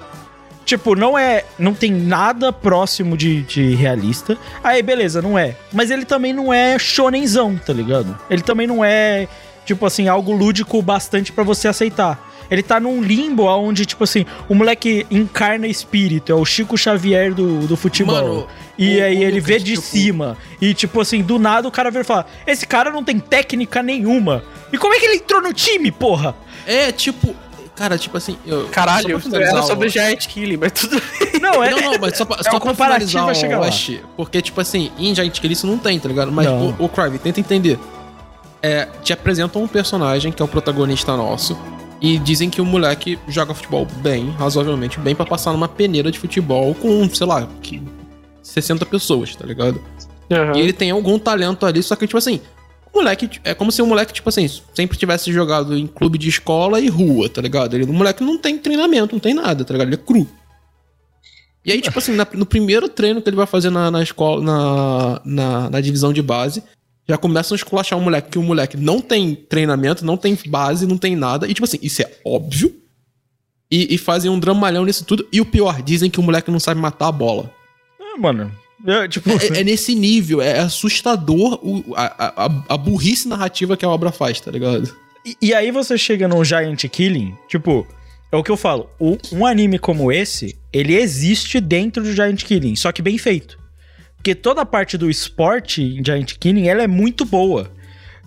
Tipo, 0.68 0.96
não 0.96 1.18
é. 1.18 1.46
Não 1.58 1.74
tem 1.74 1.90
nada 1.92 2.52
próximo 2.52 3.16
de, 3.16 3.42
de 3.44 3.74
realista. 3.74 4.38
Aí, 4.62 4.84
beleza, 4.84 5.22
não 5.22 5.40
é. 5.40 5.56
Mas 5.72 5.90
ele 5.90 6.04
também 6.04 6.34
não 6.34 6.54
é 6.54 6.78
shonenzão, 6.78 7.56
tá 7.58 7.72
ligado? 7.72 8.20
Ele 8.30 8.42
também 8.42 8.68
não 8.68 8.84
é, 8.84 9.30
tipo 9.66 9.86
assim, 9.86 10.10
algo 10.10 10.34
lúdico 10.34 10.82
bastante 10.82 11.32
pra 11.32 11.46
você 11.46 11.70
aceitar. 11.70 12.22
Ele 12.52 12.62
tá 12.62 12.82
num 12.82 13.02
limbo 13.02 13.44
onde, 13.46 13.86
tipo 13.86 14.04
assim, 14.04 14.26
o 14.50 14.54
moleque 14.56 15.08
encarna 15.10 15.68
espírito, 15.68 16.32
é 16.34 16.36
o 16.36 16.44
Chico 16.44 16.78
Xavier 16.78 17.34
do, 17.34 17.66
do 17.66 17.78
futebol. 17.78 18.16
Mano, 18.16 18.48
e 18.78 19.00
o- 19.00 19.04
aí 19.06 19.20
o 19.20 19.24
ele 19.24 19.40
vê 19.40 19.60
de 19.60 19.78
cima. 19.78 20.38
E, 20.62 20.74
tipo 20.74 21.00
assim, 21.00 21.22
do 21.22 21.40
nada 21.40 21.66
o 21.68 21.72
cara 21.72 21.90
vem 21.90 22.04
falar: 22.04 22.30
Esse 22.46 22.68
cara 22.68 22.92
não 22.92 23.06
tem 23.06 23.20
técnica 23.20 23.82
nenhuma. 23.82 24.44
E 24.72 24.78
como 24.78 24.94
é 24.94 25.00
que 25.00 25.06
ele 25.06 25.16
entrou 25.16 25.42
no 25.42 25.54
time, 25.54 25.92
porra? 25.94 26.36
É, 26.66 26.92
tipo. 26.92 27.34
Cara, 27.78 27.98
tipo 27.98 28.18
assim. 28.18 28.38
Eu, 28.46 28.68
Caralho, 28.70 29.22
só 29.22 29.38
era 29.38 29.60
o- 29.62 29.64
sobre 29.64 29.88
Giant 29.90 30.26
Killing, 30.28 30.58
mas 30.58 30.72
tudo 30.74 31.02
Não, 31.40 31.64
é. 31.64 31.70
Não, 31.70 31.80
não, 31.92 32.00
mas 32.00 32.18
só 32.18 32.26
pra, 32.26 32.38
é 32.42 32.44
só 32.50 32.58
o 32.58 32.60
pra 32.60 32.74
finalizar 32.74 33.24
vai 33.26 33.34
o 33.34 33.36
chegar 33.38 33.60
lá. 33.60 33.66
West, 33.68 33.92
porque, 34.16 34.42
tipo 34.42 34.60
assim, 34.60 34.92
em 34.98 35.14
Giant 35.14 35.40
Kill 35.40 35.52
isso 35.52 35.68
não 35.68 35.78
tem, 35.78 36.00
tá 36.00 36.08
ligado? 36.10 36.32
Mas, 36.32 36.48
Não. 36.48 36.70
o, 36.80 36.86
o 36.86 36.90
Crive, 36.90 37.20
tenta 37.20 37.40
entender. 37.40 37.80
É, 38.64 38.88
te 39.04 39.14
apresentam 39.14 39.62
um 39.62 39.68
personagem 39.68 40.32
que 40.32 40.42
é 40.42 40.46
o 40.46 40.48
protagonista 40.48 41.16
nosso 41.16 41.56
e 42.02 42.18
dizem 42.18 42.50
que 42.50 42.60
o 42.60 42.66
moleque 42.66 43.20
joga 43.28 43.54
futebol 43.54 43.86
bem, 43.98 44.32
razoavelmente 44.32 45.00
bem, 45.00 45.14
pra 45.14 45.26
passar 45.26 45.52
numa 45.52 45.68
peneira 45.68 46.12
de 46.12 46.18
futebol 46.18 46.74
com, 46.74 47.08
sei 47.14 47.28
lá, 47.28 47.48
que 47.62 47.82
60 48.42 48.84
pessoas, 48.88 49.36
tá 49.36 49.46
ligado? 49.46 49.80
E 50.56 50.60
ele 50.60 50.74
tem 50.74 50.90
algum 50.90 51.20
talento 51.20 51.66
ali, 51.68 51.82
só 51.84 51.96
que, 51.96 52.08
tipo 52.08 52.18
assim, 52.18 52.42
o 52.57 52.57
moleque. 52.98 53.40
É 53.44 53.54
como 53.54 53.72
se 53.72 53.82
o 53.82 53.88
moleque, 53.88 54.14
tipo 54.14 54.28
assim, 54.30 54.48
sempre 54.74 54.98
tivesse 54.98 55.32
jogado 55.32 55.78
em 55.78 55.88
clube 55.88 56.18
de 56.18 56.28
escola 56.30 56.80
e 56.80 56.88
rua, 56.90 57.30
tá 57.30 57.42
ligado? 57.42 57.76
Ele, 57.76 57.86
o 57.86 57.94
moleque 57.94 58.24
não 58.24 58.38
tem 58.38 58.58
treinamento, 58.58 59.14
não 59.16 59.20
tem 59.20 59.34
nada, 59.34 59.64
tá 59.64 59.74
ligado? 59.74 59.88
Ele 59.88 59.96
é 59.96 59.98
cru. 60.06 60.28
E 61.66 61.72
aí, 61.72 61.82
tipo 61.82 61.98
assim, 62.00 62.14
na- 62.14 62.28
no 62.34 62.46
primeiro 62.46 62.88
treino 62.88 63.22
que 63.22 63.30
ele 63.30 63.36
vai 63.36 63.46
fazer 63.46 63.70
na, 63.70 63.92
na 63.92 64.02
escola, 64.02 64.42
na, 64.42 65.22
na, 65.26 65.70
na 65.70 65.82
divisão 65.82 66.14
de 66.14 66.22
base, 66.22 66.64
já 67.08 67.18
começam 67.18 67.56
a 67.56 67.58
esculachar 67.58 67.98
o 67.98 68.02
moleque, 68.02 68.30
que 68.32 68.40
o 68.40 68.44
moleque 68.44 68.78
não 68.78 69.02
tem 69.02 69.36
treinamento, 69.36 70.06
não 70.06 70.16
tem 70.18 70.38
base, 70.48 70.86
não 70.88 70.98
tem 70.98 71.16
nada. 71.16 71.48
E, 71.48 71.54
tipo 71.54 71.66
assim, 71.66 71.80
isso 71.82 72.02
é 72.02 72.12
óbvio. 72.26 72.74
E, 73.70 73.96
e 73.96 73.98
fazem 73.98 74.32
um 74.32 74.40
dramalhão 74.40 74.86
nisso 74.86 75.04
tudo. 75.04 75.28
E 75.32 75.42
o 75.42 75.46
pior, 75.46 75.82
dizem 75.82 76.10
que 76.10 76.20
o 76.20 76.24
moleque 76.24 76.50
não 76.52 76.60
sabe 76.60 76.80
matar 76.80 77.08
a 77.08 77.12
bola. 77.12 77.52
Ah, 78.00 78.18
mano. 78.18 78.50
Eu, 78.86 79.08
tipo, 79.10 79.30
É, 79.32 79.60
é 79.60 79.64
nesse 79.64 79.96
nível, 79.96 80.42
é 80.42 80.60
assustador 80.60 81.60
o- 81.64 81.94
a, 81.96 82.46
a, 82.46 82.64
a 82.70 82.78
burrice 82.78 83.28
narrativa 83.28 83.76
que 83.78 83.86
a 83.86 83.90
obra 83.90 84.12
faz, 84.12 84.40
tá 84.40 84.52
ligado? 84.52 84.96
E, 85.26 85.36
e 85.42 85.54
aí 85.54 85.72
você 85.72 85.98
chega 85.98 86.28
num 86.28 86.44
Giant 86.44 86.84
Killing, 86.88 87.36
tipo, 87.48 87.86
é 88.32 88.38
o 88.38 88.44
que 88.44 88.52
eu 88.52 88.58
falo, 88.58 88.90
o- 89.00 89.18
um 89.32 89.46
anime 89.46 89.80
como 89.80 90.12
esse, 90.12 90.58
ele 90.72 90.96
existe 90.96 91.60
dentro 91.60 92.04
do 92.04 92.14
Giant 92.14 92.44
Killing, 92.44 92.76
só 92.76 92.92
que 92.92 93.02
bem 93.02 93.18
feito. 93.18 93.58
Porque 94.16 94.34
toda 94.36 94.62
a 94.62 94.66
parte 94.66 94.98
do 94.98 95.10
esporte 95.10 95.82
em 95.82 96.04
Giant 96.04 96.34
Killing, 96.40 96.68
ela 96.68 96.84
é 96.84 96.88
muito 96.88 97.24
boa. 97.26 97.72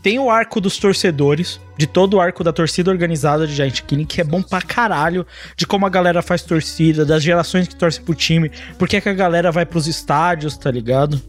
Tem 0.02 0.18
o 0.18 0.30
arco 0.30 0.60
dos 0.60 0.78
torcedores, 0.78 1.60
de 1.76 1.86
todo 1.86 2.14
o 2.14 2.20
arco 2.20 2.42
da 2.42 2.52
torcida 2.52 2.90
organizada 2.90 3.46
de 3.46 3.54
Giant 3.54 3.82
Killing, 3.82 4.06
que 4.06 4.20
é 4.20 4.24
bom 4.24 4.42
pra 4.42 4.62
caralho, 4.62 5.26
de 5.56 5.66
como 5.66 5.84
a 5.84 5.90
galera 5.90 6.22
faz 6.22 6.42
torcida, 6.42 7.04
das 7.04 7.22
gerações 7.22 7.68
que 7.68 7.76
torcem 7.76 8.02
pro 8.02 8.14
time, 8.14 8.50
porque 8.78 8.96
é 8.96 9.00
que 9.00 9.08
a 9.08 9.14
galera 9.14 9.52
vai 9.52 9.66
pros 9.66 9.86
estádios, 9.86 10.56
tá 10.56 10.70
ligado? 10.70 11.20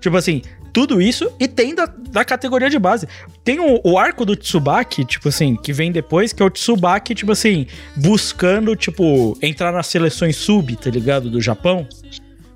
Tipo 0.00 0.16
assim, 0.16 0.42
tudo 0.72 1.02
isso 1.02 1.30
e 1.38 1.48
tem 1.48 1.74
da, 1.74 1.86
da 1.86 2.24
categoria 2.24 2.70
de 2.70 2.78
base. 2.78 3.08
Tem 3.44 3.58
o, 3.58 3.80
o 3.84 3.98
arco 3.98 4.24
do 4.24 4.36
Tsubaki, 4.36 5.04
tipo 5.04 5.28
assim, 5.28 5.56
que 5.56 5.72
vem 5.72 5.90
depois, 5.90 6.32
que 6.32 6.42
é 6.42 6.46
o 6.46 6.50
Tsubaki, 6.50 7.14
tipo 7.14 7.32
assim, 7.32 7.66
buscando, 7.96 8.74
tipo, 8.76 9.36
entrar 9.42 9.72
nas 9.72 9.88
seleções 9.88 10.36
sub, 10.36 10.76
tá 10.76 10.90
ligado? 10.90 11.28
Do 11.28 11.40
Japão. 11.40 11.86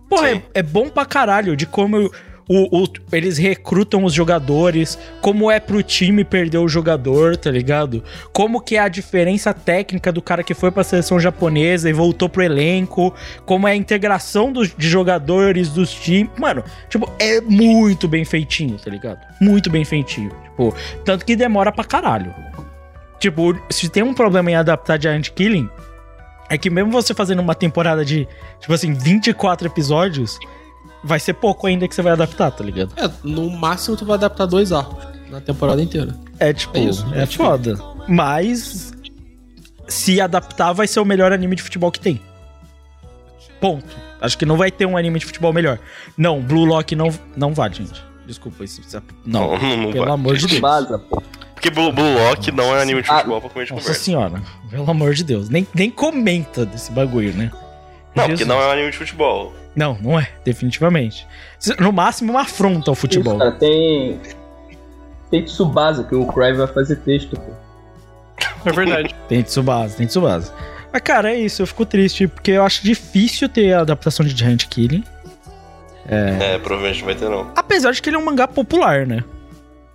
Porra, 0.08 0.30
é, 0.30 0.42
é 0.54 0.62
bom 0.62 0.88
pra 0.88 1.04
caralho 1.04 1.56
de 1.56 1.66
como 1.66 2.10
o, 2.48 2.82
o- 2.82 2.88
eles 3.12 3.38
recrutam 3.38 4.04
os 4.04 4.12
jogadores, 4.12 4.98
como 5.22 5.50
é 5.50 5.58
pro 5.58 5.82
time 5.82 6.24
perder 6.24 6.58
o 6.58 6.68
jogador, 6.68 7.36
tá 7.36 7.50
ligado? 7.50 8.04
Como 8.32 8.60
que 8.60 8.76
é 8.76 8.80
a 8.80 8.88
diferença 8.88 9.54
técnica 9.54 10.12
do 10.12 10.20
cara 10.20 10.42
que 10.42 10.52
foi 10.54 10.70
pra 10.70 10.84
seleção 10.84 11.18
japonesa 11.18 11.88
e 11.88 11.92
voltou 11.92 12.28
pro 12.28 12.42
elenco, 12.42 13.14
como 13.46 13.66
é 13.66 13.72
a 13.72 13.76
integração 13.76 14.52
dos, 14.52 14.74
de 14.76 14.88
jogadores 14.88 15.70
dos 15.70 15.92
times. 15.92 16.30
Mano, 16.38 16.62
tipo, 16.90 17.10
é 17.18 17.40
muito 17.40 18.06
bem 18.06 18.24
feitinho, 18.24 18.76
tá 18.78 18.90
ligado? 18.90 19.18
Muito 19.40 19.70
bem 19.70 19.84
feitinho. 19.84 20.30
Tipo, 20.44 20.74
tanto 21.04 21.24
que 21.24 21.34
demora 21.34 21.72
pra 21.72 21.84
caralho. 21.84 22.34
Tipo, 23.18 23.58
se 23.70 23.88
tem 23.88 24.02
um 24.02 24.12
problema 24.12 24.50
em 24.50 24.54
adaptar 24.54 25.00
Giant 25.00 25.30
Killing, 25.30 25.68
é 26.50 26.58
que 26.58 26.68
mesmo 26.68 26.90
você 26.90 27.14
fazendo 27.14 27.40
uma 27.40 27.54
temporada 27.54 28.04
de, 28.04 28.28
tipo 28.60 28.72
assim, 28.74 28.92
24 28.92 29.66
episódios, 29.66 30.38
vai 31.04 31.20
ser 31.20 31.34
pouco 31.34 31.66
ainda 31.66 31.86
que 31.86 31.94
você 31.94 32.02
vai 32.02 32.12
adaptar, 32.12 32.50
tá 32.50 32.64
ligado? 32.64 32.92
É, 32.96 33.08
no 33.22 33.50
máximo 33.50 33.96
tu 33.96 34.04
vai 34.04 34.14
adaptar 34.16 34.46
dois 34.46 34.72
arcos 34.72 35.04
na 35.30 35.40
temporada 35.40 35.80
inteira. 35.82 36.14
É 36.38 36.52
tipo, 36.52 36.76
É 36.76 36.80
isso, 36.80 37.06
é, 37.14 37.22
é 37.22 37.26
foda. 37.26 37.78
Mas 38.08 38.92
se 39.86 40.20
adaptar 40.20 40.72
vai 40.72 40.86
ser 40.86 41.00
o 41.00 41.04
melhor 41.04 41.32
anime 41.32 41.56
de 41.56 41.62
futebol 41.62 41.90
que 41.92 42.00
tem. 42.00 42.20
Ponto. 43.60 43.96
Acho 44.20 44.38
que 44.38 44.46
não 44.46 44.56
vai 44.56 44.70
ter 44.70 44.86
um 44.86 44.96
anime 44.96 45.18
de 45.18 45.26
futebol 45.26 45.52
melhor. 45.52 45.78
Não, 46.16 46.40
Blue 46.40 46.64
Lock 46.64 46.94
não, 46.96 47.08
não 47.36 47.52
vale, 47.52 47.74
gente. 47.74 48.02
Desculpa, 48.26 48.64
isso, 48.64 48.80
não, 49.26 49.56
Não, 49.58 49.76
não, 49.76 49.92
pelo 49.92 50.04
vai. 50.06 50.14
amor 50.14 50.36
de 50.36 50.46
Deus. 50.46 50.60
Vaza, 50.60 50.98
pô. 50.98 51.22
Porque 51.54 51.70
Blue, 51.70 51.92
Blue 51.92 52.14
Lock 52.14 52.50
não 52.52 52.74
é 52.76 52.80
anime 52.82 53.02
de 53.02 53.08
futebol 53.08 53.40
pra 53.40 53.50
comer 53.50 53.64
de 53.66 53.72
Nossa 53.72 53.82
conversa. 53.84 54.02
senhora, 54.04 54.42
pelo 54.70 54.90
amor 54.90 55.14
de 55.14 55.24
Deus. 55.24 55.48
Nem, 55.50 55.66
nem 55.74 55.90
comenta 55.90 56.64
desse 56.64 56.90
bagulho, 56.90 57.34
né? 57.34 57.50
Não, 58.14 58.24
porque 58.24 58.30
Jesus. 58.38 58.48
não 58.48 58.60
é 58.62 58.66
um 58.68 58.70
anime 58.70 58.90
de 58.90 58.96
futebol. 58.98 59.52
Não, 59.74 59.98
não 60.00 60.18
é, 60.18 60.28
definitivamente. 60.44 61.26
No 61.80 61.92
máximo, 61.92 62.32
uma 62.32 62.42
afronta 62.42 62.90
ao 62.90 62.94
futebol. 62.94 63.34
Isso, 63.34 63.38
cara, 63.44 63.52
tem. 63.52 64.20
Tem 65.30 65.44
Tsubasa, 65.44 66.04
que 66.04 66.14
o 66.14 66.26
Cry 66.26 66.52
vai 66.52 66.66
fazer 66.68 66.96
texto, 66.96 67.36
pô. 67.36 67.52
É 68.66 68.72
verdade. 68.72 69.14
Tem 69.28 69.42
Tsubasa, 69.42 69.96
tem 69.96 70.06
Tsubasa. 70.06 70.54
Mas, 70.92 71.02
cara, 71.02 71.32
é 71.32 71.38
isso. 71.38 71.60
Eu 71.60 71.66
fico 71.66 71.84
triste, 71.84 72.26
porque 72.28 72.52
eu 72.52 72.62
acho 72.64 72.82
difícil 72.82 73.48
ter 73.48 73.72
a 73.74 73.80
adaptação 73.80 74.24
de 74.24 74.34
Giant 74.36 74.64
Killing. 74.68 75.04
É, 76.06 76.58
provavelmente 76.58 76.98
não 77.00 77.06
vai 77.06 77.14
ter, 77.14 77.28
não. 77.28 77.50
Apesar 77.56 77.90
de 77.92 78.00
que 78.00 78.08
ele 78.08 78.16
é 78.16 78.18
um 78.18 78.24
mangá 78.24 78.46
popular, 78.46 79.06
né? 79.06 79.22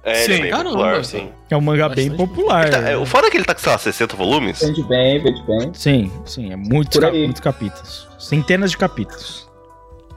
É, 0.03 0.23
ele 0.23 0.33
é 0.33 0.35
Sim. 0.37 0.41
bem 0.43 0.51
Caramba. 0.51 0.69
popular, 0.71 1.05
sim. 1.05 1.29
É 1.49 1.57
um 1.57 1.61
mangá 1.61 1.89
bem 1.89 2.09
Bastante. 2.09 2.29
popular. 2.29 2.61
Ele 2.67 2.71
tá- 2.71 2.89
é, 2.89 2.97
o 2.97 3.05
foda 3.05 3.27
é 3.27 3.31
que 3.31 3.37
ele 3.37 3.45
tá 3.45 3.53
com, 3.55 3.59
sei 3.61 3.71
lá, 3.71 3.77
60 3.77 4.15
volumes. 4.15 4.59
Vende 4.61 4.83
bem, 4.83 5.21
vende 5.23 5.41
bem. 5.43 5.71
Sim, 5.73 6.11
sim, 6.25 6.51
é 6.51 6.55
muitos, 6.55 6.99
cap- 6.99 7.17
muitos 7.17 7.41
capítulos. 7.41 8.07
Centenas 8.19 8.71
de 8.71 8.77
capítulos. 8.77 9.48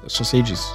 Eu 0.03 0.11
só 0.11 0.25
sei 0.25 0.43
disso. 0.43 0.71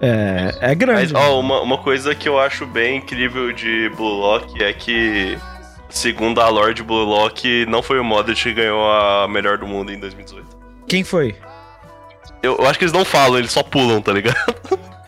É, 0.00 0.54
é 0.60 0.68
Mas, 0.68 0.76
grande. 0.78 1.14
ó, 1.16 1.38
uma, 1.38 1.60
uma 1.60 1.78
coisa 1.78 2.14
que 2.14 2.28
eu 2.28 2.38
acho 2.38 2.66
bem 2.66 2.98
incrível 2.98 3.52
de 3.52 3.88
Blue 3.96 4.20
Lock 4.20 4.62
é 4.62 4.72
que, 4.72 5.38
segundo 5.88 6.40
a 6.40 6.48
lore 6.48 6.74
de 6.74 6.82
Blue 6.82 7.04
Lock, 7.04 7.64
não 7.66 7.82
foi 7.82 7.98
o 7.98 8.04
Modric 8.04 8.42
que 8.42 8.52
ganhou 8.52 8.84
a 8.90 9.26
melhor 9.28 9.56
do 9.58 9.66
mundo 9.66 9.92
em 9.92 9.98
2018. 9.98 10.46
Quem 10.86 11.04
foi? 11.04 11.36
Eu, 12.42 12.56
eu 12.58 12.66
acho 12.66 12.78
que 12.78 12.84
eles 12.84 12.92
não 12.92 13.04
falam, 13.04 13.38
eles 13.38 13.52
só 13.52 13.62
pulam, 13.62 14.02
tá 14.02 14.12
ligado? 14.12 14.36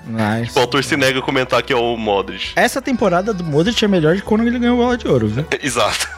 Nice. 0.06 0.56
o 0.56 0.60
autor 0.60 0.84
se 0.84 0.96
nega 0.96 1.18
a 1.18 1.22
comentar 1.22 1.60
que 1.64 1.72
é 1.72 1.76
o 1.76 1.96
Modric. 1.96 2.52
Essa 2.54 2.80
temporada 2.80 3.34
do 3.34 3.42
Modric 3.42 3.84
é 3.84 3.88
melhor 3.88 4.14
de 4.14 4.22
quando 4.22 4.46
ele 4.46 4.58
ganhou 4.58 4.76
bola 4.76 4.96
de 4.96 5.08
ouro, 5.08 5.26
viu? 5.26 5.44
Exato. 5.60 6.08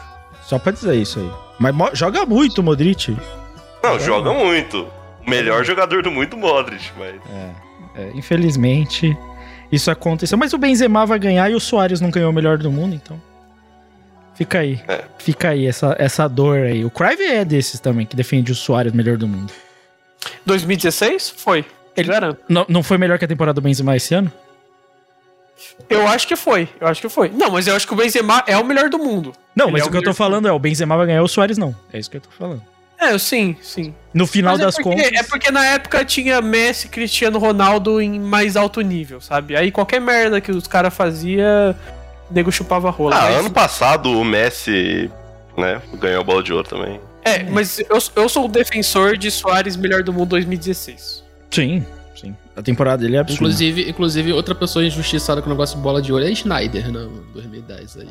Só 0.43 0.59
pra 0.59 0.71
dizer 0.71 0.95
isso 0.95 1.19
aí. 1.19 1.29
Mas 1.57 1.97
joga 1.97 2.25
muito 2.25 2.59
o 2.59 2.63
Modric. 2.63 3.17
Não, 3.83 3.99
joga 3.99 4.31
muito. 4.31 4.87
O 5.29 5.43
melhor 5.43 5.63
jogador 5.63 6.01
do 6.03 6.11
mundo, 6.11 6.35
Modric, 6.37 6.91
mas... 6.97 7.15
É, 7.95 8.11
infelizmente, 8.13 9.15
isso 9.71 9.91
aconteceu. 9.91 10.37
Mas 10.37 10.53
o 10.53 10.57
Benzema 10.57 11.05
vai 11.05 11.19
ganhar 11.19 11.49
e 11.49 11.55
o 11.55 11.59
Soares 11.59 12.01
não 12.01 12.09
ganhou 12.09 12.31
o 12.31 12.33
melhor 12.33 12.57
do 12.57 12.71
mundo, 12.71 12.95
então. 12.95 13.21
Fica 14.35 14.59
aí. 14.59 14.81
É. 14.87 15.03
Fica 15.17 15.49
aí 15.49 15.67
essa, 15.67 15.95
essa 15.99 16.27
dor 16.27 16.59
aí. 16.59 16.85
O 16.85 16.89
Crive 16.89 17.23
é 17.25 17.43
desses 17.43 17.79
também, 17.79 18.05
que 18.05 18.15
defende 18.15 18.51
o 18.51 18.55
Soares 18.55 18.93
melhor 18.93 19.17
do 19.17 19.27
mundo. 19.27 19.51
2016? 20.45 21.29
Foi. 21.31 21.65
Ele- 21.95 22.07
Garanto. 22.07 22.39
Não, 22.47 22.65
não 22.69 22.81
foi 22.81 22.97
melhor 22.97 23.19
que 23.19 23.25
a 23.25 23.27
temporada 23.27 23.59
do 23.59 23.63
Benzema 23.63 23.95
esse 23.95 24.13
ano? 24.15 24.31
Eu 25.89 26.07
acho 26.07 26.25
que 26.27 26.35
foi. 26.37 26.69
Eu 26.79 26.87
acho 26.87 27.01
que 27.01 27.09
foi. 27.09 27.29
Não, 27.29 27.51
mas 27.51 27.67
eu 27.67 27.75
acho 27.75 27.85
que 27.85 27.93
o 27.93 27.97
Benzema 27.97 28.43
é 28.47 28.57
o 28.57 28.63
melhor 28.63 28.89
do 28.89 28.97
mundo. 28.97 29.33
Não, 29.55 29.65
Ele 29.65 29.73
mas 29.73 29.81
é 29.81 29.85
o 29.85 29.91
que 29.91 29.97
eu 29.97 30.03
tô 30.03 30.13
falando 30.13 30.47
é 30.47 30.51
o 30.51 30.59
Benzema 30.59 30.95
vai 30.95 31.05
ganhar 31.07 31.21
o 31.21 31.27
Soares 31.27 31.57
não. 31.57 31.75
É 31.91 31.99
isso 31.99 32.09
que 32.09 32.17
eu 32.17 32.21
tô 32.21 32.29
falando. 32.31 32.61
É, 32.99 33.17
sim, 33.17 33.55
sim. 33.61 33.93
No 34.13 34.27
final 34.27 34.53
Mas 34.53 34.61
é 34.61 34.65
das 34.65 34.75
porque- 34.75 34.89
contas. 35.03 35.19
É 35.19 35.23
porque 35.23 35.51
na 35.51 35.65
época 35.65 36.03
tinha 36.03 36.41
Messi 36.41 36.87
e 36.87 36.89
Cristiano 36.89 37.39
Ronaldo 37.39 38.01
em 38.01 38.19
mais 38.19 38.57
alto 38.57 38.81
nível, 38.81 39.21
sabe? 39.21 39.55
Aí 39.55 39.71
qualquer 39.71 40.01
merda 40.01 40.41
que 40.41 40.51
os 40.51 40.67
caras 40.67 40.93
faziam, 40.93 41.75
o 42.29 42.33
nego 42.33 42.51
chupava 42.51 42.89
rola. 42.89 43.15
Ah, 43.15 43.21
Mas- 43.21 43.35
ano 43.37 43.51
passado 43.51 44.11
o 44.11 44.25
Messi, 44.25 45.09
né, 45.57 45.81
ganhou 45.99 46.21
a 46.21 46.23
bola 46.23 46.43
de 46.43 46.51
ouro 46.51 46.67
também. 46.67 46.99
É, 47.23 47.43
mas 47.43 47.79
eu, 47.79 47.99
eu 48.15 48.29
sou 48.29 48.45
o 48.45 48.47
defensor 48.47 49.15
de 49.17 49.29
Soares 49.31 49.75
melhor 49.75 50.03
do 50.03 50.11
mundo 50.11 50.29
2016. 50.29 51.23
Sim, 51.51 51.85
sim. 52.19 52.35
A 52.55 52.61
temporada 52.61 53.01
dele 53.03 53.15
é 53.17 53.19
absurda. 53.19 53.43
Inclusive, 53.43 53.89
inclusive, 53.89 54.33
outra 54.33 54.55
pessoa 54.55 54.83
injustiçada 54.83 55.41
com 55.41 55.47
o 55.47 55.51
negócio 55.51 55.77
de 55.77 55.81
bola 55.83 56.01
de 56.01 56.11
ouro 56.11 56.25
é 56.25 56.33
Schneider, 56.35 56.91
né? 56.91 57.07
2010 57.33 57.97
aí. 57.97 58.07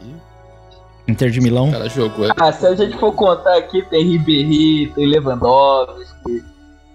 Inter 1.08 1.30
de 1.30 1.40
Milão. 1.40 1.70
Cara 1.72 1.88
jogou. 1.88 2.26
é- 2.26 2.32
Ah, 2.36 2.52
se 2.52 2.66
a 2.66 2.74
gente 2.74 2.96
for 2.98 3.12
contar 3.12 3.56
aqui, 3.56 3.82
tem 3.88 4.04
Ribéry, 4.04 4.92
tem 4.94 5.06
Lewandowski. 5.06 6.44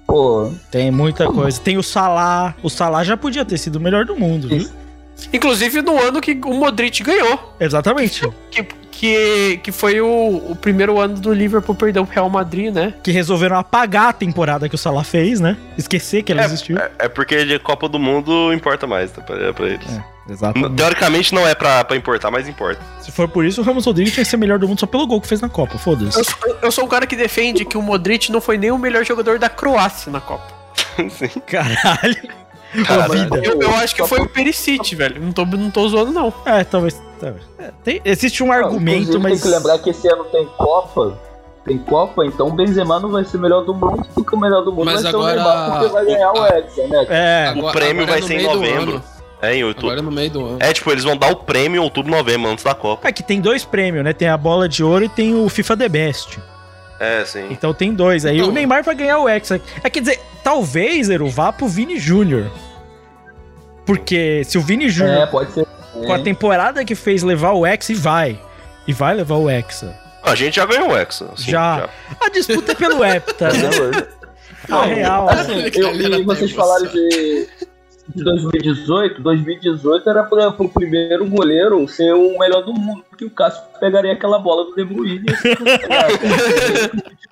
Pô, 0.05 0.51
Tem 0.69 0.91
muita 0.91 1.25
coisa. 1.31 1.59
Tem 1.59 1.77
o 1.77 1.83
Salah. 1.83 2.53
O 2.61 2.69
Salah 2.69 3.03
já 3.03 3.17
podia 3.17 3.43
ter 3.43 3.57
sido 3.57 3.77
o 3.77 3.79
melhor 3.79 4.05
do 4.05 4.15
mundo, 4.15 4.47
viu? 4.47 4.69
Inclusive 5.31 5.81
no 5.81 5.97
ano 5.99 6.19
que 6.21 6.39
o 6.45 6.53
Modric 6.53 7.01
ganhou. 7.03 7.55
Exatamente. 7.59 8.21
Que, 8.51 8.63
que, 8.91 9.59
que 9.63 9.71
foi 9.71 10.01
o, 10.01 10.51
o 10.51 10.55
primeiro 10.55 10.99
ano 10.99 11.15
do 11.15 11.33
Liverpool 11.33 11.73
perder 11.73 11.99
o 11.99 12.03
Real 12.03 12.29
Madrid, 12.29 12.71
né? 12.73 12.93
Que 13.01 13.11
resolveram 13.11 13.57
apagar 13.57 14.09
a 14.09 14.13
temporada 14.13 14.67
que 14.69 14.75
o 14.75 14.77
Salah 14.77 15.03
fez, 15.03 15.39
né? 15.39 15.57
Esquecer 15.77 16.21
que 16.23 16.31
ela 16.31 16.43
existiu. 16.43 16.77
É, 16.77 16.91
é 16.99 17.07
porque 17.09 17.43
de 17.45 17.57
Copa 17.59 17.87
do 17.87 17.97
Mundo 17.97 18.53
importa 18.53 18.85
mais 18.85 19.11
tá, 19.11 19.21
pra, 19.21 19.53
pra 19.53 19.67
eles. 19.67 19.99
Exatamente. 20.29 20.75
Teoricamente 20.75 21.33
não 21.35 21.45
é 21.47 21.53
pra, 21.53 21.83
pra 21.83 21.97
importar, 21.97 22.31
mas 22.31 22.47
importa. 22.47 22.79
Se 23.01 23.11
for 23.11 23.27
por 23.27 23.43
isso, 23.45 23.61
o 23.61 23.63
Ramos 23.63 23.85
Rodrigues 23.85 24.13
tinha 24.13 24.23
que 24.23 24.29
ser 24.29 24.37
melhor 24.37 24.57
do 24.57 24.67
mundo 24.67 24.79
só 24.79 24.85
pelo 24.85 25.05
gol 25.05 25.19
que 25.19 25.27
fez 25.27 25.41
na 25.41 25.49
Copa. 25.49 25.77
Foda-se. 25.77 26.17
Eu 26.17 26.23
sou, 26.23 26.57
eu 26.63 26.71
sou 26.71 26.85
um 26.85 26.87
cara 26.87 27.05
que 27.05 27.15
defende 27.15 27.65
que 27.65 27.77
o 27.77 27.81
Modric 27.81 28.31
não 28.31 28.39
foi 28.39 28.57
nem 28.57 28.71
o 28.71 28.77
melhor 28.77 29.03
jogador 29.03 29.37
da 29.37 29.49
Croácia 29.49 30.11
na 30.11 30.21
Copa. 30.21 30.47
Sim. 31.11 31.27
Caralho. 31.45 32.43
Cara, 32.87 33.05
Ô, 33.07 33.13
vida. 33.13 33.39
Eu, 33.43 33.61
eu 33.61 33.75
acho 33.75 33.93
que 33.95 34.03
foi 34.07 34.19
o 34.21 34.27
Perisic, 34.27 34.95
velho. 34.95 35.21
Não 35.21 35.31
tô, 35.31 35.45
não 35.45 35.69
tô 35.69 35.87
zoando, 35.89 36.11
não. 36.11 36.33
É, 36.45 36.63
talvez. 36.63 36.99
talvez. 37.19 37.43
É, 37.59 37.69
tem- 37.83 38.01
existe 38.03 38.41
um 38.43 38.47
Não, 38.47 38.53
argumento, 38.53 39.01
inclusive, 39.01 39.19
mas. 39.23 39.41
Tem 39.41 39.51
que 39.51 39.55
lembrar 39.57 39.77
que 39.79 39.89
esse 39.91 40.07
ano 40.07 40.23
tem 40.25 40.45
Copa. 40.57 41.19
Tem 41.65 41.77
Copa, 41.77 42.25
então 42.25 42.47
o 42.47 42.51
Benzema 42.51 42.99
não 42.99 43.09
vai 43.09 43.23
ser 43.23 43.37
melhor 43.37 43.63
do 43.63 43.73
mundo, 43.73 44.05
porque 44.15 44.35
o 44.35 44.39
melhor 44.39 44.63
do 44.65 44.71
mundo 44.73 44.85
Mas 44.85 45.01
vai 45.03 45.11
agora- 45.13 45.33
ser 45.33 45.39
o 45.39 45.43
Neymar, 45.45 45.71
porque 45.79 45.93
vai 45.93 46.05
ganhar 46.05 46.31
o 46.33 46.45
Hexa, 46.45 46.87
né? 46.87 47.05
É, 47.09 47.53
O 47.55 47.59
Agora- 47.59 47.73
prêmio 47.73 48.03
agora 48.03 48.11
vai 48.11 48.21
no 48.21 48.27
ser 48.27 48.33
em 48.33 48.37
meio 48.37 48.49
do 48.49 48.55
novembro. 48.55 48.91
ano. 48.95 49.03
É, 49.43 49.55
em 49.55 49.63
outubro. 49.63 49.89
Agora 49.91 50.01
no 50.01 50.11
meio 50.11 50.29
do 50.31 50.45
ano. 50.45 50.57
É, 50.61 50.71
tipo, 50.71 50.89
eles 50.91 51.03
vão 51.03 51.17
dar 51.17 51.29
o 51.31 51.35
prêmio 51.35 51.79
em 51.79 51.83
outubro, 51.83 52.09
novembro, 52.11 52.49
antes 52.49 52.63
da 52.63 52.73
Copa. 52.73 53.07
é 53.07 53.11
que 53.11 53.21
tem 53.21 53.41
dois 53.41 53.65
prêmios, 53.65 54.03
né? 54.03 54.13
Tem 54.13 54.27
a 54.29 54.37
bola 54.37 54.69
de 54.69 54.83
ouro 54.83 55.03
e 55.05 55.09
tem 55.09 55.35
o 55.35 55.49
FIFA 55.49 55.77
The 55.77 55.89
Best. 55.89 56.39
É, 56.99 57.25
sim. 57.25 57.47
Então 57.51 57.73
tem 57.73 57.93
dois. 57.93 58.25
Aí 58.25 58.37
Então- 58.37 58.49
o 58.49 58.51
Neymar 58.53 58.83
vai 58.83 58.95
ganhar 58.95 59.17
o 59.19 59.27
Hexa. 59.27 59.59
É 59.83 59.89
quer 59.89 59.99
dizer, 59.99 60.19
talvez 60.43 61.09
Eru 61.09 61.27
vá 61.29 61.51
pro 61.51 61.67
Vini 61.67 61.99
Júnior. 61.99 62.49
Porque 63.85 64.43
se 64.45 64.57
o 64.57 64.61
Vini 64.61 64.85
É, 64.85 64.89
Júnior, 64.89 65.27
pode 65.27 65.51
ser. 65.51 65.65
com 65.93 66.13
a 66.13 66.19
temporada 66.19 66.85
que 66.85 66.95
fez 66.95 67.21
levar 67.23 67.51
o 67.51 67.65
Hexa, 67.67 67.91
e 67.91 67.95
vai. 67.95 68.39
E 68.87 68.93
vai 68.93 69.13
levar 69.13 69.35
o 69.35 69.49
Hexa. 69.49 69.93
A 70.23 70.35
gente 70.35 70.55
já 70.55 70.65
ganhou 70.65 70.91
o 70.91 70.97
Hexa. 70.97 71.29
assim, 71.33 71.51
já. 71.51 71.89
A 72.21 72.29
disputa 72.29 72.71
é 72.71 72.75
pelo 72.75 73.03
Hepta, 73.03 73.49
né? 73.51 74.07
Não, 74.69 74.85
real, 74.85 75.27
assim, 75.29 75.59
eu, 75.75 75.93
e 76.21 76.23
vocês 76.23 76.51
falaram 76.51 76.85
de, 76.87 77.49
de 78.09 78.23
2018. 78.23 79.21
2018 79.21 80.09
era 80.09 80.23
para 80.23 80.49
o 80.49 80.69
primeiro 80.69 81.25
goleiro 81.27 81.87
ser 81.87 82.13
o 82.13 82.37
melhor 82.37 82.63
do 82.63 82.73
mundo, 82.73 83.03
porque 83.09 83.25
o 83.25 83.29
Cássio 83.29 83.63
pegaria 83.79 84.13
aquela 84.13 84.39
bola 84.39 84.65
do 84.65 84.75
De 84.75 84.83
Bruyne. 84.83 85.25
e 85.25 85.79
cara. 85.79 86.07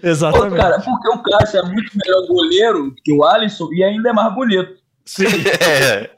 Pô, 0.00 0.08
Exatamente. 0.08 0.56
cara, 0.56 0.80
porque 0.80 1.08
o 1.08 1.22
Cássio 1.22 1.60
é 1.60 1.62
muito 1.62 1.90
melhor 1.94 2.26
goleiro 2.26 2.94
que 3.04 3.12
o 3.12 3.24
Alisson 3.24 3.68
e 3.72 3.84
ainda 3.84 4.10
é 4.10 4.12
mais 4.12 4.34
bonito. 4.34 4.74
Sim. 5.04 5.24
É, 5.60 6.10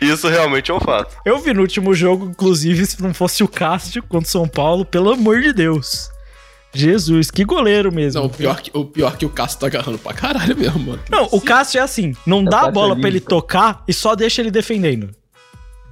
isso 0.00 0.28
realmente 0.28 0.70
é 0.70 0.74
um 0.74 0.80
fato. 0.80 1.16
Eu 1.24 1.38
vi 1.38 1.54
no 1.54 1.62
último 1.62 1.94
jogo, 1.94 2.26
inclusive, 2.26 2.84
se 2.84 3.02
não 3.02 3.14
fosse 3.14 3.42
o 3.42 3.48
Cássio 3.48 4.02
contra 4.02 4.28
o 4.28 4.30
São 4.30 4.46
Paulo, 4.46 4.84
pelo 4.84 5.10
amor 5.10 5.40
de 5.40 5.52
Deus. 5.52 6.10
Jesus, 6.78 7.30
que 7.30 7.44
goleiro 7.44 7.92
mesmo. 7.92 8.20
Não, 8.20 8.26
o 8.26 8.30
pior, 8.30 8.60
que, 8.60 8.70
o 8.72 8.84
pior 8.84 9.16
que 9.16 9.26
o 9.26 9.28
Cássio 9.28 9.60
tá 9.60 9.66
agarrando 9.66 9.98
pra 9.98 10.12
caralho 10.12 10.56
mesmo, 10.56 10.78
mano. 10.78 11.02
Não, 11.10 11.28
o 11.30 11.40
Cássio 11.40 11.78
é 11.78 11.82
assim, 11.82 12.14
não 12.26 12.44
dá 12.44 12.62
a 12.62 12.70
bola 12.70 12.94
é 12.96 13.00
pra 13.00 13.08
ele 13.08 13.20
tocar 13.20 13.82
e 13.86 13.92
só 13.92 14.14
deixa 14.14 14.40
ele 14.42 14.50
defendendo. 14.50 15.10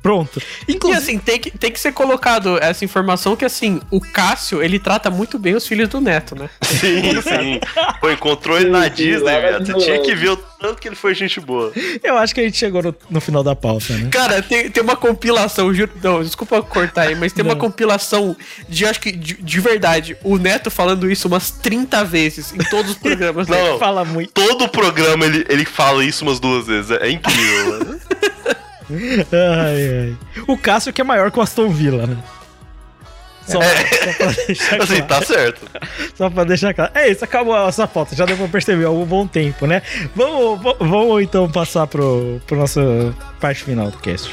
Pronto. 0.05 0.39
E 0.68 0.74
Inclusive, 0.74 1.02
assim, 1.02 1.18
tem 1.18 1.40
que, 1.40 1.51
tem 1.51 1.72
que 1.72 1.81
ser 1.81 1.90
colocado 1.93 2.59
essa 2.62 2.85
informação 2.85 3.35
que, 3.35 3.43
assim, 3.43 3.81
o 3.90 3.98
Cássio, 4.02 4.62
ele 4.62 4.78
trata 4.78 5.10
muito 5.10 5.39
bem 5.39 5.55
os 5.55 5.66
filhos 5.66 5.89
do 5.89 5.98
Neto, 5.98 6.36
né? 6.36 6.51
Sim, 6.60 7.22
sim. 7.22 7.60
Pô, 8.02 8.10
encontrou 8.10 8.60
ele 8.60 8.68
na 8.68 8.86
Disney, 8.89 9.40
velho. 9.40 9.64
Você 9.64 9.72
tinha 9.78 9.98
que 10.02 10.14
ver 10.14 10.32
o 10.32 10.36
tanto 10.36 10.82
que 10.82 10.89
ele 10.89 10.94
foi 10.94 11.14
gente 11.14 11.40
boa. 11.40 11.72
eu 12.02 12.18
acho 12.18 12.35
que 12.35 12.40
a 12.43 12.44
gente 12.44 12.59
chegou 12.59 12.82
no, 12.82 12.94
no 13.09 13.18
final 13.18 13.43
da 13.43 13.56
pauta, 13.56 13.97
né? 13.97 14.10
Cara, 14.10 14.43
tem, 14.43 14.70
tem 14.70 14.82
uma 14.82 14.94
compilação, 14.94 15.72
juro. 15.72 15.90
Não, 16.02 16.22
desculpa 16.22 16.60
cortar 16.62 17.09
aí, 17.09 17.14
mas 17.14 17.32
tem 17.32 17.43
uma 17.43 17.55
Não. 17.55 17.60
compilação 17.60 18.36
de, 18.68 18.85
acho 18.85 19.01
que, 19.01 19.10
de, 19.10 19.35
de 19.43 19.60
verdade, 19.60 20.18
o 20.22 20.36
Neto 20.36 20.70
falando 20.70 21.10
isso 21.10 21.28
umas 21.28 21.51
30 21.51 22.05
vezes 22.05 22.52
em 22.52 22.59
todos 22.68 22.90
os 22.90 22.98
programas. 22.98 23.48
Não, 23.48 23.78
Fala 23.78 24.05
muito. 24.05 24.32
todo 24.32 24.64
o 24.64 24.68
programa 24.68 25.24
ele, 25.24 25.47
ele 25.48 25.64
fala 25.64 26.05
isso 26.05 26.24
umas 26.26 26.39
duas 26.39 26.66
vezes. 26.66 26.90
É, 26.90 27.06
é 27.06 27.10
incrível, 27.10 27.70
mano. 27.70 28.01
Ai, 29.33 29.99
ai. 30.11 30.16
O 30.47 30.57
Cássio 30.57 30.93
que 30.93 31.01
é 31.01 31.05
maior 31.05 31.31
que 31.31 31.39
o 31.39 31.43
Aston 31.43 31.69
Villa, 31.71 32.07
né? 32.07 32.16
Só, 33.47 33.61
só 33.61 34.12
pra 34.16 34.33
deixar 34.47 34.83
Assim, 34.83 34.97
claro. 35.03 35.07
tá 35.07 35.23
certo. 35.23 35.61
Só 36.16 36.31
pra 36.31 36.45
deixar 36.45 36.73
claro. 36.73 36.91
É 36.95 37.11
isso, 37.11 37.23
acabou 37.25 37.55
a 37.55 37.65
nossa 37.66 37.87
pauta. 37.87 38.16
Já 38.16 38.25
deu 38.25 38.39
pra 38.39 38.49
perceber 38.49 38.85
há 38.87 38.91
um 38.91 39.05
bom 39.05 39.27
tempo, 39.27 39.66
né? 39.66 39.83
Vamos, 40.16 40.62
va- 40.62 40.77
vamos 40.81 41.23
então 41.23 41.51
passar 41.51 41.87
pro, 41.87 42.41
pro 42.47 42.57
nossa 42.57 42.81
parte 43.41 43.62
final 43.65 43.91
do 43.91 43.99
cast. 43.99 44.33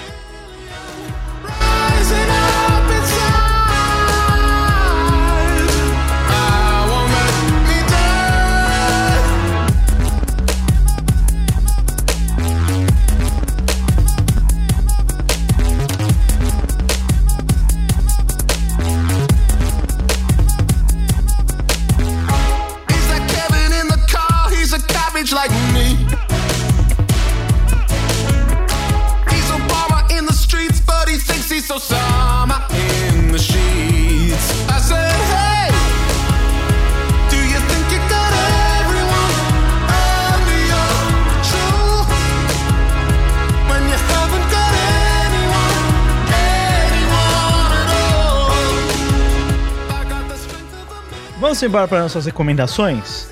Vamos 51.52 51.64
embora 51.64 51.86
para 51.86 52.00
nossas 52.04 52.26
recomendações? 52.26 53.30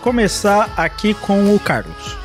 Começar 0.00 0.72
aqui 0.74 1.12
com 1.12 1.54
o 1.54 1.60
Carlos. 1.60 2.16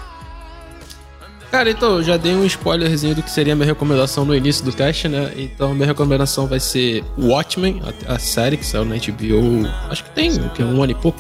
Cara, 1.52 1.70
então, 1.70 1.98
eu 1.98 2.04
já 2.04 2.16
dei 2.16 2.34
um 2.34 2.46
spoilerzinho 2.46 3.14
do 3.14 3.22
que 3.22 3.30
seria 3.30 3.52
a 3.52 3.56
minha 3.58 3.66
recomendação 3.66 4.24
no 4.24 4.34
início 4.34 4.64
do 4.64 4.72
teste, 4.72 5.10
né? 5.10 5.34
Então, 5.36 5.74
minha 5.76 5.86
recomendação 5.86 6.48
vai 6.48 6.62
ser 6.62 7.04
Watchmen, 7.18 7.82
a, 8.08 8.14
a 8.14 8.20
série 8.20 8.56
que 8.56 8.66
saiu 8.66 8.86
na 8.86 8.96
HBO. 8.96 9.68
Acho 9.90 10.06
que 10.06 10.12
tem 10.12 10.32
o 10.32 10.50
quê? 10.52 10.64
um 10.64 10.82
ano 10.82 10.94
e 10.94 10.96
pouco. 10.96 11.20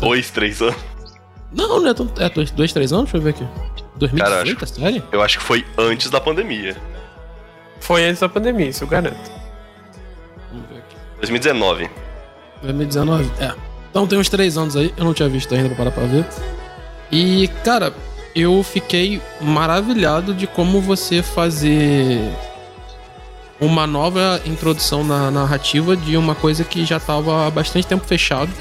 Dois, 0.00 0.30
três 0.32 0.60
anos. 0.60 0.76
Não, 1.52 1.80
não 1.80 1.88
é 1.90 1.94
tão. 1.94 2.10
É 2.18 2.28
dois, 2.28 2.50
dois, 2.50 2.72
três 2.72 2.92
anos? 2.92 3.04
Deixa 3.12 3.18
eu 3.18 3.22
ver 3.22 3.30
aqui. 3.30 3.46
2018, 3.98 4.18
Cara, 4.18 4.42
acho- 4.42 4.64
a 4.64 4.66
série? 4.66 5.04
Eu 5.12 5.22
acho 5.22 5.38
que 5.38 5.44
foi 5.44 5.64
antes 5.78 6.10
da 6.10 6.20
pandemia. 6.20 6.76
Foi 7.78 8.04
antes 8.04 8.18
da 8.20 8.28
pandemia, 8.28 8.66
isso 8.70 8.82
eu 8.82 8.88
garanto. 8.88 9.30
Vamos 10.50 10.68
ver 10.70 10.78
aqui. 10.78 10.96
2019. 11.20 11.88
2019? 12.62 13.30
É. 13.40 13.52
Então 13.90 14.06
tem 14.06 14.18
uns 14.18 14.28
três 14.28 14.56
anos 14.56 14.76
aí, 14.76 14.92
eu 14.96 15.04
não 15.04 15.14
tinha 15.14 15.28
visto 15.28 15.54
ainda 15.54 15.68
pra 15.68 15.76
parar 15.76 15.90
pra 15.90 16.04
ver. 16.04 16.26
E, 17.10 17.48
cara, 17.64 17.92
eu 18.34 18.62
fiquei 18.62 19.20
maravilhado 19.40 20.34
de 20.34 20.46
como 20.46 20.80
você 20.80 21.22
fazer 21.22 22.20
uma 23.60 23.86
nova 23.86 24.40
introdução 24.46 25.02
na 25.02 25.30
narrativa 25.30 25.96
de 25.96 26.16
uma 26.16 26.34
coisa 26.34 26.62
que 26.64 26.84
já 26.84 27.00
tava 27.00 27.46
há 27.46 27.50
bastante 27.50 27.86
tempo 27.86 28.06
fechado 28.06 28.52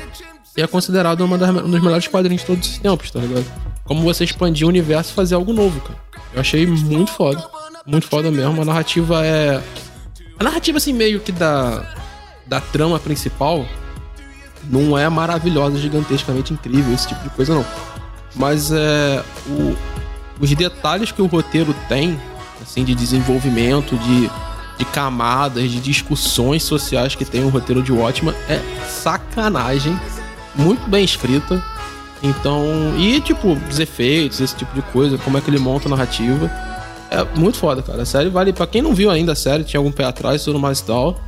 e 0.56 0.62
é 0.62 0.66
considerado 0.66 1.22
uma 1.22 1.38
das, 1.38 1.50
um 1.50 1.70
dos 1.70 1.82
melhores 1.82 2.08
quadrinhos 2.08 2.42
de 2.42 2.48
todos 2.48 2.68
os 2.68 2.78
tempos, 2.80 3.12
tá 3.12 3.20
ligado? 3.20 3.46
Como 3.84 4.02
você 4.02 4.24
expandir 4.24 4.66
o 4.66 4.70
universo 4.70 5.12
e 5.12 5.14
fazer 5.14 5.36
algo 5.36 5.54
novo, 5.54 5.80
cara. 5.82 6.00
Eu 6.34 6.42
achei 6.42 6.66
muito 6.66 7.12
foda. 7.12 7.48
Muito 7.86 8.08
foda 8.08 8.32
mesmo. 8.32 8.62
A 8.62 8.66
narrativa 8.66 9.26
é. 9.26 9.62
A 10.40 10.44
narrativa, 10.44 10.78
assim, 10.78 10.94
meio 10.94 11.20
que 11.20 11.32
da. 11.32 11.96
Da 12.46 12.60
trama 12.62 12.98
principal 12.98 13.66
não 14.70 14.98
é 14.98 15.08
maravilhosa, 15.10 15.78
gigantescamente 15.80 16.54
incrível, 16.54 16.94
esse 16.94 17.08
tipo 17.08 17.22
de 17.24 17.30
coisa, 17.30 17.54
não. 17.56 17.66
Mas 18.36 18.72
é. 18.72 19.24
o- 19.48 19.76
os 20.40 20.54
detalhes 20.54 21.12
que 21.12 21.22
o 21.22 21.26
roteiro 21.26 21.74
tem, 21.90 22.20
assim, 22.62 22.84
de 22.84 22.94
desenvolvimento, 22.94 23.96
de, 23.98 24.30
de 24.78 24.86
camadas, 24.94 25.72
de 25.72 25.80
discussões 25.80 26.62
sociais 26.64 27.16
que 27.16 27.26
tem 27.26 27.44
o 27.44 27.50
roteiro 27.50 27.82
de 27.82 27.92
Watchman, 27.92 28.36
é 28.48 28.60
sacanagem. 28.88 30.00
Muito 30.56 30.88
bem 30.90 31.04
escrita. 31.04 31.64
Então. 32.22 32.64
E, 32.98 33.20
tipo, 33.22 33.58
os 33.70 33.80
efeitos, 33.80 34.40
esse 34.42 34.56
tipo 34.56 34.74
de 34.76 34.82
coisa, 34.92 35.18
como 35.20 35.38
é 35.38 35.42
que 35.42 35.50
ele 35.50 35.60
monta 35.60 35.88
a 35.88 35.90
narrativa. 35.90 36.50
É 37.10 37.24
muito 37.40 37.58
foda, 37.58 37.82
cara. 37.82 38.02
A 38.02 38.06
série 38.06 38.30
vale. 38.30 38.52
Pra 38.52 38.68
quem 38.68 38.82
não 38.82 38.94
viu 38.94 39.10
ainda 39.10 39.32
a 39.32 39.36
série, 39.36 39.64
tinha 39.64 39.80
algum 39.80 39.92
pé 39.92 40.04
atrás 40.04 40.44
tudo 40.44 40.60
mais 40.60 40.80
e 40.80 40.84
tal. 40.86 41.20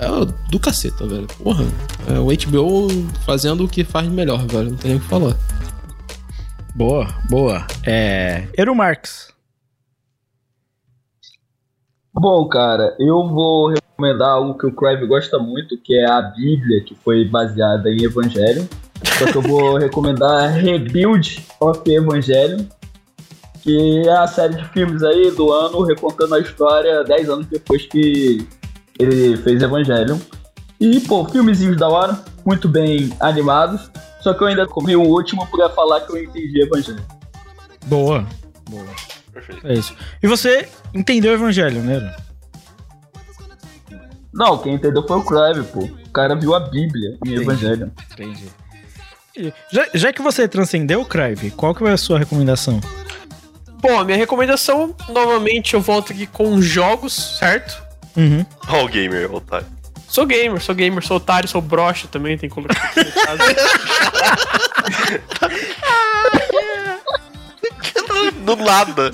É 0.00 0.50
do 0.50 0.58
caceta, 0.58 1.06
velho. 1.06 1.26
Porra. 1.42 1.64
É 2.08 2.18
o 2.18 2.26
HBO 2.26 2.88
fazendo 3.26 3.64
o 3.64 3.68
que 3.68 3.84
faz 3.84 4.08
melhor, 4.08 4.46
velho. 4.46 4.70
Não 4.70 4.76
tem 4.78 4.92
nem 4.92 4.98
o 4.98 5.02
que 5.02 5.08
falar. 5.08 5.36
Boa, 6.74 7.06
boa. 7.28 7.66
É. 7.86 8.48
Eru 8.56 8.74
Marx. 8.74 9.30
Bom, 12.14 12.48
cara, 12.48 12.96
eu 12.98 13.28
vou 13.28 13.68
recomendar 13.68 14.30
algo 14.30 14.56
que 14.56 14.66
o 14.66 14.72
Crave 14.72 15.06
gosta 15.06 15.38
muito, 15.38 15.76
que 15.76 15.94
é 15.94 16.06
a 16.06 16.22
Bíblia, 16.22 16.82
que 16.82 16.94
foi 16.94 17.26
baseada 17.26 17.90
em 17.90 18.02
Evangelho. 18.02 18.66
Só 19.18 19.30
que 19.30 19.36
eu 19.36 19.42
vou 19.42 19.76
recomendar 19.78 20.50
Rebuild 20.50 21.46
of 21.60 21.82
Evangelho, 21.86 22.66
que 23.62 24.02
é 24.06 24.16
a 24.16 24.26
série 24.26 24.54
de 24.54 24.64
filmes 24.70 25.02
aí 25.02 25.30
do 25.32 25.52
ano 25.52 25.82
recontando 25.82 26.34
a 26.34 26.40
história 26.40 27.04
10 27.04 27.28
anos 27.28 27.46
depois 27.46 27.86
que 27.86 28.48
ele 29.00 29.36
fez 29.38 29.62
Evangelho. 29.62 30.20
E, 30.78 31.00
pô, 31.00 31.24
filmezinhos 31.26 31.76
da 31.76 31.88
hora, 31.88 32.18
muito 32.44 32.68
bem 32.68 33.12
animados. 33.20 33.90
Só 34.20 34.34
que 34.34 34.42
eu 34.42 34.48
ainda 34.48 34.66
comi 34.66 34.94
o 34.96 35.02
último 35.02 35.46
pra 35.46 35.68
falar 35.70 36.00
que 36.02 36.12
eu 36.12 36.22
entendi 36.22 36.62
Evangelho. 36.62 37.04
Boa. 37.86 38.26
Boa. 38.68 38.84
É 39.64 39.74
isso. 39.74 39.94
E 40.22 40.26
você 40.26 40.68
entendeu 40.94 41.32
o 41.32 41.34
evangelho, 41.34 41.82
né? 41.82 42.14
Não, 44.32 44.58
quem 44.58 44.74
entendeu 44.74 45.06
foi 45.06 45.18
o 45.18 45.24
Crave, 45.24 45.62
pô. 45.64 45.80
O 45.80 46.12
cara 46.12 46.34
viu 46.34 46.54
a 46.54 46.60
Bíblia 46.60 47.18
em 47.24 47.30
Entendi. 47.30 47.42
Evangelho. 47.42 47.92
Entendi. 48.12 48.44
Já, 49.72 49.86
já 49.94 50.12
que 50.12 50.22
você 50.22 50.46
transcendeu 50.46 51.00
o 51.00 51.04
Crive, 51.04 51.50
qual 51.52 51.74
que 51.74 51.84
é 51.84 51.90
a 51.90 51.96
sua 51.96 52.18
recomendação? 52.18 52.80
Bom, 53.80 53.98
a 53.98 54.04
minha 54.04 54.18
recomendação, 54.18 54.94
novamente, 55.08 55.74
eu 55.74 55.80
volto 55.80 56.12
aqui 56.12 56.26
com 56.26 56.60
jogos, 56.60 57.38
certo? 57.38 57.82
Uhum. 58.16 58.44
Ó 58.68 58.84
o 58.84 58.88
gamer, 58.88 59.32
otário. 59.34 59.66
Sou 60.08 60.26
gamer, 60.26 60.60
sou 60.60 60.74
gamer, 60.74 61.06
sou 61.06 61.18
otário, 61.18 61.48
sou 61.48 61.62
broxa 61.62 62.08
também, 62.08 62.36
tem 62.36 62.48
que 62.48 62.54
colocar 62.54 62.82
aqui 62.84 63.04
no 63.04 63.12
caso. 63.12 63.38
Do 68.44 68.56
nada. 68.56 69.12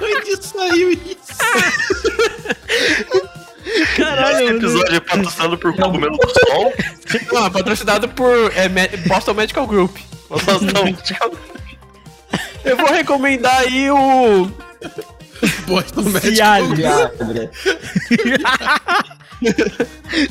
Onde 0.00 0.46
saiu 0.46 0.92
isso? 0.92 1.32
Esse 3.64 4.44
episódio 4.44 4.94
é 4.94 5.00
patrocinado 5.00 5.58
por 5.58 5.74
Cogumelo 5.76 6.16
do 6.16 6.28
Sol. 6.28 6.72
Não, 7.32 7.46
é 7.46 7.50
patrocinado 7.50 8.08
por 8.08 8.52
é, 8.54 8.68
Boston 9.08 9.34
Medical 9.34 9.66
Group. 9.66 9.96
Boston 10.28 10.84
Medical 10.84 11.32
Eu 12.64 12.76
vou 12.76 12.92
recomendar 12.92 13.58
aí 13.58 13.90
o. 13.90 14.50
Boston 15.66 16.02
Medical 16.02 16.34
Cialis. 16.34 16.78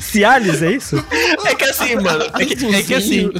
Cialis, 0.00 0.62
é 0.62 0.72
isso? 0.72 1.04
É 1.44 1.54
que 1.54 1.64
assim, 1.64 1.96
mano. 1.96 2.24
É 2.38 2.44
que, 2.44 2.74
é 2.74 2.82
que 2.82 2.94
assim. 2.94 3.30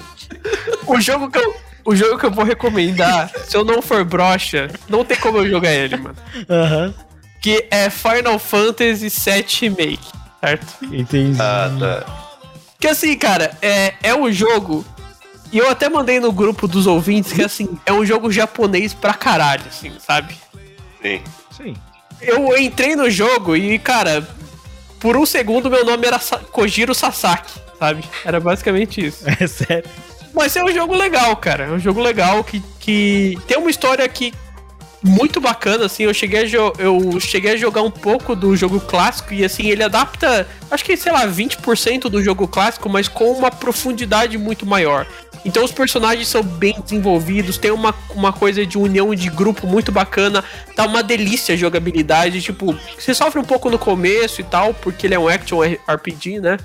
O 0.86 1.00
jogo 1.00 1.30
que 1.30 1.38
eu. 1.38 1.54
O 1.84 1.96
jogo 1.96 2.16
que 2.16 2.26
eu 2.26 2.30
vou 2.30 2.44
recomendar, 2.44 3.28
se 3.44 3.56
eu 3.56 3.64
não 3.64 3.82
for 3.82 4.04
brocha, 4.04 4.70
não 4.88 5.04
tem 5.04 5.16
como 5.16 5.38
eu 5.38 5.50
jogar 5.50 5.72
ele, 5.72 5.96
mano. 5.96 6.14
Aham. 6.48 6.94
Que 7.40 7.66
é 7.72 7.90
Final 7.90 8.38
Fantasy 8.38 9.08
VII 9.08 9.44
Remake, 9.60 9.98
certo? 10.40 10.76
Entendi. 10.92 11.36
Ah, 11.40 11.68
tá. 11.80 12.22
Que 12.78 12.86
assim, 12.86 13.16
cara, 13.16 13.56
é, 13.60 13.94
é 14.00 14.14
um 14.14 14.30
jogo. 14.30 14.84
E 15.52 15.58
eu 15.58 15.68
até 15.70 15.88
mandei 15.88 16.18
no 16.18 16.32
grupo 16.32 16.66
dos 16.66 16.86
ouvintes 16.86 17.32
que 17.32 17.42
assim, 17.42 17.68
é 17.84 17.92
um 17.92 18.04
jogo 18.04 18.32
japonês 18.32 18.94
pra 18.94 19.12
caralho, 19.12 19.64
assim, 19.68 19.92
sabe? 19.98 20.34
Sim. 21.02 21.20
Sim. 21.54 21.76
Eu 22.20 22.56
entrei 22.56 22.96
no 22.96 23.10
jogo 23.10 23.54
e, 23.54 23.78
cara, 23.78 24.26
por 24.98 25.16
um 25.16 25.26
segundo 25.26 25.68
meu 25.68 25.84
nome 25.84 26.06
era 26.06 26.18
Kojiro 26.18 26.94
Sasaki, 26.94 27.52
sabe? 27.78 28.04
Era 28.24 28.40
basicamente 28.40 29.04
isso. 29.04 29.24
É 29.40 29.46
sério. 29.46 29.88
Mas 30.32 30.56
é 30.56 30.64
um 30.64 30.72
jogo 30.72 30.94
legal, 30.94 31.36
cara. 31.36 31.64
É 31.64 31.70
um 31.70 31.78
jogo 31.78 32.00
legal 32.00 32.42
que, 32.42 32.62
que 32.80 33.38
tem 33.46 33.58
uma 33.58 33.68
história 33.68 34.08
que 34.08 34.32
muito 35.02 35.40
bacana, 35.40 35.86
assim. 35.86 36.04
Eu 36.04 36.14
cheguei, 36.14 36.44
a 36.44 36.46
eu 36.78 37.20
cheguei 37.20 37.52
a 37.52 37.56
jogar 37.56 37.82
um 37.82 37.90
pouco 37.90 38.34
do 38.34 38.56
jogo 38.56 38.80
clássico 38.80 39.34
e, 39.34 39.44
assim, 39.44 39.68
ele 39.68 39.82
adapta, 39.82 40.46
acho 40.70 40.84
que, 40.84 40.96
sei 40.96 41.12
lá, 41.12 41.26
20% 41.26 42.02
do 42.02 42.22
jogo 42.22 42.46
clássico, 42.48 42.88
mas 42.88 43.08
com 43.08 43.30
uma 43.32 43.50
profundidade 43.50 44.38
muito 44.38 44.64
maior. 44.64 45.06
Então 45.44 45.64
os 45.64 45.72
personagens 45.72 46.28
são 46.28 46.42
bem 46.42 46.74
desenvolvidos, 46.80 47.58
tem 47.58 47.70
uma, 47.72 47.92
uma 48.14 48.32
coisa 48.32 48.64
de 48.64 48.78
união 48.78 49.12
de 49.14 49.28
grupo 49.28 49.66
muito 49.66 49.90
bacana, 49.90 50.44
tá 50.76 50.86
uma 50.86 51.02
delícia 51.02 51.54
a 51.54 51.58
jogabilidade, 51.58 52.40
tipo, 52.40 52.78
você 52.98 53.12
sofre 53.12 53.40
um 53.40 53.44
pouco 53.44 53.68
no 53.68 53.78
começo 53.78 54.40
e 54.40 54.44
tal, 54.44 54.72
porque 54.72 55.06
ele 55.06 55.14
é 55.14 55.18
um 55.18 55.26
action 55.28 55.58
RPG, 55.88 56.38
né? 56.40 56.58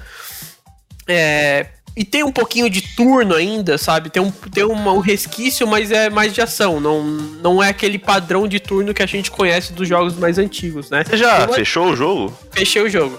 É, 1.07 1.67
e 1.95 2.03
tem 2.05 2.23
um 2.23 2.31
pouquinho 2.31 2.69
de 2.69 2.81
turno 2.95 3.33
ainda, 3.33 3.77
sabe? 3.77 4.09
Tem 4.11 4.21
um, 4.21 4.29
tem 4.29 4.63
uma- 4.63 4.93
um 4.93 4.99
resquício, 4.99 5.65
mas 5.65 5.91
é 5.91 6.09
mais 6.11 6.31
de 6.33 6.41
ação. 6.41 6.79
Não, 6.79 7.03
não 7.03 7.63
é 7.63 7.69
aquele 7.69 7.97
padrão 7.97 8.47
de 8.47 8.59
turno 8.59 8.93
que 8.93 9.01
a 9.01 9.05
gente 9.07 9.31
conhece 9.31 9.73
dos 9.73 9.87
jogos 9.87 10.15
mais 10.17 10.37
antigos, 10.37 10.91
né? 10.91 11.03
Você 11.03 11.17
já 11.17 11.41
Eu 11.45 11.53
fechou 11.53 11.87
o 11.91 11.95
jogo? 11.95 12.37
fechei 12.51 12.81
o 12.83 12.89
jogo. 12.89 13.17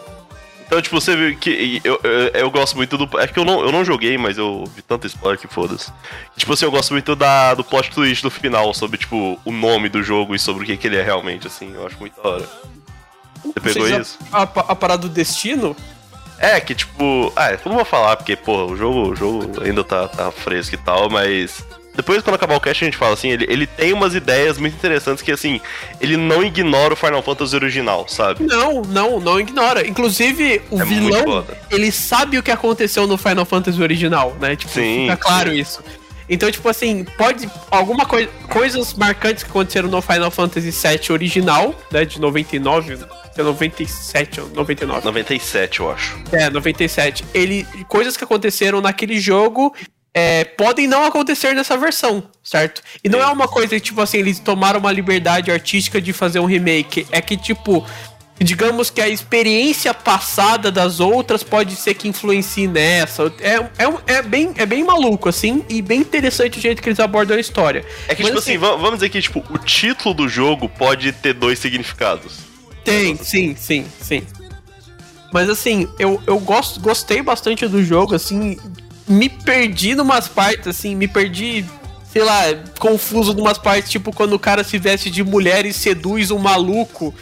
Então, 0.69 0.83
tipo, 0.83 1.01
você 1.01 1.17
viu 1.17 1.35
que. 1.39 1.81
Eu, 1.83 1.99
eu, 2.05 2.11
eu 2.29 2.51
gosto 2.51 2.77
muito 2.77 2.99
do. 2.99 3.19
É 3.19 3.27
que 3.27 3.39
eu 3.39 3.45
não, 3.45 3.63
eu 3.63 3.73
não 3.73 3.83
joguei, 3.83 4.19
mas 4.19 4.37
eu 4.37 4.65
vi 4.77 4.83
tanta 4.83 5.07
spoiler 5.07 5.41
que 5.41 5.49
foda-se. 5.49 5.91
Tipo 6.37 6.53
assim, 6.53 6.67
eu 6.67 6.71
gosto 6.71 6.93
muito 6.93 7.17
da, 7.17 7.55
do 7.55 7.65
plot 7.65 7.91
twist 7.91 8.23
do 8.23 8.31
final, 8.31 8.75
sobre, 8.75 8.99
tipo, 8.99 9.41
o 9.47 9.51
nome 9.51 9.89
do 9.89 10.03
jogo 10.03 10.35
e 10.35 10.39
sobre 10.39 10.65
o 10.65 10.67
que, 10.67 10.77
que 10.77 10.87
ele 10.87 10.97
é 10.99 11.03
realmente, 11.03 11.47
assim. 11.47 11.73
Eu 11.75 11.87
acho 11.87 11.99
muito 11.99 12.21
da 12.23 12.29
hora. 12.29 12.49
Você 13.43 13.61
pegou 13.61 13.83
Vocês- 13.89 14.09
isso? 14.09 14.19
A, 14.31 14.43
a, 14.43 14.43
a 14.43 14.77
parada 14.77 15.03
do 15.03 15.09
destino? 15.09 15.75
É, 16.39 16.61
que 16.61 16.75
tipo. 16.75 17.33
Ah, 17.35 17.51
eu 17.53 17.59
não 17.65 17.77
vou 17.77 17.85
falar, 17.87 18.17
porque, 18.17 18.37
pô, 18.37 18.67
o 18.67 18.77
jogo, 18.77 19.09
o 19.13 19.17
jogo 19.17 19.63
ainda 19.63 19.83
tá, 19.83 20.07
tá 20.07 20.31
fresco 20.31 20.75
e 20.75 20.79
tal, 20.79 21.09
mas. 21.09 21.65
Depois, 21.99 22.23
quando 22.23 22.37
acabar 22.37 22.55
o 22.55 22.61
cast, 22.61 22.85
a 22.85 22.87
gente 22.87 22.97
fala 22.97 23.15
assim, 23.15 23.29
ele, 23.31 23.45
ele 23.49 23.67
tem 23.67 23.93
umas 23.93 24.15
ideias 24.15 24.57
muito 24.57 24.75
interessantes 24.75 25.21
que, 25.21 25.33
assim, 25.33 25.61
ele 26.01 26.17
não 26.17 26.45
ignora 26.45 26.95
o 26.95 26.97
Final 26.97 27.21
Fantasy 27.25 27.57
original, 27.57 28.07
sabe? 28.07 28.45
Não, 28.45 28.83
não, 28.83 29.19
não 29.19 29.41
ignora. 29.41 29.85
Inclusive, 29.85 30.63
o 30.71 30.81
É 30.81 30.85
vilão, 30.85 31.45
ele 31.69 31.91
sabe 31.91 32.39
o 32.39 32.43
que 32.43 32.53
aconteceu 32.53 33.05
no 33.09 33.19
Final 33.19 33.45
Fantasy 33.45 33.83
original, 33.83 34.37
né? 34.41 34.55
Tipo, 34.55 34.75
Sim, 34.75 35.09
fica 35.11 35.17
claro 35.17 35.51
sim. 35.51 35.59
isso. 35.59 35.83
Então, 36.29 36.49
tipo 36.53 36.69
assim, 36.69 37.05
pode. 37.17 37.51
Alguma 37.69 38.07
coisa. 38.07 38.31
Coisas 38.49 38.95
marcantes 38.95 39.43
que 39.43 39.51
aconteceram 39.51 39.89
no 39.89 40.01
Final 40.01 40.31
Fantasy 40.31 40.71
VII 40.71 41.11
original, 41.11 41.75
né? 41.91 42.05
De 42.05 42.21
99, 42.21 42.99
é 43.37 43.43
97 43.43 44.41
ou 44.43 44.49
99. 44.51 45.05
97, 45.05 45.81
eu 45.81 45.91
acho. 45.91 46.17
É, 46.31 46.49
97. 46.49 47.25
Ele, 47.35 47.67
coisas 47.89 48.17
que 48.17 48.23
aconteceram 48.23 48.81
naquele 48.81 49.19
jogo 49.19 49.75
é, 50.15 50.45
podem 50.45 50.87
não 50.87 51.05
acontecer 51.05 51.55
nessa 51.55 51.77
versão, 51.77 52.25
certo? 52.43 52.83
E 53.05 53.09
não 53.09 53.21
é 53.21 53.27
uma 53.27 53.47
coisa 53.47 53.69
que, 53.69 53.81
tipo 53.81 54.01
assim, 54.01 54.19
eles 54.19 54.39
tomaram 54.39 54.81
uma 54.81 54.91
liberdade 54.93 55.51
artística 55.51 56.01
de 56.01 56.13
fazer 56.13 56.41
um 56.41 56.47
remake. 56.47 57.07
É 57.13 57.21
que, 57.21 57.37
tipo, 57.37 57.87
digamos 58.41 58.91
que 58.91 59.01
a 59.01 59.09
experiência 59.09 59.93
passada 59.93 60.71
das 60.71 60.99
outras 61.01 61.43
pode 61.43 61.77
ser 61.77 61.95
que 61.95 62.09
influencie 62.09 62.67
nessa. 62.67 63.33
É, 63.41 63.57
é, 63.57 64.15
é, 64.19 64.23
bem, 64.23 64.53
é 64.57 64.67
bem 64.67 64.83
maluco, 64.85 65.29
assim, 65.29 65.65
e 65.69 65.83
bem 65.83 66.01
interessante 66.01 66.59
o 66.59 66.61
jeito 66.61 66.83
que 66.83 66.89
eles 66.89 67.01
abordam 67.01 67.37
a 67.37 67.41
história. 67.41 67.85
É 68.09 68.15
que, 68.15 68.23
Mas, 68.23 68.31
tipo 68.31 68.39
assim, 68.39 68.59
va- 68.59 68.77
vamos 68.77 68.95
dizer 68.95 69.11
que, 69.11 69.21
tipo, 69.21 69.45
o 69.51 69.59
título 69.59 70.15
do 70.15 70.29
jogo 70.29 70.69
pode 70.69 71.13
ter 71.13 71.35
dois 71.35 71.59
significados. 71.59 72.39
Tem, 72.85 73.17
sim, 73.17 73.55
sim, 73.57 73.87
sim. 74.01 74.27
Mas 75.33 75.49
assim, 75.51 75.87
eu, 75.99 76.23
eu 76.27 76.39
gosto, 76.39 76.81
gostei 76.81 77.21
bastante 77.21 77.67
do 77.69 77.85
jogo, 77.85 78.15
assim, 78.15 78.57
me 79.09 79.29
perdi 79.29 79.95
numas 79.95 80.29
partes, 80.29 80.67
assim, 80.67 80.95
me 80.95 81.09
perdi, 81.09 81.65
sei 82.13 82.23
lá, 82.23 82.43
confuso 82.79 83.35
numas 83.35 83.59
partes, 83.59 83.91
tipo 83.91 84.13
quando 84.13 84.35
o 84.35 84.39
cara 84.39 84.63
se 84.63 84.79
veste 84.79 85.11
de 85.11 85.25
mulher 85.25 85.65
e 85.67 85.73
seduz 85.73 86.31
um 86.31 86.39
maluco 86.39 87.15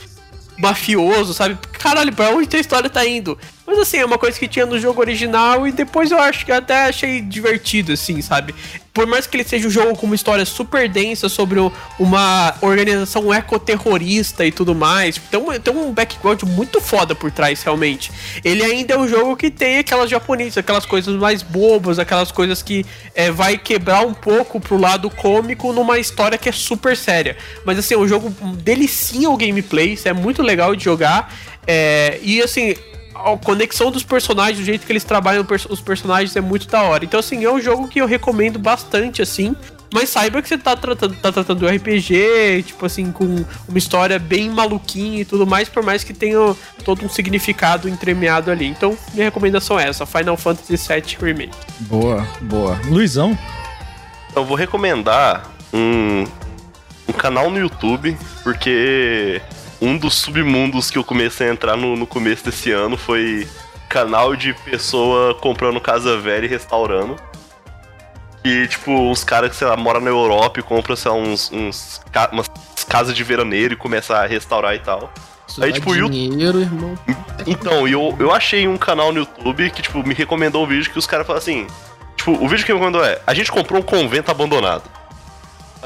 mafioso, 0.59 1.33
sabe? 1.33 1.59
Caralho, 1.73 2.13
pra 2.13 2.31
onde 2.31 2.57
a 2.57 2.61
história 2.61 2.91
tá 2.91 3.07
indo? 3.07 3.39
Mas 3.67 3.79
assim, 3.79 3.99
é 3.99 4.05
uma 4.05 4.17
coisa 4.17 4.39
que 4.39 4.47
tinha 4.47 4.65
no 4.65 4.79
jogo 4.79 5.01
original 5.01 5.67
e 5.67 5.73
depois 5.73 6.13
eu 6.13 6.19
acho 6.21 6.47
que 6.47 6.53
até 6.53 6.85
achei 6.85 7.21
divertido, 7.21 7.93
assim, 7.93 8.23
sabe? 8.23 8.55
Por 8.95 9.07
mais 9.07 9.27
que 9.27 9.37
ele 9.37 9.45
seja 9.45 9.67
um 9.67 9.71
jogo 9.71 9.97
com 9.97 10.07
uma 10.07 10.15
história 10.15 10.47
super 10.47 10.89
densa 10.89 11.29
sobre 11.29 11.59
uma 11.99 12.55
organização 12.63 13.35
ecoterrorista 13.35 14.47
e 14.47 14.53
tudo 14.53 14.75
mais, 14.75 15.19
tem 15.19 15.39
um, 15.39 15.53
tem 15.61 15.75
um 15.75 15.93
background 15.93 16.43
muito 16.45 16.81
foda 16.81 17.15
por 17.15 17.31
trás, 17.31 17.63
realmente. 17.63 18.11
Ele 18.43 18.63
ainda 18.63 18.95
é 18.95 18.99
um 18.99 19.07
jogo 19.07 19.37
que 19.37 19.51
tem 19.51 19.79
aquelas 19.79 20.09
japonesas, 20.09 20.57
aquelas 20.57 20.87
coisas 20.87 21.15
mais 21.17 21.43
bobas, 21.43 21.99
aquelas 21.99 22.31
coisas 22.31 22.63
que 22.63 22.87
é, 23.15 23.31
vai 23.31 23.59
quebrar 23.59 24.07
um 24.07 24.15
pouco 24.15 24.61
pro 24.61 24.79
lado 24.79 25.11
cômico 25.11 25.73
numa 25.73 25.99
história 25.99 26.39
que 26.39 26.49
é 26.49 26.53
super 26.53 26.97
séria. 26.97 27.37
Mas 27.65 27.79
assim, 27.79 27.95
é 27.95 27.99
um 27.99 28.09
jogo 28.09 28.31
delicinha 28.63 29.29
o 29.29 29.37
gameplay, 29.37 29.93
isso 29.93 30.09
é 30.09 30.13
muito 30.13 30.41
legal 30.41 30.75
de 30.75 30.85
jogar. 30.85 31.35
É, 31.67 32.19
e 32.23 32.41
assim, 32.41 32.75
a 33.25 33.37
conexão 33.39 33.91
dos 33.91 34.03
personagens, 34.03 34.61
o 34.61 34.65
jeito 34.65 34.87
que 34.87 34.93
eles 34.93 35.05
trabalham 35.05 35.47
os 35.71 35.81
personagens 35.81 36.37
é 36.37 36.41
muito 36.41 36.67
da 36.69 36.83
hora. 36.83 37.05
Então, 37.05 37.21
assim, 37.21 37.45
é 37.45 37.51
um 37.51 37.61
jogo 37.61 37.89
que 37.89 38.01
eu 38.01 38.07
recomendo 38.07 38.59
bastante, 38.59 39.23
assim. 39.23 39.57
mas 39.93 40.11
saiba 40.11 40.43
que 40.43 40.49
você 40.49 40.59
tá 40.59 40.77
tratando, 40.77 41.15
tá 41.17 41.33
tratando 41.33 41.61
do 41.61 41.69
RPG, 41.69 42.65
tipo 42.67 42.85
assim, 42.85 43.11
com 43.11 43.45
uma 43.69 43.79
história 43.79 44.19
bem 44.19 44.51
maluquinha 44.51 45.21
e 45.21 45.25
tudo 45.25 45.47
mais, 45.47 45.69
por 45.69 45.83
mais 45.83 46.05
que 46.05 46.13
tenha 46.13 46.55
todo 46.85 47.05
um 47.05 47.09
significado 47.09 47.89
entremeado 47.89 48.51
ali. 48.51 48.67
Então, 48.67 48.97
minha 49.15 49.27
recomendação 49.27 49.79
é 49.79 49.89
essa: 49.89 50.05
Final 50.05 50.37
Fantasy 50.37 50.77
VII 50.77 51.17
Remake. 51.21 51.57
Boa, 51.81 52.27
boa. 52.43 52.79
Luizão? 52.87 53.39
Eu 54.35 54.45
vou 54.45 54.57
recomendar 54.57 55.51
um, 55.73 56.25
um 57.09 57.13
canal 57.13 57.51
no 57.51 57.59
YouTube, 57.59 58.17
porque 58.43 59.41
um 59.81 59.97
dos 59.99 60.15
submundos 60.15 60.91
que 60.91 60.99
eu 60.99 61.05
comecei 61.05 61.49
a 61.49 61.53
entrar 61.53 61.77
no, 61.77 61.97
no 61.97 62.07
começo 62.07 62.45
desse 62.45 62.73
ano 62.73 62.97
foi 62.97 63.47
canal 63.89 64.35
de 64.35 64.53
pessoa 64.55 65.35
comprando 65.35 65.81
casa 65.81 66.19
velha 66.19 66.45
e 66.47 66.49
restaurando. 66.49 67.17
E, 68.45 68.67
tipo, 68.69 68.93
uns 68.93 69.25
caras 69.25 69.51
que, 69.51 69.57
sei 69.57 69.67
lá, 69.67 69.77
moram 69.77 70.01
na 70.01 70.09
Europa 70.11 70.61
e 70.61 70.63
compram, 70.63 70.95
sei 70.95 71.11
lá, 71.11 71.17
uns, 71.17 71.51
uns, 71.53 72.01
ca- 72.13 72.31
umas 72.33 72.49
casas 72.89 73.15
de 73.15 73.25
veraneiro 73.25 73.75
e 73.75 73.77
começam 73.77 74.15
a 74.15 74.25
restaurar 74.25 74.75
e 74.75 74.79
tal. 74.79 75.13
Isso 75.49 75.63
Aí, 75.65 75.73
tipo, 75.73 75.93
dinheiro, 76.09 76.61
irmão. 76.61 76.97
Então, 77.47 77.89
eu, 77.89 78.15
eu 78.21 78.33
achei 78.33 78.67
um 78.69 78.77
canal 78.77 79.13
no 79.13 79.21
YouTube 79.21 79.71
que, 79.71 79.83
tipo, 79.83 80.07
me 80.07 80.15
recomendou 80.15 80.65
um 80.65 80.67
vídeo 80.67 80.91
que 80.93 80.99
os 80.99 81.07
caras 81.07 81.27
falam 81.27 81.39
assim. 81.39 81.67
Tipo, 82.17 82.33
o 82.33 82.49
vídeo 82.49 82.65
que 82.65 82.73
me 82.73 82.79
recomendou 82.79 83.05
é: 83.05 83.21
a 83.27 83.35
gente 83.35 83.51
comprou 83.51 83.81
um 83.81 83.83
convento 83.85 84.31
abandonado. 84.31 84.85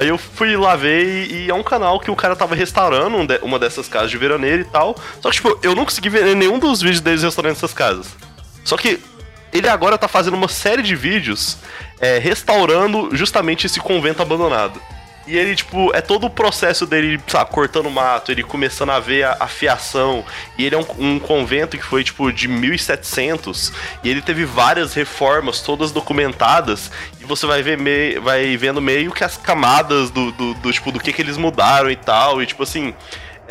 Aí 0.00 0.08
eu 0.08 0.16
fui 0.16 0.56
lá 0.56 0.74
ver 0.76 1.30
e, 1.30 1.50
é 1.50 1.54
um 1.54 1.62
canal 1.62 2.00
que 2.00 2.10
o 2.10 2.16
cara 2.16 2.34
tava 2.34 2.54
restaurando 2.54 3.18
um 3.18 3.26
uma 3.42 3.58
dessas 3.58 3.86
casas 3.86 4.10
de 4.10 4.16
veraneiro 4.16 4.62
e 4.62 4.64
tal. 4.64 4.96
Só 5.20 5.28
que, 5.28 5.36
tipo, 5.36 5.58
eu 5.62 5.74
não 5.74 5.84
consegui 5.84 6.08
ver 6.08 6.34
nenhum 6.34 6.58
dos 6.58 6.80
vídeos 6.80 7.02
deles 7.02 7.22
restaurando 7.22 7.54
essas 7.54 7.74
casas. 7.74 8.06
Só 8.64 8.78
que 8.78 8.98
ele 9.52 9.68
agora 9.68 9.98
tá 9.98 10.08
fazendo 10.08 10.34
uma 10.34 10.48
série 10.48 10.82
de 10.82 10.96
vídeos 10.96 11.58
é, 12.00 12.18
restaurando 12.18 13.14
justamente 13.14 13.66
esse 13.66 13.78
convento 13.78 14.22
abandonado. 14.22 14.80
E 15.26 15.36
ele, 15.36 15.54
tipo, 15.54 15.94
é 15.94 16.00
todo 16.00 16.26
o 16.26 16.30
processo 16.30 16.86
dele, 16.86 17.20
sabe, 17.26 17.50
cortando 17.50 17.90
mato, 17.90 18.32
ele 18.32 18.42
começando 18.42 18.90
a 18.90 18.98
ver 18.98 19.24
a, 19.24 19.36
a 19.40 19.46
fiação. 19.46 20.24
E 20.56 20.64
ele 20.64 20.74
é 20.74 20.78
um, 20.78 20.86
um 20.98 21.18
convento 21.18 21.76
que 21.76 21.84
foi, 21.84 22.02
tipo, 22.02 22.32
de 22.32 22.48
1700. 22.48 23.72
E 24.02 24.08
ele 24.08 24.22
teve 24.22 24.44
várias 24.44 24.94
reformas, 24.94 25.60
todas 25.60 25.92
documentadas. 25.92 26.90
E 27.20 27.24
você 27.24 27.46
vai 27.46 27.62
ver 27.62 27.76
meio, 27.78 28.22
vai 28.22 28.56
vendo 28.56 28.80
meio 28.80 29.12
que 29.12 29.22
as 29.22 29.36
camadas 29.36 30.10
do, 30.10 30.32
do, 30.32 30.54
do, 30.54 30.72
tipo, 30.72 30.90
do 30.90 30.98
que, 30.98 31.12
que 31.12 31.22
eles 31.22 31.36
mudaram 31.36 31.90
e 31.90 31.96
tal. 31.96 32.42
E, 32.42 32.46
tipo, 32.46 32.62
assim, 32.62 32.94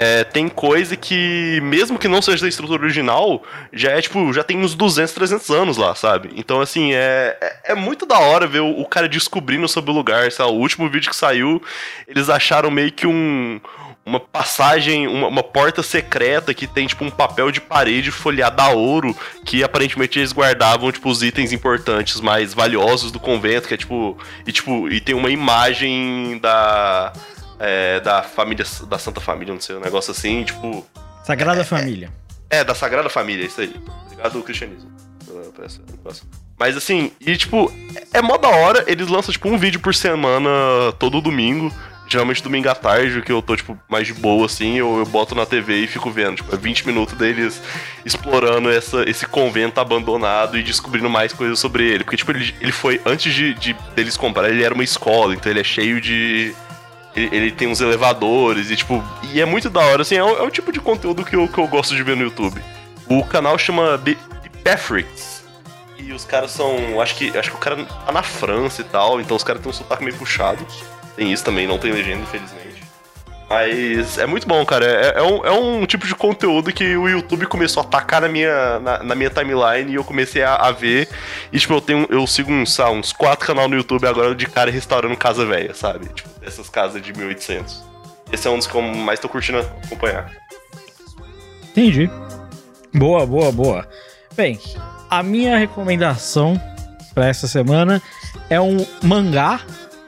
é, 0.01 0.23
tem 0.23 0.47
coisa 0.47 0.95
que, 0.95 1.59
mesmo 1.61 1.99
que 1.99 2.07
não 2.07 2.21
seja 2.21 2.43
da 2.43 2.47
estrutura 2.47 2.81
original, 2.81 3.43
já 3.73 3.91
é 3.91 4.01
tipo, 4.01 4.31
já 4.31 4.45
tem 4.45 4.57
uns 4.57 4.73
200, 4.73 5.13
300 5.13 5.49
anos 5.49 5.76
lá, 5.76 5.93
sabe? 5.93 6.31
Então, 6.38 6.61
assim, 6.61 6.93
é, 6.93 7.38
é, 7.41 7.71
é 7.73 7.76
muito 7.76 8.05
da 8.05 8.17
hora 8.17 8.47
ver 8.47 8.61
o, 8.61 8.80
o 8.80 8.85
cara 8.85 9.09
descobrindo 9.09 9.67
sobre 9.67 9.91
o 9.91 9.93
lugar. 9.93 10.30
Lá, 10.39 10.47
o 10.47 10.57
último 10.57 10.89
vídeo 10.89 11.09
que 11.09 11.15
saiu, 11.15 11.61
eles 12.07 12.30
acharam 12.30 12.71
meio 12.71 12.93
que 12.93 13.05
um. 13.05 13.59
Uma 14.05 14.21
passagem, 14.21 15.05
uma, 15.05 15.27
uma 15.27 15.43
porta 15.43 15.84
secreta 15.84 16.53
que 16.53 16.65
tem, 16.65 16.88
tipo, 16.88 17.03
um 17.03 17.11
papel 17.11 17.51
de 17.51 17.59
parede 17.59 18.09
folheado 18.09 18.61
a 18.61 18.69
ouro, 18.69 19.15
que 19.45 19.63
aparentemente 19.63 20.17
eles 20.17 20.31
guardavam, 20.31 20.91
tipo, 20.91 21.09
os 21.09 21.21
itens 21.21 21.51
importantes, 21.51 22.21
mais 22.21 22.53
valiosos 22.53 23.11
do 23.11 23.19
convento, 23.19 23.67
que 23.67 23.73
é, 23.73 23.77
tipo... 23.77 24.17
E, 24.47 24.51
tipo, 24.51 24.89
e 24.89 24.99
tem 24.99 25.13
uma 25.13 25.30
imagem 25.30 26.39
da 26.41 27.13
é, 27.60 27.99
da 27.99 28.23
família, 28.23 28.65
da 28.88 28.98
Santa 28.98 29.19
Família, 29.19 29.53
não 29.53 29.61
sei, 29.61 29.76
um 29.76 29.81
negócio 29.81 30.11
assim, 30.11 30.44
tipo. 30.44 30.86
Sagrada 31.23 31.64
Família. 31.64 32.11
É, 32.49 32.64
da 32.64 32.73
Sagrada 32.73 33.10
Família, 33.10 33.45
isso 33.45 33.61
aí. 33.61 33.76
Obrigado 34.06 34.38
ao 34.38 34.44
cristianismo. 34.44 34.90
informação. 35.94 36.27
Mas 36.57 36.76
assim, 36.76 37.11
e 37.22 37.38
tipo, 37.38 37.72
é 38.14 38.22
mó 38.22 38.38
da 38.38 38.49
hora, 38.49 38.84
eles 38.86 39.07
lançam 39.07 39.31
tipo 39.31 39.48
um 39.48 39.57
vídeo 39.57 39.80
por 39.80 39.95
semana 39.95 40.49
todo 40.99 41.22
domingo. 41.22 41.72
Geralmente 42.06 42.41
domingo 42.41 42.68
à 42.68 42.73
tarde, 42.73 43.22
que 43.22 43.31
eu 43.31 43.40
tô, 43.40 43.56
tipo, 43.56 43.80
mais 43.88 44.07
de 44.07 44.15
boa, 44.15 44.48
assim, 44.48 44.77
eu, 44.77 44.98
eu 44.98 45.06
boto 45.06 45.36
na 45.36 45.45
TV 45.45 45.84
e 45.84 45.88
fico 45.88 46.10
vendo. 46.10 46.38
Tipo, 46.38 46.56
é 46.56 46.57
20 46.57 46.88
minutos 46.88 47.14
deles 47.15 47.61
explorando 48.03 48.68
essa, 48.68 49.07
esse 49.07 49.27
convento 49.27 49.80
abandonado 49.80 50.57
e 50.57 50.64
descobrindo 50.64 51.07
mais 51.07 51.31
coisas 51.34 51.60
sobre 51.60 51.88
ele. 51.88 52.03
Porque, 52.03 52.18
tipo, 52.18 52.31
ele, 52.31 52.52
ele 52.60 52.72
foi, 52.72 52.99
antes 53.06 53.31
de, 53.31 53.53
de 53.53 53.73
deles 53.95 54.18
comprar, 54.18 54.49
ele 54.49 54.64
era 54.64 54.73
uma 54.73 54.84
escola, 54.84 55.36
então 55.36 55.52
ele 55.52 55.60
é 55.60 55.64
cheio 55.64 56.02
de. 56.02 56.56
Ele, 57.15 57.36
ele 57.36 57.52
tem 57.52 57.68
uns 57.68 57.81
elevadores 57.81 58.69
e, 58.69 58.76
tipo, 58.76 59.03
e 59.34 59.41
é 59.41 59.45
muito 59.45 59.69
da 59.69 59.81
hora, 59.81 60.02
assim, 60.03 60.15
é 60.15 60.23
o, 60.23 60.38
é 60.38 60.44
o 60.44 60.52
tipo 60.52 60.72
de 60.72 60.80
conteúdo 60.80 61.26
que 61.26 61.36
eu, 61.36 61.48
que 61.48 61.57
eu 61.57 61.68
gosto 61.68 61.95
de 61.95 62.03
ver 62.03 62.15
no 62.15 62.23
YouTube. 62.23 62.61
O 63.07 63.23
canal 63.23 63.57
chama 63.57 63.98
The. 63.98 64.15
E 65.98 66.14
os 66.14 66.23
caras 66.23 66.52
são. 66.52 67.02
Acho 67.02 67.15
que, 67.15 67.36
acho 67.38 67.49
que 67.52 67.57
o 67.57 67.60
cara 67.60 67.84
tá 67.84 68.11
na 68.11 68.23
França 68.23 68.81
e 68.81 68.86
tal, 68.86 69.19
então 69.19 69.36
os 69.36 69.44
caras 69.44 69.61
têm 69.61 69.69
um 69.69 69.73
sotaque 69.73 70.03
meio 70.03 70.15
puxado. 70.15 70.65
Tem 71.15 71.31
isso 71.31 71.44
também, 71.44 71.68
não 71.68 71.77
tem 71.77 71.91
legenda, 71.91 72.22
infelizmente. 72.22 72.68
Mas 73.49 74.19
é 74.19 74.27
muito 74.27 74.47
bom, 74.47 74.63
cara. 74.63 74.85
É, 74.85 75.19
é 75.19 75.23
um, 75.23 75.45
é 75.45 75.51
um 75.51 75.85
tipo 75.85 76.05
de 76.05 76.13
conteúdo 76.13 76.71
que 76.71 76.95
o 76.95 77.09
YouTube 77.09 77.47
começou 77.47 77.81
a 77.81 77.85
atacar 77.85 78.21
na 78.21 78.30
minha, 78.30 78.80
na, 78.80 79.03
na 79.03 79.15
minha 79.15 79.30
timeline 79.31 79.91
e 79.91 79.95
eu 79.95 80.03
comecei 80.03 80.43
a, 80.43 80.55
a 80.55 80.71
ver. 80.71 81.09
E, 81.51 81.57
tipo, 81.57 81.73
eu 81.73 81.81
tenho. 81.81 82.07
Eu 82.11 82.27
sigo 82.27 82.51
uns, 82.51 82.71
sabe, 82.73 82.91
uns 82.91 83.11
quatro 83.11 83.47
canais 83.47 83.67
no 83.67 83.76
YouTube 83.76 84.05
agora 84.05 84.35
de 84.35 84.45
cara 84.45 84.69
restaurando 84.69 85.17
casa 85.17 85.45
velha, 85.47 85.73
sabe? 85.73 86.07
Tipo, 86.09 86.30
essas 86.43 86.69
casas 86.69 87.01
de 87.01 87.11
1800. 87.11 87.84
Esse 88.31 88.47
é 88.47 88.51
um 88.51 88.57
dos 88.57 88.67
que 88.67 88.76
eu 88.76 88.81
mais 88.84 89.19
tô 89.19 89.27
curtindo 89.27 89.57
acompanhar. 89.57 90.31
Entendi. 91.71 92.07
Boa, 92.93 93.26
boa, 93.26 93.51
boa. 93.51 93.88
Bem, 94.35 94.59
a 95.09 95.23
minha 95.23 95.57
recomendação 95.57 96.61
pra 97.15 97.27
essa 97.27 97.47
semana 97.47 97.99
é 98.47 98.61
um 98.61 98.85
mangá 99.01 99.61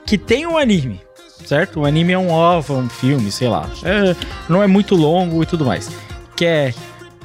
que 0.05 0.17
tem 0.17 0.45
um 0.45 0.57
anime, 0.57 1.01
certo? 1.45 1.81
O 1.81 1.85
anime 1.85 2.13
é 2.13 2.17
um 2.17 2.31
OVA, 2.31 2.73
um 2.73 2.89
filme, 2.89 3.31
sei 3.31 3.47
lá. 3.49 3.69
É, 3.83 4.15
não 4.49 4.61
é 4.63 4.67
muito 4.67 4.95
longo 4.95 5.41
e 5.43 5.45
tudo 5.45 5.65
mais. 5.65 5.89
Que 6.35 6.45
é 6.45 6.73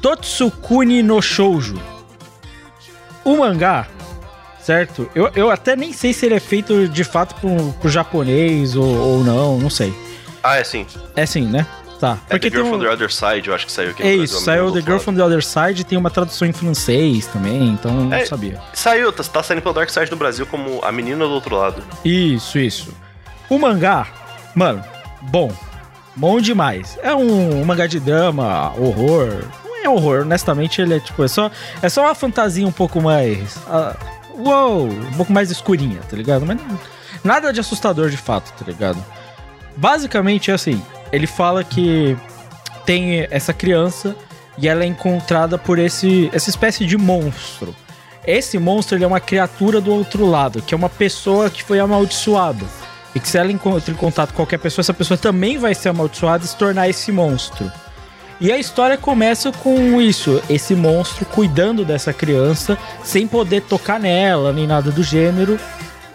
Totsukuni 0.01 1.03
no 1.03 1.21
Shoujo. 1.23 1.81
O 3.25 3.37
mangá, 3.39 3.87
certo? 4.61 5.11
Eu, 5.15 5.31
eu 5.35 5.51
até 5.51 5.75
nem 5.75 5.93
sei 5.93 6.13
se 6.13 6.27
ele 6.27 6.35
é 6.35 6.41
feito 6.41 6.87
de 6.89 7.03
fato 7.05 7.35
pro, 7.41 7.73
pro 7.81 7.89
japonês 7.89 8.77
ou, 8.77 8.85
ou 8.87 9.25
não, 9.25 9.59
não 9.59 9.71
sei. 9.71 9.93
Ah, 10.43 10.57
é 10.59 10.65
sim. 10.65 10.87
É 11.17 11.27
sim, 11.27 11.47
né? 11.47 11.67
Tá. 11.99 12.19
É 12.29 12.39
The 12.39 12.51
Girl 12.51 12.67
um- 12.67 12.69
from 12.73 12.79
the 12.81 12.91
Other 12.91 13.11
Side, 13.11 13.49
eu 13.49 13.55
acho 13.55 13.65
que 13.67 13.73
saiu 13.73 13.91
aqui 13.91 14.03
é 14.03 14.15
isso, 14.15 14.39
saiu 14.41 14.71
The 14.71 14.81
Girl 14.81 14.93
lado. 14.93 15.01
from 15.03 15.15
the 15.15 15.25
Other 15.25 15.43
Side, 15.43 15.83
tem 15.83 15.97
uma 15.97 16.11
tradução 16.11 16.47
em 16.47 16.53
francês 16.53 17.27
também, 17.27 17.69
então 17.71 17.91
não 17.91 18.13
É. 18.15 18.27
sabia. 18.27 18.61
Saiu, 18.75 19.11
tá, 19.11 19.25
tá 19.25 19.43
saindo 19.43 19.63
pelo 19.63 19.75
Dark 19.75 19.89
Side 19.89 20.11
no 20.11 20.17
Brasil 20.19 20.47
como 20.47 20.79
A 20.85 20.93
Menina 20.93 21.25
do 21.25 21.31
Outro 21.33 21.57
Lado. 21.57 21.83
Isso, 22.05 22.59
isso. 22.59 22.93
O 23.49 23.59
mangá, 23.59 24.07
mano, 24.55 24.83
bom. 25.23 25.53
Bom 26.17 26.41
demais. 26.41 26.99
É 27.03 27.15
um, 27.15 27.61
um 27.61 27.65
mangá 27.65 27.87
de 27.87 28.01
drama, 28.01 28.73
horror. 28.79 29.45
Não 29.63 29.77
é 29.85 29.89
horror, 29.89 30.23
honestamente, 30.23 30.81
ele 30.81 30.95
é 30.95 31.01
tipo, 31.01 31.23
é 31.23 31.29
só, 31.29 31.51
é 31.83 31.89
só 31.89 32.03
uma 32.03 32.15
fantasia 32.15 32.67
um 32.67 32.73
pouco 32.73 33.01
mais. 33.01 33.59
ah, 33.69 33.95
uou, 34.35 34.89
um 34.89 35.13
pouco 35.17 35.33
mais 35.33 35.51
escurinha, 35.51 36.01
tá 36.09 36.17
ligado? 36.17 36.47
Mas 36.47 36.59
nada 37.23 37.53
de 37.53 37.61
assustador 37.61 38.09
de 38.09 38.17
fato, 38.17 38.53
tá 38.53 38.65
ligado? 38.67 39.03
Basicamente 39.77 40.51
é 40.51 40.55
assim: 40.55 40.83
ele 41.13 41.27
fala 41.27 41.63
que 41.63 42.17
tem 42.85 43.27
essa 43.31 43.53
criança 43.53 44.17
e 44.59 44.69
ela 44.69 44.85
é 44.85 44.87
encontrada 44.87 45.59
por 45.59 45.79
esse 45.79 46.31
essa 46.33 46.49
espécie 46.49 46.87
de 46.87 46.97
monstro. 46.97 47.75
Esse 48.27 48.59
monstro 48.59 48.97
ele 48.97 49.05
é 49.05 49.07
uma 49.07 49.21
criatura 49.21 49.81
do 49.81 49.93
outro 49.93 50.27
lado, 50.27 50.61
que 50.63 50.75
é 50.75 50.77
uma 50.77 50.89
pessoa 50.89 51.49
que 51.49 51.63
foi 51.63 51.79
amaldiçoada. 51.79 52.65
E 53.17 53.19
que 53.19 53.31
se 53.31 53.39
ela 53.39 53.51
encontra 53.51 53.91
em 53.91 53.97
contato 53.97 54.33
com 54.33 54.37
qualquer 54.37 54.59
pessoa, 54.59 54.83
essa 54.83 54.93
pessoa 54.93 55.17
também 55.17 55.57
vai 55.57 55.75
ser 55.75 55.89
amaldiçoada 55.89 56.45
e 56.45 56.49
se 56.49 56.55
tornar 56.55 56.87
esse 56.87 57.11
monstro. 57.11 57.73
E 58.39 58.53
a 58.53 58.59
história 58.59 58.99
começa 58.99 59.51
com 59.51 59.99
isso, 59.99 60.43
esse 60.51 60.75
monstro 60.75 61.25
cuidando 61.25 61.83
dessa 61.83 62.13
criança, 62.13 62.77
sem 63.03 63.27
poder 63.27 63.63
tocar 63.63 63.99
nela, 63.99 64.53
nem 64.53 64.67
nada 64.67 64.91
do 64.91 65.03
gênero. 65.03 65.59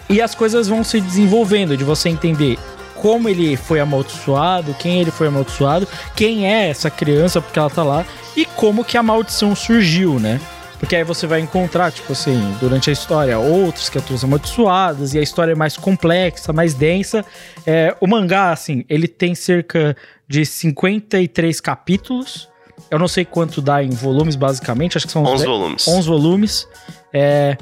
E 0.07 0.21
as 0.21 0.35
coisas 0.35 0.67
vão 0.67 0.83
se 0.83 1.01
desenvolvendo, 1.01 1.75
de 1.75 1.83
você 1.83 2.07
entender 2.07 2.59
como 2.93 3.27
ele 3.27 3.57
foi 3.57 3.79
amaldiçoado, 3.79 4.75
quem 4.75 5.01
ele 5.01 5.09
foi 5.09 5.25
amaldiçoado, 5.25 5.87
quem 6.15 6.45
é 6.45 6.69
essa 6.69 6.91
criança, 6.91 7.41
porque 7.41 7.57
ela 7.57 7.71
tá 7.71 7.81
lá, 7.81 8.05
e 8.37 8.45
como 8.45 8.85
que 8.85 8.95
a 8.95 9.01
maldição 9.01 9.55
surgiu, 9.55 10.19
né? 10.19 10.39
Porque 10.81 10.95
aí 10.95 11.03
você 11.03 11.27
vai 11.27 11.39
encontrar, 11.39 11.91
tipo 11.91 12.11
assim, 12.11 12.57
durante 12.59 12.89
a 12.89 12.93
história, 12.93 13.37
outros 13.37 13.87
criaturas 13.87 14.23
amaldiçoadas, 14.23 15.13
e 15.13 15.19
a 15.19 15.21
história 15.21 15.51
é 15.51 15.55
mais 15.55 15.77
complexa, 15.77 16.51
mais 16.51 16.73
densa. 16.73 17.23
É, 17.67 17.95
o 18.01 18.07
mangá, 18.07 18.51
assim, 18.51 18.83
ele 18.89 19.07
tem 19.07 19.35
cerca 19.35 19.95
de 20.27 20.43
53 20.43 21.61
capítulos. 21.61 22.49
Eu 22.89 22.97
não 22.97 23.07
sei 23.07 23.23
quanto 23.23 23.61
dá 23.61 23.83
em 23.83 23.91
volumes, 23.91 24.35
basicamente, 24.35 24.97
acho 24.97 25.05
que 25.05 25.11
são 25.13 25.21
uns 25.21 25.29
11 25.29 25.37
dez- 25.45 25.49
volumes. 25.57 25.87
11 25.87 26.07
volumes. 26.07 26.67
É, 27.13 27.55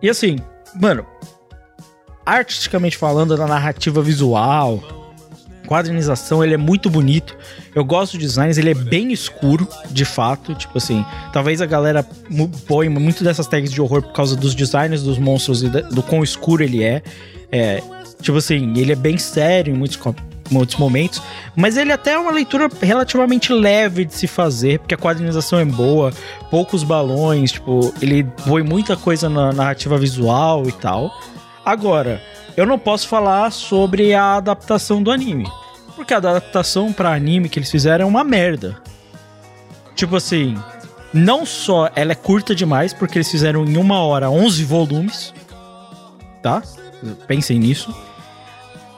e 0.00 0.08
assim, 0.08 0.38
mano, 0.80 1.04
artisticamente 2.24 2.96
falando, 2.96 3.36
na 3.36 3.48
narrativa 3.48 4.00
visual, 4.00 4.80
quadrinização, 5.66 6.42
ele 6.42 6.54
é 6.54 6.56
muito 6.56 6.88
bonito. 6.88 7.36
Eu 7.74 7.84
gosto 7.84 8.12
do 8.12 8.20
designs, 8.20 8.56
ele 8.56 8.70
é 8.70 8.74
bem 8.74 9.12
escuro, 9.12 9.68
de 9.90 10.04
fato. 10.04 10.54
Tipo 10.54 10.78
assim, 10.78 11.04
talvez 11.32 11.60
a 11.60 11.66
galera 11.66 12.06
põe 12.66 12.88
muito 12.88 13.22
dessas 13.22 13.46
tags 13.46 13.70
de 13.70 13.80
horror 13.80 14.02
por 14.02 14.12
causa 14.12 14.36
dos 14.36 14.54
designs 14.54 15.02
dos 15.02 15.18
monstros 15.18 15.62
e 15.62 15.68
do 15.68 16.02
quão 16.02 16.22
escuro 16.22 16.62
ele 16.62 16.82
é. 16.82 17.02
É, 17.52 17.82
Tipo 18.20 18.38
assim, 18.38 18.72
ele 18.76 18.92
é 18.92 18.96
bem 18.96 19.18
sério 19.18 19.74
em 19.74 19.76
muitos, 19.76 19.98
muitos 20.50 20.76
momentos, 20.76 21.22
mas 21.54 21.76
ele 21.76 21.92
até 21.92 22.12
é 22.12 22.18
uma 22.18 22.32
leitura 22.32 22.68
relativamente 22.80 23.52
leve 23.52 24.04
de 24.04 24.14
se 24.14 24.26
fazer, 24.26 24.78
porque 24.78 24.94
a 24.94 24.98
quadrinização 24.98 25.58
é 25.58 25.64
boa, 25.64 26.12
poucos 26.50 26.82
balões, 26.82 27.52
tipo, 27.52 27.92
ele 28.00 28.24
põe 28.46 28.62
muita 28.62 28.96
coisa 28.96 29.28
na 29.28 29.52
narrativa 29.52 29.98
visual 29.98 30.66
e 30.66 30.72
tal. 30.72 31.12
Agora, 31.64 32.22
eu 32.56 32.64
não 32.64 32.78
posso 32.78 33.06
falar 33.08 33.50
sobre 33.52 34.14
a 34.14 34.36
adaptação 34.36 35.02
do 35.02 35.10
anime, 35.10 35.50
porque 35.94 36.14
a 36.14 36.18
adaptação 36.18 36.92
pra 36.92 37.12
anime 37.12 37.48
que 37.48 37.58
eles 37.58 37.70
fizeram 37.70 38.04
é 38.04 38.08
uma 38.08 38.24
merda. 38.24 38.80
Tipo 39.94 40.16
assim, 40.16 40.56
não 41.12 41.46
só 41.46 41.90
ela 41.94 42.12
é 42.12 42.14
curta 42.14 42.54
demais, 42.54 42.92
porque 42.92 43.18
eles 43.18 43.30
fizeram 43.30 43.64
em 43.64 43.76
uma 43.76 44.00
hora 44.00 44.30
11 44.30 44.64
volumes, 44.64 45.34
tá? 46.42 46.62
Pensem 47.26 47.58
nisso. 47.58 47.94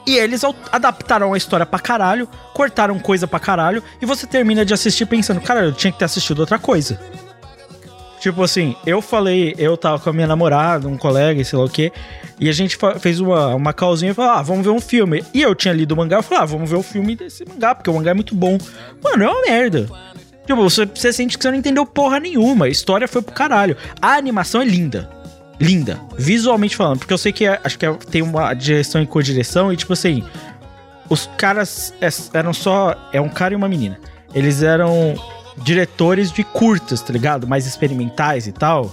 E 0.05 0.15
eles 0.15 0.41
adaptaram 0.71 1.33
a 1.33 1.37
história 1.37 1.65
pra 1.65 1.79
caralho, 1.79 2.27
cortaram 2.53 2.97
coisa 2.97 3.27
pra 3.27 3.39
caralho, 3.39 3.83
e 4.01 4.05
você 4.05 4.25
termina 4.25 4.65
de 4.65 4.73
assistir 4.73 5.05
pensando, 5.05 5.39
cara, 5.39 5.61
eu 5.61 5.73
tinha 5.73 5.91
que 5.91 5.99
ter 5.99 6.05
assistido 6.05 6.39
outra 6.39 6.57
coisa. 6.57 6.99
Tipo 8.19 8.43
assim, 8.43 8.75
eu 8.85 9.01
falei, 9.01 9.55
eu 9.57 9.77
tava 9.77 9.99
com 9.99 10.09
a 10.09 10.13
minha 10.13 10.27
namorada, 10.27 10.87
um 10.87 10.97
colega, 10.97 11.41
sei 11.43 11.57
lá 11.57 11.65
o 11.65 11.69
quê, 11.69 11.91
e 12.39 12.49
a 12.49 12.51
gente 12.51 12.77
fez 12.99 13.19
uma, 13.19 13.55
uma 13.55 13.71
callzinha 13.73 14.11
e 14.11 14.13
falou, 14.13 14.31
ah, 14.31 14.41
vamos 14.41 14.63
ver 14.65 14.71
um 14.71 14.81
filme. 14.81 15.23
E 15.33 15.41
eu 15.41 15.55
tinha 15.55 15.73
lido 15.73 15.93
o 15.93 15.97
mangá, 15.97 16.17
eu 16.17 16.23
falei, 16.23 16.43
ah, 16.43 16.45
vamos 16.45 16.69
ver 16.69 16.75
o 16.75 16.83
filme 16.83 17.15
desse 17.15 17.45
mangá, 17.45 17.73
porque 17.73 17.89
o 17.89 17.93
mangá 17.93 18.11
é 18.11 18.13
muito 18.13 18.35
bom. 18.35 18.57
Mano, 19.01 19.23
é 19.23 19.27
uma 19.29 19.41
merda. 19.41 19.87
Tipo, 20.45 20.63
você, 20.63 20.85
você 20.85 21.13
sente 21.13 21.37
que 21.37 21.43
você 21.43 21.51
não 21.51 21.57
entendeu 21.57 21.85
porra 21.85 22.19
nenhuma. 22.19 22.65
A 22.65 22.69
história 22.69 23.07
foi 23.07 23.21
pro 23.21 23.33
caralho. 23.33 23.77
A 24.01 24.15
animação 24.15 24.61
é 24.61 24.65
linda. 24.65 25.09
Linda. 25.59 25.99
Visualmente 26.17 26.75
falando. 26.75 26.99
Porque 26.99 27.13
eu 27.13 27.17
sei 27.19 27.31
que 27.31 27.45
é- 27.45 27.59
acho 27.63 27.77
que 27.77 27.85
é- 27.85 27.93
tem 28.09 28.21
uma 28.23 28.53
direção 28.55 29.01
e 29.01 29.05
co-direção. 29.05 29.71
E 29.71 29.77
tipo 29.77 29.93
assim. 29.93 30.23
Os 31.07 31.29
caras 31.37 31.93
é- 32.01 32.09
eram 32.37 32.51
só. 32.51 32.95
É 33.13 33.21
um 33.21 33.29
cara 33.29 33.53
e 33.53 33.57
uma 33.57 33.69
menina. 33.69 33.99
Eles 34.33 34.63
eram 34.63 35.13
diretores 35.63 36.31
de 36.31 36.43
curtas, 36.43 37.01
tá 37.01 37.11
ligado? 37.13 37.47
Mais 37.47 37.65
experimentais 37.65 38.47
e 38.47 38.51
tal. 38.51 38.91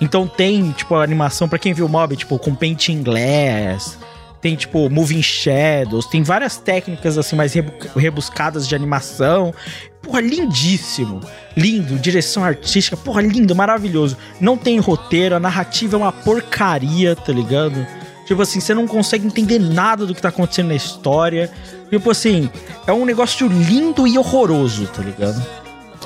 Então 0.00 0.26
tem, 0.26 0.72
tipo, 0.72 0.94
animação, 0.94 1.48
pra 1.48 1.58
quem 1.58 1.72
viu 1.74 1.86
o 1.86 1.88
mob, 1.88 2.16
tipo, 2.16 2.38
com 2.38 2.54
painting 2.54 3.02
glass. 3.02 3.98
Tem, 4.40 4.56
tipo, 4.56 4.88
moving 4.88 5.22
shadows. 5.22 6.06
Tem 6.06 6.22
várias 6.22 6.56
técnicas, 6.56 7.18
assim, 7.18 7.36
mais 7.36 7.52
rebu- 7.52 7.74
rebuscadas 7.94 8.66
de 8.66 8.74
animação. 8.74 9.52
Porra, 10.00 10.22
lindíssimo. 10.22 11.20
Lindo, 11.54 11.98
direção 11.98 12.42
artística. 12.42 12.96
Porra, 12.96 13.20
lindo, 13.20 13.54
maravilhoso. 13.54 14.16
Não 14.40 14.56
tem 14.56 14.78
roteiro, 14.78 15.36
a 15.36 15.40
narrativa 15.40 15.96
é 15.96 15.98
uma 15.98 16.12
porcaria, 16.12 17.14
tá 17.14 17.32
ligado? 17.34 17.86
Tipo 18.26 18.40
assim, 18.40 18.60
você 18.60 18.72
não 18.72 18.86
consegue 18.86 19.26
entender 19.26 19.58
nada 19.58 20.06
do 20.06 20.14
que 20.14 20.22
tá 20.22 20.30
acontecendo 20.30 20.68
na 20.68 20.74
história. 20.74 21.50
Tipo 21.90 22.10
assim, 22.10 22.48
é 22.86 22.92
um 22.92 23.04
negócio 23.04 23.46
lindo 23.46 24.06
e 24.06 24.16
horroroso, 24.16 24.86
tá 24.86 25.02
ligado? 25.02 25.44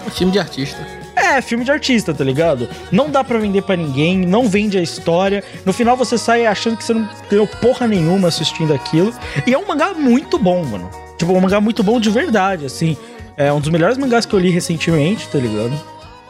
É 0.07 0.11
filme 0.11 0.33
de 0.33 0.39
artista. 0.39 0.87
É, 1.17 1.41
filme 1.41 1.65
de 1.65 1.71
artista, 1.71 2.13
tá 2.13 2.25
ligado? 2.25 2.69
Não 2.91 3.09
dá 3.09 3.23
pra 3.25 3.39
vender 3.39 3.63
pra 3.63 3.77
ninguém, 3.77 4.19
não 4.19 4.49
vende 4.49 4.77
a 4.77 4.83
história. 4.83 5.43
No 5.65 5.73
final 5.73 5.97
você 5.97 6.19
sai 6.19 6.45
achando 6.47 6.77
que 6.77 6.85
você 6.85 6.93
não 6.93 7.09
ganhou 7.31 7.47
porra 7.47 7.87
nenhuma 7.87 8.29
assistindo 8.29 8.75
aquilo. 8.75 9.13
E 9.47 9.55
é 9.55 9.59
um 9.59 9.67
mangá 9.67 9.95
muito 9.95 10.39
bom, 10.39 10.65
mano. 10.65 10.91
Tipo, 11.17 11.33
um 11.33 11.41
mangá 11.41 11.61
muito 11.61 11.83
bom 11.83 12.01
de 12.01 12.11
verdade, 12.11 12.67
assim. 12.67 12.97
É 13.37 13.53
um 13.53 13.61
dos 13.61 13.71
melhores 13.71 13.97
mangás 13.97 14.27
que 14.27 14.35
eu 14.35 14.39
li 14.39 14.51
recentemente, 14.51 15.29
tá 15.29 15.39
ligado? 15.39 15.73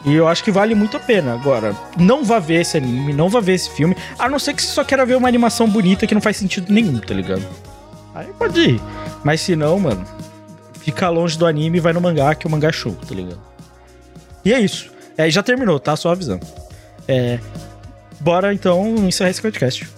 E 0.05 0.13
eu 0.13 0.27
acho 0.27 0.43
que 0.43 0.51
vale 0.51 0.75
muito 0.75 0.95
a 0.97 0.99
pena. 0.99 1.33
Agora, 1.33 1.75
não 1.97 2.23
vá 2.23 2.39
ver 2.39 2.61
esse 2.61 2.77
anime, 2.77 3.11
não 3.11 3.27
vá 3.27 3.39
ver 3.39 3.53
esse 3.53 3.69
filme, 3.71 3.97
a 4.17 4.29
não 4.29 4.37
ser 4.37 4.53
que 4.53 4.61
você 4.61 4.69
só 4.69 4.83
queira 4.83 5.05
ver 5.05 5.17
uma 5.17 5.27
animação 5.27 5.67
bonita 5.67 6.05
que 6.05 6.13
não 6.13 6.21
faz 6.21 6.37
sentido 6.37 6.71
nenhum, 6.71 6.99
tá 6.99 7.13
ligado? 7.13 7.43
Aí 8.13 8.27
pode 8.37 8.59
ir. 8.59 8.81
Mas 9.23 9.41
se 9.41 9.55
não, 9.55 9.79
mano, 9.79 10.05
fica 10.79 11.09
longe 11.09 11.37
do 11.37 11.45
anime 11.45 11.79
e 11.79 11.81
vai 11.81 11.91
no 11.91 11.99
mangá, 11.99 12.35
que 12.35 12.45
o 12.45 12.49
mangá 12.49 12.69
é 12.69 12.71
show, 12.71 12.93
tá 12.93 13.15
ligado? 13.15 13.54
E 14.45 14.53
é 14.53 14.59
isso. 14.59 14.91
É, 15.17 15.29
já 15.29 15.41
terminou, 15.41 15.79
tá? 15.79 15.95
Só 15.95 16.11
avisando. 16.11 16.45
É, 17.07 17.39
bora 18.19 18.53
então 18.53 18.95
encerrar 19.07 19.31
esse 19.31 19.41
podcast. 19.41 19.89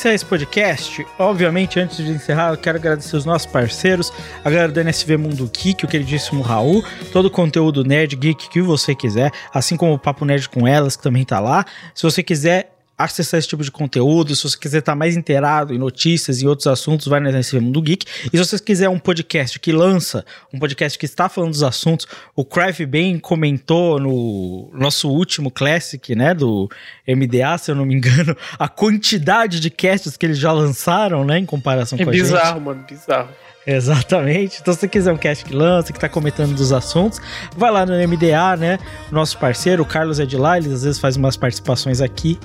Encerrar 0.00 0.14
esse 0.14 0.24
podcast. 0.24 1.06
Obviamente, 1.18 1.78
antes 1.78 1.98
de 1.98 2.10
encerrar, 2.10 2.52
eu 2.52 2.56
quero 2.56 2.78
agradecer 2.78 3.14
os 3.14 3.26
nossos 3.26 3.44
parceiros, 3.44 4.10
a 4.42 4.48
galera 4.48 4.72
do 4.72 4.80
NSV 4.80 5.18
Mundo 5.18 5.50
Geek, 5.52 5.84
o 5.84 5.88
queridíssimo 5.88 6.40
Raul, 6.40 6.82
todo 7.12 7.26
o 7.26 7.30
conteúdo 7.30 7.84
nerd 7.84 8.16
geek 8.16 8.48
que 8.48 8.62
você 8.62 8.94
quiser, 8.94 9.30
assim 9.52 9.76
como 9.76 9.92
o 9.92 9.98
Papo 9.98 10.24
Nerd 10.24 10.48
com 10.48 10.66
elas, 10.66 10.96
que 10.96 11.02
também 11.02 11.22
tá 11.22 11.38
lá. 11.38 11.66
Se 11.94 12.02
você 12.02 12.22
quiser 12.22 12.72
acessar 13.04 13.38
esse 13.38 13.48
tipo 13.48 13.62
de 13.62 13.70
conteúdo, 13.70 14.34
se 14.34 14.42
você 14.42 14.58
quiser 14.58 14.78
estar 14.78 14.94
mais 14.94 15.16
inteirado 15.16 15.74
em 15.74 15.78
notícias 15.78 16.42
e 16.42 16.46
outros 16.46 16.66
assuntos, 16.66 17.06
vai 17.06 17.20
NSV 17.20 17.60
Mundo 17.60 17.80
Geek. 17.82 18.06
E 18.32 18.36
se 18.36 18.44
você 18.44 18.58
quiser 18.58 18.88
um 18.88 18.98
podcast 18.98 19.58
que 19.58 19.72
lança, 19.72 20.24
um 20.52 20.58
podcast 20.58 20.98
que 20.98 21.06
está 21.06 21.28
falando 21.28 21.50
dos 21.52 21.62
assuntos, 21.62 22.06
o 22.34 22.44
Crave 22.44 22.86
bem 22.86 23.18
comentou 23.18 23.98
no 23.98 24.70
nosso 24.74 25.08
último 25.08 25.50
Classic, 25.50 26.14
né, 26.14 26.34
do 26.34 26.68
MDA, 27.06 27.58
se 27.58 27.70
eu 27.70 27.74
não 27.74 27.84
me 27.84 27.94
engano, 27.94 28.36
a 28.58 28.68
quantidade 28.68 29.60
de 29.60 29.70
casts 29.70 30.16
que 30.16 30.26
eles 30.26 30.38
já 30.38 30.52
lançaram, 30.52 31.24
né, 31.24 31.38
em 31.38 31.46
comparação 31.46 31.98
É 31.98 32.04
com 32.04 32.10
a 32.10 32.12
gente. 32.12 32.22
bizarro, 32.22 32.60
mano, 32.60 32.84
bizarro. 32.88 33.28
Exatamente. 33.66 34.58
Então, 34.60 34.72
se 34.74 34.80
você 34.80 34.88
quiser 34.88 35.12
um 35.12 35.16
cast 35.16 35.44
que 35.44 35.54
lança, 35.54 35.92
que 35.92 36.00
tá 36.00 36.08
comentando 36.08 36.54
dos 36.54 36.72
assuntos, 36.72 37.20
vai 37.56 37.70
lá 37.70 37.84
no 37.84 37.92
MDA, 37.92 38.56
né? 38.56 38.78
Nosso 39.12 39.38
parceiro, 39.38 39.82
o 39.82 39.86
Carlos 39.86 40.18
é 40.18 40.26
de 40.26 40.36
lá, 40.36 40.56
ele 40.58 40.72
às 40.72 40.82
vezes 40.82 40.98
faz 40.98 41.16
umas 41.16 41.36
participações 41.36 42.00
aqui. 42.00 42.38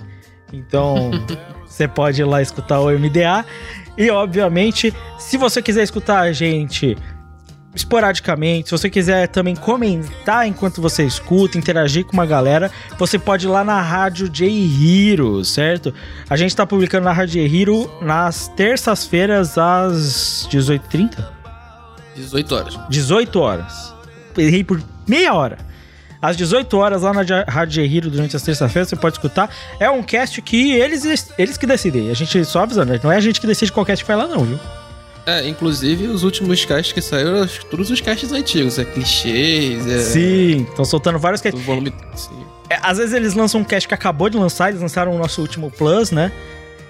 Então, 0.56 1.12
você 1.66 1.88
pode 1.88 2.22
ir 2.22 2.26
lá 2.26 2.42
escutar 2.42 2.80
o 2.80 2.90
MDA. 2.90 3.46
E, 3.98 4.10
obviamente, 4.10 4.94
se 5.18 5.38
você 5.38 5.62
quiser 5.62 5.84
escutar 5.84 6.20
a 6.20 6.32
gente 6.32 6.98
esporadicamente, 7.76 8.70
se 8.70 8.72
você 8.72 8.90
quiser 8.90 9.28
também 9.28 9.56
comentar 9.56 10.48
enquanto 10.48 10.82
você 10.82 11.04
escuta, 11.04 11.58
interagir 11.58 12.06
com 12.06 12.14
uma 12.14 12.26
galera, 12.26 12.72
você 12.98 13.20
pode 13.20 13.46
ir 13.46 13.50
lá 13.50 13.64
na 13.64 13.82
Rádio 13.82 14.30
J 14.30 14.48
Hero, 14.48 15.44
certo? 15.44 15.94
A 16.30 16.38
gente 16.38 16.56
tá 16.56 16.66
publicando 16.66 17.04
na 17.04 17.12
Rádio 17.12 17.46
J 17.46 17.62
Hero 17.62 17.92
nas 18.02 18.48
terças-feiras 18.50 19.58
às 19.58 20.48
18h30? 20.50 21.28
18 22.16 22.56
horas. 22.56 22.80
18 22.90 23.40
horas. 23.40 23.94
Errei 24.38 24.64
por 24.64 24.82
meia 25.06 25.34
hora. 25.34 25.58
Às 26.26 26.36
18 26.36 26.76
horas 26.76 27.04
lá 27.04 27.14
na 27.14 27.22
Rádio 27.48 27.84
Hero 27.86 28.10
durante 28.10 28.36
as 28.36 28.42
terças-feiras, 28.42 28.90
você 28.90 28.96
pode 28.96 29.16
escutar. 29.16 29.48
É 29.80 29.88
um 29.92 30.02
cast 30.02 30.42
que 30.42 30.74
eles, 30.74 31.30
eles 31.38 31.56
que 31.56 31.68
decidem. 31.68 32.10
A 32.10 32.16
gente 32.16 32.44
só 32.46 32.64
avisando, 32.64 32.94
né? 32.94 33.00
não 33.04 33.12
é 33.12 33.18
a 33.18 33.20
gente 33.20 33.40
que 33.40 33.46
decide 33.46 33.72
qual 33.72 33.86
cast 33.86 34.04
que 34.04 34.08
vai 34.08 34.18
lá, 34.18 34.28
não, 34.28 34.44
viu? 34.44 34.60
É, 35.24 35.48
inclusive 35.48 36.08
os 36.08 36.24
últimos 36.24 36.66
casts 36.66 36.94
que 36.94 37.02
saíram, 37.02 37.48
todos 37.70 37.92
os 37.92 38.02
casts 38.02 38.32
antigos, 38.32 38.80
é 38.80 38.86
clichês, 38.86 39.86
é. 39.86 40.00
Sim, 40.00 40.66
estão 40.68 40.84
soltando 40.84 41.20
vários 41.20 41.42
casts. 41.42 41.64
volume. 41.64 41.94
Sim. 42.16 42.44
É, 42.72 42.80
às 42.82 42.98
vezes 42.98 43.14
eles 43.14 43.36
lançam 43.36 43.62
um 43.62 43.64
cast 43.64 43.88
que 43.88 43.94
acabou 43.94 44.28
de 44.28 44.38
lançar, 44.38 44.70
eles 44.70 44.82
lançaram 44.82 45.16
o 45.16 45.18
nosso 45.20 45.42
último 45.42 45.70
Plus, 45.70 46.10
né? 46.10 46.32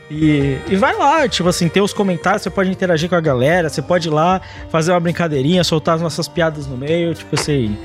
E, 0.10 0.58
e 0.68 0.76
vai 0.76 0.96
lá, 0.96 1.28
tipo 1.28 1.50
assim, 1.50 1.68
ter 1.68 1.82
os 1.82 1.92
comentários, 1.92 2.44
você 2.44 2.50
pode 2.50 2.70
interagir 2.70 3.10
com 3.10 3.16
a 3.16 3.22
galera, 3.22 3.70
você 3.70 3.82
pode 3.82 4.08
ir 4.08 4.12
lá 4.12 4.40
fazer 4.70 4.92
uma 4.92 5.00
brincadeirinha, 5.00 5.64
soltar 5.64 5.96
as 5.96 6.02
nossas 6.02 6.28
piadas 6.28 6.68
no 6.68 6.78
meio, 6.78 7.14
tipo 7.14 7.34
assim. 7.36 7.78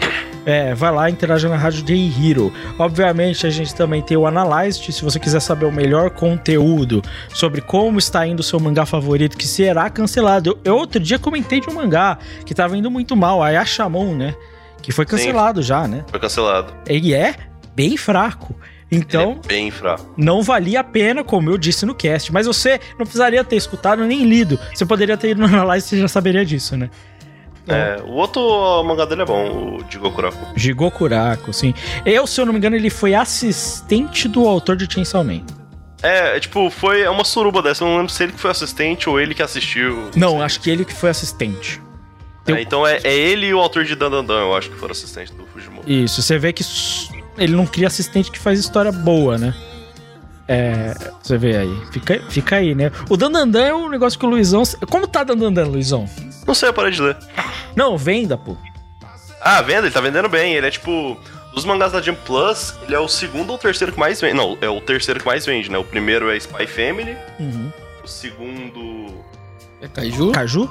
É, 0.45 0.75
vai 0.75 0.91
lá 0.91 1.11
interaja 1.11 1.49
na 1.49 1.57
Rádio 1.57 1.85
J 1.85 2.13
Hero. 2.19 2.53
Obviamente, 2.79 3.47
a 3.47 3.51
gente 3.51 3.75
também 3.75 4.03
tem 4.03 4.17
o 4.17 4.27
Analyzed, 4.27 4.91
se 4.93 5.05
você 5.05 5.19
quiser 5.19 5.41
saber 5.41 5.67
o 5.67 5.73
melhor 5.73 6.11
conteúdo 6.11 7.03
sobre 7.29 7.61
como 7.61 7.99
está 7.99 8.27
indo 8.27 8.41
o 8.41 8.43
seu 8.43 8.59
mangá 8.59 8.87
favorito, 8.87 9.37
que 9.37 9.47
será 9.47 9.89
cancelado. 9.91 10.51
Eu, 10.51 10.59
eu 10.65 10.77
outro 10.77 11.01
dia 11.01 11.19
comentei 11.19 11.61
de 11.61 11.69
um 11.69 11.75
mangá 11.75 12.19
que 12.45 12.55
tava 12.55 12.77
indo 12.77 12.91
muito 12.91 13.15
mal, 13.15 13.43
a 13.43 13.51
Yashamon, 13.51 14.15
né? 14.15 14.35
Que 14.83 14.93
foi 14.93 15.05
cancelado 15.05 15.63
já, 15.63 15.87
né? 15.87 16.05
Foi 16.11 16.19
cancelado. 16.19 16.73
Ele 16.87 17.13
é 17.13 17.35
bem 17.75 17.97
fraco. 17.97 18.55
Então, 18.91 19.39
é 19.45 19.47
bem 19.47 19.71
fraco. 19.71 20.12
não 20.17 20.43
valia 20.43 20.81
a 20.81 20.85
pena, 20.85 21.23
como 21.23 21.49
eu 21.51 21.57
disse 21.57 21.87
no 21.87 21.95
cast. 21.95 22.33
Mas 22.33 22.47
você 22.47 22.81
não 22.99 23.07
precisaria 23.07 23.45
ter 23.45 23.57
escutado 23.57 24.05
nem 24.05 24.25
lido. 24.25 24.59
Você 24.75 24.85
poderia 24.85 25.17
ter 25.17 25.31
ido 25.31 25.41
no 25.41 25.47
Analyze 25.47 25.95
e 25.95 26.01
já 26.01 26.09
saberia 26.09 26.45
disso, 26.45 26.77
né? 26.77 26.91
É, 27.69 28.03
o 28.03 28.12
outro 28.12 28.83
mangá 28.83 29.05
dele 29.05 29.23
é 29.23 29.25
bom, 29.25 29.77
o 29.79 29.85
de 29.85 29.97
Gokuraku. 29.99 30.39
Jigokuraku, 30.57 31.53
sim. 31.53 31.73
Eu, 32.05 32.27
se 32.27 32.41
eu 32.41 32.47
não 32.47 32.53
me 32.53 32.59
engano, 32.59 32.75
ele 32.75 32.91
foi 32.91 33.15
assistente 33.15 34.27
do 34.27 34.49
autor 34.49 34.77
de 34.77 34.93
Chainsaw 34.93 35.23
Man. 35.23 35.43
É, 36.03 36.37
é, 36.37 36.41
tipo, 36.41 36.71
foi 36.71 37.03
é 37.03 37.11
uma 37.11 37.25
suruba 37.25 37.62
dessa. 37.62 37.85
Eu 37.85 37.89
não 37.89 37.99
lembro 37.99 38.12
se 38.12 38.23
ele 38.23 38.33
que 38.33 38.41
foi 38.41 38.51
assistente 38.51 39.09
ou 39.09 39.21
ele 39.21 39.35
que 39.35 39.43
assistiu. 39.43 40.11
Não, 40.17 40.43
acho 40.43 40.61
que 40.61 40.71
ele 40.71 40.85
que 40.85 40.95
foi 40.95 41.11
assistente. 41.11 41.81
É, 42.47 42.61
então 42.61 42.87
é, 42.87 42.99
é 43.05 43.15
ele 43.15 43.47
e 43.47 43.55
o 43.55 43.61
autor 43.61 43.85
de 43.85 43.95
Dandandan, 43.95 44.41
eu 44.41 44.57
acho 44.57 44.71
que 44.71 44.77
foram 44.77 44.93
assistentes 44.93 45.33
do 45.33 45.47
Fujimoto. 45.47 45.91
Isso, 45.91 46.23
você 46.23 46.39
vê 46.39 46.53
que 46.53 46.65
ele 47.41 47.57
não 47.57 47.67
cria 47.67 47.87
assistente 47.89 48.31
que 48.31 48.39
faz 48.39 48.61
história 48.61 48.93
boa, 48.93 49.37
né? 49.39 49.55
É, 50.47 50.95
você 51.23 51.39
vê 51.39 51.57
aí. 51.57 51.83
Fica, 51.93 52.21
fica 52.29 52.57
aí, 52.57 52.75
né? 52.75 52.91
O 53.09 53.17
Dandandan 53.17 53.62
é 53.65 53.75
um 53.75 53.89
negócio 53.89 54.19
que 54.19 54.27
o 54.27 54.29
Luizão. 54.29 54.62
Como 54.89 55.07
tá 55.07 55.23
Dandandan, 55.25 55.67
Luizão? 55.67 56.09
Não 56.47 56.55
sei, 56.55 56.69
eu 56.69 56.73
parei 56.75 56.91
de 56.91 57.01
ler. 57.01 57.17
Não, 57.77 57.97
venda, 57.97 58.37
pô. 58.37 58.57
Ah, 59.41 59.62
venda, 59.62 59.83
ele 59.87 59.91
tá 59.91 60.01
vendendo 60.01 60.29
bem. 60.29 60.55
Ele 60.55 60.67
é 60.67 60.71
tipo. 60.71 61.17
Dos 61.55 61.65
mangás 61.65 61.91
da 61.91 62.01
Jump 62.01 62.21
Plus, 62.25 62.75
ele 62.85 62.95
é 62.95 62.99
o 63.01 63.09
segundo 63.09 63.51
ou 63.51 63.59
terceiro 63.59 63.93
que 63.93 63.99
mais 63.99 64.21
vende. 64.21 64.35
Não, 64.35 64.57
é 64.61 64.69
o 64.69 64.81
terceiro 64.81 65.19
que 65.19 65.27
mais 65.27 65.45
vende, 65.45 65.69
né? 65.69 65.79
O 65.79 65.83
primeiro 65.85 66.31
é 66.31 66.37
Spy 66.37 66.65
Family, 66.69 67.17
Uhum. 67.41 67.73
o 68.05 68.07
segundo. 68.07 69.07
É 69.83 69.89
Kaiju? 69.89 70.31
Caju? 70.31 70.71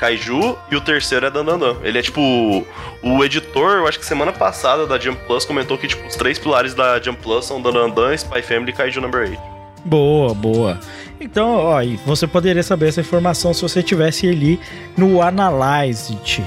Kaiju 0.00 0.56
e 0.70 0.76
o 0.76 0.80
terceiro 0.80 1.26
é 1.26 1.30
Dandandan. 1.30 1.76
Ele 1.82 1.98
é 1.98 2.02
tipo. 2.02 2.66
O 3.02 3.22
editor, 3.22 3.76
eu 3.76 3.86
acho 3.86 3.98
que 3.98 4.06
semana 4.06 4.32
passada 4.32 4.86
da 4.86 4.98
Jump 4.98 5.20
Plus 5.26 5.44
comentou 5.44 5.76
que 5.76 5.86
tipo, 5.86 6.06
os 6.06 6.16
três 6.16 6.38
pilares 6.38 6.72
da 6.72 6.98
Jump 7.00 7.22
Plus 7.22 7.44
são 7.44 7.60
Dandandan, 7.60 8.14
Spy 8.14 8.40
Family 8.40 8.70
e 8.70 8.72
Kaiju 8.72 9.02
Number 9.02 9.28
8. 9.28 9.38
Boa, 9.84 10.34
boa. 10.34 10.80
Então, 11.20 11.54
ó, 11.54 11.80
você 12.06 12.26
poderia 12.26 12.62
saber 12.62 12.88
essa 12.88 13.02
informação 13.02 13.52
se 13.52 13.60
você 13.60 13.82
tivesse 13.82 14.26
ali 14.26 14.58
no 14.96 15.20
Analyze-It. 15.20 16.42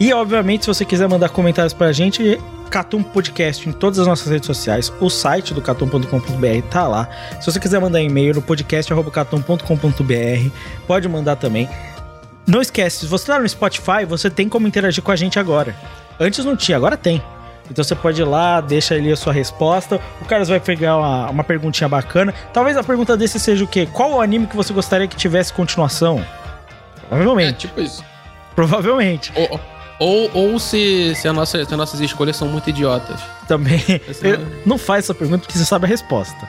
E, 0.00 0.12
obviamente, 0.12 0.64
se 0.64 0.68
você 0.68 0.84
quiser 0.84 1.08
mandar 1.08 1.28
comentários 1.28 1.72
pra 1.72 1.92
gente, 1.92 2.40
Catum 2.70 3.02
Podcast 3.02 3.68
em 3.68 3.72
todas 3.72 3.98
as 3.98 4.06
nossas 4.06 4.28
redes 4.28 4.46
sociais. 4.46 4.92
O 5.00 5.08
site 5.08 5.54
do 5.54 5.62
catum.com.br 5.62 6.68
tá 6.70 6.88
lá. 6.88 7.08
Se 7.40 7.50
você 7.50 7.60
quiser 7.60 7.80
mandar 7.80 8.00
e-mail 8.00 8.34
no 8.34 8.42
podcast.catum.com.br, 8.42 10.50
pode 10.86 11.08
mandar 11.08 11.36
também. 11.36 11.68
Não 12.46 12.60
esquece, 12.60 13.00
se 13.00 13.06
você 13.06 13.26
tá 13.26 13.38
no 13.38 13.48
Spotify, 13.48 14.04
você 14.06 14.28
tem 14.28 14.48
como 14.48 14.66
interagir 14.68 15.02
com 15.02 15.10
a 15.10 15.16
gente 15.16 15.38
agora. 15.38 15.74
Antes 16.20 16.44
não 16.44 16.56
tinha, 16.56 16.76
agora 16.76 16.96
tem. 16.96 17.22
Então 17.70 17.82
você 17.82 17.94
pode 17.94 18.20
ir 18.20 18.24
lá, 18.24 18.60
deixa 18.60 18.94
ali 18.94 19.10
a 19.10 19.16
sua 19.16 19.32
resposta. 19.32 19.98
O 20.20 20.26
Carlos 20.26 20.50
vai 20.50 20.60
pegar 20.60 20.98
uma, 20.98 21.30
uma 21.30 21.44
perguntinha 21.44 21.88
bacana. 21.88 22.34
Talvez 22.52 22.76
a 22.76 22.84
pergunta 22.84 23.16
desse 23.16 23.40
seja 23.40 23.64
o 23.64 23.66
quê? 23.66 23.88
Qual 23.90 24.12
o 24.12 24.20
anime 24.20 24.46
que 24.46 24.54
você 24.54 24.72
gostaria 24.74 25.08
que 25.08 25.16
tivesse 25.16 25.52
continuação? 25.54 26.22
Provavelmente. 27.08 27.66
É, 27.66 27.68
tipo 27.68 27.80
isso. 27.80 28.04
Provavelmente. 28.54 29.32
Ou, 29.34 29.60
ou, 29.98 30.30
ou 30.34 30.58
se, 30.58 31.14
se, 31.14 31.26
a 31.26 31.32
nossa, 31.32 31.64
se 31.64 31.72
as 31.72 31.78
nossas 31.78 32.00
escolhas 32.00 32.36
são 32.36 32.48
muito 32.48 32.68
idiotas. 32.68 33.18
Também. 33.48 33.82
Esse 34.08 34.32
é- 34.32 34.38
Não 34.66 34.76
faz 34.76 35.04
essa 35.06 35.14
pergunta 35.14 35.40
porque 35.46 35.56
você 35.56 35.64
sabe 35.64 35.86
a 35.86 35.88
resposta. 35.88 36.46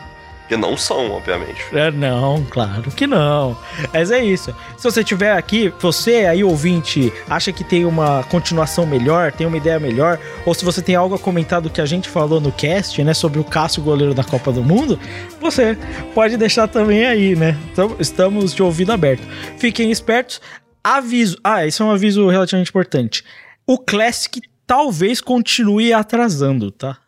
Que 0.47 0.55
não 0.55 0.77
são, 0.77 1.11
obviamente. 1.11 1.59
É, 1.73 1.89
não, 1.89 2.45
claro 2.45 2.91
que 2.91 3.07
não. 3.07 3.57
Mas 3.91 4.11
é 4.11 4.23
isso. 4.23 4.55
Se 4.77 4.83
você 4.83 5.03
tiver 5.03 5.31
aqui, 5.31 5.73
você 5.79 6.25
aí 6.25 6.43
ouvinte, 6.43 7.11
acha 7.27 7.51
que 7.51 7.63
tem 7.63 7.83
uma 7.83 8.23
continuação 8.25 8.85
melhor, 8.85 9.31
tem 9.31 9.47
uma 9.47 9.57
ideia 9.57 9.79
melhor, 9.79 10.19
ou 10.45 10.53
se 10.53 10.63
você 10.63 10.83
tem 10.83 10.95
algo 10.95 11.15
a 11.15 11.19
comentar 11.19 11.61
do 11.61 11.69
que 11.69 11.81
a 11.81 11.85
gente 11.85 12.07
falou 12.07 12.39
no 12.39 12.51
cast, 12.51 13.03
né, 13.03 13.13
sobre 13.13 13.39
o 13.39 13.43
Cássio 13.43 13.81
goleiro 13.81 14.13
da 14.13 14.23
Copa 14.23 14.51
do 14.51 14.63
Mundo, 14.63 14.99
você 15.41 15.75
pode 16.13 16.37
deixar 16.37 16.67
também 16.67 17.05
aí, 17.05 17.35
né? 17.35 17.57
Então, 17.71 17.95
estamos 17.99 18.53
de 18.53 18.61
ouvido 18.61 18.91
aberto. 18.91 19.23
Fiquem 19.57 19.89
espertos. 19.89 20.39
Aviso. 20.83 21.39
Ah, 21.43 21.65
esse 21.65 21.81
é 21.81 21.85
um 21.85 21.89
aviso 21.89 22.29
relativamente 22.29 22.69
importante. 22.69 23.23
O 23.65 23.79
Classic 23.79 24.39
talvez 24.67 25.19
continue 25.19 25.91
atrasando, 25.91 26.69
tá? 26.71 26.99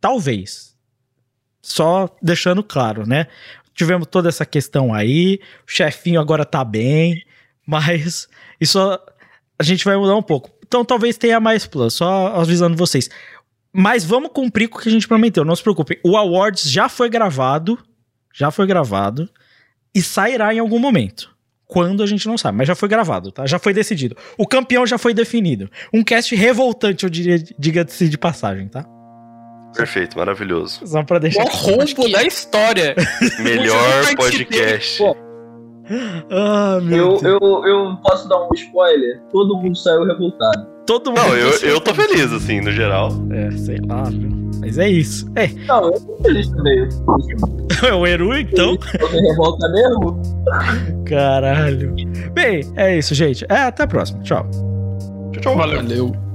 Talvez 0.00 0.77
só 1.68 2.08
deixando 2.22 2.62
claro, 2.62 3.06
né? 3.06 3.26
Tivemos 3.74 4.08
toda 4.08 4.28
essa 4.28 4.44
questão 4.44 4.92
aí, 4.92 5.38
o 5.66 5.70
chefinho 5.70 6.20
agora 6.20 6.44
tá 6.44 6.64
bem, 6.64 7.24
mas 7.66 8.28
isso 8.60 8.78
a 9.58 9.62
gente 9.62 9.84
vai 9.84 9.96
mudar 9.96 10.16
um 10.16 10.22
pouco. 10.22 10.50
Então 10.66 10.84
talvez 10.84 11.16
tenha 11.16 11.38
mais 11.38 11.66
plus, 11.66 11.94
só 11.94 12.34
avisando 12.34 12.76
vocês. 12.76 13.08
Mas 13.72 14.04
vamos 14.04 14.30
cumprir 14.32 14.68
com 14.68 14.78
o 14.78 14.80
que 14.80 14.88
a 14.88 14.92
gente 14.92 15.06
prometeu, 15.06 15.44
não 15.44 15.54
se 15.54 15.62
preocupem. 15.62 15.98
O 16.02 16.16
Awards 16.16 16.70
já 16.70 16.88
foi 16.88 17.08
gravado, 17.08 17.78
já 18.34 18.50
foi 18.50 18.66
gravado 18.66 19.28
e 19.94 20.02
sairá 20.02 20.52
em 20.52 20.58
algum 20.58 20.78
momento. 20.78 21.36
Quando 21.66 22.02
a 22.02 22.06
gente 22.06 22.26
não 22.26 22.38
sabe, 22.38 22.56
mas 22.56 22.66
já 22.66 22.74
foi 22.74 22.88
gravado, 22.88 23.30
tá? 23.30 23.46
Já 23.46 23.58
foi 23.58 23.74
decidido. 23.74 24.16
O 24.38 24.46
campeão 24.46 24.86
já 24.86 24.96
foi 24.96 25.12
definido. 25.12 25.70
Um 25.92 26.02
cast 26.02 26.34
revoltante, 26.34 27.04
eu 27.04 27.10
diria, 27.10 27.38
diga-se 27.58 28.08
de 28.08 28.16
passagem, 28.16 28.68
tá? 28.68 28.86
Perfeito, 29.78 30.18
maravilhoso. 30.18 30.80
Só 30.84 31.04
pra 31.04 31.20
deixar. 31.20 31.44
O 31.44 31.48
rombo 31.48 32.10
da 32.10 32.24
história. 32.24 32.96
Melhor 33.38 34.16
podcast. 34.16 35.00
Ah, 36.30 36.80
meu 36.82 36.96
Eu, 36.96 37.08
Deus. 37.20 37.22
eu, 37.22 37.64
eu 37.64 37.96
posso 38.02 38.28
dar 38.28 38.42
um 38.44 38.48
spoiler? 38.54 39.20
Todo 39.30 39.56
mundo 39.56 39.76
saiu 39.78 40.04
revoltado. 40.04 40.66
Todo 40.84 41.10
mundo. 41.10 41.20
Não, 41.20 41.36
eu, 41.36 41.50
eu 41.60 41.80
tô 41.80 41.94
feliz, 41.94 42.32
assim, 42.32 42.60
no 42.60 42.72
geral. 42.72 43.10
É, 43.30 43.50
sei 43.52 43.78
lá, 43.86 44.02
viu? 44.02 44.36
Mas 44.60 44.78
é 44.78 44.88
isso. 44.88 45.30
É, 45.36 45.46
Não, 45.66 45.84
eu 45.84 46.00
tô 46.00 46.16
feliz 46.24 46.48
também. 46.50 46.88
é 47.88 47.94
o 47.94 48.04
Eru, 48.04 48.36
então. 48.36 48.76
Você 49.00 49.20
revolta 49.20 49.68
mesmo? 49.68 50.20
Caralho. 51.06 51.94
Bem, 52.32 52.62
é 52.76 52.98
isso, 52.98 53.14
gente. 53.14 53.46
É, 53.48 53.62
até 53.62 53.84
a 53.84 53.86
próxima. 53.86 54.20
Tchau. 54.24 54.44
Tchau, 55.32 55.40
tchau. 55.40 55.56
Valeu. 55.56 55.82
Valeu. 55.82 56.27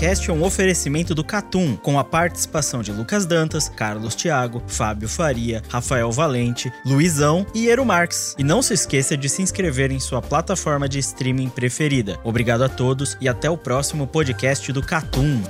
Podcast 0.00 0.30
é 0.30 0.32
um 0.32 0.42
oferecimento 0.42 1.14
do 1.14 1.22
Catum, 1.22 1.76
com 1.76 1.98
a 1.98 2.02
participação 2.02 2.80
de 2.80 2.90
Lucas 2.90 3.26
Dantas, 3.26 3.68
Carlos 3.68 4.14
Thiago, 4.14 4.62
Fábio 4.66 5.06
Faria, 5.06 5.62
Rafael 5.68 6.10
Valente, 6.10 6.72
Luizão 6.86 7.46
e 7.54 7.66
Eero 7.66 7.84
Marx. 7.84 8.34
E 8.38 8.42
não 8.42 8.62
se 8.62 8.72
esqueça 8.72 9.14
de 9.14 9.28
se 9.28 9.42
inscrever 9.42 9.92
em 9.92 10.00
sua 10.00 10.22
plataforma 10.22 10.88
de 10.88 10.98
streaming 11.00 11.50
preferida. 11.50 12.18
Obrigado 12.24 12.64
a 12.64 12.68
todos 12.70 13.14
e 13.20 13.28
até 13.28 13.50
o 13.50 13.58
próximo 13.58 14.06
podcast 14.06 14.72
do 14.72 14.80
Catum. 14.82 15.42